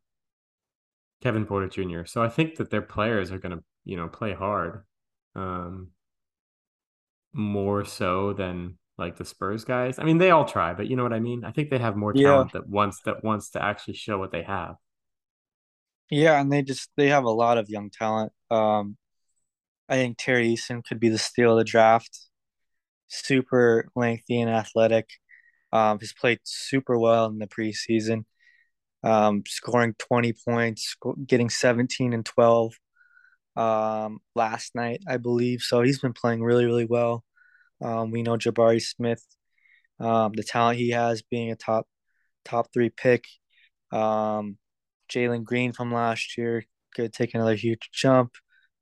Kevin 1.23 1.47
Porter 1.47 1.69
Jr. 1.69 2.05
So 2.07 2.23
I 2.23 2.29
think 2.29 2.57
that 2.57 2.71
their 2.71 2.83
players 2.83 3.31
are 3.31 3.39
going 3.39 3.57
to, 3.57 3.63
you 3.85 3.97
know, 3.97 4.09
play 4.09 4.33
hard 4.33 4.85
um, 5.35 5.89
more 7.33 7.85
so 7.85 8.33
than 8.33 8.79
like 8.99 9.17
the 9.17 9.25
Spurs 9.25 9.65
guys. 9.65 9.99
I 9.99 10.05
mean, 10.05 10.19
they 10.19 10.31
all 10.31 10.45
try, 10.45 10.75
but 10.75 10.87
you 10.87 10.97
know 10.97 11.03
what 11.03 11.13
I 11.13 11.21
mean? 11.21 11.45
I 11.45 11.53
think 11.53 11.71
they 11.71 11.79
have 11.79 11.97
more 11.97 12.13
talent 12.13 12.51
yeah. 12.55 12.61
that 12.61 12.69
wants 12.69 13.01
that 13.03 13.25
wants 13.25 13.51
to 13.51 13.63
actually 13.63 13.95
show 13.95 14.19
what 14.19 14.33
they 14.33 14.43
have. 14.43 14.77
Yeah, 16.11 16.41
and 16.41 16.53
they 16.53 16.63
just 16.63 16.91
they 16.97 17.09
have 17.09 17.25
a 17.25 17.31
lot 17.31 17.59
of 17.59 17.69
young 17.69 17.91
talent. 17.91 18.33
Um, 18.51 18.97
I 19.89 19.95
think 19.95 20.19
Tari 20.19 20.55
Eason 20.55 20.85
could 20.85 21.01
be 21.01 21.09
the 21.09 21.19
steal 21.19 21.53
of 21.53 21.59
the 21.59 21.65
draft. 21.65 22.19
Super 23.09 23.89
lengthy 23.97 24.41
and 24.41 24.51
athletic. 24.51 25.09
Um, 25.73 25.99
he's 26.01 26.13
played 26.13 26.41
super 26.43 26.99
well 26.99 27.27
in 27.27 27.39
the 27.39 27.47
preseason, 27.47 28.25
um, 29.03 29.43
scoring 29.47 29.95
20 29.99 30.35
points, 30.47 30.97
getting 31.27 31.51
17 31.51 32.13
and 32.13 32.25
12 32.25 32.73
um, 33.57 34.21
last 34.35 34.75
night, 34.75 35.03
I 35.09 35.17
believe. 35.17 35.61
So 35.63 35.83
he's 35.83 36.01
been 36.01 36.13
playing 36.13 36.43
really, 36.43 36.67
really 36.67 36.87
well. 36.87 37.25
Um, 37.83 38.11
we 38.11 38.23
know 38.23 38.37
Jabari 38.37 38.83
Smith, 38.83 39.25
um, 39.99 40.33
the 40.35 40.43
talent 40.43 40.79
he 40.79 40.91
has 40.91 41.23
being 41.23 41.51
a 41.51 41.57
top 41.57 41.87
top 42.45 42.69
three 42.73 42.91
pick. 42.91 43.25
Um, 43.93 44.59
Jalen 45.11 45.45
Green 45.45 45.73
from 45.73 45.93
last 45.93 46.37
year 46.39 46.65
could 46.95 47.13
take 47.13 47.35
another 47.35 47.55
huge 47.55 47.91
jump. 47.93 48.33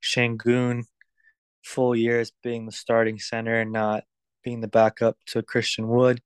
Sengun, 0.02 0.84
full 1.64 1.94
years 1.96 2.32
being 2.42 2.66
the 2.66 2.72
starting 2.72 3.18
center 3.18 3.60
and 3.60 3.72
not 3.72 4.04
being 4.44 4.60
the 4.60 4.68
backup 4.68 5.16
to 5.26 5.42
Christian 5.42 5.88
Wood. 5.88 6.20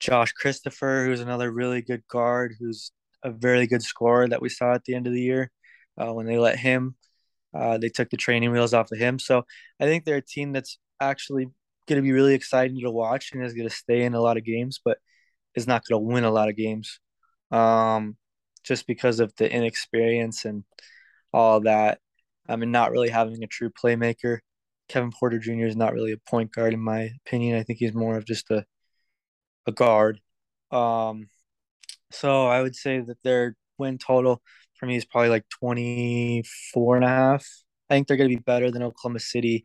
Josh 0.00 0.32
Christopher, 0.32 1.04
who's 1.04 1.20
another 1.20 1.50
really 1.50 1.82
good 1.82 2.06
guard, 2.08 2.54
who's 2.58 2.92
a 3.22 3.30
very 3.30 3.66
good 3.66 3.82
scorer 3.82 4.28
that 4.28 4.42
we 4.42 4.48
saw 4.48 4.74
at 4.74 4.84
the 4.84 4.94
end 4.94 5.06
of 5.06 5.12
the 5.12 5.22
year 5.22 5.50
uh, 5.96 6.12
when 6.12 6.26
they 6.26 6.38
let 6.38 6.58
him. 6.58 6.96
Uh, 7.54 7.78
they 7.78 7.88
took 7.88 8.10
the 8.10 8.16
training 8.16 8.52
wheels 8.52 8.74
off 8.74 8.92
of 8.92 8.98
him. 8.98 9.18
So 9.18 9.44
I 9.80 9.84
think 9.84 10.04
they're 10.04 10.16
a 10.16 10.22
team 10.22 10.52
that's 10.52 10.78
actually 11.00 11.46
going 11.86 11.96
to 11.96 12.02
be 12.02 12.12
really 12.12 12.34
exciting 12.34 12.80
to 12.80 12.90
watch 12.90 13.30
and 13.32 13.44
is 13.44 13.54
going 13.54 13.68
to 13.68 13.74
stay 13.74 14.02
in 14.02 14.14
a 14.14 14.20
lot 14.20 14.36
of 14.36 14.44
games, 14.44 14.80
but 14.84 14.98
is 15.54 15.66
not 15.66 15.82
going 15.86 16.00
to 16.00 16.06
win 16.06 16.24
a 16.24 16.30
lot 16.30 16.48
of 16.48 16.56
games. 16.56 17.00
Um, 17.50 18.16
just 18.64 18.86
because 18.86 19.20
of 19.20 19.34
the 19.36 19.50
inexperience 19.50 20.44
and 20.44 20.64
all 21.32 21.60
that. 21.60 22.00
I 22.48 22.56
mean, 22.56 22.70
not 22.70 22.92
really 22.92 23.08
having 23.08 23.42
a 23.42 23.46
true 23.46 23.70
playmaker. 23.70 24.38
Kevin 24.88 25.12
Porter 25.12 25.38
Jr. 25.38 25.66
is 25.66 25.76
not 25.76 25.92
really 25.94 26.12
a 26.12 26.18
point 26.30 26.52
guard, 26.52 26.74
in 26.74 26.80
my 26.80 27.10
opinion. 27.26 27.58
I 27.58 27.62
think 27.62 27.78
he's 27.78 27.94
more 27.94 28.16
of 28.16 28.24
just 28.24 28.50
a 28.50 28.64
a 29.66 29.72
guard. 29.72 30.20
Um, 30.70 31.28
so 32.10 32.46
I 32.46 32.62
would 32.62 32.74
say 32.74 33.00
that 33.00 33.22
their 33.22 33.56
win 33.78 33.98
total 33.98 34.42
for 34.78 34.86
me 34.86 34.96
is 34.96 35.04
probably 35.04 35.30
like 35.30 35.48
24 35.48 36.96
and 36.96 37.04
a 37.04 37.08
half. 37.08 37.46
I 37.90 37.94
think 37.94 38.06
they're 38.08 38.16
going 38.16 38.30
to 38.30 38.36
be 38.36 38.42
better 38.42 38.70
than 38.70 38.82
Oklahoma 38.82 39.20
City, 39.20 39.64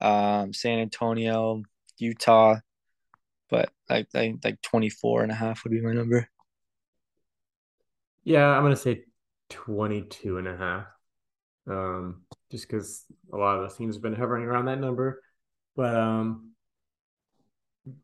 um, 0.00 0.52
San 0.52 0.78
Antonio, 0.78 1.62
Utah, 1.98 2.56
but 3.50 3.70
I, 3.88 3.98
I 3.98 4.02
think 4.12 4.44
like 4.44 4.60
24 4.62 5.22
and 5.22 5.32
a 5.32 5.34
half 5.34 5.64
would 5.64 5.70
be 5.70 5.80
my 5.80 5.92
number. 5.92 6.28
Yeah, 8.24 8.46
I'm 8.46 8.62
gonna 8.62 8.76
say 8.76 9.04
22 9.50 10.38
and 10.38 10.48
a 10.48 10.56
half. 10.56 10.86
Um, 11.68 12.22
just 12.50 12.68
because 12.68 13.04
a 13.32 13.36
lot 13.36 13.56
of 13.56 13.62
those 13.68 13.76
teams 13.76 13.96
have 13.96 14.02
been 14.02 14.14
hovering 14.14 14.44
around 14.44 14.66
that 14.66 14.80
number. 14.80 15.22
But 15.76 15.94
um 15.94 16.52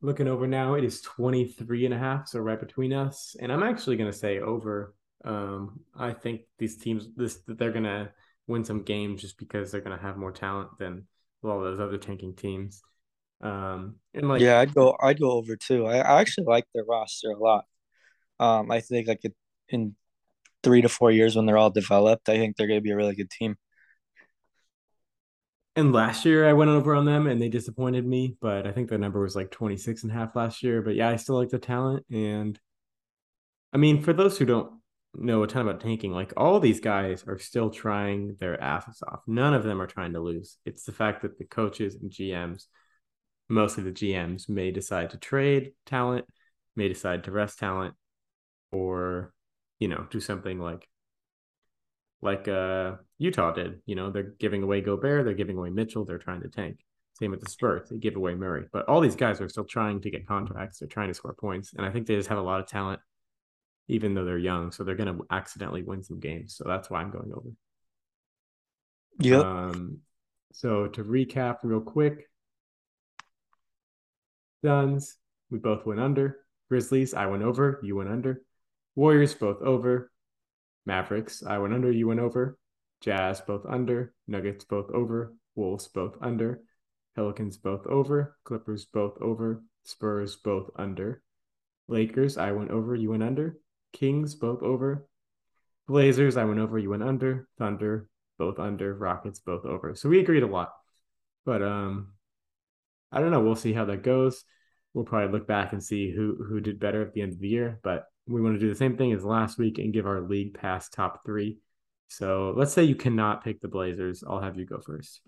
looking 0.00 0.28
over 0.28 0.46
now, 0.46 0.74
it 0.74 0.84
is 0.84 1.00
23 1.00 1.86
and 1.86 1.94
a 1.94 1.98
half, 1.98 2.28
so 2.28 2.40
right 2.40 2.58
between 2.60 2.92
us. 2.92 3.36
And 3.40 3.52
I'm 3.52 3.62
actually 3.62 3.96
gonna 3.96 4.12
say 4.12 4.38
over. 4.38 4.94
Um, 5.24 5.80
I 5.96 6.12
think 6.12 6.42
these 6.58 6.76
teams 6.76 7.08
this 7.16 7.38
they're 7.46 7.72
gonna 7.72 8.10
win 8.46 8.64
some 8.64 8.82
games 8.82 9.20
just 9.20 9.38
because 9.38 9.70
they're 9.70 9.80
gonna 9.80 10.00
have 10.00 10.16
more 10.16 10.32
talent 10.32 10.70
than 10.78 11.06
all 11.44 11.60
those 11.60 11.80
other 11.80 11.98
tanking 11.98 12.34
teams. 12.34 12.82
Um, 13.40 13.96
and 14.14 14.28
like 14.28 14.40
yeah, 14.40 14.60
I'd 14.60 14.74
go 14.74 14.96
I'd 15.00 15.20
go 15.20 15.32
over 15.32 15.56
too. 15.56 15.86
I, 15.86 15.98
I 15.98 16.20
actually 16.20 16.46
like 16.46 16.66
their 16.74 16.84
roster 16.84 17.30
a 17.30 17.38
lot. 17.38 17.64
Um, 18.38 18.70
I 18.70 18.80
think 18.80 19.08
like 19.08 19.22
in 19.68 19.94
three 20.62 20.82
to 20.82 20.88
four 20.88 21.10
years 21.10 21.36
when 21.36 21.46
they're 21.46 21.58
all 21.58 21.70
developed, 21.70 22.28
I 22.28 22.36
think 22.36 22.56
they're 22.56 22.66
going 22.66 22.78
to 22.78 22.82
be 22.84 22.90
a 22.90 22.96
really 22.96 23.14
good 23.14 23.30
team. 23.30 23.56
And 25.74 25.92
last 25.92 26.24
year 26.26 26.48
I 26.48 26.52
went 26.52 26.70
over 26.70 26.94
on 26.94 27.06
them 27.06 27.26
and 27.26 27.40
they 27.40 27.48
disappointed 27.48 28.06
me, 28.06 28.36
but 28.40 28.66
I 28.66 28.72
think 28.72 28.90
the 28.90 28.98
number 28.98 29.20
was 29.20 29.34
like 29.34 29.50
26 29.50 30.02
and 30.02 30.12
a 30.12 30.14
half 30.14 30.36
last 30.36 30.62
year. 30.62 30.82
But 30.82 30.94
yeah, 30.94 31.08
I 31.08 31.16
still 31.16 31.36
like 31.36 31.48
the 31.48 31.58
talent. 31.58 32.04
And 32.10 32.58
I 33.72 33.78
mean, 33.78 34.02
for 34.02 34.12
those 34.12 34.36
who 34.36 34.44
don't 34.44 34.70
know 35.14 35.42
a 35.42 35.46
ton 35.46 35.66
about 35.66 35.80
tanking, 35.80 36.12
like 36.12 36.34
all 36.36 36.60
these 36.60 36.80
guys 36.80 37.24
are 37.26 37.38
still 37.38 37.70
trying 37.70 38.36
their 38.38 38.60
asses 38.60 39.02
off. 39.08 39.20
None 39.26 39.54
of 39.54 39.64
them 39.64 39.80
are 39.80 39.86
trying 39.86 40.12
to 40.12 40.20
lose. 40.20 40.58
It's 40.66 40.84
the 40.84 40.92
fact 40.92 41.22
that 41.22 41.38
the 41.38 41.44
coaches 41.44 41.94
and 41.94 42.10
GMs, 42.10 42.66
mostly 43.48 43.82
the 43.82 43.92
GMs, 43.92 44.50
may 44.50 44.72
decide 44.72 45.10
to 45.10 45.18
trade 45.18 45.72
talent, 45.86 46.26
may 46.76 46.88
decide 46.88 47.24
to 47.24 47.32
rest 47.32 47.58
talent, 47.58 47.94
or 48.72 49.32
you 49.78 49.88
know, 49.88 50.06
do 50.10 50.20
something 50.20 50.58
like 50.58 50.86
like 52.22 52.48
uh 52.48 52.92
Utah 53.18 53.52
did. 53.52 53.80
You 53.86 53.96
know, 53.96 54.10
they're 54.10 54.34
giving 54.38 54.62
away 54.62 54.80
Gobert, 54.80 55.24
they're 55.24 55.34
giving 55.34 55.58
away 55.58 55.70
Mitchell, 55.70 56.04
they're 56.04 56.18
trying 56.18 56.42
to 56.42 56.48
tank. 56.48 56.78
Same 57.18 57.30
with 57.30 57.40
the 57.40 57.50
Spurs. 57.50 57.88
They 57.90 57.98
give 57.98 58.16
away 58.16 58.34
Murray. 58.34 58.64
But 58.72 58.88
all 58.88 59.00
these 59.00 59.16
guys 59.16 59.40
are 59.40 59.48
still 59.48 59.64
trying 59.64 60.00
to 60.00 60.10
get 60.10 60.26
contracts. 60.26 60.78
They're 60.78 60.88
trying 60.88 61.08
to 61.08 61.14
score 61.14 61.34
points. 61.34 61.74
And 61.74 61.84
I 61.84 61.90
think 61.90 62.06
they 62.06 62.16
just 62.16 62.30
have 62.30 62.38
a 62.38 62.42
lot 62.42 62.60
of 62.60 62.66
talent, 62.66 63.00
even 63.88 64.14
though 64.14 64.24
they're 64.24 64.38
young. 64.38 64.72
So 64.72 64.82
they're 64.82 64.96
going 64.96 65.14
to 65.14 65.24
accidentally 65.30 65.82
win 65.82 66.02
some 66.02 66.20
games. 66.20 66.56
So 66.56 66.64
that's 66.66 66.88
why 66.88 67.00
I'm 67.00 67.10
going 67.10 67.30
over. 67.34 67.50
Yeah. 69.18 69.40
Um, 69.40 69.98
so 70.52 70.86
to 70.88 71.04
recap 71.04 71.58
real 71.62 71.80
quick 71.80 72.28
Suns, 74.64 75.16
we 75.50 75.58
both 75.58 75.84
went 75.84 76.00
under. 76.00 76.38
Grizzlies, 76.70 77.14
I 77.14 77.26
went 77.26 77.42
over. 77.42 77.80
You 77.82 77.96
went 77.96 78.10
under. 78.10 78.42
Warriors, 78.94 79.34
both 79.34 79.60
over. 79.60 80.11
Mavericks, 80.86 81.42
I 81.42 81.58
went 81.58 81.74
under. 81.74 81.90
You 81.90 82.08
went 82.08 82.20
over. 82.20 82.58
Jazz, 83.00 83.40
both 83.40 83.64
under. 83.68 84.14
Nuggets, 84.26 84.64
both 84.64 84.90
over. 84.90 85.34
Wolves, 85.54 85.88
both 85.88 86.16
under. 86.20 86.62
Pelicans 87.14 87.58
both 87.58 87.86
over, 87.86 88.36
Clippers 88.44 88.86
both 88.86 89.20
over, 89.20 89.62
Spurs 89.82 90.36
both 90.36 90.70
under. 90.76 91.22
Lakers, 91.88 92.38
I 92.38 92.52
went 92.52 92.70
over, 92.70 92.94
you 92.94 93.10
went 93.10 93.22
under. 93.22 93.58
Kings 93.92 94.34
both 94.34 94.62
over. 94.62 95.06
Blazers, 95.86 96.36
I 96.36 96.44
went 96.44 96.60
over, 96.60 96.78
you 96.78 96.90
went 96.90 97.02
under. 97.02 97.48
Thunder 97.58 98.08
both 98.38 98.58
under. 98.58 98.94
Rockets 98.94 99.40
both 99.40 99.66
over. 99.66 99.94
So 99.94 100.08
we 100.08 100.20
agreed 100.20 100.42
a 100.42 100.46
lot. 100.46 100.72
But 101.44 101.62
um 101.62 102.14
I 103.10 103.20
don't 103.20 103.30
know, 103.30 103.42
we'll 103.42 103.56
see 103.56 103.74
how 103.74 103.84
that 103.86 104.02
goes. 104.02 104.44
We'll 104.94 105.04
probably 105.04 105.32
look 105.32 105.46
back 105.46 105.72
and 105.72 105.82
see 105.82 106.10
who 106.10 106.42
who 106.48 106.60
did 106.60 106.80
better 106.80 107.02
at 107.02 107.12
the 107.12 107.20
end 107.20 107.32
of 107.32 107.40
the 107.40 107.48
year, 107.48 107.78
but 107.82 108.06
we 108.26 108.40
want 108.40 108.54
to 108.54 108.60
do 108.60 108.68
the 108.68 108.74
same 108.74 108.96
thing 108.96 109.12
as 109.12 109.24
last 109.24 109.58
week 109.58 109.78
and 109.78 109.92
give 109.92 110.06
our 110.06 110.20
league 110.20 110.54
pass 110.54 110.88
top 110.88 111.24
3. 111.24 111.58
So 112.08 112.52
let's 112.56 112.72
say 112.72 112.84
you 112.84 112.94
cannot 112.94 113.42
pick 113.42 113.60
the 113.60 113.68
Blazers. 113.68 114.22
I'll 114.26 114.40
have 114.40 114.56
you 114.56 114.66
go 114.66 114.80
first. 114.80 115.22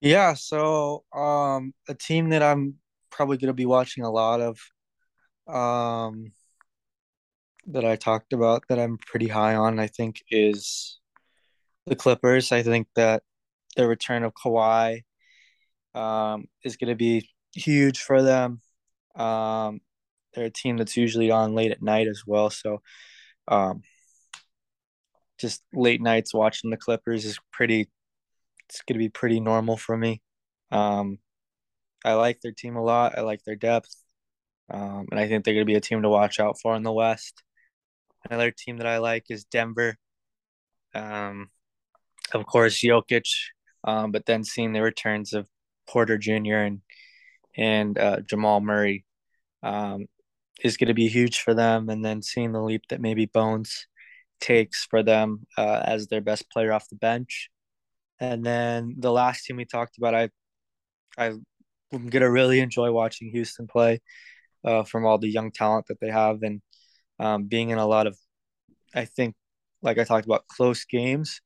Yeah, 0.00 0.34
so 0.34 1.04
um 1.12 1.74
a 1.88 1.94
team 1.94 2.30
that 2.30 2.42
I'm 2.42 2.76
probably 3.10 3.36
going 3.36 3.48
to 3.48 3.54
be 3.54 3.66
watching 3.66 4.04
a 4.04 4.10
lot 4.10 4.40
of 4.40 4.58
um 5.52 6.32
that 7.66 7.84
I 7.84 7.96
talked 7.96 8.32
about 8.32 8.64
that 8.68 8.78
I'm 8.78 8.98
pretty 8.98 9.28
high 9.28 9.54
on 9.54 9.78
I 9.78 9.86
think 9.86 10.22
is 10.30 10.98
the 11.86 11.96
Clippers. 11.96 12.52
I 12.52 12.62
think 12.62 12.88
that 12.96 13.22
the 13.76 13.86
return 13.86 14.24
of 14.24 14.32
Kawhi 14.34 15.02
um 15.94 16.46
is 16.64 16.76
going 16.76 16.90
to 16.90 16.96
be 16.96 17.28
huge 17.54 18.00
for 18.00 18.22
them. 18.22 18.60
Um 19.16 19.80
they're 20.34 20.46
a 20.46 20.50
team 20.50 20.76
that's 20.76 20.96
usually 20.96 21.30
on 21.30 21.54
late 21.54 21.72
at 21.72 21.82
night 21.82 22.08
as 22.08 22.22
well, 22.26 22.50
so 22.50 22.82
um 23.48 23.82
just 25.38 25.62
late 25.72 26.00
nights 26.00 26.32
watching 26.32 26.70
the 26.70 26.76
Clippers 26.76 27.24
is 27.24 27.38
pretty 27.52 27.88
it's 28.68 28.80
going 28.82 28.94
to 28.94 28.98
be 28.98 29.10
pretty 29.10 29.38
normal 29.38 29.76
for 29.76 29.96
me. 29.96 30.22
Um, 30.70 31.18
I 32.04 32.14
like 32.14 32.40
their 32.40 32.52
team 32.52 32.76
a 32.76 32.82
lot. 32.82 33.18
I 33.18 33.20
like 33.20 33.44
their 33.44 33.56
depth. 33.56 33.94
Um, 34.70 35.06
and 35.10 35.20
I 35.20 35.28
think 35.28 35.44
they're 35.44 35.52
going 35.52 35.66
to 35.66 35.70
be 35.70 35.76
a 35.76 35.80
team 35.80 36.00
to 36.02 36.08
watch 36.08 36.40
out 36.40 36.56
for 36.60 36.74
in 36.74 36.82
the 36.82 36.92
West. 36.92 37.42
Another 38.24 38.50
team 38.50 38.78
that 38.78 38.86
I 38.86 38.98
like 38.98 39.26
is 39.28 39.44
Denver. 39.44 39.96
Um, 40.94 41.50
of 42.32 42.46
course, 42.46 42.80
Jokic, 42.80 43.28
um, 43.84 44.10
but 44.10 44.24
then 44.24 44.44
seeing 44.44 44.72
the 44.72 44.80
returns 44.80 45.34
of 45.34 45.46
Porter 45.86 46.16
Jr. 46.16 46.54
and 46.54 46.80
and 47.54 47.98
uh, 47.98 48.20
Jamal 48.20 48.60
Murray 48.60 49.04
um, 49.62 50.06
is 50.62 50.76
going 50.76 50.88
to 50.88 50.94
be 50.94 51.08
huge 51.08 51.40
for 51.40 51.54
them. 51.54 51.88
And 51.88 52.04
then 52.04 52.22
seeing 52.22 52.52
the 52.52 52.62
leap 52.62 52.82
that 52.90 53.00
maybe 53.00 53.26
Bones 53.26 53.86
takes 54.40 54.84
for 54.84 55.02
them 55.02 55.46
uh, 55.58 55.82
as 55.84 56.08
their 56.08 56.20
best 56.20 56.50
player 56.50 56.72
off 56.72 56.88
the 56.88 56.96
bench 56.96 57.50
and 58.22 58.46
then 58.46 58.94
the 58.98 59.10
last 59.10 59.44
team 59.44 59.56
we 59.56 59.64
talked 59.64 59.98
about, 59.98 60.14
I 60.14 60.30
I'm 61.18 62.08
gonna 62.08 62.30
really 62.30 62.60
enjoy 62.60 62.92
watching 62.92 63.30
Houston 63.32 63.66
play 63.66 64.00
uh, 64.64 64.84
from 64.84 65.04
all 65.04 65.18
the 65.18 65.28
young 65.28 65.50
talent 65.50 65.86
that 65.88 65.98
they 66.00 66.10
have 66.10 66.42
and 66.42 66.62
um, 67.18 67.44
being 67.46 67.70
in 67.70 67.78
a 67.78 67.86
lot 67.86 68.06
of, 68.06 68.16
I 68.94 69.06
think, 69.06 69.34
like 69.82 69.98
I 69.98 70.04
talked 70.04 70.24
about, 70.24 70.46
close 70.46 70.84
games. 70.84 71.40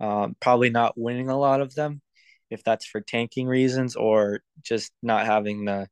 Um, 0.00 0.34
probably 0.40 0.70
not 0.70 0.98
winning 0.98 1.28
a 1.28 1.38
lot 1.38 1.60
of 1.60 1.74
them, 1.74 2.00
if 2.50 2.64
that's 2.64 2.86
for 2.86 3.02
tanking 3.02 3.46
reasons 3.46 3.94
or 3.94 4.40
just 4.62 4.90
not 5.02 5.26
having 5.26 5.66
the 5.66 5.86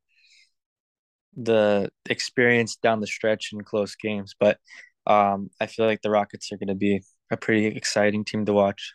the 1.36 1.90
experience 2.08 2.76
down 2.76 3.00
the 3.00 3.06
stretch 3.06 3.50
in 3.52 3.62
close 3.62 3.94
games. 3.94 4.34
But 4.38 4.58
um, 5.06 5.50
I 5.60 5.66
feel 5.66 5.86
like 5.86 6.02
the 6.02 6.10
Rockets 6.10 6.52
are 6.52 6.56
going 6.56 6.68
to 6.68 6.74
be 6.74 7.02
a 7.30 7.36
pretty 7.36 7.66
exciting 7.66 8.24
team 8.24 8.44
to 8.46 8.52
watch. 8.52 8.92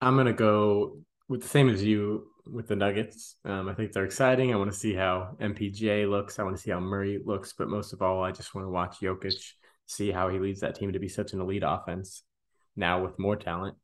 I'm 0.00 0.16
gonna 0.16 0.32
go 0.32 0.96
with 1.28 1.42
the 1.42 1.48
same 1.48 1.68
as 1.68 1.82
you 1.82 2.26
with 2.44 2.66
the 2.66 2.74
Nuggets. 2.74 3.36
Um, 3.44 3.68
I 3.68 3.74
think 3.74 3.92
they're 3.92 4.04
exciting. 4.04 4.52
I 4.52 4.56
want 4.56 4.72
to 4.72 4.76
see 4.76 4.94
how 4.94 5.36
MPJ 5.40 6.10
looks. 6.10 6.38
I 6.38 6.42
want 6.42 6.56
to 6.56 6.62
see 6.62 6.72
how 6.72 6.80
Murray 6.80 7.20
looks, 7.24 7.52
but 7.56 7.68
most 7.68 7.92
of 7.92 8.02
all, 8.02 8.24
I 8.24 8.32
just 8.32 8.52
want 8.52 8.66
to 8.66 8.70
watch 8.70 8.96
Jokic, 9.00 9.34
see 9.86 10.10
how 10.10 10.28
he 10.28 10.40
leads 10.40 10.60
that 10.60 10.74
team 10.74 10.92
to 10.92 10.98
be 10.98 11.08
such 11.08 11.34
an 11.34 11.40
elite 11.40 11.62
offense 11.64 12.24
now 12.74 13.00
with 13.00 13.16
more 13.18 13.36
talent. 13.36 13.76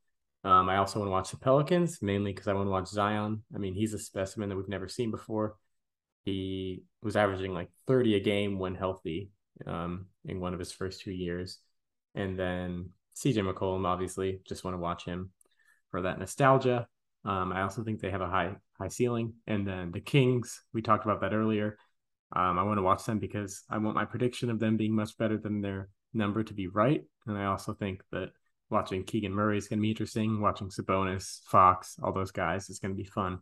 Um, 0.43 0.69
I 0.69 0.79
also 0.79 0.99
want 0.99 1.09
to 1.09 1.13
watch 1.13 1.31
the 1.31 1.37
Pelicans 1.37 2.03
mainly 2.03 2.33
because 2.33 2.49
I 2.49 2.55
want 2.55 2.67
to 2.67 2.71
watch 2.73 2.89
Zion. 2.89 3.45
I 3.55 3.59
mean, 3.59 3.75
he's 3.75 3.95
a 3.95 3.99
specimen 3.99 4.49
that 4.49 4.57
we've 4.57 4.69
never 4.69 4.89
seen 4.89 5.11
before. 5.11 5.55
He 6.29 6.83
was 7.03 7.17
averaging 7.17 7.55
like 7.55 7.71
30 7.87 8.17
a 8.17 8.21
game 8.21 8.59
when 8.59 8.75
healthy 8.75 9.31
um, 9.67 10.07
in 10.25 10.41
one 10.41 10.53
of 10.53 10.59
his 10.59 10.73
first 10.73 11.01
two 11.01 11.13
years. 11.13 11.59
And 12.15 12.39
then 12.39 12.91
CJ 13.17 13.51
McCollum, 13.51 13.87
obviously, 13.87 14.41
just 14.47 14.65
want 14.65 14.75
to 14.75 14.79
watch 14.79 15.05
him 15.05 15.31
for 15.91 16.03
that 16.03 16.19
nostalgia. 16.19 16.87
Um, 17.25 17.53
I 17.53 17.63
also 17.63 17.83
think 17.83 18.01
they 18.01 18.11
have 18.11 18.21
a 18.21 18.29
high 18.29 18.57
high 18.79 18.89
ceiling. 18.89 19.35
And 19.47 19.67
then 19.67 19.91
the 19.91 20.01
Kings, 20.01 20.63
we 20.73 20.83
talked 20.83 21.05
about 21.05 21.21
that 21.23 21.33
earlier. 21.33 21.79
Um, 22.35 22.59
I 22.59 22.63
want 22.63 22.79
to 22.79 22.83
watch 22.83 23.05
them 23.05 23.19
because 23.19 23.63
I 23.71 23.79
want 23.79 23.97
my 23.97 24.05
prediction 24.05 24.51
of 24.51 24.59
them 24.59 24.77
being 24.77 24.95
much 24.95 25.17
better 25.17 25.39
than 25.39 25.61
their 25.61 25.89
number 26.13 26.43
to 26.45 26.55
be 26.55 26.69
right. 26.69 27.03
And 27.27 27.39
I 27.39 27.47
also 27.47 27.73
think 27.73 28.03
that 28.13 28.31
watching 28.71 29.03
Keegan 29.03 29.33
Murray 29.33 29.59
is 29.59 29.67
going 29.67 29.79
to 29.79 29.83
be 29.83 29.91
interesting. 29.91 30.41
Watching 30.41 30.69
Sabonis, 30.69 31.41
Fox, 31.47 31.97
all 32.03 32.13
those 32.13 32.31
guys 32.31 32.69
is 32.69 32.79
going 32.79 32.95
to 32.95 33.03
be 33.03 33.09
fun. 33.09 33.39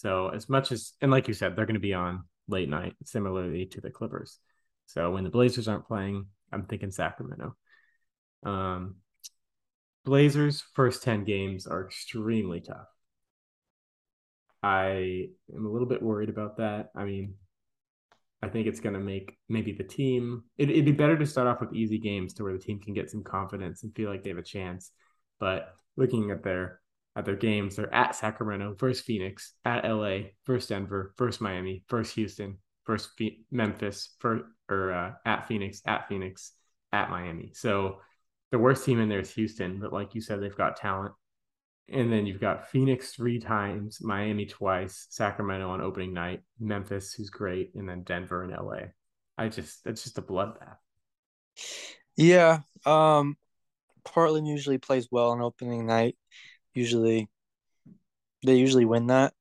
So 0.00 0.30
as 0.30 0.48
much 0.48 0.72
as 0.72 0.94
and 1.02 1.10
like 1.10 1.28
you 1.28 1.34
said, 1.34 1.54
they're 1.54 1.66
going 1.66 1.74
to 1.74 1.80
be 1.80 1.92
on 1.92 2.24
late 2.48 2.70
night, 2.70 2.94
similarly 3.04 3.66
to 3.66 3.82
the 3.82 3.90
Clippers. 3.90 4.38
So 4.86 5.10
when 5.10 5.24
the 5.24 5.30
Blazers 5.30 5.68
aren't 5.68 5.86
playing, 5.86 6.24
I'm 6.50 6.64
thinking 6.64 6.90
Sacramento. 6.90 7.54
Um, 8.42 8.96
Blazers' 10.06 10.64
first 10.72 11.02
10 11.02 11.24
games 11.24 11.66
are 11.66 11.84
extremely 11.84 12.62
tough. 12.62 12.86
I 14.62 15.28
am 15.54 15.66
a 15.66 15.70
little 15.70 15.86
bit 15.86 16.02
worried 16.02 16.30
about 16.30 16.56
that. 16.56 16.92
I 16.96 17.04
mean, 17.04 17.34
I 18.42 18.48
think 18.48 18.68
it's 18.68 18.80
going 18.80 18.94
to 18.94 19.00
make 19.00 19.36
maybe 19.50 19.72
the 19.72 19.84
team, 19.84 20.44
it, 20.56 20.70
it'd 20.70 20.86
be 20.86 20.92
better 20.92 21.18
to 21.18 21.26
start 21.26 21.46
off 21.46 21.60
with 21.60 21.74
easy 21.74 21.98
games 21.98 22.32
to 22.34 22.42
where 22.42 22.54
the 22.54 22.58
team 22.58 22.80
can 22.80 22.94
get 22.94 23.10
some 23.10 23.22
confidence 23.22 23.82
and 23.82 23.94
feel 23.94 24.08
like 24.08 24.22
they 24.22 24.30
have 24.30 24.38
a 24.38 24.42
chance. 24.42 24.92
But 25.38 25.74
looking 25.98 26.30
at 26.30 26.42
their 26.42 26.79
at 27.16 27.24
their 27.24 27.36
games, 27.36 27.76
they're 27.76 27.92
at 27.92 28.14
Sacramento, 28.14 28.74
versus 28.78 29.02
Phoenix, 29.04 29.54
at 29.64 29.84
LA, 29.84 30.30
versus 30.46 30.68
Denver, 30.68 31.14
versus 31.18 31.40
Miami, 31.40 31.84
versus 31.90 32.14
Houston, 32.14 32.58
versus 32.86 33.10
Memphis, 33.50 34.14
for 34.18 34.42
or 34.68 34.92
uh, 34.92 35.12
at 35.26 35.48
Phoenix, 35.48 35.82
at 35.86 36.08
Phoenix, 36.08 36.52
at 36.92 37.10
Miami. 37.10 37.52
So 37.54 38.00
the 38.52 38.58
worst 38.58 38.84
team 38.84 39.00
in 39.00 39.08
there 39.08 39.20
is 39.20 39.32
Houston, 39.34 39.80
but 39.80 39.92
like 39.92 40.14
you 40.14 40.20
said, 40.20 40.40
they've 40.40 40.56
got 40.56 40.76
talent. 40.76 41.14
And 41.88 42.12
then 42.12 42.24
you've 42.24 42.40
got 42.40 42.68
Phoenix 42.68 43.12
three 43.12 43.40
times, 43.40 43.98
Miami 44.00 44.46
twice, 44.46 45.08
Sacramento 45.10 45.68
on 45.68 45.80
opening 45.80 46.14
night, 46.14 46.42
Memphis, 46.60 47.12
who's 47.12 47.30
great, 47.30 47.74
and 47.74 47.88
then 47.88 48.04
Denver 48.04 48.44
and 48.44 48.52
LA. 48.52 48.90
I 49.36 49.48
just 49.48 49.82
that's 49.84 50.04
just 50.04 50.18
a 50.18 50.22
bloodbath. 50.22 50.76
Yeah. 52.16 52.60
Um 52.86 53.36
Portland 54.04 54.46
usually 54.46 54.78
plays 54.78 55.08
well 55.10 55.30
on 55.30 55.42
opening 55.42 55.86
night. 55.86 56.16
Usually 56.74 57.28
they 58.44 58.56
usually 58.56 58.84
win 58.84 59.08
that. 59.08 59.34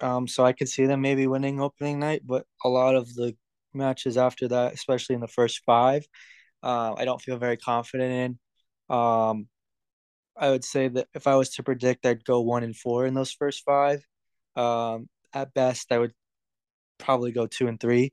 Um 0.00 0.26
so 0.28 0.44
I 0.44 0.52
could 0.52 0.68
see 0.68 0.86
them 0.86 1.00
maybe 1.00 1.26
winning 1.26 1.60
opening 1.60 1.98
night, 1.98 2.22
but 2.26 2.46
a 2.64 2.68
lot 2.68 2.94
of 2.94 3.14
the 3.14 3.36
matches 3.74 4.16
after 4.16 4.48
that, 4.48 4.74
especially 4.74 5.14
in 5.14 5.20
the 5.20 5.28
first 5.28 5.62
five, 5.64 6.06
uh, 6.62 6.94
I 6.96 7.04
don't 7.04 7.20
feel 7.20 7.38
very 7.38 7.56
confident 7.56 8.38
in. 8.90 8.96
Um, 8.96 9.48
I 10.36 10.50
would 10.50 10.64
say 10.64 10.88
that 10.88 11.08
if 11.14 11.26
I 11.26 11.36
was 11.36 11.50
to 11.56 11.62
predict, 11.62 12.06
I'd 12.06 12.24
go 12.24 12.40
one 12.40 12.62
and 12.64 12.76
four 12.76 13.06
in 13.06 13.14
those 13.14 13.32
first 13.32 13.64
five. 13.64 14.04
Um, 14.56 15.08
at 15.34 15.54
best, 15.54 15.92
I 15.92 15.98
would 15.98 16.12
probably 16.98 17.32
go 17.32 17.46
two 17.46 17.68
and 17.68 17.80
three. 17.80 18.12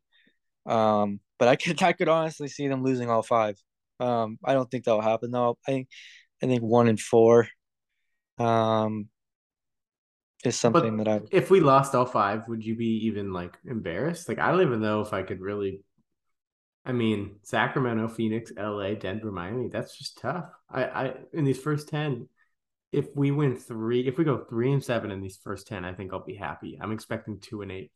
Um, 0.65 1.19
but 1.39 1.47
I 1.47 1.55
could 1.55 1.81
I 1.83 1.93
could 1.93 2.09
honestly 2.09 2.47
see 2.49 2.67
them 2.67 2.83
losing 2.83 3.09
all 3.09 3.23
five. 3.23 3.57
Um, 3.99 4.39
I 4.45 4.53
don't 4.53 4.69
think 4.71 4.85
that 4.85 4.93
will 4.93 5.01
happen 5.01 5.31
though. 5.31 5.57
I 5.67 5.71
think 5.71 5.89
I 6.43 6.47
think 6.47 6.63
one 6.63 6.87
and 6.87 6.99
four 6.99 7.49
um, 8.39 9.09
is 10.43 10.57
something 10.57 10.97
but 10.97 11.03
that 11.05 11.21
I. 11.23 11.27
If 11.31 11.51
we 11.51 11.59
lost 11.59 11.95
all 11.95 12.05
five, 12.05 12.47
would 12.47 12.65
you 12.65 12.75
be 12.75 13.05
even 13.07 13.33
like 13.33 13.57
embarrassed? 13.65 14.29
Like 14.29 14.39
I 14.39 14.51
don't 14.51 14.61
even 14.61 14.81
know 14.81 15.01
if 15.01 15.13
I 15.13 15.23
could 15.23 15.41
really 15.41 15.81
I 16.85 16.91
mean, 16.91 17.35
Sacramento, 17.43 18.07
Phoenix, 18.07 18.51
LA, 18.57 18.93
Denver, 18.93 19.31
Miami, 19.31 19.67
that's 19.67 19.97
just 19.97 20.17
tough. 20.17 20.49
I, 20.69 20.83
I 20.85 21.13
in 21.33 21.45
these 21.45 21.59
first 21.59 21.89
10, 21.89 22.27
if 22.91 23.15
we 23.15 23.31
win 23.31 23.55
three, 23.55 24.07
if 24.07 24.17
we 24.17 24.23
go 24.23 24.45
three 24.49 24.71
and 24.71 24.83
seven 24.83 25.11
in 25.11 25.21
these 25.21 25.37
first 25.43 25.67
ten, 25.67 25.85
I 25.85 25.93
think 25.93 26.11
I'll 26.11 26.25
be 26.25 26.35
happy. 26.35 26.79
I'm 26.81 26.91
expecting 26.91 27.39
two 27.39 27.61
and 27.61 27.71
eight. 27.71 27.91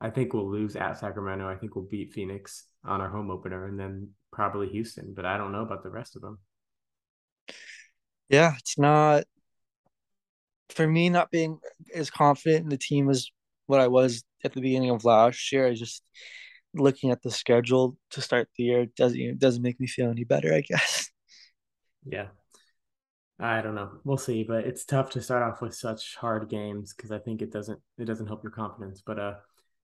I 0.00 0.10
think 0.10 0.32
we'll 0.32 0.50
lose 0.50 0.74
at 0.74 0.98
Sacramento. 0.98 1.48
I 1.48 1.54
think 1.54 1.76
we'll 1.76 1.84
beat 1.84 2.12
Phoenix 2.12 2.66
on 2.84 3.00
our 3.00 3.08
home 3.08 3.30
opener, 3.30 3.66
and 3.66 3.78
then 3.78 4.08
probably 4.32 4.68
Houston. 4.70 5.12
But 5.14 5.26
I 5.26 5.36
don't 5.36 5.52
know 5.52 5.62
about 5.62 5.84
the 5.84 5.90
rest 5.90 6.16
of 6.16 6.22
them. 6.22 6.40
Yeah, 8.28 8.54
it's 8.58 8.76
not 8.76 9.22
for 10.70 10.86
me. 10.86 11.08
Not 11.08 11.30
being 11.30 11.58
as 11.94 12.10
confident 12.10 12.64
in 12.64 12.68
the 12.68 12.76
team 12.76 13.08
as 13.10 13.30
what 13.66 13.80
I 13.80 13.88
was 13.88 14.24
at 14.44 14.52
the 14.52 14.60
beginning 14.60 14.90
of 14.90 15.04
last 15.04 15.52
year. 15.52 15.66
I 15.66 15.74
just 15.74 16.02
looking 16.74 17.10
at 17.10 17.22
the 17.22 17.30
schedule 17.30 17.96
to 18.10 18.20
start 18.22 18.48
the 18.56 18.64
year 18.64 18.86
doesn't 18.96 19.38
doesn't 19.38 19.62
make 19.62 19.78
me 19.80 19.86
feel 19.86 20.10
any 20.10 20.24
better. 20.24 20.52
I 20.54 20.60
guess. 20.62 21.10
Yeah, 22.04 22.26
I 23.38 23.60
don't 23.62 23.76
know. 23.76 23.92
We'll 24.04 24.16
see, 24.18 24.42
but 24.42 24.64
it's 24.64 24.84
tough 24.84 25.10
to 25.10 25.22
start 25.22 25.42
off 25.42 25.60
with 25.60 25.74
such 25.74 26.16
hard 26.16 26.48
games 26.48 26.94
because 26.94 27.12
I 27.12 27.18
think 27.18 27.42
it 27.42 27.52
doesn't 27.52 27.80
it 27.98 28.04
doesn't 28.06 28.26
help 28.26 28.42
your 28.42 28.52
confidence. 28.52 29.02
But 29.04 29.18
uh, 29.18 29.34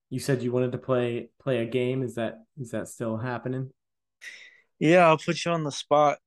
you 0.09 0.19
said 0.19 0.41
you 0.41 0.51
wanted 0.51 0.71
to 0.73 0.77
play 0.77 1.29
play 1.41 1.59
a 1.59 1.65
game. 1.65 2.03
Is 2.03 2.15
that 2.15 2.39
is 2.59 2.71
that 2.71 2.87
still 2.87 3.17
happening? 3.17 3.71
Yeah, 4.79 5.07
I'll 5.07 5.17
put 5.17 5.43
you 5.43 5.51
on 5.51 5.63
the 5.63 5.71
spot, 5.71 6.19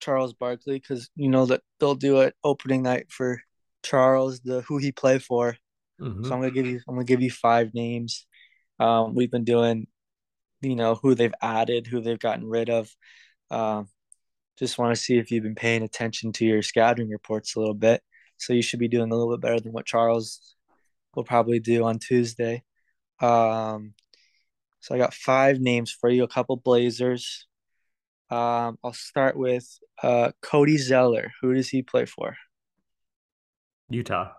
Charles 0.00 0.32
Barkley, 0.32 0.78
because 0.78 1.10
you 1.14 1.28
know 1.28 1.46
that 1.46 1.62
they'll 1.78 1.94
do 1.94 2.20
it 2.20 2.34
opening 2.42 2.82
night 2.82 3.10
for 3.10 3.42
Charles, 3.82 4.40
the 4.40 4.62
who 4.62 4.78
he 4.78 4.92
play 4.92 5.18
for. 5.18 5.56
Mm-hmm. 6.00 6.24
So 6.24 6.32
I'm 6.32 6.40
gonna 6.40 6.52
give 6.52 6.66
you 6.66 6.80
I'm 6.88 6.94
gonna 6.94 7.04
give 7.04 7.22
you 7.22 7.30
five 7.30 7.74
names. 7.74 8.26
Um, 8.78 9.14
we've 9.14 9.30
been 9.30 9.44
doing, 9.44 9.86
you 10.60 10.76
know, 10.76 10.94
who 10.94 11.14
they've 11.14 11.34
added, 11.42 11.86
who 11.86 12.00
they've 12.00 12.18
gotten 12.18 12.46
rid 12.46 12.70
of. 12.70 12.88
Um, 13.50 13.88
just 14.58 14.78
want 14.78 14.94
to 14.94 15.00
see 15.00 15.18
if 15.18 15.30
you've 15.30 15.44
been 15.44 15.54
paying 15.54 15.82
attention 15.82 16.32
to 16.32 16.44
your 16.44 16.62
scouting 16.62 17.08
reports 17.08 17.54
a 17.54 17.60
little 17.60 17.74
bit. 17.74 18.02
So 18.38 18.52
you 18.52 18.62
should 18.62 18.80
be 18.80 18.88
doing 18.88 19.10
a 19.10 19.14
little 19.14 19.32
bit 19.32 19.40
better 19.40 19.60
than 19.60 19.72
what 19.72 19.86
Charles 19.86 20.54
will 21.14 21.24
probably 21.24 21.60
do 21.60 21.84
on 21.84 21.98
Tuesday. 21.98 22.62
Um, 23.20 23.94
so 24.80 24.94
I 24.94 24.98
got 24.98 25.14
five 25.14 25.60
names 25.60 25.90
for 25.90 26.08
you, 26.08 26.22
a 26.22 26.28
couple 26.28 26.56
Blazers. 26.56 27.46
Um, 28.30 28.78
I'll 28.84 28.92
start 28.92 29.36
with 29.36 29.66
uh, 30.02 30.32
Cody 30.42 30.76
Zeller. 30.76 31.32
Who 31.40 31.54
does 31.54 31.68
he 31.68 31.82
play 31.82 32.04
for? 32.04 32.36
Utah. 33.90 34.32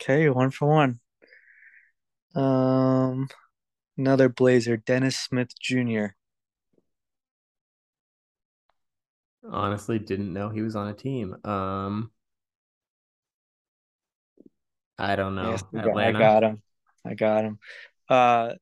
Okay, 0.00 0.28
one 0.28 0.50
for 0.50 0.68
one. 0.68 1.00
Um, 2.34 3.28
another 3.96 4.28
Blazer, 4.28 4.76
Dennis 4.76 5.16
Smith 5.16 5.50
Jr. 5.60 6.06
Honestly, 9.48 9.98
didn't 9.98 10.32
know 10.32 10.48
he 10.48 10.62
was 10.62 10.74
on 10.74 10.88
a 10.88 10.94
team. 10.94 11.36
Um, 11.44 12.10
I 14.98 15.16
don't 15.16 15.34
know. 15.34 15.50
Yes, 15.50 15.64
I 15.74 16.12
got 16.12 16.42
him. 16.42 16.62
I 17.04 17.14
got 17.14 17.44
him. 17.44 17.58
Uh, 18.08 18.54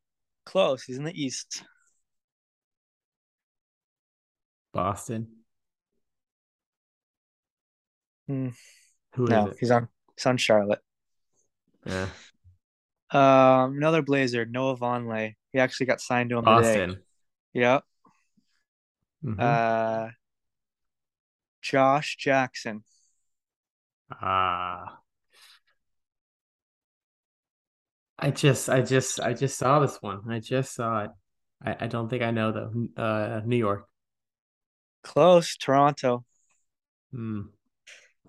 close. 0.45 0.83
He's 0.83 0.99
in 0.99 1.05
the 1.05 1.23
East. 1.23 1.63
Boston. 4.73 5.29
Hmm. 8.27 8.49
Who 9.15 9.27
no, 9.27 9.47
is 9.47 9.53
it? 9.53 9.57
He's 9.61 9.71
on. 9.71 9.89
He's 10.17 10.27
on 10.27 10.37
Charlotte. 10.37 10.81
Yeah. 11.87 12.07
Um, 13.11 13.77
another 13.77 14.03
Blazer, 14.03 14.47
Noah 14.47 14.77
Vonleh. 14.77 15.35
He 15.53 15.59
actually 15.59 15.87
got 15.87 16.01
signed 16.01 16.31
to 16.31 16.39
him 16.39 16.45
Boston. 16.45 16.89
today. 16.91 17.01
Yep. 17.55 17.85
Mm-hmm. 19.25 19.41
Uh, 19.41 20.09
Josh 21.61 22.17
Jackson. 22.17 22.85
Ah. 24.11 24.85
Uh, 24.85 24.97
I 28.19 28.31
just, 28.31 28.69
I 28.69 28.83
just, 28.83 29.21
I 29.21 29.35
just 29.35 29.59
saw 29.59 29.81
this 29.81 30.01
one. 30.01 30.23
I 30.31 30.39
just 30.39 30.75
saw 30.75 31.05
it. 31.05 31.11
I, 31.65 31.77
I 31.81 31.87
don't 31.89 32.09
think 32.09 32.23
I 32.23 32.31
know 32.31 32.53
though. 32.53 33.03
Uh, 33.03 33.41
New 33.45 33.57
York. 33.57 33.89
Close, 35.03 35.57
Toronto. 35.57 36.25
Hmm. 37.13 37.43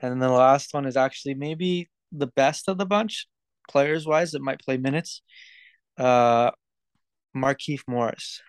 And 0.03 0.11
then 0.11 0.19
the 0.19 0.29
last 0.29 0.73
one 0.73 0.85
is 0.85 0.97
actually 0.97 1.33
maybe 1.33 1.89
the 2.11 2.27
best 2.27 2.67
of 2.67 2.77
the 2.77 2.85
bunch, 2.85 3.25
players 3.69 4.05
wise, 4.05 4.31
that 4.31 4.41
might 4.41 4.59
play 4.59 4.75
minutes. 4.75 5.21
Uh, 5.97 6.51
Markieff 7.33 7.79
Morris. 7.87 8.41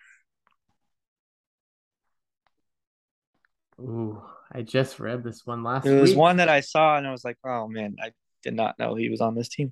Ooh, 3.79 4.21
I 4.51 4.63
just 4.63 4.99
read 4.99 5.23
this 5.23 5.45
one 5.45 5.63
last. 5.63 5.85
Week. 5.85 5.93
It 5.93 6.01
was 6.01 6.09
week. 6.11 6.19
one 6.19 6.37
that 6.37 6.49
I 6.49 6.59
saw, 6.59 6.97
and 6.97 7.07
I 7.07 7.11
was 7.11 7.23
like, 7.23 7.37
"Oh 7.45 7.67
man, 7.67 7.95
I 8.01 8.11
did 8.43 8.53
not 8.53 8.77
know 8.77 8.95
he 8.95 9.09
was 9.09 9.21
on 9.21 9.35
this 9.35 9.49
team." 9.49 9.71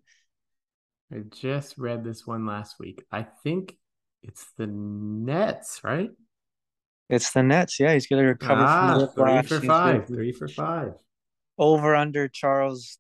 I 1.11 1.18
just 1.30 1.77
read 1.77 2.03
this 2.03 2.26
one 2.26 2.45
last 2.45 2.80
week. 2.80 3.03
I 3.11 3.23
think 3.43 3.77
it's 4.22 4.45
the 4.57 4.68
Nets, 4.68 5.81
right? 5.84 6.11
It's 7.10 7.31
the 7.31 7.43
Nets. 7.43 7.80
Yeah, 7.80 7.93
he's 7.93 8.07
going 8.07 8.22
to 8.22 8.27
recover 8.27 8.61
ah, 8.64 9.07
from 9.14 9.43
three 9.43 9.60
for 9.60 9.65
five. 9.65 10.07
Three 10.07 10.31
for 10.31 10.47
five. 10.47 10.93
Over 11.57 11.95
under 11.95 12.27
Charles 12.27 12.97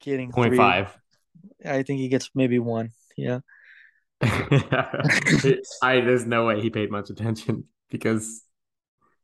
getting 0.00 0.32
point 0.32 0.56
five. 0.56 0.96
I 1.64 1.82
think 1.82 2.00
he 2.00 2.08
gets 2.08 2.30
maybe 2.34 2.58
one. 2.58 2.90
Yeah. 3.16 3.40
I 4.22 6.00
there's 6.00 6.26
no 6.26 6.46
way 6.46 6.60
he 6.60 6.70
paid 6.70 6.90
much 6.90 7.10
attention 7.10 7.64
because 7.90 8.42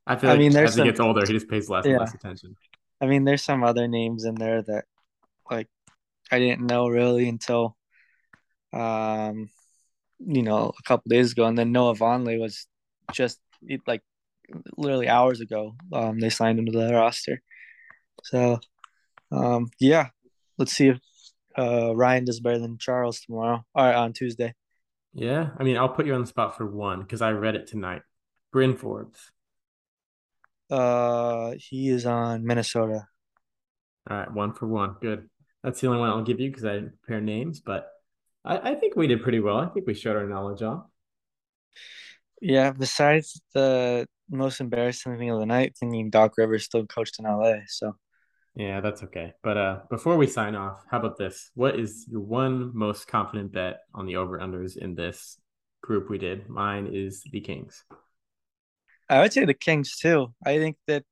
I 0.06 0.16
feel 0.16 0.30
I 0.30 0.32
like 0.32 0.40
mean, 0.40 0.56
as 0.56 0.74
some, 0.74 0.84
he 0.84 0.90
gets 0.90 1.00
older, 1.00 1.24
he 1.24 1.32
just 1.32 1.48
pays 1.48 1.68
less 1.68 1.84
yeah. 1.84 1.92
and 1.92 2.00
less 2.00 2.14
attention. 2.14 2.56
I 3.00 3.06
mean, 3.06 3.24
there's 3.24 3.44
some 3.44 3.62
other 3.62 3.86
names 3.86 4.24
in 4.24 4.34
there 4.34 4.62
that 4.62 4.84
like 5.50 5.68
I 6.30 6.38
didn't 6.38 6.66
know 6.66 6.88
really 6.88 7.28
until 7.28 7.76
um 8.72 9.48
you 10.18 10.42
know 10.42 10.72
a 10.78 10.82
couple 10.82 11.08
days 11.08 11.32
ago, 11.32 11.46
and 11.46 11.56
then 11.56 11.72
Noah 11.72 11.94
Vonleh 11.94 12.40
was 12.40 12.66
just 13.12 13.38
like 13.86 14.02
literally 14.76 15.08
hours 15.08 15.40
ago. 15.40 15.74
Um, 15.92 16.18
they 16.18 16.30
signed 16.30 16.58
him 16.58 16.66
to 16.66 16.72
the 16.72 16.92
roster. 16.94 17.40
So, 18.30 18.60
um, 19.32 19.70
yeah, 19.80 20.08
let's 20.58 20.72
see 20.72 20.88
if 20.88 21.00
uh, 21.56 21.96
Ryan 21.96 22.26
does 22.26 22.40
better 22.40 22.58
than 22.58 22.78
Charles 22.78 23.20
tomorrow 23.20 23.64
or 23.74 23.92
on 23.92 24.12
Tuesday. 24.12 24.54
Yeah, 25.14 25.50
I 25.58 25.64
mean, 25.64 25.78
I'll 25.78 25.88
put 25.88 26.06
you 26.06 26.14
on 26.14 26.20
the 26.20 26.26
spot 26.26 26.56
for 26.56 26.66
one 26.66 27.00
because 27.02 27.22
I 27.22 27.30
read 27.30 27.54
it 27.54 27.66
tonight. 27.66 28.02
Bryn 28.52 28.76
Forbes. 28.76 29.32
Uh, 30.70 31.54
he 31.58 31.88
is 31.88 32.04
on 32.04 32.44
Minnesota. 32.44 33.06
All 34.10 34.16
right, 34.16 34.32
one 34.32 34.52
for 34.52 34.66
one. 34.66 34.96
Good. 35.00 35.28
That's 35.62 35.80
the 35.80 35.86
only 35.86 36.00
one 36.00 36.10
I'll 36.10 36.22
give 36.22 36.40
you 36.40 36.50
because 36.50 36.66
I 36.66 36.74
didn't 36.74 37.00
prepare 37.02 37.22
names, 37.22 37.60
but 37.60 37.88
I, 38.44 38.72
I 38.72 38.74
think 38.74 38.94
we 38.94 39.06
did 39.06 39.22
pretty 39.22 39.40
well. 39.40 39.56
I 39.56 39.68
think 39.68 39.86
we 39.86 39.94
showed 39.94 40.16
our 40.16 40.26
knowledge 40.26 40.62
off. 40.62 40.84
Yeah, 42.40 42.72
besides 42.72 43.40
the 43.54 44.06
most 44.30 44.60
embarrassing 44.60 45.16
thing 45.16 45.30
of 45.30 45.40
the 45.40 45.46
night, 45.46 45.76
thinking 45.78 46.10
Doc 46.10 46.34
Rivers 46.36 46.64
still 46.64 46.86
coached 46.86 47.18
in 47.18 47.24
LA. 47.24 47.60
So 47.66 47.96
yeah, 48.58 48.80
that's 48.80 49.04
okay. 49.04 49.32
But 49.42 49.56
uh 49.56 49.80
before 49.88 50.16
we 50.16 50.26
sign 50.26 50.56
off, 50.56 50.84
how 50.90 50.98
about 50.98 51.16
this? 51.16 51.50
What 51.54 51.78
is 51.78 52.06
your 52.10 52.20
one 52.20 52.76
most 52.76 53.06
confident 53.06 53.52
bet 53.52 53.78
on 53.94 54.06
the 54.06 54.16
over 54.16 54.38
unders 54.38 54.76
in 54.76 54.96
this 54.96 55.38
group 55.80 56.10
we 56.10 56.18
did? 56.18 56.48
Mine 56.48 56.88
is 56.92 57.22
the 57.30 57.40
Kings. 57.40 57.84
I 59.08 59.20
would 59.20 59.32
say 59.32 59.44
the 59.44 59.54
Kings 59.54 59.96
too. 59.96 60.34
I 60.44 60.58
think 60.58 60.76
that 60.88 61.04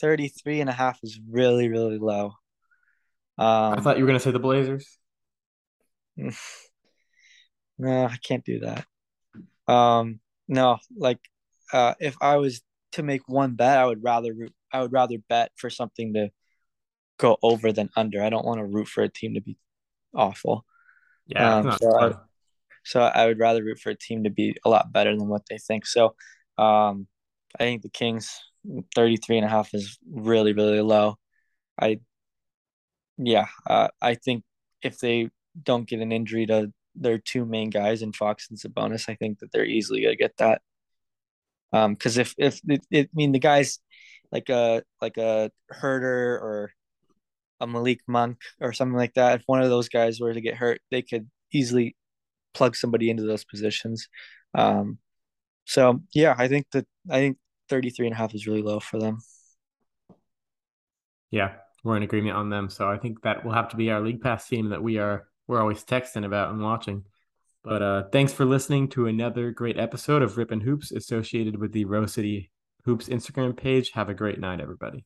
33 0.00 0.60
and 0.60 0.70
a 0.70 0.72
half 0.72 1.00
is 1.02 1.20
really, 1.28 1.68
really 1.68 1.98
low. 1.98 2.26
Um, 3.38 3.74
I 3.74 3.80
thought 3.80 3.98
you 3.98 4.04
were 4.04 4.08
going 4.08 4.18
to 4.18 4.24
say 4.24 4.30
the 4.30 4.38
Blazers. 4.38 4.98
no, 6.16 6.32
I 8.06 8.16
can't 8.22 8.44
do 8.44 8.60
that. 8.60 8.86
Um, 9.66 10.20
no, 10.46 10.78
like 10.96 11.18
uh, 11.72 11.94
if 11.98 12.16
I 12.20 12.36
was 12.36 12.62
to 12.92 13.02
make 13.02 13.22
one 13.26 13.54
bet, 13.54 13.78
I 13.78 13.86
would 13.86 14.04
rather 14.04 14.32
I 14.72 14.82
would 14.82 14.92
rather 14.92 15.16
bet 15.28 15.50
for 15.56 15.68
something 15.68 16.14
to 16.14 16.30
go 17.18 17.36
over 17.42 17.72
than 17.72 17.90
under. 17.96 18.22
I 18.22 18.30
don't 18.30 18.44
want 18.44 18.58
to 18.58 18.64
root 18.64 18.88
for 18.88 19.02
a 19.02 19.08
team 19.08 19.34
to 19.34 19.40
be 19.40 19.56
awful. 20.14 20.64
Yeah, 21.26 21.58
um, 21.58 21.76
so, 21.80 22.00
I, 22.00 22.12
so 22.84 23.00
I 23.00 23.26
would 23.26 23.38
rather 23.38 23.62
root 23.62 23.78
for 23.78 23.90
a 23.90 23.94
team 23.94 24.24
to 24.24 24.30
be 24.30 24.56
a 24.64 24.68
lot 24.68 24.92
better 24.92 25.16
than 25.16 25.28
what 25.28 25.42
they 25.48 25.58
think. 25.58 25.86
So 25.86 26.14
um, 26.58 27.06
I 27.58 27.64
think 27.64 27.82
the 27.82 27.88
Kings 27.88 28.40
33 28.94 29.38
and 29.38 29.46
a 29.46 29.50
half 29.50 29.74
is 29.74 29.98
really, 30.10 30.52
really 30.52 30.80
low. 30.80 31.16
I, 31.80 32.00
yeah, 33.18 33.46
uh, 33.68 33.88
I 34.00 34.14
think 34.14 34.44
if 34.82 34.98
they 34.98 35.30
don't 35.60 35.88
get 35.88 36.00
an 36.00 36.12
injury 36.12 36.46
to 36.46 36.72
their 36.94 37.18
two 37.18 37.44
main 37.44 37.70
guys 37.70 38.02
in 38.02 38.12
Fox 38.12 38.48
and 38.50 38.58
Sabonis, 38.58 39.08
I 39.08 39.14
think 39.14 39.38
that 39.38 39.52
they're 39.52 39.64
easily 39.64 40.02
gonna 40.02 40.16
get 40.16 40.36
that. 40.38 40.62
Um, 41.72 41.94
because 41.94 42.18
if 42.18 42.34
if 42.36 42.60
it, 42.68 42.84
it, 42.90 43.06
I 43.06 43.14
mean 43.14 43.32
the 43.32 43.38
guys 43.38 43.78
like 44.30 44.48
a 44.48 44.82
like 45.00 45.16
a 45.16 45.50
Huerter 45.72 46.40
or 46.40 46.72
a 47.62 47.66
Malik 47.66 48.00
Monk 48.06 48.38
or 48.60 48.72
something 48.72 48.96
like 48.96 49.14
that, 49.14 49.40
if 49.40 49.42
one 49.46 49.62
of 49.62 49.70
those 49.70 49.88
guys 49.88 50.20
were 50.20 50.34
to 50.34 50.40
get 50.40 50.56
hurt, 50.56 50.80
they 50.90 51.02
could 51.02 51.30
easily 51.52 51.96
plug 52.52 52.76
somebody 52.76 53.08
into 53.08 53.22
those 53.22 53.44
positions. 53.44 54.08
Um, 54.54 54.98
so 55.64 56.02
yeah, 56.14 56.34
I 56.36 56.48
think 56.48 56.66
that 56.72 56.86
I 57.08 57.18
think 57.18 57.38
33 57.68 58.08
and 58.08 58.14
a 58.14 58.18
half 58.18 58.34
is 58.34 58.46
really 58.46 58.62
low 58.62 58.80
for 58.80 58.98
them. 58.98 59.18
Yeah, 61.30 61.52
we're 61.84 61.96
in 61.96 62.02
agreement 62.02 62.36
on 62.36 62.50
them. 62.50 62.68
So 62.68 62.88
I 62.88 62.98
think 62.98 63.22
that 63.22 63.44
will 63.44 63.52
have 63.52 63.70
to 63.70 63.76
be 63.76 63.90
our 63.90 64.00
league 64.00 64.20
pass 64.20 64.46
team 64.48 64.70
that 64.70 64.82
we 64.82 64.98
are 64.98 65.28
we're 65.46 65.60
always 65.60 65.84
texting 65.84 66.26
about 66.26 66.50
and 66.52 66.62
watching. 66.62 67.04
But 67.64 67.82
uh, 67.82 68.02
thanks 68.10 68.32
for 68.32 68.44
listening 68.44 68.88
to 68.90 69.06
another 69.06 69.52
great 69.52 69.78
episode 69.78 70.22
of 70.22 70.36
Rip 70.36 70.50
'N' 70.50 70.60
Hoops 70.60 70.90
associated 70.90 71.58
with 71.60 71.72
the 71.72 71.84
Rose 71.84 72.12
City 72.12 72.50
Hoops 72.84 73.08
Instagram 73.08 73.56
page. 73.56 73.92
Have 73.92 74.08
a 74.08 74.14
great 74.14 74.40
night, 74.40 74.60
everybody. 74.60 75.04